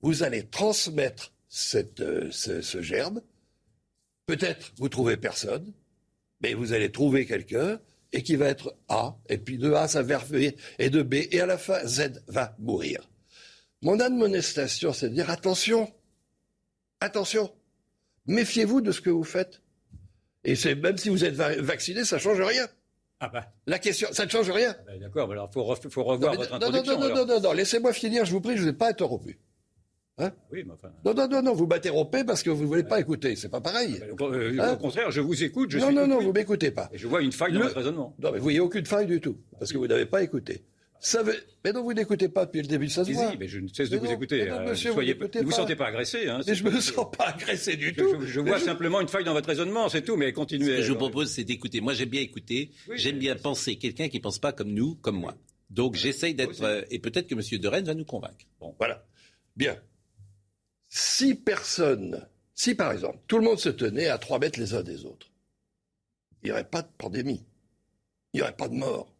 vous 0.00 0.22
allez 0.22 0.46
transmettre 0.46 1.32
euh, 1.74 2.30
ce, 2.30 2.82
germe. 2.82 3.20
Peut-être 4.26 4.72
vous 4.76 4.88
trouvez 4.88 5.16
personne, 5.16 5.72
mais 6.40 6.54
vous 6.54 6.72
allez 6.72 6.90
trouver 6.90 7.26
quelqu'un 7.26 7.78
et 8.12 8.22
qui 8.22 8.36
va 8.36 8.46
être 8.46 8.74
A, 8.88 9.16
et 9.28 9.38
puis 9.38 9.58
de 9.58 9.72
A 9.72 9.88
ça 9.88 10.02
va 10.02 10.18
V, 10.18 10.56
et 10.78 10.90
de 10.90 11.02
B, 11.02 11.14
et 11.30 11.40
à 11.40 11.46
la 11.46 11.58
fin 11.58 11.84
Z 11.86 12.22
va 12.28 12.54
mourir. 12.58 13.08
Mon 13.80 13.98
admonestation, 14.00 14.92
c'est 14.92 15.08
de 15.08 15.14
dire 15.14 15.30
attention, 15.30 15.92
attention, 17.00 17.52
méfiez-vous 18.26 18.80
de 18.80 18.92
ce 18.92 19.00
que 19.00 19.10
vous 19.10 19.24
faites. 19.24 19.60
Et 20.44 20.56
c'est 20.56 20.74
même 20.74 20.98
si 20.98 21.08
vous 21.08 21.24
êtes 21.24 21.34
vacciné, 21.34 22.04
ça 22.04 22.16
ne 22.16 22.20
change 22.20 22.40
rien. 22.40 22.66
Ah 23.20 23.28
bah. 23.28 23.46
La 23.66 23.78
question, 23.78 24.08
ça 24.12 24.24
ne 24.24 24.30
change 24.30 24.50
rien. 24.50 24.74
Ah 24.78 24.82
bah, 24.86 24.98
d'accord, 24.98 25.30
alors 25.30 25.48
il 25.50 25.90
faut, 25.90 26.04
revoir 26.04 26.34
votre 26.34 26.54
introduction. 26.54 26.98
Non, 26.98 27.08
non, 27.08 27.14
non, 27.14 27.26
non, 27.26 27.40
non, 27.40 27.52
laissez-moi 27.52 27.92
finir, 27.92 28.24
je 28.24 28.32
vous 28.32 28.40
prie, 28.40 28.56
je 28.56 28.62
ne 28.62 28.66
vais 28.66 28.76
pas 28.76 28.88
interrompu. 28.88 29.38
Hein 30.18 30.30
oui, 30.52 30.62
mais 30.66 30.72
enfin... 30.72 30.92
Non, 31.04 31.14
non, 31.14 31.28
non, 31.28 31.42
non, 31.42 31.54
vous 31.54 31.66
m'interrompez 31.66 32.24
parce 32.24 32.42
que 32.42 32.50
vous 32.50 32.62
ne 32.62 32.66
voulez 32.66 32.82
pas 32.82 33.00
écouter. 33.00 33.34
C'est 33.34 33.48
pas 33.48 33.60
pareil. 33.60 33.98
Ah 34.02 34.06
bah, 34.18 34.26
euh, 34.32 34.56
hein 34.60 34.72
au 34.74 34.76
contraire, 34.76 35.10
je 35.10 35.20
vous 35.20 35.42
écoute. 35.42 35.70
Je 35.70 35.78
non, 35.78 35.86
suis 35.86 35.94
non, 35.94 36.06
non, 36.06 36.20
vous 36.20 36.32
m'écoutez 36.32 36.70
pas. 36.70 36.90
Et 36.92 36.98
je 36.98 37.08
vois 37.08 37.22
une 37.22 37.32
faille 37.32 37.54
dans 37.54 37.60
votre 37.60 37.76
raisonnement. 37.76 38.14
Non, 38.18 38.30
mais 38.30 38.38
vous 38.38 38.42
voyez 38.42 38.60
aucune 38.60 38.84
faille 38.84 39.06
du 39.06 39.20
tout 39.20 39.38
parce 39.58 39.72
que 39.72 39.78
vous 39.78 39.86
n'avez 39.86 40.06
pas 40.06 40.22
écouté. 40.22 40.64
Ça 41.00 41.22
veut... 41.24 41.34
Mais 41.64 41.72
non, 41.72 41.82
vous 41.82 41.94
n'écoutez 41.94 42.28
pas 42.28 42.46
depuis 42.46 42.62
le 42.62 42.68
début, 42.68 42.88
ça 42.88 43.04
se 43.04 43.10
voit. 43.10 43.34
mais 43.36 43.48
je 43.48 43.58
ne 43.58 43.66
cesse 43.66 43.90
de 43.90 43.96
vous 43.96 44.06
écouter. 44.06 44.48
Non, 44.48 44.60
monsieur, 44.62 44.90
euh, 44.90 44.94
vous 44.94 45.00
ne 45.02 45.44
vous, 45.44 45.50
sentez 45.50 45.74
pas 45.74 45.86
agressé. 45.86 46.28
Hein, 46.28 46.40
mais 46.46 46.54
je 46.54 46.62
ne 46.62 46.70
me 46.70 46.80
sens 46.80 47.06
pas 47.16 47.24
agressé 47.24 47.74
du 47.76 47.92
tout. 47.92 48.20
Je, 48.24 48.38
vois 48.38 48.60
simplement 48.60 49.00
une 49.00 49.08
faille 49.08 49.24
dans 49.24 49.32
votre 49.32 49.48
raisonnement, 49.48 49.88
c'est 49.88 50.02
tout, 50.02 50.16
mais 50.16 50.32
continuez. 50.32 50.66
Ce 50.66 50.76
que 50.76 50.82
je 50.82 50.92
vous 50.92 50.98
propose, 50.98 51.28
c'est 51.28 51.42
d'écouter. 51.42 51.80
Moi, 51.80 51.94
j'aime 51.94 52.10
bien 52.10 52.20
écouter. 52.20 52.70
j'aime 52.94 53.18
bien 53.18 53.34
penser. 53.34 53.76
Quelqu'un 53.76 54.08
qui 54.08 54.18
ne 54.18 54.22
pense 54.22 54.38
pas 54.38 54.52
comme 54.52 54.72
nous, 54.72 54.94
comme 54.94 55.18
moi. 55.18 55.34
Donc, 55.70 55.96
j'essaye 55.96 56.34
d'être. 56.34 56.62
Euh, 56.62 56.82
et 56.90 57.00
peut-être 57.00 57.26
que 57.26 57.34
M. 57.34 57.60
De 57.60 57.68
Rennes 57.68 57.86
va 57.86 57.94
nous 57.94 58.04
convaincre. 58.04 58.44
Bon, 58.60 58.74
voilà. 58.78 59.04
Bien. 59.56 59.76
Si 60.94 61.34
personne, 61.34 62.28
si 62.54 62.74
par 62.74 62.92
exemple, 62.92 63.18
tout 63.26 63.38
le 63.38 63.44
monde 63.44 63.58
se 63.58 63.70
tenait 63.70 64.08
à 64.08 64.18
trois 64.18 64.38
mètres 64.38 64.60
les 64.60 64.74
uns 64.74 64.82
des 64.82 65.06
autres, 65.06 65.30
il 66.42 66.46
n'y 66.46 66.52
aurait 66.52 66.68
pas 66.68 66.82
de 66.82 66.90
pandémie. 66.98 67.44
Il 68.32 68.38
n'y 68.38 68.42
aurait 68.42 68.56
pas 68.56 68.68
de 68.68 68.74
mort 68.74 69.12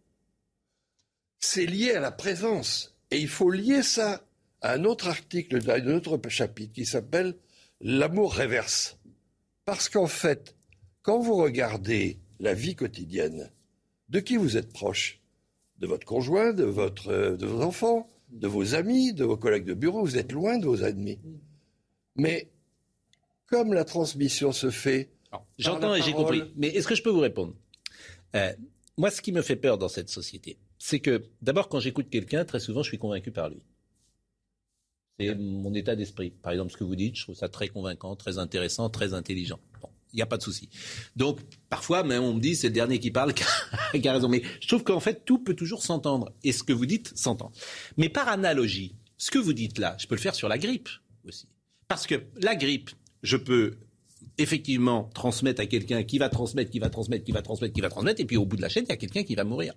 c'est 1.43 1.66
lié 1.66 1.93
à 1.93 2.01
la 2.01 2.12
présence. 2.12 2.97
Et 3.11 3.18
il 3.18 3.29
faut 3.29 3.51
lier 3.51 3.83
ça 3.83 4.25
à 4.62 4.73
un 4.73 4.85
autre 4.85 5.09
article 5.09 5.61
d'un 5.61 5.87
autre 5.89 6.18
chapitre 6.29 6.73
qui 6.73 6.87
s'appelle 6.87 7.37
L'amour 7.81 8.33
réverse. 8.33 8.97
Parce 9.64 9.89
qu'en 9.89 10.07
fait, 10.07 10.57
quand 11.03 11.18
vous 11.18 11.35
regardez 11.35 12.20
la 12.39 12.55
vie 12.55 12.77
quotidienne, 12.77 13.51
de 14.09 14.20
qui 14.20 14.37
vous 14.37 14.57
êtes 14.57 14.73
proche? 14.73 15.20
De 15.79 15.87
votre 15.89 16.07
conjoint, 16.07 16.53
de, 16.53 16.64
votre, 16.64 17.12
de 17.37 17.47
vos 17.47 17.62
enfants, 17.62 18.09
de 18.31 18.47
vos 18.47 18.77
amis, 18.77 19.12
de 19.12 19.25
vos 19.25 19.37
collègues 19.37 19.64
de 19.64 19.75
bureau, 19.75 20.05
vous 20.05 20.16
êtes 20.16 20.33
loin 20.33 20.59
de 20.59 20.66
vos 20.66 20.85
ennemis. 20.85 21.18
Mais 22.16 22.52
comme 23.52 23.74
la 23.74 23.84
transmission 23.84 24.50
se 24.52 24.70
fait. 24.70 25.10
J'entends 25.58 25.94
et 25.94 26.02
j'ai 26.02 26.12
compris. 26.12 26.42
Mais 26.56 26.68
est-ce 26.68 26.88
que 26.88 26.94
je 26.94 27.02
peux 27.02 27.10
vous 27.10 27.20
répondre 27.20 27.54
euh, 28.34 28.52
Moi, 28.96 29.10
ce 29.10 29.20
qui 29.20 29.30
me 29.30 29.42
fait 29.42 29.56
peur 29.56 29.78
dans 29.78 29.88
cette 29.88 30.08
société, 30.08 30.58
c'est 30.78 31.00
que 31.00 31.24
d'abord, 31.42 31.68
quand 31.68 31.78
j'écoute 31.78 32.08
quelqu'un, 32.10 32.44
très 32.44 32.60
souvent, 32.60 32.82
je 32.82 32.88
suis 32.88 32.98
convaincu 32.98 33.30
par 33.30 33.50
lui. 33.50 33.62
C'est 35.20 35.34
mon 35.34 35.74
état 35.74 35.94
d'esprit. 35.94 36.30
Par 36.30 36.52
exemple, 36.52 36.72
ce 36.72 36.78
que 36.78 36.84
vous 36.84 36.96
dites, 36.96 37.16
je 37.16 37.22
trouve 37.24 37.36
ça 37.36 37.48
très 37.48 37.68
convaincant, 37.68 38.16
très 38.16 38.38
intéressant, 38.38 38.88
très 38.88 39.12
intelligent. 39.12 39.60
Bon, 39.80 39.90
il 40.12 40.16
n'y 40.16 40.22
a 40.22 40.26
pas 40.26 40.38
de 40.38 40.42
souci. 40.42 40.70
Donc, 41.14 41.40
parfois, 41.68 42.02
même 42.02 42.22
on 42.22 42.34
me 42.34 42.40
dit, 42.40 42.56
c'est 42.56 42.68
le 42.68 42.74
dernier 42.74 42.98
qui 42.98 43.10
parle 43.10 43.34
qui 43.92 44.08
a 44.08 44.12
raison. 44.12 44.28
Mais 44.28 44.42
je 44.60 44.68
trouve 44.68 44.82
qu'en 44.82 45.00
fait, 45.00 45.24
tout 45.26 45.38
peut 45.38 45.54
toujours 45.54 45.82
s'entendre. 45.82 46.32
Et 46.42 46.52
ce 46.52 46.62
que 46.62 46.72
vous 46.72 46.86
dites 46.86 47.16
s'entend. 47.16 47.52
Mais 47.98 48.08
par 48.08 48.28
analogie, 48.28 48.96
ce 49.18 49.30
que 49.30 49.38
vous 49.38 49.52
dites 49.52 49.78
là, 49.78 49.94
je 49.98 50.06
peux 50.06 50.14
le 50.14 50.20
faire 50.20 50.34
sur 50.34 50.48
la 50.48 50.58
grippe 50.58 50.88
aussi. 51.26 51.46
Parce 51.89 52.07
que 52.07 52.14
la 52.41 52.55
grippe, 52.55 52.91
je 53.22 53.37
peux 53.37 53.78
effectivement 54.39 55.11
transmettre 55.14 55.61
à 55.61 55.66
quelqu'un 55.66 56.03
qui 56.05 56.18
va 56.18 56.28
transmettre, 56.28 56.70
qui 56.70 56.78
va 56.78 56.91
transmettre, 56.91 57.24
qui 57.24 57.33
va 57.33 57.43
transmettre, 57.43 57.74
qui 57.74 57.80
va 57.80 57.91
transmettre, 57.91 58.20
et 58.20 58.24
puis 58.24 58.37
au 58.37 58.47
bout 58.47 58.57
de 58.57 58.62
la 58.62 58.68
chaîne, 58.68 58.85
il 58.87 58.91
y 58.91 58.93
a 58.93 58.97
quelqu'un 58.97 59.22
qui 59.22 59.35
va 59.35 59.45
mourir. 59.45 59.74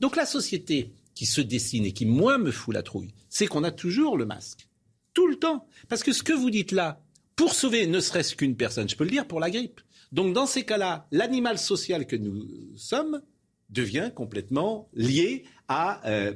Donc 0.00 0.16
la 0.16 0.26
société 0.26 0.92
qui 1.14 1.26
se 1.26 1.40
dessine 1.40 1.84
et 1.84 1.92
qui, 1.92 2.06
moi, 2.06 2.38
me 2.38 2.50
fout 2.50 2.74
la 2.74 2.82
trouille, 2.82 3.12
c'est 3.28 3.46
qu'on 3.46 3.64
a 3.64 3.70
toujours 3.70 4.16
le 4.16 4.24
masque. 4.24 4.68
Tout 5.14 5.26
le 5.26 5.36
temps. 5.36 5.66
Parce 5.88 6.02
que 6.02 6.12
ce 6.12 6.22
que 6.22 6.32
vous 6.32 6.50
dites 6.50 6.70
là, 6.70 7.02
pour 7.34 7.54
sauver 7.54 7.86
ne 7.86 8.00
serait-ce 8.00 8.36
qu'une 8.36 8.56
personne, 8.56 8.88
je 8.88 8.96
peux 8.96 9.04
le 9.04 9.10
dire 9.10 9.26
pour 9.26 9.40
la 9.40 9.50
grippe. 9.50 9.80
Donc 10.12 10.32
dans 10.32 10.46
ces 10.46 10.64
cas-là, 10.64 11.06
l'animal 11.10 11.58
social 11.58 12.06
que 12.06 12.16
nous 12.16 12.46
sommes 12.76 13.20
devient 13.68 14.10
complètement 14.14 14.88
lié 14.94 15.44
à, 15.66 16.06
euh, 16.08 16.34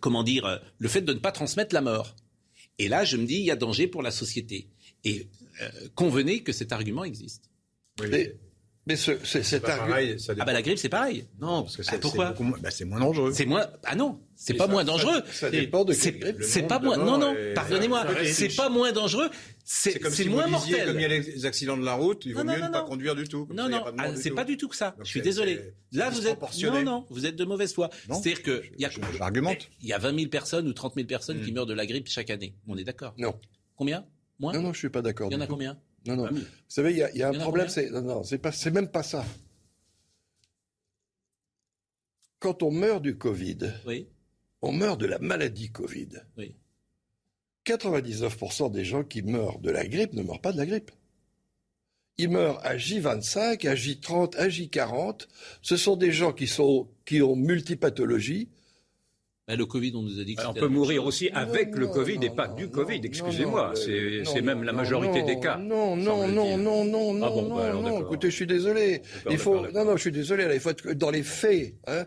comment 0.00 0.22
dire, 0.22 0.60
le 0.78 0.88
fait 0.88 1.00
de 1.00 1.12
ne 1.12 1.18
pas 1.18 1.32
transmettre 1.32 1.74
la 1.74 1.80
mort. 1.80 2.14
Et 2.78 2.88
là, 2.88 3.04
je 3.04 3.16
me 3.16 3.26
dis, 3.26 3.36
il 3.36 3.44
y 3.44 3.50
a 3.50 3.56
danger 3.56 3.86
pour 3.86 4.02
la 4.02 4.10
société. 4.10 4.68
Et 5.04 5.28
euh, 5.60 5.68
convenez 5.94 6.42
que 6.42 6.52
cet 6.52 6.72
argument 6.72 7.04
existe. 7.04 7.50
Mais, 8.00 8.34
mais 8.86 8.96
cet 8.96 9.68
argument. 9.68 9.96
ah 10.40 10.44
bah 10.44 10.52
la 10.52 10.62
grippe 10.62 10.78
c'est 10.78 10.88
pareil. 10.88 11.24
Non 11.40 11.62
parce 11.62 11.76
que 11.76 11.82
c'est 11.82 11.96
ah, 11.96 11.98
pourquoi 12.00 12.34
bah, 12.60 12.70
c'est 12.70 12.84
moins 12.84 12.98
dangereux. 12.98 13.32
C'est 13.32 13.46
moins 13.46 13.66
ah 13.84 13.94
non 13.94 14.18
c'est 14.34 14.54
pas 14.54 14.66
moins 14.66 14.82
dangereux. 14.82 15.22
Ça, 15.30 15.50
dépend 15.50 15.84
de 15.84 15.92
C'est 15.92 16.66
pas 16.66 16.80
moins 16.80 16.96
non 16.96 17.18
non 17.18 17.36
pardonnez-moi 17.54 18.06
c'est 18.24 18.56
pas 18.56 18.68
moins 18.70 18.90
dangereux 18.90 19.30
c'est 19.64 20.04
si 20.10 20.28
moins 20.28 20.46
mortel. 20.46 20.86
Comme 20.86 20.96
il 20.96 21.02
y 21.02 21.04
a 21.04 21.08
les 21.08 21.46
accidents 21.46 21.76
de 21.76 21.84
la 21.84 21.94
route 21.94 22.24
il 22.26 22.34
vaut 22.34 22.44
mieux 22.44 22.60
ne 22.60 22.68
pas 22.68 22.82
conduire 22.82 23.14
du 23.14 23.24
tout. 23.24 23.48
non 23.52 23.68
non 23.68 23.84
ah, 23.98 24.16
c'est 24.16 24.30
pas 24.30 24.44
du 24.44 24.56
tout 24.56 24.68
que 24.68 24.76
ça. 24.76 24.96
Je 25.00 25.08
suis 25.08 25.22
désolé. 25.22 25.60
Là 25.92 26.10
vous 26.10 26.26
êtes 26.26 26.40
non 26.62 26.82
non 26.82 27.06
vous 27.10 27.26
êtes 27.26 27.36
de 27.36 27.44
mauvaise 27.44 27.72
foi. 27.72 27.90
C'est-à-dire 28.06 28.42
que 28.42 28.62
il 28.76 28.80
y 28.80 28.84
a 28.84 28.90
il 29.80 29.88
y 29.88 29.92
a 29.92 29.98
20 29.98 30.16
000 30.16 30.30
personnes 30.30 30.68
ou 30.68 30.72
30 30.72 30.94
000 30.94 31.06
personnes 31.06 31.40
qui 31.42 31.50
hmm. 31.50 31.54
meurent 31.54 31.66
de 31.66 31.74
la 31.74 31.86
grippe 31.86 32.08
chaque 32.08 32.30
année. 32.30 32.54
On 32.66 32.76
est 32.76 32.84
d'accord? 32.84 33.14
Non. 33.18 33.38
Combien? 33.76 34.06
Non, 34.40 34.60
non, 34.60 34.72
je 34.72 34.78
suis 34.78 34.90
pas 34.90 35.02
d'accord. 35.02 35.28
Il 35.30 35.34
y 35.34 35.36
en 35.36 35.40
a 35.40 35.46
combien? 35.46 35.78
Non, 36.06 36.16
non. 36.16 36.28
Vous 36.30 36.40
savez, 36.68 36.90
il 36.92 36.96
y 36.96 37.22
a, 37.22 37.28
un 37.28 37.38
problème. 37.38 37.68
C'est 37.68 37.90
non, 37.90 38.02
non, 38.02 38.22
c'est 38.24 38.38
pas, 38.38 38.50
c'est 38.50 38.70
même 38.70 38.90
pas 38.90 39.02
ça. 39.02 39.24
Quand 42.40 42.62
on 42.64 42.72
meurt 42.72 43.02
du 43.02 43.16
Covid, 43.16 43.58
oui. 43.86 44.08
on 44.62 44.72
meurt 44.72 45.00
de 45.00 45.06
la 45.06 45.20
maladie 45.20 45.70
Covid. 45.70 46.08
Oui. 46.36 46.56
99% 47.66 48.70
des 48.70 48.84
gens 48.84 49.04
qui 49.04 49.22
meurent 49.22 49.58
de 49.58 49.70
la 49.70 49.86
grippe 49.86 50.12
ne 50.14 50.22
meurent 50.22 50.40
pas 50.40 50.52
de 50.52 50.58
la 50.58 50.66
grippe. 50.66 50.90
Ils 52.18 52.28
meurent 52.28 52.60
à 52.64 52.76
J25, 52.76 53.66
à 53.66 53.74
J30, 53.74 54.36
à 54.36 54.48
J40. 54.48 55.26
Ce 55.62 55.76
sont 55.76 55.96
des 55.96 56.12
gens 56.12 56.32
qui, 56.32 56.46
sont, 56.46 56.88
qui 57.04 57.22
ont 57.22 57.36
multipathologies. 57.36 58.48
Bah, 59.48 59.56
le 59.56 59.66
Covid, 59.66 59.92
on 59.96 60.02
nous 60.02 60.20
a 60.20 60.24
dit 60.24 60.36
que 60.36 60.46
On 60.46 60.54
peut 60.54 60.68
mourir 60.68 61.04
aussi 61.04 61.28
avec 61.30 61.74
le 61.74 61.88
Covid 61.88 62.18
et 62.22 62.30
pas 62.30 62.48
du 62.48 62.68
Covid, 62.68 63.00
excusez-moi. 63.02 63.72
C'est 63.74 64.42
même 64.42 64.62
la 64.62 64.72
majorité 64.72 65.22
des 65.22 65.40
cas. 65.40 65.56
Non, 65.56 65.96
non, 65.96 66.28
non, 66.28 66.56
non, 66.58 66.84
non, 66.84 67.14
non, 67.14 67.26
Ah 67.26 67.30
bon, 67.30 67.54
bah, 67.54 67.66
alors, 67.66 67.82
non, 67.82 67.88
d'accord. 67.88 68.02
Écoutez, 68.02 68.30
je 68.30 68.36
suis 68.36 68.46
désolé. 68.46 69.02
Il 69.30 69.38
faut, 69.38 69.66
non, 69.68 69.84
non, 69.84 69.96
je 69.96 70.02
suis 70.02 70.12
désolé. 70.12 70.44
Là, 70.44 70.54
il 70.54 70.60
faut 70.60 70.70
être 70.70 70.92
dans 70.92 71.10
les 71.10 71.22
faits. 71.22 71.74
Hein. 71.86 72.04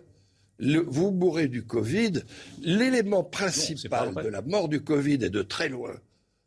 Le- 0.57 0.79
vous 0.87 1.11
mourrez 1.11 1.47
du 1.47 1.63
Covid. 1.65 2.13
L'élément 2.61 3.23
principal 3.23 4.13
de 4.15 4.27
la 4.29 4.41
mort 4.41 4.69
du 4.69 4.81
Covid 4.81 5.15
et 5.25 5.29
de 5.29 5.41
très 5.41 5.69
loin, 5.69 5.95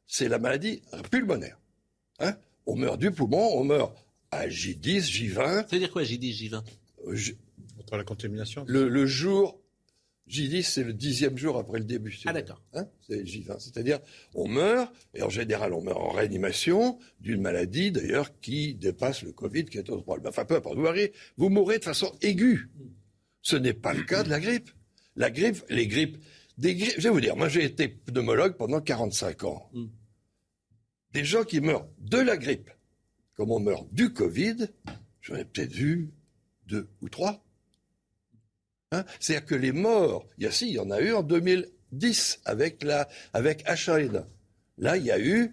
c'est 0.07 0.29
la 0.29 0.39
maladie 0.39 0.83
pulmonaire. 1.11 1.59
Hein. 2.21 2.35
On 2.67 2.77
meurt 2.77 2.99
du 2.99 3.11
poumon, 3.11 3.51
on 3.59 3.65
meurt 3.65 3.95
à 4.31 4.49
J10, 4.49 5.01
J20. 5.11 5.67
C'est-à-dire 5.69 5.91
quoi, 5.91 6.03
J10, 6.03 6.51
J20 6.51 7.35
Contre 7.77 7.97
la 7.97 8.05
contamination. 8.05 8.65
le, 8.67 8.89
le 8.89 9.07
jour, 9.07 9.59
J10, 10.29 10.63
c'est 10.65 10.85
le 10.85 10.93
dixième 10.93 11.39
jour 11.39 11.57
après 11.57 11.79
le 11.79 11.87
début. 11.87 12.19
Ah 12.27 12.35
d'accord. 12.35 12.61
Hein, 12.75 12.87
c'est 13.09 13.23
J20. 13.23 13.61
C'est-à-dire, 13.61 13.99
on 14.35 14.47
meurt, 14.47 14.93
et 15.15 15.23
en 15.23 15.31
général, 15.31 15.73
on 15.73 15.81
meurt 15.81 15.99
en 15.99 16.11
réanimation 16.11 16.99
d'une 17.21 17.41
maladie, 17.41 17.93
d'ailleurs, 17.93 18.39
qui 18.41 18.75
dépasse 18.75 19.23
le 19.23 19.33
Covid, 19.33 19.65
qui 19.65 19.79
est 19.79 19.89
autre 19.89 20.03
problème. 20.03 20.27
Enfin, 20.29 20.45
peu 20.45 20.57
importe. 20.57 20.77
Vous 20.77 20.83
mourrez, 20.83 21.13
vous 21.39 21.49
mourrez 21.49 21.79
de 21.79 21.85
façon 21.85 22.13
aiguë. 22.21 22.69
Ce 23.43 23.57
n'est 23.57 23.75
pas 23.75 23.95
le 23.95 24.03
cas 24.03 24.23
de 24.23 24.31
la 24.31 24.41
grippe. 24.41 24.71
La 25.17 25.31
grippe, 25.31 25.63
les 25.69 25.87
grippes, 25.87 26.19
des 26.59 26.75
grippes, 26.75 26.95
je 26.97 27.03
vais 27.03 27.11
vous 27.11 27.21
dire, 27.21 27.37
moi 27.37 27.49
j'ai 27.49 27.65
été 27.65 27.89
pneumologue 27.89 28.57
pendant 28.57 28.81
45 28.81 29.45
ans. 29.45 29.71
Des 31.13 31.25
gens 31.25 31.45
qui 31.45 31.61
meurent 31.61 31.89
de 31.99 32.19
la 32.19 32.37
grippe, 32.37 32.71
comme 33.35 33.51
on 33.51 33.61
meurt 33.61 33.87
du 33.93 34.13
Covid, 34.13 34.69
j'en 35.21 35.37
ai 35.37 35.45
peut-être 35.45 35.73
vu 35.73 36.11
deux 36.67 36.89
ou 37.01 37.09
trois. 37.09 37.45
Hein? 38.93 39.05
C'est-à-dire 39.21 39.47
que 39.47 39.55
les 39.55 39.73
morts, 39.73 40.27
il 40.39 40.45
y 40.45 40.47
a 40.47 40.51
si, 40.51 40.69
il 40.69 40.75
y 40.75 40.79
en 40.79 40.91
a 40.91 41.01
eu 41.01 41.13
en 41.13 41.23
2010 41.23 42.41
avec 42.45 42.83
la, 42.83 43.09
avec 43.33 43.65
H1N1. 43.67 44.25
Là, 44.79 44.97
il 44.97 45.05
y 45.05 45.11
a 45.11 45.19
eu 45.19 45.53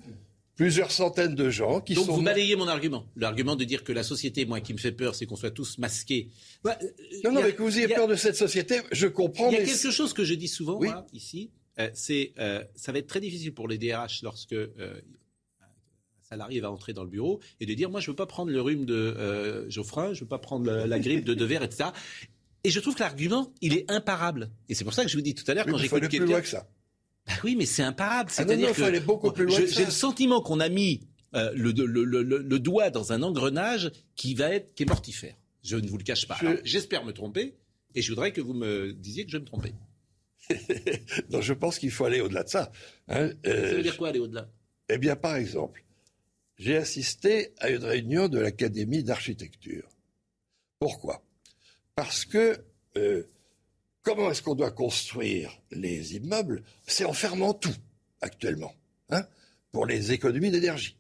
plusieurs 0.56 0.92
centaines 0.92 1.36
de 1.36 1.50
gens 1.50 1.82
qui 1.82 1.94
Donc 1.96 2.06
sont 2.06 2.12
vous 2.14 2.22
morts. 2.22 2.34
balayez 2.34 2.56
mon 2.56 2.68
argument. 2.68 3.06
L'argument 3.16 3.56
de 3.56 3.64
dire 3.66 3.84
que 3.84 3.92
la 3.92 4.04
société, 4.04 4.46
moi, 4.46 4.62
qui 4.62 4.74
me 4.74 4.78
fait 4.78 4.92
peur, 4.92 5.14
c'est 5.16 5.26
qu'on 5.26 5.36
soit 5.36 5.52
tous 5.52 5.78
masqués. 5.78 6.30
Ouais, 6.64 6.72
euh, 6.82 6.88
Non, 7.26 7.32
non, 7.34 7.42
a- 7.42 7.44
mais 7.44 7.54
que 7.54 7.62
vous 7.62 7.78
ayez 7.78 7.92
a- 7.94 7.96
peur 7.96 8.08
de 8.08 8.16
cette 8.16 8.36
société, 8.38 8.80
je 8.92 9.08
comprends. 9.08 9.50
Il 9.50 9.54
y 9.54 9.58
a 9.58 9.60
mais 9.60 9.66
quelque 9.66 9.92
chose 9.92 10.14
que 10.14 10.24
je 10.24 10.34
dis 10.34 10.48
souvent, 10.48 10.80
moi, 10.82 11.06
ici, 11.14 11.52
euh, 11.80 11.90
c'est 11.94 12.34
euh, 12.40 12.64
ça 12.76 12.92
va 12.94 13.00
être 13.00 13.08
très 13.08 13.20
difficile 13.20 13.54
pour 13.54 13.68
les 13.68 13.78
DRH 13.78 14.22
lorsque 14.24 14.54
euh, 14.54 14.70
un 15.62 15.66
salarié 16.30 16.62
va 16.62 16.72
entrer 16.72 16.94
dans 16.94 17.04
le 17.04 17.10
bureau 17.10 17.40
et 17.60 17.66
de 17.66 17.74
dire 17.74 17.90
moi 17.90 18.00
je 18.00 18.10
veux 18.10 18.16
pas 18.16 18.26
prendre 18.26 18.52
le 18.52 18.62
rhume 18.62 18.86
de 18.86 18.96
euh, 18.96 19.70
Geoffrin, 19.70 20.14
je 20.14 20.22
veux 20.22 20.28
pas 20.28 20.40
prendre 20.40 20.66
la, 20.66 20.88
la 20.88 21.00
grippe 21.00 21.26
de 21.26 21.34
Devers, 21.34 21.64
etc. 21.64 21.90
Et 22.64 22.70
je 22.72 22.80
trouve 22.80 22.96
que 22.96 23.02
l'argument, 23.02 23.54
il 23.62 23.74
est 23.74 23.92
imparable. 23.92 24.50
Et 24.70 24.74
c'est 24.74 24.84
pour 24.86 24.94
ça 24.94 25.04
que 25.04 25.10
je 25.12 25.16
vous 25.18 25.22
dis 25.22 25.36
tout 25.36 25.44
à 25.48 25.54
l'heure 25.54 25.66
Oui, 25.68 25.74
quand 25.74 25.78
j'écoute 25.78 26.08
quelqu'un. 26.08 26.64
Ça. 27.28 27.34
Bah 27.36 27.42
oui, 27.44 27.56
mais 27.56 27.66
c'est 27.66 27.84
imparable. 27.84 28.30
Ah 28.32 28.36
C'est-à-dire 28.36 28.74
que 28.74 29.00
beaucoup 29.00 29.32
plus 29.32 29.46
loin 29.46 29.56
ça. 29.60 29.66
J'ai 29.68 29.86
le 29.86 29.92
sentiment 29.92 30.42
qu'on 30.42 30.60
a 30.60 30.70
mis 30.70 31.02
euh, 31.36 31.52
le, 31.56 31.72
le- 31.72 31.86
le- 32.04 32.24
le- 32.24 32.38
le 32.38 32.60
doigt 32.60 32.90
dans 32.90 33.12
un 33.14 33.22
engrenage 33.24 33.92
qui 34.16 34.34
va 34.36 34.50
être 34.54 34.74
qui 34.76 34.84
est 34.84 34.86
mortifère. 34.88 35.36
Je 35.64 35.76
ne 35.78 35.88
vous 35.88 35.98
le 35.98 36.04
cache 36.04 36.28
pas. 36.28 36.38
Je- 36.42 36.62
J'espère 36.64 37.04
me 37.04 37.12
tromper 37.12 37.56
et 37.96 38.02
je 38.02 38.12
voudrais 38.12 38.32
que 38.32 38.42
vous 38.42 38.54
me 38.54 38.94
disiez 38.94 39.26
que 39.26 39.32
je 39.32 39.38
me 39.38 39.46
trompais. 39.46 39.74
Non, 41.32 41.42
je 41.42 41.54
pense 41.54 41.80
qu'il 41.80 41.92
faut 41.92 42.06
aller 42.06 42.22
au-delà 42.22 42.44
de 42.44 42.50
ça. 42.50 42.72
hein. 43.08 43.30
Ça 43.44 43.50
Euh, 43.52 43.76
veut 43.76 43.82
dire 43.84 43.98
quoi 43.98 44.10
aller 44.10 44.20
au-delà? 44.20 44.48
Eh 44.90 44.98
bien, 45.00 45.16
par 45.16 45.36
exemple, 45.36 45.84
j'ai 46.58 46.78
assisté 46.78 47.54
à 47.58 47.70
une 47.72 47.84
réunion 47.84 48.28
de 48.28 48.38
l'Académie 48.40 49.04
d'architecture. 49.04 49.90
Pourquoi? 50.80 51.24
Parce 51.96 52.26
que 52.26 52.58
euh, 52.98 53.24
comment 54.06 54.32
est-ce 54.32 54.42
qu'on 54.42 54.56
doit 54.56 54.72
construire 54.72 55.60
les 55.72 56.16
immeubles? 56.16 56.64
C'est 56.88 57.04
en 57.04 57.14
fermant 57.14 57.54
tout 57.54 57.76
actuellement, 58.22 58.74
hein, 59.10 59.26
pour 59.72 59.86
les 59.86 60.14
économies 60.14 60.52
d'énergie. 60.52 60.98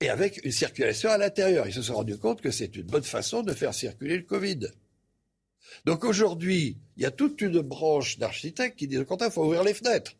Et 0.00 0.08
avec 0.08 0.44
une 0.44 0.52
circulation 0.52 1.10
à 1.10 1.18
l'intérieur. 1.18 1.66
Ils 1.66 1.74
se 1.74 1.82
sont 1.82 1.94
rendus 1.94 2.18
compte 2.18 2.40
que 2.40 2.50
c'est 2.50 2.74
une 2.76 2.86
bonne 2.86 3.04
façon 3.04 3.42
de 3.42 3.52
faire 3.52 3.74
circuler 3.74 4.16
le 4.16 4.22
Covid. 4.22 4.68
Donc 5.84 6.04
aujourd'hui, 6.04 6.78
il 6.96 7.02
y 7.02 7.06
a 7.06 7.10
toute 7.10 7.40
une 7.40 7.60
branche 7.60 8.18
d'architectes 8.18 8.78
qui 8.78 8.86
disent 8.86 9.04
au 9.08 9.18
il 9.20 9.30
faut 9.30 9.44
ouvrir 9.44 9.64
les 9.64 9.74
fenêtres. 9.74 10.12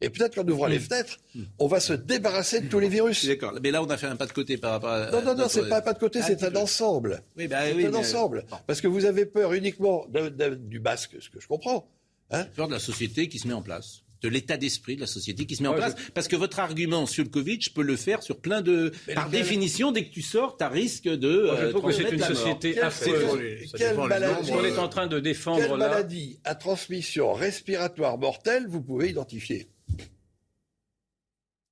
Et 0.00 0.10
peut-être 0.10 0.36
qu'en 0.36 0.46
ouvrant 0.46 0.66
les 0.68 0.78
fenêtres, 0.78 1.16
on 1.58 1.66
va 1.66 1.80
se 1.80 1.92
débarrasser 1.92 2.60
de 2.60 2.68
tous 2.68 2.78
les 2.78 2.88
virus. 2.88 3.26
D'accord. 3.26 3.58
Mais 3.62 3.72
là, 3.72 3.82
on 3.82 3.86
a 3.90 3.96
fait 3.96 4.06
un 4.06 4.14
pas 4.16 4.26
de 4.26 4.32
côté 4.32 4.56
par 4.56 4.70
rapport 4.72 4.90
à. 4.90 5.10
Non, 5.10 5.22
non, 5.22 5.34
non, 5.34 5.48
c'est 5.48 5.68
pas 5.68 5.78
un 5.78 5.82
pas 5.82 5.92
de 5.92 5.98
côté, 5.98 6.20
Ah, 6.22 6.26
c'est 6.26 6.42
un 6.44 6.54
ensemble. 6.54 7.22
Oui, 7.36 7.48
bah 7.48 7.58
c'est 7.66 7.74
oui, 7.74 7.86
un 7.86 7.90
mais- 7.90 7.96
ensemble. 7.96 8.44
Parce 8.68 8.80
que 8.80 8.86
vous 8.86 9.04
avez 9.06 9.26
peur 9.26 9.52
uniquement 9.54 10.06
de- 10.08 10.28
de- 10.28 10.54
du 10.54 10.78
basque, 10.78 11.16
ce 11.20 11.28
que 11.28 11.40
je 11.40 11.48
comprends. 11.48 11.88
Hein 12.30 12.44
peur 12.54 12.68
de 12.68 12.74
la 12.74 12.78
société 12.78 13.28
qui 13.28 13.38
se 13.40 13.48
met 13.48 13.54
en 13.54 13.62
place, 13.62 14.02
de 14.22 14.28
l'état 14.28 14.56
d'esprit 14.56 14.94
de 14.96 15.00
la 15.00 15.06
société 15.08 15.46
qui 15.46 15.56
se 15.56 15.62
met 15.62 15.68
en 15.68 15.74
place. 15.74 15.94
Parce 16.14 16.28
que 16.28 16.36
votre 16.36 16.60
argument 16.60 17.06
sur 17.06 17.24
le 17.24 17.30
Covid, 17.30 17.58
je 17.60 17.70
peux 17.70 17.82
le 17.82 17.96
faire 17.96 18.22
sur 18.22 18.38
plein 18.38 18.60
de. 18.62 18.92
Mais 19.08 19.14
Par 19.14 19.28
définition, 19.30 19.90
dès 19.90 20.04
que 20.04 20.12
tu 20.12 20.22
sors, 20.22 20.56
tu 20.56 20.62
as 20.62 20.68
risque 20.68 21.08
de. 21.08 21.46
Moi, 21.46 21.56
je 21.58 21.64
euh, 21.64 21.70
trouve 21.70 21.84
que 21.86 21.92
c'est 21.92 22.10
une 22.10 22.22
société 22.22 22.80
affreuse. 22.80 23.66
quelle 23.76 23.96
maladie- 23.96 24.50
qu'on 24.52 24.64
est 24.64 24.78
en 24.78 24.88
train 24.88 25.08
de 25.08 25.18
défendre 25.18 25.60
Quelle 25.62 25.70
là. 25.70 25.88
maladie 25.88 26.38
à 26.44 26.54
transmission 26.54 27.32
respiratoire 27.32 28.16
mortelle 28.18 28.66
vous 28.68 28.80
pouvez 28.82 29.10
identifier 29.10 29.68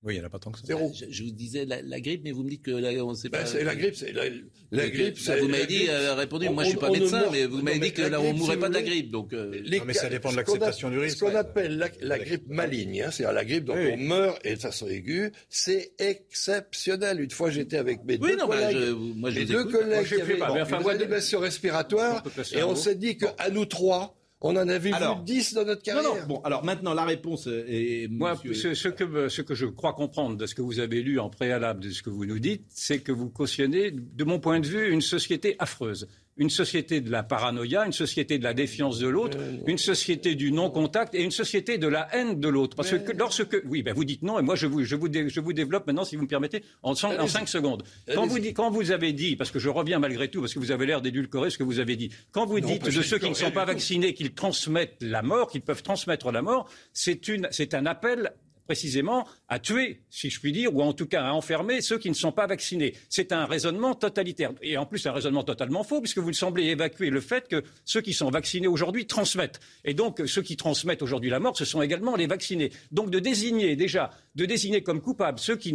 Oui, 0.07 0.15
il 0.15 0.19
n'y 0.19 0.23
en 0.23 0.27
a 0.27 0.31
pas 0.31 0.39
tant 0.39 0.53
que 0.53 0.59
ça. 0.61 0.67
Zéro. 0.67 0.93
Je, 0.95 1.05
je 1.11 1.23
vous 1.25 1.31
disais 1.33 1.65
la, 1.65 1.83
la 1.83 2.01
grippe, 2.01 2.23
mais 2.25 2.31
vous 2.31 2.45
me 2.45 2.49
dites 2.51 2.63
que 2.63 2.71
la, 2.71 2.91
on 3.05 3.13
sait 3.15 3.29
Ben, 3.29 3.41
pas. 3.41 3.47
c'est 3.47 3.65
la 3.65 3.75
grippe, 3.75 3.97
c'est 3.97 4.13
la, 4.13 4.23
la 4.71 4.89
grippe. 4.89 5.17
Bah, 5.27 5.35
vous 5.41 5.49
m'avez 5.49 5.67
dit, 5.67 5.87
euh, 5.89 6.15
répondu, 6.15 6.47
on- 6.49 6.53
moi 6.53 6.63
je 6.63 6.69
suis 6.69 6.79
on- 6.79 6.81
pas 6.81 6.91
on 6.91 6.95
ne 6.95 6.99
médecin, 7.01 7.19
meurt- 7.21 7.33
mais 7.33 7.47
vous 7.47 7.57
non, 7.59 7.63
m'avez 7.65 7.79
dit 7.81 7.93
que 7.93 8.03
là 8.03 8.21
on 8.21 8.25
grippe, 8.25 8.37
mourrait 8.39 8.55
si 8.55 8.61
pas 8.61 8.69
de 8.69 8.75
la 8.75 8.83
grippe. 8.83 9.11
Donc, 9.11 9.33
euh, 9.33 9.61
les 9.65 9.79
Non, 9.81 9.85
mais 9.85 9.93
ça 9.95 10.09
dépend 10.09 10.31
de 10.31 10.37
l'acceptation 10.37 10.89
a- 10.89 10.91
du 10.93 10.99
risque. 11.01 11.19
Ce 11.19 11.25
qu'on 11.25 11.35
appelle 11.35 11.77
la, 11.77 11.89
la 12.01 12.19
grippe 12.21 12.49
maligne, 12.49 13.03
hein, 13.03 13.11
c'est-à-dire 13.11 13.35
la 13.35 13.45
grippe 13.45 13.65
dont 13.65 13.75
Oui. 13.75 13.91
on 13.95 13.97
meurt 13.97 14.39
et 14.47 14.55
de 14.55 14.61
façon 14.61 14.87
aiguë, 14.89 15.33
c'est 15.49 15.93
exceptionnel. 15.99 17.21
Une 17.21 17.31
fois, 17.31 17.51
j'étais 17.51 17.77
avec 17.79 18.05
mes 18.05 18.17
Oui, 18.19 18.31
deux 18.31 18.37
non, 18.37 18.47
bah, 18.47 18.59
collègues, 18.61 18.79
je- 18.81 18.93
moi, 18.93 19.31
je 19.31 19.41
mes 19.41 19.45
deux 19.45 19.65
collègues 19.65 20.07
qui 20.07 20.21
avaient 20.21 20.37
une 20.39 21.37
respiratoire, 21.43 22.23
On 22.55 22.57
et 22.59 22.63
on 22.63 22.77
s'est 22.77 22.95
dit 22.95 23.17
qu'à 23.17 23.51
nous 23.53 23.67
trois, 23.67 24.17
on 24.41 24.51
en 24.57 24.69
avait 24.69 24.93
Alors, 24.93 25.19
vu 25.19 25.25
10 25.25 25.55
dans 25.55 25.65
notre 25.65 25.81
Non, 25.93 26.03
carrière. 26.03 26.23
non. 26.29 26.35
Bon, 26.35 26.41
alors 26.43 26.65
maintenant 26.65 26.95
la 26.95 27.05
réponse 27.05 27.47
est. 27.47 28.09
Moi, 28.11 28.33
monsieur- 28.33 28.55
ce, 28.55 28.75
ce 28.75 28.89
que, 28.89 29.29
ce 29.29 29.43
que 29.43 29.55
je 29.55 29.67
crois 29.67 29.95
comprendre 29.95 30.37
de 30.37 30.47
ce 30.47 30.55
que 30.55 30.63
vous 30.63 30.79
avez 30.79 31.03
lu 31.03 31.19
en 31.19 31.31
préalable 31.31 31.81
de 31.81 31.91
ce 31.91 32.03
que 32.03 32.11
vous 32.11 32.27
nous 32.27 32.39
dites, 32.39 32.65
c'est 32.69 33.01
que 33.01 33.13
vous 33.13 33.31
cautionnez, 33.31 33.91
de 33.93 34.25
mon 34.25 34.39
point 34.39 34.61
de 34.61 34.67
vue, 34.67 34.91
une 34.93 35.01
société 35.01 35.57
affreuse. 35.59 36.07
Une 36.39 36.51
société 36.51 37.01
de 37.01 37.11
la 37.11 37.23
paranoïa, 37.23 37.87
une 37.87 37.93
société 37.93 38.39
de 38.39 38.45
la 38.45 38.53
défiance 38.53 38.99
de 38.99 39.09
l'autre, 39.09 39.39
une 39.67 39.79
société 39.79 40.35
du 40.35 40.53
non-contact 40.53 41.15
et 41.15 41.23
une 41.23 41.31
société 41.31 41.79
de 41.79 41.87
la 41.89 42.09
haine 42.15 42.39
de 42.41 42.49
l'autre. 42.49 42.77
Parce 42.77 42.91
que 42.91 43.13
lorsque... 43.13 43.57
Oui, 43.65 43.83
ben 43.83 43.95
vous 43.95 44.05
dites 44.05 44.23
non, 44.23 44.39
et 44.39 44.43
moi 44.43 44.55
je 44.55 44.67
vous, 44.67 44.85
je 44.85 44.97
vous, 44.97 45.09
dé- 45.09 45.31
je 45.31 45.41
vous 45.41 45.55
développe 45.55 45.87
maintenant, 45.87 46.05
si 46.05 46.15
vous 46.17 46.23
me 46.25 46.29
permettez, 46.29 46.63
en, 46.83 46.95
cinq 46.95 47.49
secondes. 47.49 47.85
Quand 48.15 48.27
vous, 48.27 48.37
quand 48.55 48.71
vous 48.71 48.91
avez 48.91 49.15
dit, 49.15 49.37
parce 49.37 49.51
que 49.51 49.59
je 49.59 49.71
reviens 49.71 49.99
malgré 49.99 50.29
tout, 50.31 50.41
parce 50.41 50.53
que 50.53 50.59
vous 50.59 50.73
avez 50.73 50.85
l'air 50.85 51.01
d'édulcorer 51.01 51.49
ce 51.49 51.57
que 51.57 51.65
vous 51.65 51.79
avez 51.79 51.97
dit, 51.97 52.11
quand 52.33 52.45
vous 52.45 52.61
Non, 52.61 52.69
dites 52.69 52.85
de 52.85 52.91
ceux 53.03 53.19
qui 53.19 53.31
ne 53.31 53.35
sont 53.35 53.51
pas 53.51 53.65
vaccinés 53.65 54.13
qu'ils 54.13 54.35
transmettent 54.35 54.99
la 55.01 55.23
mort, 55.23 55.49
qu'ils 55.51 55.63
peuvent 55.63 55.83
transmettre 55.83 56.31
la 56.33 56.43
mort, 56.43 56.69
c'est 56.93 57.29
une- 57.29 57.49
c'est 57.51 57.73
un 57.73 57.87
appel 57.87 58.33
précisément 58.67 59.27
à 59.49 59.59
tuer, 59.59 60.01
si 60.11 60.29
je 60.29 60.41
puis 60.41 60.53
dire, 60.53 60.75
ou 60.75 60.83
en 60.83 60.93
tout 60.93 61.07
cas 61.07 61.25
à 61.25 61.33
enfermer 61.33 61.81
ceux 61.81 61.99
qui 61.99 62.09
ne 62.09 62.15
sont 62.15 62.33
pas 62.33 62.47
vaccinés. 62.47 62.95
C'est 63.09 63.33
un 63.33 63.47
raisonnement 63.47 63.95
totalitaire. 63.95 64.53
Et 64.63 64.77
en 64.77 64.87
plus, 64.87 65.07
un 65.07 65.13
raisonnement 65.13 65.45
totalement 65.45 65.85
faux, 65.85 66.01
puisque 66.01 66.19
vous 66.19 66.33
semblez 66.33 66.65
évacuer 66.65 67.11
le 67.11 67.21
fait 67.21 67.49
que 67.49 67.63
ceux 67.85 68.01
qui 68.01 68.13
sont 68.13 68.31
vaccinés 68.31 68.67
aujourd'hui 68.67 69.07
transmettent. 69.07 69.61
Et 69.85 69.95
donc, 69.95 70.23
ceux 70.27 70.43
qui 70.43 70.57
transmettent 70.57 71.03
aujourd'hui 71.03 71.31
la 71.31 71.41
mort, 71.41 71.57
ce 71.57 71.65
sont 71.65 71.83
également 71.83 72.17
les 72.17 72.27
vaccinés. 72.27 72.71
Donc, 72.91 73.11
de 73.11 73.19
désigner 73.19 73.77
déjà, 73.77 74.11
de 74.37 74.45
désigner 74.45 74.83
comme 74.83 75.01
coupables 75.01 75.39
ceux 75.39 75.57
qui, 75.57 75.75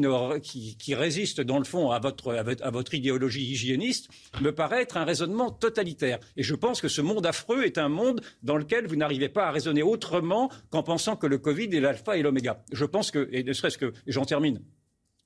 résistent, 0.94 1.42
dans 1.42 1.58
le 1.58 1.66
fond, 1.66 1.92
à 1.92 2.00
votre, 2.00 2.34
à 2.34 2.44
votre, 2.44 2.64
à 2.64 2.70
votre 2.70 2.94
idéologie 2.94 3.44
hygiéniste, 3.44 4.08
me 4.40 4.54
paraît 4.54 4.84
être 4.84 4.98
un 4.98 5.04
raisonnement 5.04 5.52
totalitaire. 5.52 6.20
Et 6.38 6.44
je 6.44 6.56
pense 6.56 6.80
que 6.80 6.88
ce 6.88 7.02
monde 7.02 7.26
affreux 7.26 7.64
est 7.64 7.78
un 7.78 7.90
monde 7.90 8.22
dans 8.44 8.58
lequel 8.58 8.88
vous 8.88 8.96
n'arrivez 8.96 9.30
pas 9.30 9.48
à 9.48 9.52
raisonner 9.52 9.84
autrement 9.84 10.50
qu'en 10.70 10.84
pensant 10.84 11.16
que 11.16 11.28
le 11.28 11.40
Covid 11.40 11.76
est 11.76 11.80
l'alpha 11.80 12.18
et 12.18 12.22
l'oméga. 12.22 12.64
Je 12.72 12.86
pense 12.86 13.12
que, 13.12 13.28
et 13.32 13.44
ne 13.44 13.54
serait-ce 13.54 13.78
que, 13.78 13.94
j'en 14.06 14.26
termine, 14.26 14.62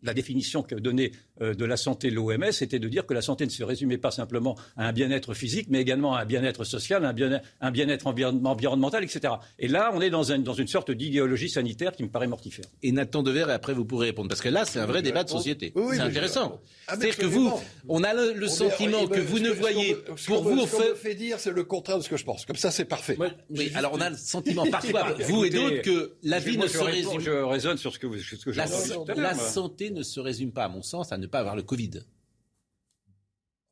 la 0.05 0.13
définition 0.13 0.63
que 0.63 0.75
donnait 0.75 1.11
euh, 1.41 1.53
de 1.53 1.65
la 1.65 1.77
santé 1.77 2.09
l'OMS 2.09 2.43
était 2.61 2.79
de 2.79 2.87
dire 2.87 3.05
que 3.05 3.13
la 3.13 3.21
santé 3.21 3.45
ne 3.45 3.49
se 3.51 3.63
résumait 3.63 3.97
pas 3.97 4.11
simplement 4.11 4.55
à 4.77 4.87
un 4.87 4.93
bien-être 4.93 5.33
physique, 5.33 5.67
mais 5.69 5.81
également 5.81 6.15
à 6.15 6.21
un 6.21 6.25
bien-être 6.25 6.63
social, 6.63 7.03
un 7.05 7.13
bien- 7.13 7.41
un 7.61 7.71
bien-être 7.71 8.07
environ- 8.07 8.39
environnemental, 8.45 9.03
etc. 9.03 9.33
Et 9.59 9.67
là, 9.67 9.91
on 9.93 10.01
est 10.01 10.09
dans, 10.09 10.31
un- 10.31 10.39
dans 10.39 10.53
une 10.53 10.67
sorte 10.67 10.91
d'idéologie 10.91 11.49
sanitaire 11.49 11.91
qui 11.93 12.03
me 12.03 12.09
paraît 12.09 12.27
mortifère. 12.27 12.65
Et 12.83 12.91
Nathan 12.91 13.23
Dever, 13.23 13.45
et 13.49 13.51
après 13.51 13.73
vous 13.73 13.85
pourrez 13.85 14.07
répondre. 14.07 14.29
Parce 14.29 14.41
que 14.41 14.49
là, 14.49 14.65
c'est 14.65 14.79
un 14.79 14.85
vrai 14.85 15.01
débat 15.01 15.23
de 15.23 15.29
société. 15.29 15.71
Oui, 15.75 15.83
oui, 15.87 15.95
c'est 15.97 16.01
intéressant. 16.03 16.61
Ah, 16.87 16.95
C'est-à-dire 16.95 17.17
que 17.17 17.25
vous, 17.25 17.51
on 17.89 18.03
a 18.03 18.13
le, 18.13 18.33
le 18.33 18.43
On 18.43 18.47
est- 18.47 18.49
sentiment 18.49 18.99
est- 19.03 19.07
que 19.09 19.19
vous 19.19 19.39
ne 19.39 19.49
voyez, 19.49 19.97
ce 20.15 20.27
pour 20.27 20.43
vous, 20.43 20.59
au 20.59 20.65
ce 20.67 20.71
qu'on 20.71 20.81
fait. 20.81 20.89
me 20.89 20.95
fait 20.95 21.15
dire, 21.15 21.39
c'est 21.39 21.51
le 21.51 21.63
contraire 21.63 21.97
de 21.97 22.03
ce 22.03 22.09
que 22.09 22.17
je 22.17 22.23
pense. 22.23 22.45
Comme 22.45 22.55
ça, 22.55 22.71
c'est 22.71 22.85
parfait. 22.85 23.17
Oui, 23.49 23.71
alors 23.75 23.91
on 23.93 24.01
a 24.01 24.09
le 24.09 24.17
sentiment 24.17 24.65
parfois, 24.67 25.13
vous 25.27 25.45
et 25.45 25.49
d'autres, 25.49 25.81
que 25.81 26.13
la 26.23 26.39
vie 26.39 26.57
moi, 26.57 26.65
ne 26.65 26.69
se 26.69 26.77
résume 26.77 27.19
Je 27.19 27.31
raisonne 27.31 27.77
sur 27.77 27.91
ce 27.93 27.99
que, 27.99 28.07
vous- 28.07 28.17
ce 28.19 28.35
que 28.35 28.51
La, 28.51 29.33
santé 29.35 29.89
ne 29.95 30.03
se 30.03 30.19
résume 30.19 30.51
pas, 30.51 30.65
à 30.65 30.69
mon 30.69 30.81
sens, 30.81 31.11
à 31.11 31.17
ne 31.17 31.27
pas 31.27 31.39
avoir 31.39 31.55
le 31.55 31.63
Covid. 31.63 32.01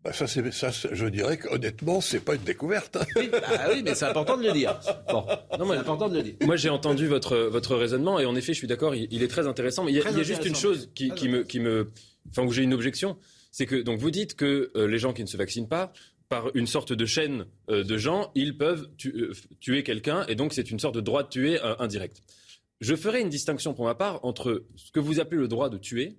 bah 0.03 0.13
ça, 0.13 0.25
c'est, 0.25 0.51
ça, 0.51 0.71
je 0.71 1.05
dirais 1.07 1.37
qu'honnêtement, 1.37 2.01
c'est 2.01 2.19
pas 2.19 2.35
une 2.35 2.43
découverte. 2.43 2.97
Oui, 3.15 3.29
bah 3.31 3.41
oui, 3.71 3.83
mais 3.83 3.93
c'est 3.93 4.05
important 4.05 4.37
de 4.37 4.43
le 4.43 4.51
dire. 4.51 4.79
Bon, 5.09 5.25
non, 5.59 5.65
mais 5.65 5.75
c'est 5.75 5.81
important 5.81 6.09
de 6.09 6.17
le 6.17 6.23
dire. 6.23 6.35
Moi, 6.41 6.55
j'ai 6.55 6.69
entendu 6.69 7.07
votre, 7.07 7.37
votre 7.37 7.75
raisonnement 7.75 8.19
et 8.19 8.25
en 8.25 8.35
effet, 8.35 8.53
je 8.53 8.57
suis 8.57 8.67
d'accord, 8.67 8.95
il, 8.95 9.21
est 9.21 9.27
très 9.27 9.47
intéressant. 9.47 9.83
Mais 9.83 9.91
il 9.91 9.97
y 9.97 10.01
a, 10.01 10.09
il 10.09 10.17
y 10.17 10.21
a 10.21 10.23
juste 10.23 10.45
une 10.45 10.55
chose 10.55 10.89
qui, 10.95 11.11
qui, 11.11 11.29
me, 11.29 11.43
qui 11.43 11.59
me, 11.59 11.91
enfin, 12.31 12.43
où 12.43 12.51
j'ai 12.51 12.63
une 12.63 12.73
objection, 12.73 13.17
c'est 13.53 13.67
que 13.67 13.75
donc 13.75 13.99
vous 13.99 14.11
dites 14.11 14.35
que 14.35 14.71
euh, 14.75 14.87
les 14.87 14.99
gens 14.99 15.13
qui 15.13 15.21
ne 15.21 15.27
se 15.27 15.37
vaccinent 15.37 15.69
pas, 15.69 15.93
par 16.27 16.49
une 16.55 16.65
sorte 16.65 16.91
de 16.91 17.05
chaîne 17.05 17.45
euh, 17.69 17.83
de 17.83 17.97
gens, 17.97 18.31
ils 18.33 18.57
peuvent 18.57 18.89
euh, 19.05 19.31
tuer 19.59 19.83
quelqu'un 19.83 20.25
et 20.27 20.35
donc 20.35 20.53
c'est 20.53 20.71
une 20.71 20.79
sorte 20.79 20.95
de 20.95 21.01
droit 21.01 21.23
de 21.23 21.29
tuer 21.29 21.59
indirect. 21.79 22.21
Je 22.83 22.95
ferai 22.95 23.21
une 23.21 23.29
distinction 23.29 23.73
pour 23.73 23.85
ma 23.85 23.95
part 23.95 24.19
entre 24.25 24.65
ce 24.75 24.91
que 24.91 24.99
vous 24.99 25.21
appelez 25.21 25.39
le 25.39 25.47
droit 25.47 25.69
de 25.69 25.77
tuer 25.77 26.17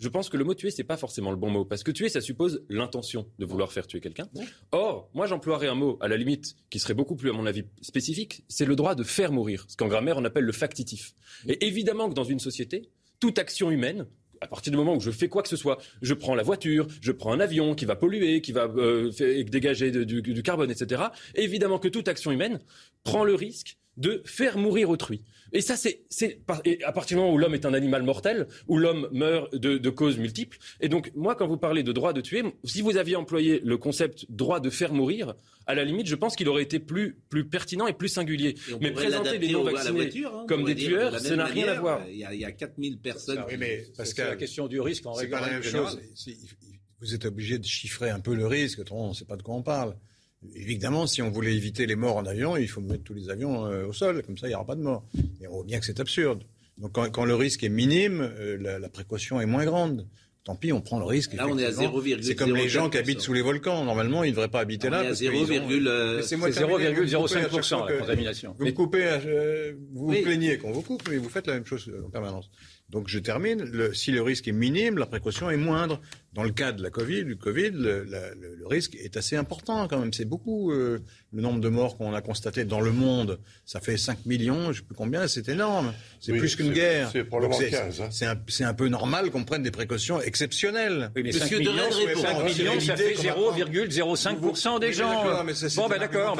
je 0.00 0.08
pense 0.08 0.28
que 0.28 0.36
le 0.36 0.42
mot 0.42 0.54
tuer, 0.54 0.72
c'est 0.72 0.82
pas 0.82 0.96
forcément 0.96 1.30
le 1.30 1.36
bon 1.36 1.50
mot. 1.50 1.64
Parce 1.64 1.84
que 1.84 1.92
tuer, 1.92 2.08
ça 2.08 2.20
suppose 2.20 2.64
l'intention 2.68 3.28
de 3.38 3.46
vouloir 3.46 3.72
faire 3.72 3.86
tuer 3.86 4.00
quelqu'un. 4.00 4.28
Or, 4.72 5.08
moi, 5.14 5.26
j'emploierais 5.26 5.68
un 5.68 5.76
mot, 5.76 5.98
à 6.00 6.08
la 6.08 6.16
limite, 6.16 6.56
qui 6.68 6.80
serait 6.80 6.94
beaucoup 6.94 7.14
plus, 7.14 7.30
à 7.30 7.32
mon 7.32 7.46
avis, 7.46 7.62
spécifique. 7.80 8.42
C'est 8.48 8.64
le 8.64 8.74
droit 8.74 8.96
de 8.96 9.04
faire 9.04 9.30
mourir. 9.30 9.64
Ce 9.68 9.76
qu'en 9.76 9.86
grammaire, 9.86 10.16
on 10.18 10.24
appelle 10.24 10.44
le 10.44 10.52
factitif. 10.52 11.14
Et 11.46 11.64
évidemment 11.66 12.08
que 12.08 12.14
dans 12.14 12.24
une 12.24 12.40
société, 12.40 12.90
toute 13.20 13.38
action 13.38 13.70
humaine, 13.70 14.06
à 14.40 14.48
partir 14.48 14.72
du 14.72 14.76
moment 14.76 14.96
où 14.96 15.00
je 15.00 15.12
fais 15.12 15.28
quoi 15.28 15.42
que 15.42 15.48
ce 15.48 15.56
soit, 15.56 15.78
je 16.02 16.12
prends 16.12 16.34
la 16.34 16.42
voiture, 16.42 16.88
je 17.00 17.12
prends 17.12 17.32
un 17.32 17.40
avion 17.40 17.76
qui 17.76 17.84
va 17.84 17.94
polluer, 17.94 18.40
qui 18.40 18.50
va 18.50 18.64
euh, 18.64 19.12
dégager 19.44 19.92
du, 19.92 20.22
du, 20.22 20.42
carbone, 20.42 20.72
etc. 20.72 21.04
Évidemment 21.36 21.78
que 21.78 21.88
toute 21.88 22.08
action 22.08 22.32
humaine 22.32 22.60
prend 23.04 23.24
le 23.24 23.34
risque 23.34 23.78
de 23.96 24.22
faire 24.24 24.58
mourir 24.58 24.90
autrui. 24.90 25.22
Et 25.54 25.60
ça, 25.60 25.76
c'est 25.76 26.40
à 26.84 26.92
partir 26.92 27.16
du 27.16 27.22
moment 27.22 27.32
où 27.32 27.38
l'homme 27.38 27.54
est 27.54 27.64
un 27.64 27.74
animal 27.74 28.02
mortel, 28.02 28.48
où 28.66 28.76
l'homme 28.76 29.08
meurt 29.12 29.54
de, 29.54 29.78
de, 29.78 29.90
causes 29.90 30.18
multiples. 30.18 30.58
Et 30.80 30.88
donc, 30.88 31.12
moi, 31.14 31.36
quand 31.36 31.46
vous 31.46 31.56
parlez 31.56 31.84
de 31.84 31.92
droit 31.92 32.12
de 32.12 32.20
tuer, 32.20 32.42
si 32.64 32.82
vous 32.82 32.96
aviez 32.96 33.14
employé 33.14 33.60
le 33.64 33.78
concept 33.78 34.26
droit 34.28 34.58
de 34.58 34.68
faire 34.68 34.92
mourir, 34.92 35.34
à 35.66 35.74
la 35.74 35.84
limite, 35.84 36.08
je 36.08 36.16
pense 36.16 36.34
qu'il 36.34 36.48
aurait 36.48 36.64
été 36.64 36.80
plus, 36.80 37.16
plus 37.28 37.48
pertinent 37.48 37.86
et 37.86 37.92
plus 37.92 38.08
singulier. 38.08 38.56
Mais 38.80 38.90
présenter 38.90 39.38
les 39.38 39.52
non-vaccinés 39.52 40.24
hein, 40.26 40.44
comme 40.48 40.64
des 40.64 40.74
tueurs, 40.74 41.18
ça 41.20 41.36
n'a 41.36 41.46
rien 41.46 41.68
à 41.68 41.80
voir. 41.80 42.00
Il 42.08 42.16
y 42.16 42.24
a, 42.24 42.34
il 42.34 42.40
y 42.40 42.44
a 42.44 42.50
4000 42.52 42.98
personnes. 42.98 43.44
Oui, 43.48 43.54
mais 43.56 43.84
parce 43.96 44.12
que 44.12 44.22
la 44.22 44.36
question 44.36 44.66
du 44.66 44.80
risque 44.80 45.06
en 45.06 45.12
règle 45.12 45.62
chose. 45.62 46.00
Vous 47.00 47.14
êtes 47.14 47.26
obligé 47.26 47.58
de 47.58 47.66
chiffrer 47.66 48.10
un 48.10 48.20
peu 48.20 48.34
le 48.34 48.46
risque, 48.46 48.80
on 48.90 49.10
ne 49.10 49.14
sait 49.14 49.26
pas 49.26 49.36
de 49.36 49.42
quoi 49.42 49.54
on 49.54 49.62
parle. 49.62 49.94
Évidemment, 50.54 51.06
si 51.06 51.22
on 51.22 51.30
voulait 51.30 51.54
éviter 51.54 51.86
les 51.86 51.96
morts 51.96 52.16
en 52.16 52.26
avion, 52.26 52.56
il 52.56 52.68
faut 52.68 52.80
mettre 52.80 53.04
tous 53.04 53.14
les 53.14 53.30
avions 53.30 53.66
euh, 53.66 53.86
au 53.86 53.92
sol, 53.92 54.22
comme 54.22 54.38
ça 54.38 54.46
il 54.46 54.50
n'y 54.50 54.54
aura 54.54 54.66
pas 54.66 54.76
de 54.76 54.82
morts. 54.82 55.04
Et 55.40 55.48
on 55.48 55.54
voit 55.54 55.64
bien 55.64 55.80
que 55.80 55.86
c'est 55.86 56.00
absurde. 56.00 56.44
Donc 56.78 56.92
quand, 57.12 57.24
le 57.24 57.34
risque 57.34 57.62
est 57.62 57.68
minime, 57.68 58.32
euh, 58.38 58.78
la, 58.80 58.88
précaution 58.88 59.40
est 59.40 59.46
moins 59.46 59.64
grande. 59.64 60.06
Tant 60.42 60.56
pis, 60.56 60.72
on 60.72 60.80
prend 60.82 60.98
le 60.98 61.06
risque. 61.06 61.32
Là, 61.32 61.46
on 61.48 61.56
est 61.56 61.64
à 61.64 61.70
0,0. 61.70 62.20
C'est 62.20 62.34
comme 62.34 62.54
les 62.54 62.68
gens 62.68 62.90
qui 62.90 62.98
habitent 62.98 63.22
sous 63.22 63.32
les 63.32 63.40
volcans. 63.40 63.82
Normalement, 63.82 64.24
ils 64.24 64.30
ne 64.30 64.32
devraient 64.32 64.48
pas 64.48 64.60
habiter 64.60 64.90
là. 64.90 65.14
C'est 65.14 65.28
0,05% 65.28 67.88
la 67.88 67.98
contamination. 67.98 68.54
Vous, 68.58 68.72
coupez, 68.72 69.06
euh, 69.06 69.72
vous 69.92 70.08
vous 70.08 70.22
plaignez 70.22 70.58
qu'on 70.58 70.72
vous 70.72 70.82
coupe, 70.82 71.08
mais 71.08 71.16
vous 71.16 71.30
faites 71.30 71.46
la 71.46 71.54
même 71.54 71.64
chose 71.64 71.90
en 72.04 72.10
permanence. 72.10 72.50
Donc 72.90 73.08
je 73.08 73.18
termine. 73.18 73.64
Le, 73.64 73.94
si 73.94 74.10
le 74.10 74.20
risque 74.20 74.46
est 74.46 74.52
minime, 74.52 74.98
la 74.98 75.06
précaution 75.06 75.48
est 75.48 75.56
moindre. 75.56 75.98
Dans 76.34 76.42
le 76.42 76.50
cas 76.50 76.72
de 76.72 76.82
la 76.82 76.90
Covid, 76.90 77.24
du 77.24 77.36
Covid, 77.36 77.70
le, 77.70 78.04
le, 78.04 78.66
risque 78.66 78.96
est 78.96 79.16
assez 79.16 79.36
important 79.36 79.86
quand 79.86 80.00
même. 80.00 80.12
C'est 80.12 80.24
beaucoup 80.24 80.72
euh, 80.72 80.98
le 81.32 81.42
nombre 81.42 81.60
de 81.60 81.68
morts 81.68 81.96
qu'on 81.96 82.12
a 82.12 82.20
constaté 82.22 82.64
dans 82.64 82.80
le 82.80 82.90
monde. 82.90 83.38
Ça 83.64 83.78
fait 83.78 83.96
5 83.96 84.26
millions, 84.26 84.64
je 84.64 84.68
ne 84.68 84.72
sais 84.74 84.82
plus 84.82 84.96
combien, 84.96 85.28
c'est 85.28 85.48
énorme. 85.48 85.92
C'est 86.18 86.32
plus 86.32 86.56
qu'une 86.56 86.72
guerre. 86.72 87.10
C'est 87.12 87.22
probablement 87.22 87.56
15. 87.58 88.00
Hein. 88.00 88.08
C'est 88.10 88.26
un, 88.64 88.68
un, 88.68 88.74
peu 88.74 88.88
normal 88.88 89.30
qu'on 89.30 89.44
prenne 89.44 89.62
des 89.62 89.70
précautions 89.70 90.20
exceptionnelles. 90.20 91.12
Oui, 91.14 91.22
mais 91.22 91.32
Monsieur 91.32 91.58
5 91.58 91.58
millions, 91.58 92.20
5 92.20 92.44
millions, 92.44 92.80
ça 92.80 92.96
fait 92.96 93.14
0,05% 93.14 94.80
des 94.80 94.92
gens. 94.92 95.24
bon, 95.24 95.88
ben 95.88 95.98
d'accord. 95.98 96.36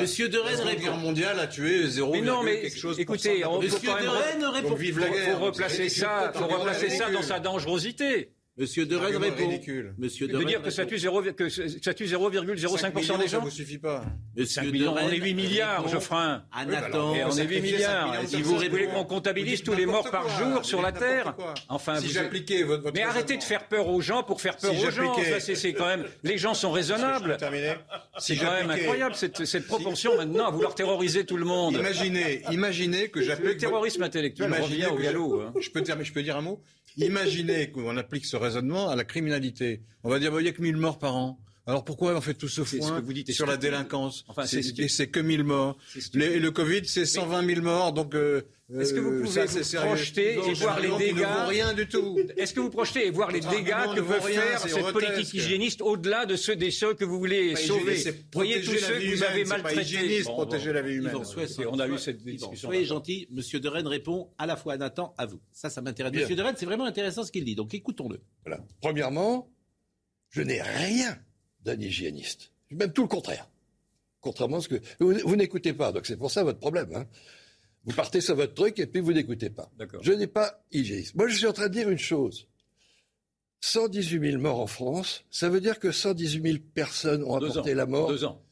Monsieur 0.00 0.30
De 0.30 0.38
Rennes 0.38 0.54
répond. 0.56 0.68
La 0.68 0.74
guerre 0.76 0.96
mondiale 0.96 1.38
a 1.38 1.46
tué 1.48 1.86
0, 1.86 2.12
quelque 2.12 2.78
chose. 2.78 2.98
Écoutez, 2.98 3.44
Monsieur 3.60 3.90
De 3.90 4.08
Rennes 4.08 4.44
répond. 4.44 4.74
Vive 4.74 5.00
la 5.00 5.10
guerre. 5.10 5.38
Faut 5.38 5.44
replacer 5.44 5.90
ça, 5.90 6.32
faut 6.34 6.46
replacer 6.46 6.88
ça 6.88 7.10
dans 7.10 7.22
sa 7.22 7.40
dangerosité. 7.40 8.30
Monsieur 8.58 8.84
De 8.84 8.96
Rennes 8.96 9.16
répond. 9.16 9.50
Monsieur 9.96 10.28
de, 10.28 10.44
dire 10.44 10.60
que 10.60 10.68
ça 10.68 10.84
tue 10.84 10.96
0,05% 10.96 13.18
des 13.18 13.26
gens. 13.26 13.28
Ça 13.28 13.38
vous 13.38 13.50
suffit 13.50 13.78
pas. 13.78 14.04
Monsieur 14.36 14.70
millions, 14.70 14.94
on 14.94 15.08
est 15.08 15.16
8 15.16 15.34
milliards, 15.34 15.88
Geoffrin. 15.88 16.44
Nathan. 16.66 17.14
on 17.30 17.36
est 17.36 17.46
8 17.46 17.60
milliards. 17.62 18.14
Si 18.26 18.42
vous 18.42 18.58
voulez 18.58 18.88
qu'on 18.88 19.04
comptabilise 19.04 19.62
tous 19.62 19.72
les 19.72 19.86
morts 19.86 20.10
par 20.10 20.28
jour 20.38 20.66
sur 20.66 20.82
la 20.82 20.92
Terre, 20.92 21.34
enfin, 21.70 21.98
si 21.98 22.10
j'appliquais 22.10 22.62
votre, 22.62 22.92
Mais 22.92 23.02
arrêtez 23.02 23.38
de 23.38 23.42
faire 23.42 23.68
peur 23.68 23.88
aux 23.88 24.02
gens 24.02 24.22
pour 24.22 24.42
faire 24.42 24.58
peur 24.58 24.72
aux 24.72 24.90
gens. 24.90 25.14
C'est 25.38 25.72
quand 25.72 25.86
même. 25.86 26.04
Les 26.22 26.36
gens 26.36 26.52
sont 26.52 26.72
raisonnables. 26.72 27.38
C'est 28.18 28.36
quand 28.36 28.52
même 28.52 28.70
incroyable 28.70 29.14
cette 29.14 29.66
propension 29.66 30.14
maintenant 30.18 30.46
à 30.46 30.50
vouloir 30.50 30.74
terroriser 30.74 31.24
tout 31.24 31.38
le 31.38 31.46
monde. 31.46 31.76
Imaginez, 31.76 32.42
imaginez 32.50 33.08
que 33.08 33.22
j'applique. 33.22 33.46
Le 33.46 33.56
terrorisme 33.56 34.02
intellectuel 34.02 34.52
revient 34.52 34.86
au 34.86 34.96
galop. 34.96 35.40
Hein. 35.40 35.54
Je 35.58 35.70
peux 35.70 36.22
dire 36.22 36.36
un 36.36 36.42
mot. 36.42 36.62
Imaginez 36.96 37.70
qu'on 37.70 37.96
applique 37.96 38.26
ce 38.26 38.36
raisonnement 38.36 38.88
à 38.90 38.96
la 38.96 39.04
criminalité. 39.04 39.82
On 40.04 40.10
va 40.10 40.18
dire, 40.18 40.32
n'y 40.42 40.48
a 40.48 40.52
que 40.52 40.62
1000 40.62 40.76
morts 40.76 40.98
par 40.98 41.16
an. 41.16 41.41
Alors 41.66 41.84
pourquoi 41.84 42.14
on 42.16 42.20
fait 42.20 42.34
tout 42.34 42.48
ce 42.48 42.64
foin 42.64 42.98
ce 42.98 43.02
vous 43.02 43.12
dites, 43.12 43.30
sur 43.32 43.46
la 43.46 43.56
délinquance 43.56 44.24
enfin, 44.28 44.44
C'est 44.46 45.08
que 45.08 45.20
1000 45.20 45.44
morts. 45.44 45.76
Le, 46.14 46.38
le 46.38 46.50
Covid, 46.50 46.82
c'est 46.86 47.06
120 47.06 47.46
000 47.46 47.62
morts, 47.62 47.92
donc... 47.92 48.14
Euh, 48.14 48.42
est-ce 48.80 48.94
que 48.94 49.00
vous 49.00 49.10
euh, 49.10 49.22
pouvez 49.22 49.44
vous 49.44 49.86
projeter 49.86 50.34
et 50.34 50.54
voir 50.54 50.80
les 50.80 50.96
dégâts 50.96 51.26
rien 51.48 51.74
du 51.74 51.86
tout. 51.86 52.18
Est-ce 52.36 52.54
que 52.54 52.60
vous 52.60 52.70
projetez 52.70 53.06
et 53.06 53.10
voir 53.10 53.30
les 53.30 53.40
dégâts 53.40 53.94
que 53.94 54.00
veut 54.00 54.20
faire 54.20 54.60
cette 54.60 54.92
politique 54.92 55.34
hygiéniste 55.34 55.82
au-delà 55.82 56.24
de 56.24 56.36
ceux 56.36 56.56
des 56.56 56.70
ceux 56.70 56.94
que 56.94 57.04
vous 57.04 57.18
voulez 57.18 57.54
sauver? 57.56 58.02
Voyez 58.32 58.62
tous 58.62 58.78
ceux 58.78 58.98
que 58.98 59.14
vous 59.14 59.22
avez 59.22 59.44
maltraités. 59.44 60.22
protéger 60.22 60.72
la 60.72 60.82
vie 60.82 60.94
humaine. 60.94 61.16
On 61.70 61.78
a 61.78 61.88
eu 61.88 61.98
cette 61.98 62.22
discussion. 62.24 62.68
Soyez 62.68 62.84
gentil. 62.84 63.28
Monsieur 63.30 63.60
De 63.60 63.68
Rennes 63.68 63.88
répond 63.88 64.30
à 64.38 64.46
la 64.46 64.56
fois 64.56 64.74
à 64.74 64.76
Nathan, 64.78 65.14
à 65.18 65.26
vous. 65.26 65.40
Ça, 65.52 65.68
ça 65.68 65.82
m'intéresse. 65.82 66.12
Monsieur 66.12 66.36
De 66.36 66.42
Rennes, 66.42 66.56
c'est 66.56 66.66
vraiment 66.66 66.86
intéressant 66.86 67.24
ce 67.24 67.32
qu'il 67.32 67.44
dit. 67.44 67.54
Donc 67.54 67.74
écoutons-le. 67.74 68.20
Voilà. 68.46 68.64
Premièrement, 68.80 69.50
je 70.30 70.40
n'ai 70.40 70.62
rien 70.62 71.18
d'un 71.64 71.78
hygiéniste. 71.78 72.50
Même 72.70 72.92
tout 72.92 73.02
le 73.02 73.08
contraire. 73.08 73.48
Contrairement 74.20 74.58
à 74.58 74.60
ce 74.60 74.68
que... 74.68 74.80
Vous, 75.00 75.36
n'écoutez 75.36 75.72
pas, 75.72 75.92
donc 75.92 76.06
c'est 76.06 76.16
pour 76.16 76.30
ça 76.30 76.44
votre 76.44 76.58
problème. 76.58 76.90
Hein. 76.94 77.06
Vous 77.84 77.94
partez 77.94 78.20
sur 78.20 78.36
votre 78.36 78.54
truc 78.54 78.78
et 78.78 78.86
puis 78.86 79.00
vous 79.00 79.12
n'écoutez 79.12 79.50
pas. 79.50 79.70
Je 80.00 80.12
n'ai 80.12 80.28
pas 80.28 80.64
hygiéniste. 80.70 81.14
Moi, 81.16 81.28
je 81.28 81.36
suis 81.36 81.46
en 81.46 81.52
train 81.52 81.68
de 81.68 81.72
dire 81.72 81.90
une 81.90 81.98
chose. 81.98 82.46
118 83.60 84.30
000 84.30 84.42
morts 84.42 84.60
en 84.60 84.66
France, 84.66 85.24
ça 85.30 85.48
veut 85.48 85.60
dire 85.60 85.78
que 85.78 85.92
118 85.92 86.42
000 86.42 86.58
personnes 86.74 87.22
ont 87.24 87.36
apporté 87.36 87.74
la 87.74 87.86
mort. 87.86 88.08
Deux 88.08 88.24
ans. 88.24 88.42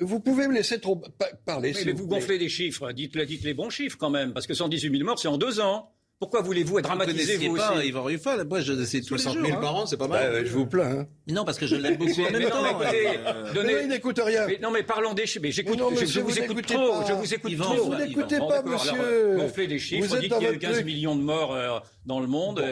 Vous 0.00 0.20
pouvez 0.20 0.46
me 0.46 0.54
laisser 0.54 0.80
trop 0.80 1.02
parler. 1.44 1.72
mais 1.84 1.92
vous, 1.92 2.06
gonflez 2.06 2.38
des 2.38 2.48
chiffres. 2.48 2.92
Dites, 2.92 3.16
dites 3.16 3.42
les 3.42 3.54
bons 3.54 3.70
chiffres 3.70 3.96
quand 3.98 4.10
même, 4.10 4.32
parce 4.32 4.46
que 4.46 4.54
118 4.54 4.90
000 4.90 5.04
morts, 5.04 5.18
c'est 5.18 5.28
en 5.28 5.38
deux 5.38 5.60
ans. 5.60 5.95
Pourquoi 6.18 6.40
voulez-vous 6.40 6.80
dramatiser 6.80 7.36
vous, 7.36 7.56
pas 7.56 7.76
aussi? 7.76 7.88
Yvan 7.88 8.02
Ruffin 8.04 8.42
Moi, 8.44 8.60
je 8.60 8.84
sais 8.84 9.02
tous 9.02 9.18
60 9.18 9.34
000 9.34 9.58
hein. 9.58 9.60
par 9.60 9.76
an, 9.76 9.84
c'est 9.84 9.98
pas 9.98 10.08
mal. 10.08 10.32
Bah, 10.32 10.44
je 10.44 10.50
vous 10.50 10.66
plains. 10.66 11.00
Hein. 11.00 11.06
Non, 11.28 11.44
parce 11.44 11.58
que 11.58 11.66
je 11.66 11.76
l'aime 11.76 11.96
beaucoup 11.98 12.22
en 12.22 12.30
même 12.30 12.48
temps. 12.48 12.62
Non, 12.62 12.80
écoutez, 12.80 13.18
euh... 13.26 13.52
donnez... 13.52 13.82
il 13.82 13.88
n'écoute 13.88 14.18
rien. 14.24 14.46
Mais, 14.46 14.58
non, 14.58 14.70
mais 14.70 14.82
parlons 14.82 15.12
des 15.12 15.26
chiffres. 15.26 15.42
Mais 15.42 15.52
j'écoute, 15.52 15.78
je, 15.78 16.06
je, 16.06 16.20
vous 16.20 16.38
écoute 16.38 16.66
trop. 16.66 17.04
Je 17.06 17.12
vous 17.12 17.34
écoute 17.34 17.58
trop. 17.58 17.84
Vous 17.84 17.94
n'écoutez 17.96 18.38
pas, 18.38 18.62
monsieur. 18.62 19.40
On 19.40 19.48
fait 19.50 19.66
des 19.66 19.78
chiffres. 19.78 20.16
On 20.16 20.18
dit 20.18 20.30
qu'il 20.30 20.42
y 20.42 20.46
a 20.46 20.52
eu 20.52 20.58
15 20.58 20.84
millions 20.84 21.16
de 21.16 21.22
morts 21.22 21.54
euh, 21.54 21.80
dans 22.06 22.20
le 22.20 22.26
monde. 22.26 22.64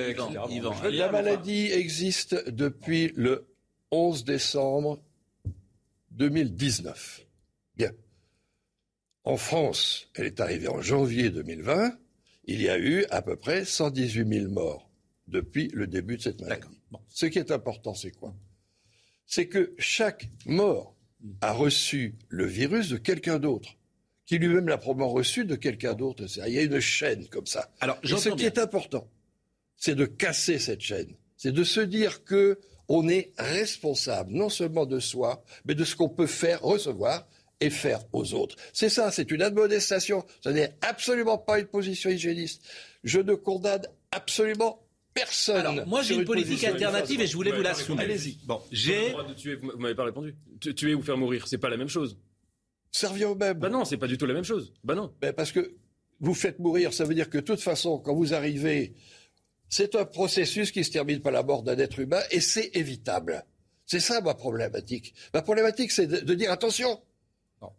La 0.91 1.13
maladie 1.13 1.71
existe 1.71 2.49
depuis 2.49 3.13
le 3.15 3.47
11 3.91 4.25
décembre 4.25 5.03
2019. 6.13 7.27
Bien. 7.77 7.91
En 9.25 9.37
France, 9.37 10.09
elle 10.15 10.25
est 10.25 10.41
arrivée 10.41 10.69
en 10.69 10.81
janvier 10.81 11.29
2020 11.29 11.93
il 12.47 12.63
y 12.63 12.69
a 12.69 12.79
eu 12.79 13.05
à 13.11 13.23
peu 13.23 13.37
près 13.37 13.65
118 13.65 14.41
000 14.41 14.51
morts 14.51 14.91
depuis 15.29 15.69
le 15.73 15.87
début 15.87 16.17
de 16.17 16.23
cette 16.23 16.41
maladie. 16.41 16.67
Ce 17.09 17.27
qui 17.27 17.39
est 17.39 17.51
important, 17.51 17.95
c'est 17.95 18.11
quoi? 18.11 18.35
C'est 19.27 19.49
que 19.49 19.75
chaque 19.79 20.29
mort 20.47 20.95
a 21.41 21.53
reçu 21.53 22.17
le 22.29 22.45
virus 22.47 22.91
de 22.91 22.99
quelqu'un 22.99 23.39
d'autre, 23.39 23.77
qui 24.27 24.39
lui-même 24.39 24.69
l'a 24.69 24.79
probablement 24.79 25.13
reçu 25.13 25.45
de 25.45 25.57
quelqu'un 25.57 25.95
d'autre. 25.95 26.25
Il 26.47 26.53
y 26.53 26.59
a 26.59 26.63
une 26.63 26.81
chaîne 26.81 27.27
comme 27.29 27.47
ça. 27.47 27.71
Alors, 27.81 27.99
Et 28.03 28.09
ce 28.09 28.29
qui 28.31 28.45
est 28.45 28.59
important, 28.59 29.09
c'est 29.77 29.95
de 29.95 30.05
casser 30.05 30.59
cette 30.59 30.81
chaîne. 30.81 31.15
C'est 31.37 31.53
de 31.53 31.65
se 31.65 31.81
dire 31.81 32.25
que 32.25 32.59
on 32.89 33.09
est 33.09 33.33
responsable 33.39 34.33
non 34.33 34.51
seulement 34.51 34.85
de 34.85 35.01
soi, 35.01 35.43
mais 35.65 35.75
de 35.75 35.85
ce 35.85 35.97
qu'on 35.97 36.11
peut 36.11 36.27
faire 36.27 36.61
recevoir 36.61 37.27
et 37.61 37.71
faire 37.71 38.01
aux 38.13 38.35
autres. 38.35 38.57
C'est 38.73 38.89
ça, 38.89 39.11
c'est 39.11 39.31
une 39.31 39.43
admonestation. 39.43 40.25
Ce 40.43 40.49
n'est 40.49 40.75
absolument 40.83 41.39
pas 41.39 41.59
une 41.59 41.67
position 41.67 42.11
hygiéniste. 42.11 42.63
Je 43.05 43.21
ne 43.21 43.35
condamne 43.35 43.87
absolument 44.11 44.85
personne. 45.15 45.57
Alors, 45.57 45.87
moi, 45.87 46.03
j'ai 46.03 46.15
une, 46.15 46.25
politique 46.25 46.65
alternative 46.65 47.21
et 47.21 47.27
je 47.27 47.35
voulais 47.35 47.53
vous 47.53 47.63
la 47.63 47.75
soumettre. 47.75 48.11
Allez-y. 48.11 48.39
Bon, 48.45 48.61
j'ai. 48.71 49.15
Vous 49.63 49.79
m'avez 49.79 49.95
pas 49.95 50.05
répondu. 50.05 50.35
Tuer 50.61 50.95
ou 50.95 51.03
faire 51.03 51.17
mourir, 51.17 51.47
c'est 51.47 51.59
pas 51.59 51.69
la 51.69 51.77
même 51.77 51.89
chose. 51.89 52.19
Servir 52.91 53.31
au 53.31 53.35
même. 53.35 53.59
Bah 53.59 53.69
non, 53.69 53.85
c'est 53.85 53.97
pas 53.97 54.07
du 54.07 54.19
tout 54.19 54.27
la 54.27 54.35
même 54.35 54.45
chose. 54.45 54.73
Bah 54.83 54.95
non. 54.95 55.13
Ben 55.21 55.33
parce 55.33 55.53
que 55.53 55.75
vous 56.21 56.35
faites 56.35 56.59
mourir, 56.59 56.93
ça 56.93 57.05
veut 57.05 57.15
dire 57.15 57.28
que 57.28 57.39
de 57.39 57.43
toute 57.43 57.61
façon, 57.61 57.99
quand 57.99 58.15
vous 58.15 58.35
arrivez, 58.35 58.95
c'est 59.69 59.95
un 59.95 60.05
processus 60.05 60.70
qui 60.70 60.85
se 60.85 60.91
termine 60.91 61.20
par 61.20 61.33
la 61.33 61.43
mort 61.43 61.62
d'un 61.62 61.78
être 61.78 61.99
humain 61.99 62.20
et 62.31 62.41
c'est 62.41 62.70
évitable. 62.77 63.45
C'est 63.87 64.01
ça 64.01 64.20
ma 64.20 64.35
problématique. 64.35 65.15
Ma 65.33 65.43
problématique, 65.43 65.91
c'est 65.91 66.07
de, 66.07 66.35
dire 66.35 66.51
attention. 66.51 67.01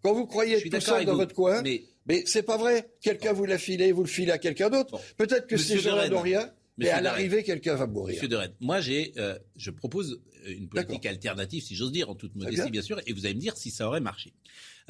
Quand 0.03 0.14
vous 0.14 0.26
croyez 0.26 0.62
tout 0.62 0.82
seul 0.82 1.06
dans 1.06 1.16
votre 1.16 1.36
coin, 1.36 1.62
mais, 1.62 1.84
mais 2.06 2.24
c'est 2.26 2.44
pas 2.44 2.57
vrai. 2.57 2.90
Quelqu'un 3.02 3.34
vous 3.34 3.45
l'a 3.45 3.57
filé, 3.57 3.91
vous 3.91 4.03
le 4.03 4.10
filez 4.10 4.32
à 4.32 4.38
quelqu'un 4.38 4.70
d'autre. 4.70 4.99
Peut-être 5.18 5.48
que 5.48 5.57
ces 5.57 5.80
gens-là 5.80 6.10
n'ont 6.10 6.22
rien. 6.22 6.52
Mais 6.78 6.90
à 6.90 7.02
l'arrivée, 7.02 7.44
quelqu'un 7.44 7.76
va 7.76 7.88
mourir. 7.88 8.16
Monsieur 8.16 8.28
de 8.28 8.38
moi, 8.60 8.82
j'ai, 8.82 9.14
euh, 9.18 9.38
je 9.56 9.72
propose 9.72 10.20
une 10.48 10.68
politique 10.68 11.06
alternative, 11.06 11.64
si 11.64 11.76
j'ose 11.76 11.91
dire, 11.91 12.10
en 12.10 12.16
toute 12.16 12.36
modestie, 12.36 12.70
bien. 12.70 12.82
sûr, 12.82 12.99
et 13.06 13.14
vous 13.14 13.26
allez 13.26 13.36
me 13.36 13.40
dire 13.40 13.57
si 13.57 13.72
ça 13.72 13.88
aurait 13.88 14.02
marché. 14.02 14.34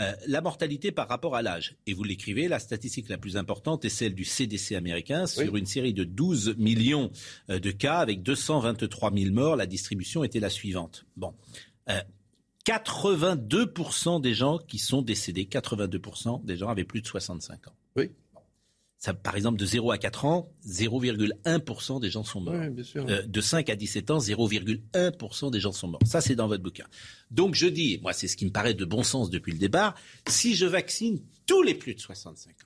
Euh, 0.01 0.13
la 0.27 0.41
mortalité 0.41 0.91
par 0.91 1.07
rapport 1.07 1.35
à 1.35 1.41
l'âge. 1.41 1.77
Et 1.88 1.93
vous 1.93 2.03
l'écrivez, 2.03 2.47
la 2.47 2.59
statistique 2.59 3.07
la 3.07 3.17
plus 3.17 3.38
importante 3.38 3.85
est 3.85 3.89
celle 3.89 4.13
du 4.13 4.26
CDC 4.26 4.76
américain 4.76 5.26
sur 5.26 5.55
une 5.55 5.65
série 5.65 5.93
de 5.93 6.03
12 6.03 6.55
millions 6.57 7.11
euh, 7.49 7.59
de 7.59 7.72
cas 7.72 7.99
avec 7.99 8.22
223 8.22 9.13
000 9.13 9.34
morts. 9.34 9.55
La 9.55 9.67
distribution 9.67 10.23
était 10.23 10.41
la 10.41 10.49
suivante. 10.49 11.05
Bon. 11.15 11.34
82% 12.65 14.21
des 14.21 14.33
gens 14.33 14.57
qui 14.57 14.79
sont 14.79 15.01
décédés, 15.01 15.45
82% 15.45 16.43
des 16.43 16.57
gens 16.57 16.69
avaient 16.69 16.83
plus 16.83 17.01
de 17.01 17.07
65 17.07 17.67
ans. 17.67 17.75
Oui 17.95 18.11
par 19.13 19.35
exemple, 19.35 19.59
de 19.59 19.65
0 19.65 19.91
à 19.91 19.97
4 19.97 20.25
ans, 20.25 20.51
0,1% 20.67 21.99
des 21.99 22.09
gens 22.09 22.23
sont 22.23 22.41
morts. 22.41 22.55
Euh, 22.55 23.21
de 23.23 23.41
5 23.41 23.69
à 23.69 23.75
17 23.75 24.11
ans, 24.11 24.17
0,1% 24.17 25.51
des 25.51 25.59
gens 25.59 25.71
sont 25.71 25.87
morts. 25.87 26.01
Ça, 26.05 26.21
c'est 26.21 26.35
dans 26.35 26.47
votre 26.47 26.63
bouquin. 26.63 26.85
Donc, 27.31 27.55
je 27.55 27.67
dis, 27.67 27.99
moi, 28.01 28.13
c'est 28.13 28.27
ce 28.27 28.37
qui 28.37 28.45
me 28.45 28.51
paraît 28.51 28.73
de 28.73 28.85
bon 28.85 29.03
sens 29.03 29.29
depuis 29.29 29.51
le 29.51 29.59
départ, 29.59 29.95
si 30.27 30.55
je 30.55 30.65
vaccine 30.65 31.21
tous 31.45 31.61
les 31.61 31.75
plus 31.75 31.95
de 31.95 31.99
65 31.99 32.49
ans, 32.49 32.64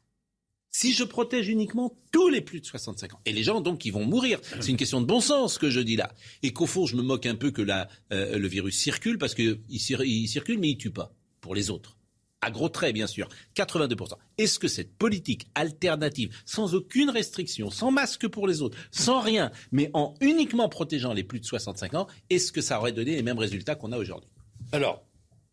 si 0.72 0.94
je 0.94 1.04
protège 1.04 1.50
uniquement 1.50 1.98
tous 2.12 2.30
les 2.30 2.42
plus 2.42 2.62
de 2.62 2.66
65 2.66 3.14
ans, 3.14 3.20
et 3.26 3.34
les 3.34 3.44
gens 3.44 3.62
donc 3.62 3.80
qui 3.80 3.92
vont 3.92 4.06
mourir, 4.06 4.40
c'est 4.60 4.70
une 4.70 4.78
question 4.78 5.02
de 5.02 5.06
bon 5.06 5.22
sens 5.22 5.58
que 5.58 5.70
je 5.70 5.80
dis 5.80 5.96
là, 5.96 6.12
et 6.44 6.54
qu'au 6.54 6.66
fond 6.66 6.86
je 6.86 6.96
me 6.96 7.02
moque 7.02 7.26
un 7.26 7.36
peu 7.36 7.52
que 7.52 7.62
euh, 7.62 8.38
le 8.38 8.48
virus 8.48 8.78
circule 8.78 9.18
parce 9.18 9.36
qu'il 9.36 9.60
il 9.70 10.28
circule 10.28 10.60
mais 10.60 10.70
il 10.70 10.78
tue 10.78 10.92
pas 10.92 11.14
pour 11.42 11.56
les 11.56 11.70
autres. 11.70 11.98
À 12.42 12.52
gros 12.52 12.70
traits 12.70 12.94
bien 12.94 13.08
sûr, 13.08 13.28
82%. 13.58 14.14
Est-ce 14.38 14.60
que 14.60 14.70
cette 14.70 14.96
politique 14.96 15.48
alternative, 15.56 16.34
sans 16.46 16.74
aucune 16.74 17.10
restriction, 17.10 17.70
sans 17.70 17.92
masque 17.92 18.28
pour 18.30 18.48
les 18.48 18.62
autres, 18.62 18.78
sans 18.92 19.20
rien, 19.20 19.52
mais 19.72 19.90
en 19.94 20.14
uniquement 20.22 20.70
protégeant 20.70 21.14
les 21.14 21.24
plus 21.24 21.42
de 21.42 21.46
65 21.46 21.96
ans, 21.96 22.08
est-ce 22.30 22.54
que 22.54 22.62
ça 22.62 22.80
aurait 22.80 22.94
donné 22.94 23.16
les 23.16 23.24
mêmes 23.24 23.40
résultats 23.40 23.76
qu'on 23.76 23.92
a 23.92 23.98
aujourd'hui? 23.98 24.30
Alors, 24.72 25.04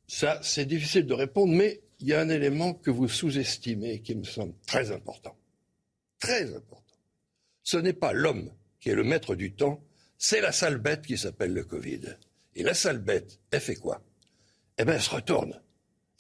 ça, 0.07 0.39
c'est 0.43 0.67
difficile 0.67 1.07
de 1.07 1.15
répondre, 1.15 1.53
mais 1.53 1.83
il 2.01 2.09
y 2.09 2.15
a 2.15 2.21
un 2.21 2.29
élément 2.29 2.75
que 2.75 2.91
vous 2.91 3.09
sous-estimez 3.09 4.01
qui 4.01 4.15
me 4.15 4.25
semble 4.25 4.55
très 4.67 4.91
important. 4.93 5.37
Très 6.19 6.55
important. 6.55 6.83
Ce 7.63 7.77
n'est 7.77 7.93
pas 7.93 8.13
l'homme 8.13 8.51
qui 8.81 8.91
est 8.91 8.95
le 8.95 9.05
maître 9.05 9.35
du 9.35 9.53
temps, 9.53 9.83
c'est 10.19 10.41
la 10.41 10.53
sale 10.53 10.79
bête 10.79 11.07
qui 11.07 11.19
s'appelle 11.19 11.53
le 11.53 11.65
Covid. 11.65 12.17
Et 12.55 12.63
la 12.63 12.75
sale 12.75 12.99
bête, 12.99 13.41
elle 13.51 13.61
fait 13.61 13.77
quoi? 13.77 14.03
Eh 14.79 14.85
bien, 14.85 14.95
elle 14.95 15.03
se 15.03 15.11
retourne. 15.11 15.61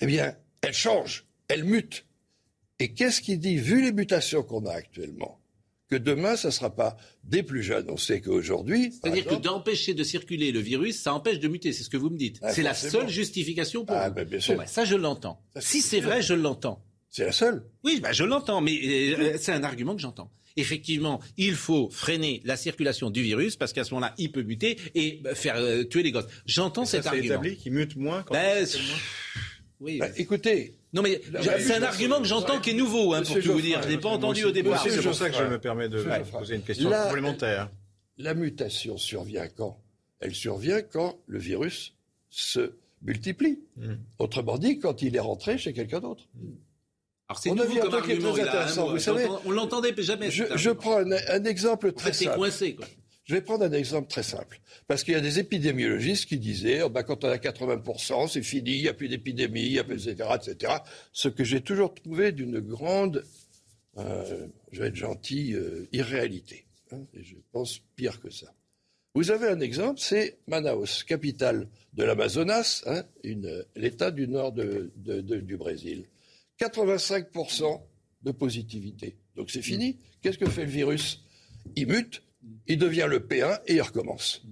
Eh 0.00 0.06
bien, 0.06 0.36
elle 0.62 0.74
change, 0.74 1.26
elle 1.48 1.64
mute. 1.64 2.06
Et 2.78 2.92
qu'est-ce 2.92 3.20
qui 3.20 3.38
dit, 3.38 3.56
vu 3.56 3.82
les 3.82 3.92
mutations 3.92 4.42
qu'on 4.42 4.66
a 4.66 4.72
actuellement, 4.72 5.40
que 5.88 5.96
demain, 5.96 6.36
ça 6.36 6.48
ne 6.48 6.52
sera 6.52 6.74
pas 6.74 6.96
des 7.24 7.42
plus 7.42 7.62
jeunes. 7.62 7.86
On 7.88 7.96
sait 7.96 8.20
qu'aujourd'hui. 8.20 8.92
C'est-à-dire 8.92 9.26
que 9.26 9.34
d'empêcher 9.34 9.94
de 9.94 10.02
circuler 10.02 10.52
le 10.52 10.60
virus, 10.60 11.00
ça 11.00 11.14
empêche 11.14 11.38
de 11.38 11.48
muter, 11.48 11.72
c'est 11.72 11.84
ce 11.84 11.90
que 11.90 11.96
vous 11.96 12.10
me 12.10 12.18
dites. 12.18 12.40
c'est 12.50 12.62
la 12.62 12.74
seule 12.74 13.08
justification 13.08 13.84
pour 13.84 13.96
ah, 13.96 14.10
Ben, 14.10 14.24
bien 14.24 14.40
sûr. 14.40 14.56
Ben, 14.56 14.66
ça, 14.66 14.84
je 14.84 14.96
l'entends. 14.96 15.40
Si 15.58 15.82
c'est 15.82 16.00
vrai, 16.00 16.22
je 16.22 16.34
l'entends. 16.34 16.82
C'est 17.08 17.24
la 17.24 17.32
seule. 17.32 17.64
Oui, 17.84 18.00
ben, 18.00 18.12
je 18.12 18.24
l'entends, 18.24 18.60
mais 18.60 18.78
euh, 19.18 19.36
c'est 19.40 19.52
un 19.52 19.62
argument 19.62 19.94
que 19.94 20.02
j'entends. 20.02 20.30
Effectivement, 20.58 21.20
il 21.36 21.54
faut 21.54 21.90
freiner 21.90 22.40
la 22.44 22.56
circulation 22.56 23.10
du 23.10 23.22
virus 23.22 23.56
parce 23.56 23.72
qu'à 23.72 23.84
ce 23.84 23.92
moment-là, 23.94 24.14
il 24.16 24.32
peut 24.32 24.42
muter 24.42 24.78
et 24.94 25.22
faire 25.34 25.56
euh, 25.56 25.84
tuer 25.84 26.02
les 26.02 26.12
gosses. 26.12 26.26
J'entends 26.46 26.86
cet 26.86 27.04
ça, 27.04 27.10
argument. 27.10 27.34
établi 27.34 27.56
qu'il 27.56 27.72
mute 27.72 27.94
moins. 27.96 28.22
Quand 28.22 28.34
ben, 28.34 28.66
oui. 29.80 29.98
Bah, 29.98 30.08
écoutez. 30.16 30.74
Non 30.96 31.02
mais 31.02 31.20
c'est 31.60 31.74
un 31.74 31.82
argument 31.82 32.18
que 32.18 32.24
j'entends 32.24 32.58
qui 32.58 32.70
est 32.70 32.74
nouveau, 32.74 33.12
hein, 33.12 33.22
pour 33.22 33.38
tout 33.38 33.52
vous 33.52 33.60
dire. 33.60 33.82
Je 33.82 33.88
l'ai 33.88 33.98
pas 33.98 34.08
entendu 34.08 34.44
au 34.44 34.50
départ. 34.50 34.82
C'est 34.82 35.02
pour 35.02 35.14
ça 35.14 35.30
que 35.30 35.36
je 35.36 35.44
me 35.44 35.58
permets 35.58 35.88
de 35.88 36.02
poser 36.32 36.56
une 36.56 36.62
question 36.62 36.90
complémentaire. 36.90 37.70
La 38.18 38.32
mutation 38.32 38.96
survient 38.96 39.46
quand? 39.48 39.78
Elle 40.20 40.34
survient 40.34 40.80
quand 40.80 41.18
le 41.26 41.38
virus 41.38 41.92
se 42.30 42.72
multiplie. 43.02 43.58
Hmm. 43.76 43.96
Autrement 44.18 44.56
dit, 44.56 44.78
quand 44.78 45.02
il 45.02 45.14
est 45.14 45.20
rentré 45.20 45.58
chez 45.58 45.74
quelqu'un 45.74 46.00
d'autre. 46.00 46.24
Hmm. 46.34 46.54
Alors 47.28 47.38
c'est 47.38 47.50
nouveau 47.50 47.78
comme 47.80 47.94
argument. 47.94 48.32
Très 48.32 48.48
intéressant, 48.48 48.88
vous 48.88 48.98
savez, 48.98 49.26
on 49.44 49.50
l'entendait 49.50 49.94
jamais. 49.98 50.30
Je, 50.30 50.44
je 50.54 50.70
prends 50.70 50.96
un, 50.96 51.12
un, 51.12 51.44
exemple 51.44 51.92
très 51.92 52.14
fait, 52.14 52.24
simple. 52.24 52.36
coincé, 52.36 52.74
quoi. 52.74 52.86
Je 53.26 53.34
vais 53.34 53.40
prendre 53.40 53.64
un 53.64 53.72
exemple 53.72 54.08
très 54.08 54.22
simple. 54.22 54.60
Parce 54.86 55.02
qu'il 55.02 55.14
y 55.14 55.16
a 55.16 55.20
des 55.20 55.40
épidémiologistes 55.40 56.26
qui 56.26 56.38
disaient, 56.38 56.82
oh 56.82 56.88
ben, 56.88 57.02
quand 57.02 57.24
on 57.24 57.28
a 57.28 57.36
80%, 57.36 58.28
c'est 58.28 58.42
fini, 58.42 58.76
il 58.76 58.82
n'y 58.82 58.88
a 58.88 58.94
plus 58.94 59.08
d'épidémie, 59.08 59.76
etc., 59.78 60.14
etc. 60.36 60.74
Ce 61.12 61.28
que 61.28 61.42
j'ai 61.42 61.60
toujours 61.60 61.92
trouvé 61.92 62.30
d'une 62.30 62.60
grande, 62.60 63.24
euh, 63.98 64.46
je 64.70 64.80
vais 64.80 64.88
être 64.88 64.96
gentil, 64.96 65.54
euh, 65.54 65.88
irréalité. 65.92 66.66
Hein, 66.92 67.00
et 67.14 67.24
je 67.24 67.34
pense 67.50 67.80
pire 67.96 68.20
que 68.20 68.30
ça. 68.30 68.54
Vous 69.16 69.32
avez 69.32 69.48
un 69.48 69.58
exemple, 69.58 69.98
c'est 69.98 70.38
Manaus, 70.46 71.02
capitale 71.02 71.68
de 71.94 72.04
l'Amazonas, 72.04 72.84
hein, 72.86 73.02
l'État 73.74 74.12
du 74.12 74.28
nord 74.28 74.52
du 74.52 75.56
Brésil. 75.56 76.04
85% 76.60 77.80
de 78.22 78.30
positivité. 78.30 79.16
Donc 79.34 79.50
c'est 79.50 79.62
fini. 79.62 79.98
Qu'est-ce 80.22 80.38
que 80.38 80.48
fait 80.48 80.64
le 80.64 80.70
virus? 80.70 81.24
Il 81.74 81.88
mute, 81.88 82.22
il 82.66 82.78
devient 82.78 83.06
le 83.08 83.20
P1 83.20 83.60
et 83.66 83.74
il 83.74 83.82
recommence. 83.82 84.42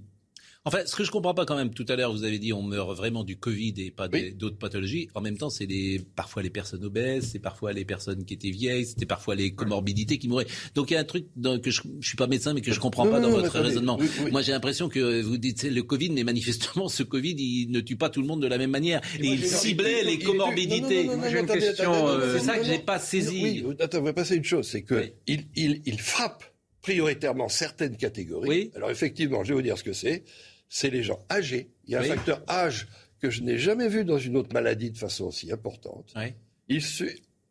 Enfin, 0.67 0.79
ce 0.87 0.97
que 0.97 1.05
je 1.05 1.11
comprends 1.11 1.35
pas 1.35 1.45
quand 1.45 1.57
même, 1.57 1.75
tout 1.75 1.85
à 1.89 1.97
l'heure, 1.97 2.11
vous 2.11 2.25
avez 2.25 2.39
dit 2.39 2.55
on 2.55 2.63
meurt 2.63 2.97
vraiment 2.97 3.23
du 3.23 3.37
Covid 3.37 3.75
et 3.77 3.91
pas 3.91 4.09
d'autres 4.09 4.57
pathologies. 4.57 5.11
En 5.15 5.21
même 5.21 5.37
temps, 5.37 5.51
c'est 5.51 5.69
parfois 6.17 6.43
les 6.43 6.49
personnes 6.49 6.85
obèses, 6.85 7.29
c'est 7.33 7.39
parfois 7.39 7.75
les 7.75 7.85
personnes 7.85 8.25
qui 8.25 8.33
étaient 8.33 8.51
vieilles, 8.51 8.87
c'était 8.87 9.05
parfois 9.05 9.35
les 9.35 9.53
comorbidités 9.53 10.17
qui 10.17 10.27
mouraient. 10.27 10.47
Donc 10.75 10.91
il 10.91 10.95
y 10.95 10.97
a 10.97 11.01
un 11.01 11.05
truc 11.05 11.27
que 11.63 11.71
je, 11.71 11.83
je 12.01 12.09
suis 12.09 12.17
pas 12.17 12.29
médecin, 12.29 12.55
mais 12.55 12.63
que 12.63 12.73
je 12.73 12.81
comprends 12.81 13.07
pas 13.07 13.21
dans 13.21 13.29
votre 13.29 13.59
raisonnement. 13.59 13.99
Moi, 14.31 14.41
j'ai 14.41 14.53
l'impression 14.53 14.89
que 14.89 15.21
vous 15.21 15.37
dites 15.37 15.65
le 15.65 15.83
Covid, 15.83 16.11
mais 16.11 16.25
manifestement, 16.25 16.89
ce 16.89 17.03
Covid, 17.03 17.35
il 17.37 17.71
ne 17.71 17.81
tue 17.81 17.97
pas 17.97 18.09
tout 18.09 18.23
le 18.23 18.27
monde 18.27 18.41
de 18.41 18.47
la 18.47 18.57
même 18.57 18.71
manière. 18.71 19.03
Et, 19.21 19.27
il 19.27 19.45
ciblait 19.45 20.03
les 20.03 20.19
comorbidités. 20.19 21.11
C'est 21.21 22.39
ça 22.39 22.59
que 22.59 22.65
j'ai 22.65 22.79
pas 22.79 22.99
saisi. 22.99 23.63
Oui, 23.67 23.77
attends, 23.81 23.99
on 23.99 24.03
va 24.03 24.15
passer 24.15 24.37
une 24.37 24.45
chose, 24.45 24.67
c'est 24.67 24.83
que 24.83 25.13
il, 25.27 25.45
il, 25.57 25.83
il 25.85 26.01
frappe 26.01 26.54
prioritairement 26.85 27.49
certaines 27.49 27.97
catégories. 27.97 28.49
Oui. 28.49 28.71
Alors 28.75 28.91
effectivement, 28.91 29.43
je 29.43 29.49
vais 29.49 29.55
vous 29.55 29.63
dire 29.63 29.79
ce 29.79 29.85
que 29.85 29.95
c'est. 29.95 30.23
C'est 30.69 30.91
les 30.91 31.03
gens 31.03 31.19
âgés. 31.31 31.71
Il 31.87 31.93
y 31.93 31.97
a 31.97 32.01
un 32.01 32.05
facteur 32.05 32.43
âge 32.47 32.89
que 33.21 33.31
je 33.31 33.41
n'ai 33.41 33.57
jamais 33.57 33.89
vu 33.89 34.05
dans 34.05 34.19
une 34.19 34.37
autre 34.37 34.53
maladie 34.53 34.91
de 34.91 34.99
façon 34.99 35.25
aussi 35.25 35.51
importante. 35.51 36.13
Oui. 36.15 36.35
Il 36.69 36.83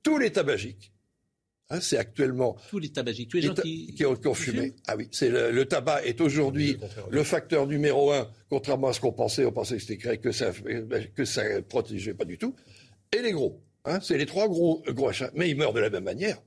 tous 0.04 0.20
les 0.20 0.32
tabagiques. 0.32 0.92
Hein, 1.72 1.80
c'est 1.82 1.98
actuellement 1.98 2.58
tous 2.70 2.78
les 2.78 2.90
tabagiques, 2.90 3.30
tous 3.32 3.38
les 3.38 3.44
gens 3.44 3.56
qui, 3.56 3.96
qui, 3.96 4.06
ont, 4.06 4.34
fumé. 4.36 4.76
Ah 4.86 4.96
oui, 4.96 5.08
c'est 5.12 5.30
le, 5.30 5.66
tabac 5.66 6.04
est 6.04 6.22
aujourd'hui 6.22 6.78
le 7.10 7.24
facteur 7.24 7.66
numéro 7.66 8.12
un, 8.12 8.30
contrairement 8.50 8.90
à 8.90 8.94
ce 8.94 9.00
qu'on 9.00 9.14
pensait. 9.14 9.46
On 9.46 9.52
pensait 9.52 9.78
que 9.78 9.82
c'était 9.82 10.18
que 10.18 10.32
ça 10.32 10.52
que 11.16 11.26
ça 11.26 11.44
protégeait 11.64 12.14
pas 12.14 12.26
du 12.26 12.38
tout. 12.38 12.54
Et 13.12 13.24
les 13.24 13.32
gros, 13.32 13.64
hein, 13.86 14.00
c'est 14.00 14.20
les 14.20 14.28
trois 14.28 14.48
gros 14.48 14.84
gros 14.90 15.10
achats. 15.10 15.32
Mais 15.34 15.50
ils 15.50 15.58
meurent 15.58 15.74
de 15.74 15.80
la 15.80 15.90
même 15.90 16.04
manière. 16.04 16.40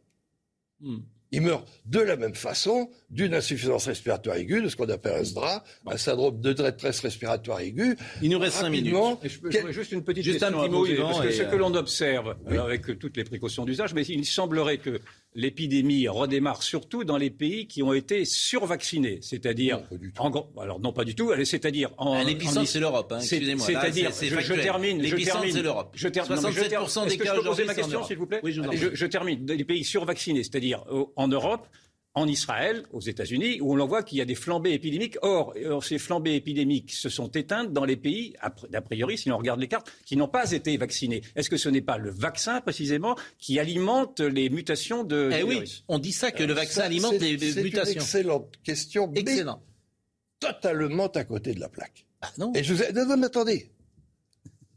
Hmm. 0.78 0.98
Il 1.32 1.42
meurt 1.42 1.66
de 1.86 2.00
la 2.00 2.16
même 2.16 2.34
façon 2.34 2.88
d'une 3.10 3.34
insuffisance 3.34 3.86
respiratoire 3.86 4.36
aiguë, 4.36 4.62
de 4.62 4.68
ce 4.68 4.76
qu'on 4.76 4.88
appelle 4.88 5.20
un 5.20 5.24
SDRA, 5.24 5.64
un 5.86 5.96
syndrome 5.96 6.40
de 6.40 6.52
détresse 6.52 7.00
respiratoire 7.00 7.60
aiguë. 7.60 7.96
Il 8.22 8.30
nous 8.30 8.38
reste 8.38 8.58
cinq 8.58 8.70
minutes. 8.70 8.94
je 9.22 9.72
juste 9.72 9.92
une 9.92 10.04
petite 10.04 10.24
question 10.24 10.60
un 10.60 10.68
parce 10.70 11.20
que 11.20 11.30
ce 11.32 11.42
que 11.42 11.56
l'on 11.56 11.74
observe, 11.74 12.36
avec 12.48 12.98
toutes 12.98 13.16
les 13.16 13.24
précautions 13.24 13.64
d'usage, 13.64 13.94
mais 13.94 14.04
il 14.04 14.24
semblerait 14.24 14.78
que 14.78 15.00
l'épidémie 15.36 16.08
redémarre 16.08 16.62
surtout 16.62 17.04
dans 17.04 17.18
les 17.18 17.30
pays 17.30 17.68
qui 17.68 17.82
ont 17.82 17.92
été 17.92 18.24
survaccinés, 18.24 19.18
c'est-à-dire 19.20 19.82
en 20.18 20.32
alors 20.60 20.80
non 20.80 20.92
pas 20.92 21.04
du 21.04 21.14
tout, 21.14 21.30
c'est-à-dire 21.44 21.90
en 21.98 22.14
ah, 22.14 22.24
l'épicentre 22.24 22.66
c'est 22.66 22.80
l'Europe, 22.80 23.12
hein, 23.12 23.18
excusez-moi. 23.20 23.66
C'est-à-dire 23.66 24.10
je, 24.10 24.54
termine, 24.54 25.04
je 25.04 25.16
termine, 25.16 25.52
c'est 25.52 25.62
l'Europe. 25.62 25.90
Je 25.94 26.08
termine. 26.08 26.36
67% 26.36 27.08
des 27.08 27.18
cas 27.18 27.34
je 27.34 27.40
peux 27.40 27.46
poser 27.46 27.64
ma 27.64 27.74
question 27.74 28.02
s'il 28.02 28.16
vous 28.16 28.26
plaît 28.26 28.40
Oui, 28.42 28.52
je, 28.52 28.94
je 28.94 29.06
termine. 29.06 29.46
Les 29.46 29.64
pays 29.64 29.84
survaccinés, 29.84 30.42
c'est-à-dire 30.42 30.84
en 31.16 31.28
Europe, 31.28 31.68
en 32.16 32.26
Israël, 32.26 32.82
aux 32.92 33.02
États-Unis, 33.02 33.60
où 33.60 33.78
on 33.78 33.86
voit 33.86 34.02
qu'il 34.02 34.16
y 34.16 34.22
a 34.22 34.24
des 34.24 34.34
flambées 34.34 34.72
épidémiques. 34.72 35.18
Or, 35.20 35.54
ces 35.82 35.98
flambées 35.98 36.34
épidémiques 36.34 36.92
se 36.92 37.10
sont 37.10 37.28
éteintes 37.28 37.74
dans 37.74 37.84
les 37.84 37.96
pays, 37.96 38.34
d'a 38.70 38.80
priori, 38.80 39.18
si 39.18 39.30
on 39.30 39.36
regarde 39.36 39.60
les 39.60 39.68
cartes, 39.68 39.92
qui 40.06 40.16
n'ont 40.16 40.26
pas 40.26 40.50
été 40.52 40.78
vaccinés. 40.78 41.20
Est-ce 41.36 41.50
que 41.50 41.58
ce 41.58 41.68
n'est 41.68 41.82
pas 41.82 41.98
le 41.98 42.10
vaccin, 42.10 42.62
précisément, 42.62 43.16
qui 43.38 43.60
alimente 43.60 44.20
les 44.20 44.48
mutations 44.48 45.04
de, 45.04 45.28
eh 45.30 45.42
oui, 45.42 45.62
on 45.88 45.98
dit 45.98 46.12
ça, 46.12 46.32
que 46.32 46.42
le 46.42 46.54
vaccin 46.54 46.84
alimente 46.84 47.20
les, 47.20 47.36
mutations. 47.36 47.84
C'est 47.84 47.92
une 47.92 48.00
excellente 48.00 48.56
question, 48.64 49.12
Excellent. 49.14 49.62
totalement 50.40 51.08
à 51.08 51.24
côté 51.24 51.52
de 51.52 51.60
la 51.60 51.68
plaque. 51.68 52.06
Ah 52.22 52.32
non 52.38 52.50
Et 52.54 52.64
je 52.64 52.72
vous... 52.72 52.82
non, 52.94 53.18
mais 53.18 53.26
attendez. 53.26 53.70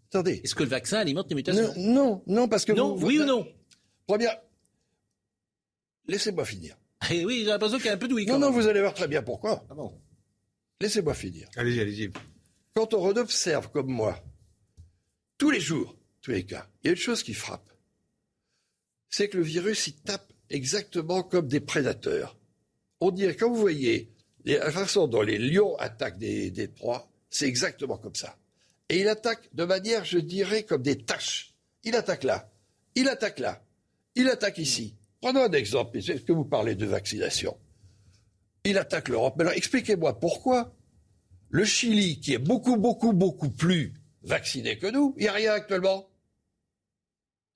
Attendez. 0.10 0.42
Est-ce 0.44 0.56
que 0.56 0.64
le 0.64 0.70
vaccin 0.70 0.98
alimente 0.98 1.30
les 1.30 1.36
mutations? 1.36 1.74
Non, 1.78 2.22
non, 2.28 2.50
parce 2.50 2.66
que... 2.66 2.74
Non, 2.74 2.98
oui 2.98 3.20
ou 3.20 3.24
non? 3.24 3.48
Première... 4.06 4.42
Laissez-moi 6.06 6.44
finir. 6.44 6.76
Eh 7.12 7.26
oui, 7.26 7.40
j'ai 7.40 7.46
l'impression 7.46 7.78
qu'il 7.78 7.88
y 7.88 7.90
a 7.90 7.94
un 7.94 7.98
peu 7.98 8.08
de 8.08 8.14
oui. 8.14 8.26
Non, 8.26 8.40
non, 8.40 8.52
vous 8.52 8.68
allez 8.68 8.82
voir 8.82 8.94
très 8.94 9.08
bien 9.08 9.22
pourquoi. 9.24 9.66
Ah 9.70 9.74
bon 9.74 10.00
Laissez-moi 10.82 11.14
finir. 11.14 11.48
Allez-y, 11.56 11.80
allez-y. 11.82 12.12
quand 12.74 12.94
on 12.94 13.16
observe 13.16 13.70
comme 13.72 13.88
moi, 13.92 14.22
tous 15.38 15.50
les 15.52 15.60
jours, 15.60 15.96
tous 16.22 16.32
les 16.32 16.46
cas, 16.46 16.70
il 16.84 16.88
y 16.88 16.90
a 16.90 16.92
une 16.92 16.98
chose 17.00 17.24
qui 17.24 17.34
frappe. 17.34 17.70
C'est 19.10 19.30
que 19.30 19.38
le 19.38 19.44
virus, 19.44 19.88
il 19.88 19.96
tape 19.96 20.32
exactement 20.50 21.24
comme 21.24 21.48
des 21.48 21.60
prédateurs. 21.60 22.38
On 23.02 23.12
dirait, 23.12 23.36
quand 23.36 23.50
vous 23.50 23.60
voyez 23.60 24.12
la 24.46 24.72
façon 24.72 25.08
dont 25.08 25.22
les 25.22 25.38
lions 25.38 25.76
attaquent 25.78 26.18
des, 26.18 26.52
des 26.52 26.68
proies, 26.68 27.10
c'est 27.30 27.48
exactement 27.48 27.98
comme 27.98 28.16
ça. 28.16 28.38
Et 28.90 29.00
il 29.02 29.08
attaque 29.08 29.50
de 29.54 29.64
manière, 29.66 30.06
je 30.06 30.18
dirais, 30.20 30.64
comme 30.64 30.82
des 30.82 30.98
taches. 30.98 31.54
Il 31.84 31.96
attaque 31.96 32.24
là, 32.24 32.50
il 32.96 33.08
attaque 33.08 33.40
là, 33.40 33.64
il 34.16 34.28
attaque 34.30 34.58
ici. 34.58 34.96
Prenons 35.22 35.44
un 35.44 35.52
exemple, 35.52 35.98
est-ce 35.98 36.24
que 36.24 36.32
vous 36.32 36.46
parlez 36.46 36.76
de 36.76 36.86
vaccination 36.86 37.58
Il 38.64 38.78
attaque 38.78 39.10
l'Europe. 39.10 39.40
Alors 39.40 39.54
expliquez-moi 39.54 40.20
pourquoi 40.20 40.74
le 41.50 41.66
Chili, 41.66 42.20
qui 42.20 42.34
est 42.34 42.40
beaucoup, 42.40 42.78
beaucoup, 42.78 43.14
beaucoup 43.14 43.50
plus 43.50 43.94
vacciné 44.24 44.78
que 44.78 44.88
nous, 44.88 45.16
il 45.18 45.24
n'y 45.24 45.28
a 45.28 45.34
rien 45.34 45.54
actuellement. 45.54 46.09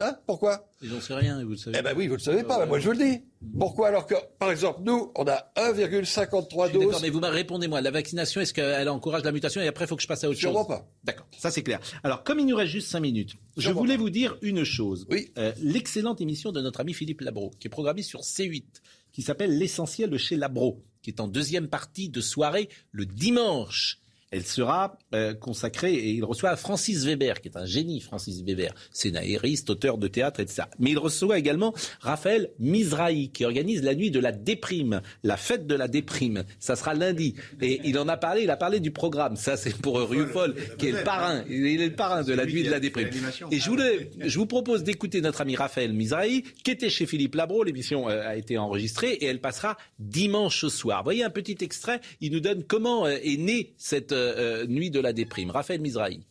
Hein 0.06 0.18
Pourquoi 0.28 0.70
Ils 0.82 0.90
n'en 0.90 1.00
savent 1.02 1.18
rien, 1.20 1.42
vous 1.44 1.52
le 1.52 1.58
savez. 1.58 1.78
Eh 1.80 1.82
ben 1.82 1.94
oui, 1.96 2.08
vous 2.08 2.14
ne 2.14 2.18
le 2.18 2.24
savez 2.24 2.44
pas, 2.44 2.66
moi 2.66 2.80
je 2.80 2.86
vous 2.86 2.92
le 2.98 3.06
dis. 3.06 3.22
Pourquoi 3.58 3.88
alors 3.90 4.06
que, 4.08 4.16
par 4.40 4.52
exemple, 4.52 4.82
nous, 4.84 5.12
on 5.16 5.26
a 5.28 5.52
1,53 5.58 6.72
doses. 6.72 6.86
D'accord, 6.86 7.00
mais 7.02 7.10
vous 7.10 7.20
répondez-moi, 7.22 7.82
la 7.82 7.92
vaccination, 7.92 8.42
est-ce 8.42 8.54
qu'elle 8.54 8.90
encourage 8.90 9.24
la 9.24 9.32
mutation 9.32 9.62
et 9.62 9.68
après 9.68 9.86
il 9.86 9.88
faut 9.88 9.96
que 9.96 10.02
je 10.02 10.08
passe 10.08 10.24
à 10.24 10.30
autre 10.30 10.38
Sûrement 10.40 10.60
chose 10.60 10.68
pas. 10.68 10.88
D'accord, 11.04 11.28
ça 11.38 11.52
c'est 11.52 11.64
clair. 11.64 11.80
Alors, 12.04 12.24
comme 12.24 12.40
il 12.40 12.46
nous 12.46 12.56
reste 12.56 12.72
juste 12.72 12.90
5 12.90 13.00
minutes, 13.00 13.34
je 13.58 13.64
Sûrement 13.64 13.82
voulais 13.82 13.96
pas. 13.96 14.02
vous 14.02 14.10
dire 14.10 14.38
une 14.42 14.64
chose. 14.64 15.06
Oui. 15.10 15.32
Euh, 15.38 15.54
L'excellente 15.62 16.22
émission 16.22 16.52
de 16.52 16.62
notre 16.62 16.80
ami 16.82 16.94
Philippe 16.94 17.22
Labro, 17.22 17.52
qui 17.60 17.68
est 17.68 17.70
programmée 17.70 18.02
sur 18.04 18.22
C8, 18.22 18.64
qui 19.12 19.22
s'appelle 19.22 19.58
L'essentiel 19.58 20.10
de 20.10 20.18
chez 20.18 20.36
Labro, 20.36 20.84
qui 21.02 21.10
est 21.12 21.20
en 21.20 21.28
deuxième 21.28 21.68
partie 21.68 22.10
de 22.10 22.22
soirée 22.22 22.70
le 22.92 23.06
dimanche. 23.06 24.00
Elle 24.34 24.46
sera 24.46 24.98
euh, 25.14 25.36
consacrée 25.36 25.94
et 25.94 26.10
il 26.10 26.26
reçoit 26.26 26.56
Francis 26.56 27.06
Weber, 27.06 27.40
qui 27.40 27.50
est 27.50 27.58
un 27.58 27.66
génie, 27.66 28.00
Francis 28.00 28.42
Weber, 28.42 28.74
scénariste, 28.92 29.70
auteur 29.70 30.00
de 30.00 30.08
théâtre, 30.08 30.40
etc. 30.40 30.64
Mais 30.80 30.90
il 30.90 30.98
reçoit 30.98 31.38
également 31.38 31.72
Raphaël 32.00 32.50
Mizrahi, 32.58 33.30
qui 33.30 33.46
organise 33.46 33.84
la 33.84 33.94
nuit 33.94 34.10
de 34.10 34.20
la 34.20 34.32
déprime, 34.32 35.02
la 35.22 35.38
fête 35.38 35.68
de 35.68 35.76
la 35.76 35.88
déprime. 35.88 36.46
Ça 36.60 36.76
sera 36.76 36.96
lundi. 36.96 37.36
Et 37.62 37.82
il 37.84 38.00
en 38.00 38.08
a 38.08 38.18
parlé, 38.18 38.42
il 38.42 38.50
a 38.50 38.58
parlé 38.58 38.80
du 38.80 38.90
programme. 38.90 39.36
Ça, 39.36 39.56
c'est 39.56 39.78
pour 39.78 40.00
Rioufol, 40.00 40.56
qui 40.80 40.88
est 40.88 40.94
le 40.94 41.04
parrain. 41.04 41.44
Il 41.48 41.80
est 41.82 41.90
le 41.90 41.96
parrain 41.96 42.24
de 42.24 42.34
la 42.34 42.48
nuit 42.48 42.64
de 42.64 42.72
la 42.72 42.80
déprime. 42.80 43.10
Et 43.52 43.60
je, 43.60 43.70
voulais, 43.70 44.10
je 44.20 44.40
vous 44.40 44.48
propose 44.48 44.84
d'écouter 44.84 45.22
notre 45.22 45.42
ami 45.42 45.56
Raphaël 45.56 45.94
Mizrahi, 45.94 46.42
qui 46.64 46.72
était 46.72 46.90
chez 46.90 47.06
Philippe 47.06 47.36
Labro. 47.36 47.64
L'émission 47.64 48.10
euh, 48.10 48.28
a 48.28 48.36
été 48.36 48.58
enregistrée 48.58 49.14
et 49.14 49.26
elle 49.26 49.42
passera 49.42 49.78
dimanche 50.00 50.66
soir. 50.66 51.04
Voyez 51.04 51.24
un 51.24 51.30
petit 51.30 51.58
extrait. 51.62 52.02
Il 52.20 52.32
nous 52.32 52.40
donne 52.40 52.64
comment 52.64 53.06
euh, 53.06 53.18
est 53.22 53.38
née 53.38 53.74
cette 53.78 54.12
euh, 54.24 54.62
euh, 54.64 54.68
nuit 54.68 54.90
de 54.92 55.00
la 55.00 55.14
déprime. 55.14 55.52
Raphaël 55.52 55.82
Mizrahi. 55.82 56.24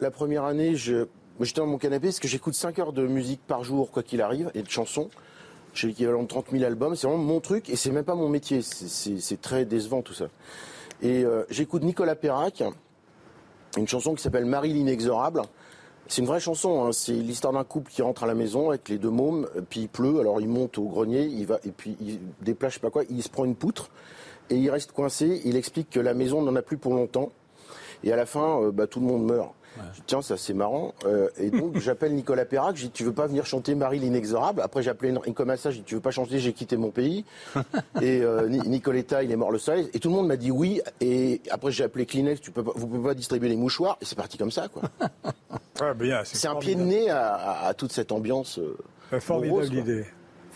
La 0.00 0.10
première 0.10 0.44
année, 0.44 0.76
j'étais 0.76 1.60
dans 1.60 1.66
mon 1.66 1.78
canapé 1.78 2.08
parce 2.08 2.20
que 2.20 2.28
j'écoute 2.28 2.54
5 2.54 2.78
heures 2.78 2.92
de 2.92 3.06
musique 3.06 3.40
par 3.46 3.64
jour, 3.64 3.90
quoi 3.90 4.02
qu'il 4.02 4.20
arrive, 4.22 4.50
et 4.54 4.62
de 4.62 4.70
chansons. 4.70 5.10
J'ai 5.74 5.88
l'équivalent 5.88 6.22
de 6.22 6.28
30 6.28 6.46
000 6.52 6.64
albums. 6.64 6.94
C'est 6.96 7.06
vraiment 7.06 7.22
mon 7.22 7.40
truc 7.40 7.68
et 7.68 7.76
c'est 7.76 7.90
même 7.90 8.04
pas 8.04 8.14
mon 8.14 8.28
métier. 8.28 8.62
C'est- 8.62 9.40
très 9.40 9.64
décevant 9.64 10.02
tout 10.02 10.14
ça. 10.14 10.28
Et 11.02 11.24
euh, 11.24 11.44
j'écoute 11.50 11.82
Nicolas 11.82 12.16
Perrac, 12.16 12.62
une 13.76 13.86
chanson 13.88 14.14
qui 14.14 14.22
s'appelle 14.22 14.44
Marie 14.46 14.72
l'inexorable. 14.72 15.42
C'est 16.08 16.22
une 16.22 16.26
vraie 16.26 16.40
chanson. 16.40 16.84
hein. 16.86 16.92
C'est 16.92 17.12
l'histoire 17.12 17.52
d'un 17.52 17.64
couple 17.64 17.90
qui 17.92 18.02
rentre 18.02 18.24
à 18.24 18.26
la 18.26 18.34
maison 18.34 18.70
avec 18.70 18.88
les 18.88 18.98
deux 18.98 19.10
mômes. 19.10 19.46
Puis 19.68 19.80
il 19.82 19.88
pleut, 19.88 20.20
alors 20.20 20.40
il 20.40 20.48
monte 20.48 20.78
au 20.78 20.84
grenier, 20.88 21.24
il 21.26 21.46
va 21.46 21.58
et 21.64 21.70
puis 21.70 21.96
il 22.00 22.18
déplace, 22.40 22.72
je 22.72 22.74
sais 22.76 22.80
pas 22.80 22.90
quoi. 22.90 23.02
Il 23.10 23.22
se 23.22 23.28
prend 23.28 23.44
une 23.44 23.54
poutre 23.56 23.90
et 24.50 24.56
il 24.56 24.70
reste 24.70 24.92
coincé. 24.92 25.40
Il 25.44 25.56
explique 25.56 25.90
que 25.90 26.00
la 26.00 26.14
maison 26.14 26.42
n'en 26.42 26.54
a 26.56 26.62
plus 26.62 26.76
pour 26.78 26.94
longtemps. 26.94 27.30
Et 28.04 28.12
à 28.12 28.16
la 28.16 28.26
fin, 28.26 28.60
euh, 28.62 28.70
bah, 28.70 28.86
tout 28.86 29.00
le 29.00 29.06
monde 29.06 29.24
meurt. 29.24 29.50
Je 29.76 29.96
dis, 30.00 30.02
Tiens, 30.06 30.22
ça 30.22 30.36
c'est 30.36 30.54
marrant. 30.54 30.92
Euh, 31.04 31.28
et 31.38 31.50
donc 31.50 31.78
j'appelle 31.78 32.12
Nicolas 32.12 32.44
Perrac, 32.44 32.74
je 32.76 32.86
dis 32.86 32.90
tu 32.90 33.04
veux 33.04 33.12
pas 33.12 33.28
venir 33.28 33.46
chanter 33.46 33.76
Marie 33.76 34.00
l'inexorable? 34.00 34.60
Après 34.60 34.82
j'ai 34.82 34.90
appelé 34.90 35.16
Enrico 35.16 35.44
Massa, 35.44 35.70
je 35.70 35.76
dis 35.78 35.82
tu 35.84 35.94
veux 35.94 36.00
pas 36.00 36.10
chanter? 36.10 36.40
J'ai 36.40 36.52
quitté 36.52 36.76
mon 36.76 36.90
pays. 36.90 37.24
et 38.02 38.20
euh, 38.22 38.48
Ni- 38.48 38.58
Nicoletta, 38.68 39.22
il 39.22 39.30
est 39.30 39.36
mort 39.36 39.52
le 39.52 39.58
16. 39.58 39.90
Et 39.94 40.00
tout 40.00 40.08
le 40.08 40.16
monde 40.16 40.26
m'a 40.26 40.36
dit 40.36 40.50
oui. 40.50 40.80
Et 41.00 41.40
après 41.50 41.70
j'ai 41.70 41.84
appelé 41.84 42.06
Kleenex, 42.06 42.40
tu 42.40 42.50
peux 42.50 42.64
pas, 42.64 42.72
vous 42.74 42.88
pouvez 42.88 43.08
pas 43.10 43.14
distribuer 43.14 43.48
les 43.50 43.56
mouchoirs. 43.56 43.98
Et 44.00 44.04
c'est 44.04 44.16
parti 44.16 44.36
comme 44.36 44.50
ça 44.50 44.66
quoi. 44.68 44.82
Ah, 45.80 45.94
C'est 46.24 46.48
un 46.48 46.56
pied 46.56 46.74
de 46.74 46.82
nez 46.82 47.08
à, 47.08 47.34
à- 47.34 47.68
à 47.68 47.74
toute 47.74 47.92
cette 47.92 48.10
ambiance. 48.10 48.58
euh, 48.58 49.20
Formidable 49.20 49.52
morose, 49.60 49.72
idée. 49.72 50.06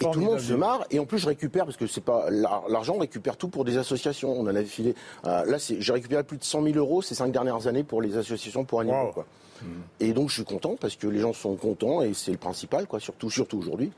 Et 0.01 0.05
tout 0.13 0.21
le 0.21 0.25
monde 0.27 0.41
se 0.41 0.53
marre. 0.55 0.85
Et 0.91 0.99
en 0.99 1.05
plus, 1.07 1.19
je 1.19 1.27
récupère, 1.27 1.65
parce 1.65 1.77
que 1.77 1.87
c'est 1.87 2.01
pas 2.01 2.27
l'ar- 2.31 2.65
l'argent, 2.69 2.95
on 2.97 3.01
récupère 3.01 3.37
tout 3.37 3.49
pour 3.49 3.65
des 3.65 3.77
associations. 3.79 4.33
On 4.33 4.43
en 4.43 4.47
avait 4.47 4.65
filé. 4.65 4.95
euh, 5.27 5.45
là, 5.45 5.59
j'ai 5.59 5.93
récupéré 5.93 6.23
plus 6.25 6.39
de 6.39 6.45
100 6.45 6.63
000 6.65 6.77
euros 6.77 7.03
ces 7.03 7.15
cinq 7.15 7.31
dernières 7.33 7.67
années 7.67 7.85
pour 7.85 8.03
les 8.03 8.17
associations 8.17 8.65
pour 8.65 8.81
animaux. 8.81 9.11
quoi. 9.13 9.27
Et 10.01 10.13
donc, 10.13 10.29
je 10.31 10.35
suis 10.35 10.45
content 10.45 10.77
parce 10.81 10.97
que 10.97 11.07
les 11.07 11.21
gens 11.21 11.33
sont 11.33 11.55
contents 11.55 12.03
et 12.03 12.15
c'est 12.15 12.33
le 12.33 12.37
principal, 12.39 12.87
quoi. 12.87 12.99
Surtout, 13.01 13.31
surtout 13.31 13.59
aujourd'hui. 13.59 13.93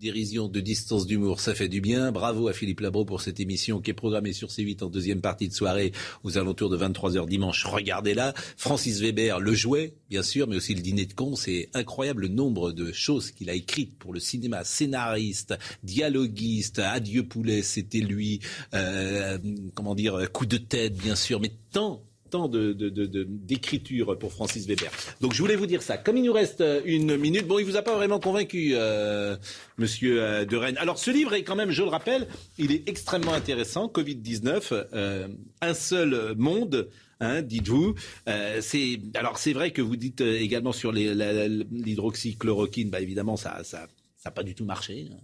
Dérision 0.00 0.46
de 0.46 0.60
distance 0.60 1.06
d'humour, 1.06 1.40
ça 1.40 1.56
fait 1.56 1.68
du 1.68 1.80
bien. 1.80 2.12
Bravo 2.12 2.46
à 2.46 2.52
Philippe 2.52 2.78
Labro 2.78 3.04
pour 3.04 3.20
cette 3.20 3.40
émission 3.40 3.80
qui 3.80 3.90
est 3.90 3.94
programmée 3.94 4.32
sur 4.32 4.46
C8 4.48 4.84
en 4.84 4.90
deuxième 4.90 5.20
partie 5.20 5.48
de 5.48 5.52
soirée 5.52 5.90
aux 6.22 6.38
alentours 6.38 6.70
de 6.70 6.78
23h 6.78 7.26
dimanche. 7.26 7.64
Regardez-la. 7.64 8.32
Francis 8.56 9.00
Weber 9.00 9.40
le 9.40 9.54
jouait, 9.54 9.94
bien 10.08 10.22
sûr, 10.22 10.46
mais 10.46 10.54
aussi 10.54 10.76
le 10.76 10.82
dîner 10.82 11.04
de 11.04 11.14
con. 11.14 11.34
C'est 11.34 11.68
incroyable 11.74 12.22
le 12.22 12.28
nombre 12.28 12.70
de 12.70 12.92
choses 12.92 13.32
qu'il 13.32 13.50
a 13.50 13.54
écrites 13.54 13.98
pour 13.98 14.14
le 14.14 14.20
cinéma. 14.20 14.62
Scénariste, 14.62 15.58
dialoguiste, 15.82 16.78
Adieu 16.78 17.24
Poulet, 17.26 17.62
c'était 17.62 17.98
lui. 17.98 18.38
Euh, 18.74 19.36
comment 19.74 19.96
dire, 19.96 20.30
coup 20.30 20.46
de 20.46 20.58
tête, 20.58 20.96
bien 20.96 21.16
sûr, 21.16 21.40
mais 21.40 21.50
tant 21.72 22.07
tant 22.30 22.48
de, 22.48 22.72
de- 22.72 22.88
de- 22.88 23.06
de- 23.06 23.24
d'écriture 23.28 24.18
pour 24.18 24.32
Francis 24.32 24.66
Weber. 24.66 24.90
Donc 25.20 25.32
je 25.34 25.40
voulais 25.42 25.56
vous 25.56 25.66
dire 25.66 25.82
ça. 25.82 25.96
Comme 25.98 26.16
il 26.16 26.24
nous 26.24 26.32
reste 26.32 26.60
euh, 26.60 26.80
une 26.84 27.16
minute, 27.16 27.46
bon, 27.46 27.58
il 27.58 27.64
vous 27.64 27.76
a 27.76 27.82
pas 27.82 27.94
vraiment 27.96 28.20
convaincu, 28.20 28.70
euh, 28.74 29.36
Monsieur 29.78 30.22
euh, 30.22 30.44
de 30.44 30.56
Rennes. 30.56 30.76
Alors 30.78 30.98
ce 30.98 31.10
livre 31.10 31.34
est 31.34 31.42
quand 31.42 31.56
même, 31.56 31.70
je 31.70 31.82
le 31.82 31.88
rappelle, 31.88 32.26
il 32.58 32.72
est 32.72 32.88
extrêmement 32.88 33.32
intéressant. 33.34 33.88
Covid 33.88 34.16
19, 34.16 34.72
euh, 34.92 35.28
un 35.60 35.74
seul 35.74 36.34
monde. 36.36 36.88
Hein, 37.20 37.42
dites-vous. 37.42 37.96
Euh, 38.28 38.58
c'est 38.60 39.00
alors 39.14 39.38
c'est 39.38 39.52
vrai 39.52 39.72
que 39.72 39.82
vous 39.82 39.96
dites 39.96 40.20
également 40.20 40.70
sur 40.70 40.92
l'hydroxychloroquine, 40.92 42.90
bah 42.90 43.00
évidemment 43.00 43.36
ça 43.36 43.64
ça 43.64 43.88
ça 44.16 44.28
n'a 44.28 44.30
pas 44.30 44.42
du 44.44 44.54
tout 44.54 44.64
marché. 44.64 45.08
hein. 45.12 45.16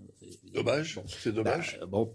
Dommage, 0.52 1.00
c'est 1.06 1.32
dommage. 1.34 1.78
Bah, 1.80 1.86
bon. 1.86 2.14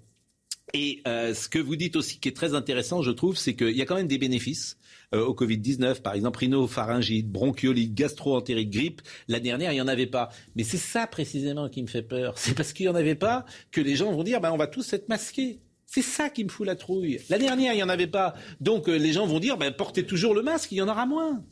Et 0.74 1.02
euh, 1.08 1.34
ce 1.34 1.50
que 1.50 1.60
vous 1.60 1.76
dites 1.76 1.96
aussi 1.96 2.20
qui 2.20 2.30
est 2.30 2.36
très 2.36 2.54
intéressant, 2.54 3.02
je 3.02 3.12
trouve, 3.12 3.38
c'est 3.38 3.56
qu'il 3.56 3.76
y 3.76 3.82
a 3.82 3.86
quand 3.86 3.96
même 3.96 4.08
des 4.08 4.18
bénéfices 4.18 4.78
euh, 5.14 5.26
au 5.26 5.34
Covid-19. 5.34 6.02
Par 6.02 6.14
exemple, 6.14 6.40
rhinopharyngite, 6.40 7.28
bronchiolite, 7.28 7.94
gastro-entérite, 7.94 8.70
grippe. 8.70 9.02
L'année 9.28 9.46
dernière, 9.46 9.72
il 9.72 9.76
n'y 9.76 9.82
en 9.82 9.88
avait 9.88 10.06
pas. 10.06 10.30
Mais 10.56 10.64
c'est 10.64 10.78
ça 10.78 11.08
précisément 11.08 11.70
qui 11.70 11.82
me 11.82 11.88
fait 11.88 12.04
peur. 12.04 12.38
C'est 12.38 12.56
parce 12.56 12.74
qu'il 12.74 12.86
n'y 12.86 12.92
en 12.92 12.96
avait 12.96 13.16
pas 13.16 13.46
que 13.72 13.82
les 13.82 13.96
gens 13.96 14.12
vont 14.12 14.24
dire 14.24 14.42
ben, 14.42 14.52
on 14.52 14.58
va 14.58 14.68
tous 14.68 14.94
être 14.94 15.10
masqués. 15.10 15.60
C'est 15.88 16.04
ça 16.04 16.30
qui 16.30 16.44
me 16.44 16.50
fout 16.50 16.68
la 16.68 16.76
trouille. 16.76 17.20
L'année 17.30 17.46
dernière, 17.46 17.74
il 17.74 17.78
n'y 17.78 17.84
en 17.84 17.90
avait 17.90 18.06
pas. 18.06 18.36
Donc 18.62 18.88
euh, 18.88 18.96
les 18.96 19.14
gens 19.14 19.26
vont 19.26 19.40
dire 19.40 19.58
ben, 19.58 19.72
portez 19.72 20.06
toujours 20.06 20.36
le 20.36 20.44
masque, 20.44 20.72
il 20.72 20.78
y 20.78 20.82
en 20.82 20.88
aura 20.88 21.08
moins. 21.08 21.44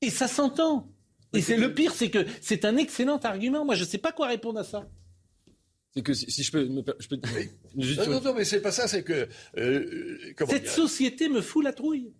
Et 0.00 0.10
ça 0.10 0.28
s'entend. 0.28 0.88
Et 1.34 1.40
c'est 1.40 1.56
le 1.56 1.72
pire, 1.72 1.94
c'est 1.94 2.10
que 2.10 2.26
c'est 2.40 2.64
un 2.64 2.76
excellent 2.76 3.18
argument. 3.18 3.64
Moi, 3.64 3.74
je 3.74 3.84
ne 3.84 3.88
sais 3.88 3.98
pas 3.98 4.12
quoi 4.12 4.28
répondre 4.28 4.60
à 4.60 4.64
ça. 4.64 4.86
C'est 5.94 6.02
que 6.02 6.14
si, 6.14 6.30
si 6.30 6.42
je 6.42 6.50
peux, 6.52 6.64
me 6.66 6.82
je 6.98 7.08
peux 7.08 7.20
juste 7.78 8.00
Non, 8.00 8.12
non, 8.14 8.20
non, 8.22 8.34
mais 8.34 8.44
c'est 8.44 8.60
pas 8.62 8.72
ça, 8.72 8.88
c'est 8.88 9.02
que. 9.02 9.28
euh, 9.58 10.18
Cette 10.48 10.62
dire 10.62 10.72
société 10.72 11.28
me 11.28 11.40
fout 11.42 11.62
la 11.64 11.72
trouille. 11.72 12.12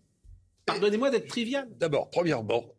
Pardonnez-moi 0.67 1.11
d'être 1.11 1.27
trivial. 1.29 1.69
D'abord, 1.79 2.11
premièrement, 2.11 2.75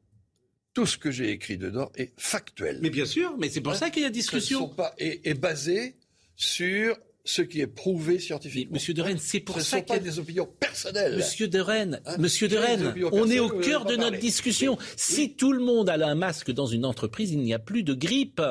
tout 0.73 0.85
ce 0.85 0.97
que 0.97 1.11
j'ai 1.11 1.31
écrit 1.31 1.57
dedans 1.57 1.91
est 1.95 2.13
factuel. 2.17 2.79
Mais 2.81 2.89
bien 2.89 3.05
sûr, 3.05 3.35
mais 3.37 3.49
c'est 3.49 3.61
pour 3.61 3.75
ça 3.75 3.89
qu'il 3.89 4.03
y 4.03 4.05
a 4.05 4.09
discussion. 4.09 4.59
Ce 4.59 4.63
ne 4.63 4.69
sont 4.69 4.75
pas, 4.75 4.93
et, 4.99 5.27
est 5.29 5.33
basé 5.33 5.97
sur 6.35 6.97
ce 7.25 7.41
qui 7.41 7.61
est 7.61 7.67
prouvé 7.67 8.19
scientifiquement. 8.19 8.73
Monsieur 8.75 8.93
de 8.93 9.01
Rennes, 9.01 9.17
c'est 9.19 9.39
pour 9.39 9.55
ce 9.59 9.61
ça 9.61 9.77
sont 9.77 9.83
pas 9.83 9.95
qu'il 9.97 10.05
y 10.05 10.07
a- 10.09 10.11
des 10.11 10.19
opinions 10.19 10.45
personnelles. 10.59 11.15
Monsieur 11.17 11.47
de 11.47 11.59
Rennes, 11.59 12.01
Hein 12.05 12.17
Monsieur 12.19 12.47
de 12.47 12.57
Rennes, 12.57 12.93
on 13.13 13.29
est 13.29 13.39
au 13.39 13.49
cœur 13.59 13.85
de 13.85 13.91
notre 13.95 14.03
parlé. 14.11 14.17
discussion. 14.19 14.77
Si 14.97 15.35
tout 15.35 15.53
le 15.53 15.63
monde 15.63 15.89
a 15.89 15.93
un 16.07 16.15
masque 16.15 16.51
dans 16.51 16.65
une 16.67 16.85
entreprise, 16.85 17.31
il 17.31 17.39
n'y 17.39 17.53
a 17.53 17.59
plus 17.59 17.83
de 17.83 17.93
grippe. 17.93 18.41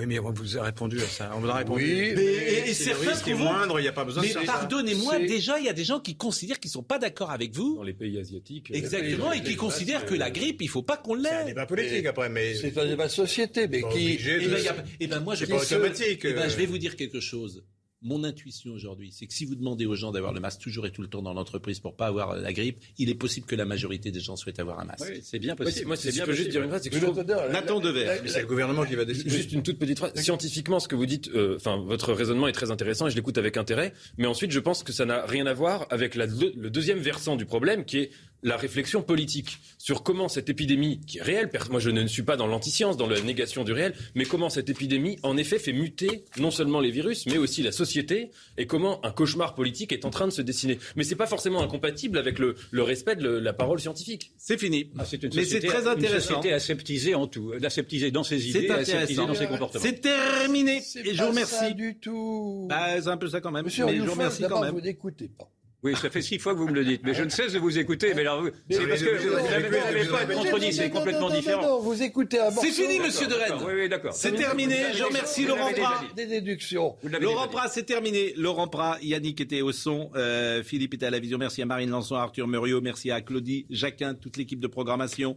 Oui, 0.00 0.06
mais 0.06 0.18
on 0.18 0.32
vous 0.32 0.56
a 0.58 0.62
répondu 0.62 0.98
à 1.00 1.06
ça. 1.06 1.30
On 1.36 1.40
vous 1.40 1.48
a 1.48 1.54
répondu. 1.56 1.84
Oui, 1.84 2.12
Mais- 2.16 2.22
et, 2.24 2.70
et 2.70 2.74
Si 2.74 2.88
le 2.88 2.94
certains 2.94 3.10
risque 3.10 3.28
est 3.28 3.32
trouvent- 3.32 3.44
moindre, 3.44 3.78
il 3.78 3.82
n'y 3.82 3.88
a 3.88 3.92
pas 3.92 4.04
besoin 4.04 4.22
Mais 4.22 4.28
de 4.30 4.32
ça. 4.32 4.40
pardonnez-moi, 4.44 5.18
déjà, 5.20 5.58
il 5.58 5.66
y 5.66 5.68
a 5.68 5.72
des 5.74 5.84
gens 5.84 6.00
qui 6.00 6.16
considèrent 6.16 6.58
qu'ils 6.58 6.70
ne 6.70 6.72
sont 6.72 6.82
pas 6.82 6.98
d'accord 6.98 7.30
avec 7.30 7.54
vous. 7.54 7.76
dans 7.76 7.82
les 7.82 7.92
pays 7.92 8.18
asiatiques. 8.18 8.70
Exactement, 8.72 9.32
et 9.32 9.42
qui 9.42 9.56
considèrent 9.56 10.06
que 10.06 10.14
la 10.14 10.30
grippe, 10.30 10.62
il 10.62 10.66
ne 10.66 10.70
faut 10.70 10.82
pas 10.82 10.96
qu'on 10.96 11.20
C'est 11.22 11.28
un 11.28 11.38
l'ait. 11.40 11.44
débat 11.46 11.66
politique 11.66 12.06
après, 12.06 12.28
mais 12.30 12.54
C'est 12.54 12.76
un 12.78 12.86
débat 12.86 13.08
société, 13.08 13.68
mais 13.68 13.82
qui. 13.92 14.18
Eh 14.26 14.48
ben, 14.48 14.54
a- 14.66 14.84
eh 15.00 15.06
ben, 15.06 15.20
moi, 15.20 15.34
je 15.34 15.44
pense- 15.44 15.70
automatique. 15.70 16.22
Eh 16.24 16.32
ben, 16.32 16.42
euh. 16.42 16.48
je 16.48 16.56
vais 16.56 16.66
vous 16.66 16.78
dire 16.78 16.96
quelque 16.96 17.20
chose. 17.20 17.62
Mon 18.02 18.24
intuition 18.24 18.72
aujourd'hui, 18.72 19.12
c'est 19.12 19.26
que 19.26 19.34
si 19.34 19.44
vous 19.44 19.54
demandez 19.54 19.84
aux 19.84 19.94
gens 19.94 20.10
d'avoir 20.10 20.32
le 20.32 20.40
masque 20.40 20.60
toujours 20.60 20.86
et 20.86 20.90
tout 20.90 21.02
le 21.02 21.08
temps 21.08 21.20
dans 21.20 21.34
l'entreprise 21.34 21.80
pour 21.80 21.96
pas 21.96 22.06
avoir 22.06 22.34
la 22.34 22.52
grippe, 22.52 22.78
il 22.98 23.10
est 23.10 23.14
possible 23.14 23.46
que 23.46 23.54
la 23.56 23.66
majorité 23.66 24.10
des 24.10 24.20
gens 24.20 24.36
souhaitent 24.36 24.58
avoir 24.58 24.80
un 24.80 24.84
masque. 24.84 25.04
Oui, 25.06 25.20
c'est 25.22 25.38
bien 25.38 25.54
possible. 25.54 25.86
moi, 25.86 25.96
c'est 25.96 26.10
bien 26.10 26.24
je 26.24 26.30
peux 26.30 26.34
juste 26.36 26.48
dire 26.50 26.62
une 26.62 26.70
phrase, 26.70 26.82
c'est 26.82 26.90
que 26.90 26.96
je 26.98 27.04
trouve- 27.04 27.22
Nathan 27.52 27.78
Dever. 27.78 28.06
Mais 28.22 28.28
c'est 28.28 28.40
le 28.40 28.46
gouvernement 28.46 28.84
qui 28.86 28.94
va 28.94 29.04
décider. 29.04 29.28
Juste 29.28 29.52
une 29.52 29.62
toute 29.62 29.78
petite 29.78 29.98
phrase. 29.98 30.14
Scientifiquement, 30.14 30.80
ce 30.80 30.88
que 30.88 30.96
vous 30.96 31.06
dites, 31.06 31.28
euh, 31.34 31.56
enfin, 31.56 31.76
votre 31.78 32.14
raisonnement 32.14 32.48
est 32.48 32.52
très 32.52 32.70
intéressant 32.70 33.06
et 33.06 33.10
je 33.10 33.16
l'écoute 33.16 33.36
avec 33.36 33.56
intérêt. 33.58 33.92
Mais 34.16 34.26
ensuite, 34.26 34.50
je 34.50 34.60
pense 34.60 34.82
que 34.82 34.92
ça 34.92 35.04
n'a 35.04 35.26
rien 35.26 35.46
à 35.46 35.52
voir 35.52 35.86
avec 35.90 36.14
la 36.14 36.26
le 36.26 36.70
deuxième 36.70 36.98
versant 36.98 37.36
du 37.36 37.44
problème, 37.44 37.84
qui 37.84 37.98
est 37.98 38.10
la 38.42 38.56
réflexion 38.56 39.02
politique 39.02 39.58
sur 39.78 40.02
comment 40.02 40.28
cette 40.28 40.48
épidémie, 40.48 41.00
qui 41.06 41.18
est 41.18 41.22
réelle, 41.22 41.50
moi 41.70 41.80
je 41.80 41.90
ne 41.90 42.06
suis 42.06 42.22
pas 42.22 42.36
dans 42.36 42.46
l'antiscience, 42.46 42.96
dans 42.96 43.06
la 43.06 43.20
négation 43.20 43.64
du 43.64 43.72
réel, 43.72 43.94
mais 44.14 44.24
comment 44.24 44.48
cette 44.50 44.68
épidémie, 44.68 45.18
en 45.22 45.36
effet, 45.36 45.58
fait 45.58 45.72
muter 45.72 46.24
non 46.38 46.50
seulement 46.50 46.80
les 46.80 46.90
virus, 46.90 47.26
mais 47.26 47.38
aussi 47.38 47.62
la 47.62 47.72
société, 47.72 48.30
et 48.56 48.66
comment 48.66 49.04
un 49.04 49.10
cauchemar 49.10 49.54
politique 49.54 49.92
est 49.92 50.04
en 50.04 50.10
train 50.10 50.26
de 50.26 50.32
se 50.32 50.42
dessiner. 50.42 50.78
Mais 50.96 51.04
c'est 51.04 51.16
pas 51.16 51.26
forcément 51.26 51.62
incompatible 51.62 52.18
avec 52.18 52.38
le, 52.38 52.54
le 52.70 52.82
respect 52.82 53.16
de 53.16 53.22
le- 53.22 53.40
la 53.40 53.52
parole 53.52 53.80
scientifique. 53.80 54.32
C'est 54.38 54.58
fini. 54.58 54.90
Ah, 54.98 55.04
c'est 55.04 55.22
une 55.22 55.30
Mais 55.34 55.44
c'est 55.44 55.56
société- 55.60 55.66
très 55.68 55.82
Une 55.82 55.88
intéressant. 55.88 56.28
société 56.36 56.52
aseptisée 56.52 57.14
en 57.14 57.26
tout, 57.26 57.52
euh, 57.52 57.64
aseptisée 57.64 58.10
dans 58.10 58.24
ses 58.24 58.48
idées, 58.48 58.62
C'est 58.66 58.70
aseptisée 58.70 58.96
intéressant. 58.98 59.26
dans 59.26 59.34
ses 59.34 59.46
comportements. 59.46 59.82
C'est 59.84 60.00
terminé. 60.00 60.82
Et 61.04 61.14
je 61.14 61.22
vous 61.22 61.28
remercie. 61.28 61.74
du 61.74 61.96
tout. 61.98 62.66
Bah, 62.68 63.00
c'est 63.00 63.08
un 63.08 63.16
peu 63.16 63.28
ça 63.28 63.40
quand 63.40 63.50
même. 63.50 63.64
Monsieur 63.64 63.84
mais 63.86 63.96
je 63.96 64.02
vous 64.02 64.12
remercie 64.12 64.42
quand 64.48 64.60
même. 64.62 64.72
vous 64.72 64.80
n'écoutez 64.80 65.28
pas. 65.28 65.50
Oui, 65.82 65.96
ça 65.96 66.10
fait 66.10 66.20
six 66.20 66.38
fois 66.38 66.52
que 66.52 66.58
vous 66.58 66.68
me 66.68 66.74
le 66.74 66.84
dites, 66.84 67.00
mais 67.04 67.14
je 67.14 67.22
ne 67.22 67.30
cesse 67.30 67.54
de 67.54 67.58
vous 67.58 67.78
écouter. 67.78 68.12
Mais 68.14 68.20
alors, 68.20 68.42
vous- 68.42 68.50
c'est 68.70 68.86
parce 68.86 69.02
que 69.02 69.16
vous 69.16 69.48
n'avez 69.48 70.06
pas 70.06 70.34
contredit, 70.34 70.72
c'est 70.74 70.90
complètement 70.90 71.30
différent. 71.30 71.78
vous 71.80 72.02
écoutez 72.02 72.38
un. 72.38 72.50
C'est 72.50 72.70
fini, 72.70 72.98
monsieur 73.00 73.26
de 73.26 73.34
Rennes. 73.34 73.54
Oui, 73.66 73.72
oui, 73.74 73.88
d'accord. 73.88 74.12
C'est 74.12 74.32
terminé. 74.32 74.76
Je 74.94 75.02
remercie 75.04 75.46
Laurent 75.46 75.72
Prat. 75.72 76.02
Des 76.14 76.26
déductions. 76.26 76.96
Laurent 77.20 77.48
Prat, 77.48 77.68
c'est 77.68 77.84
terminé. 77.84 78.34
Laurent 78.36 78.68
Prat, 78.68 78.98
Yannick 79.02 79.40
était 79.40 79.62
au 79.62 79.72
son, 79.72 80.10
euh, 80.16 80.62
Philippe 80.62 80.94
était 80.94 81.06
à 81.06 81.10
la 81.10 81.18
vision. 81.18 81.38
Merci 81.38 81.62
à 81.62 81.66
Marine 81.66 81.90
Lançon, 81.90 82.16
à 82.16 82.20
Arthur 82.20 82.46
Muriot, 82.46 82.80
merci 82.82 83.10
à 83.10 83.20
Claudie 83.22 83.64
Jacquin, 83.70 84.14
toute 84.14 84.36
l'équipe 84.36 84.60
de 84.60 84.66
programmation. 84.66 85.34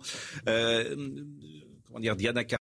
Euh, 0.49 0.95
comment 1.87 1.99
dire, 1.99 2.15
Diana 2.17 2.43
Car- 2.43 2.59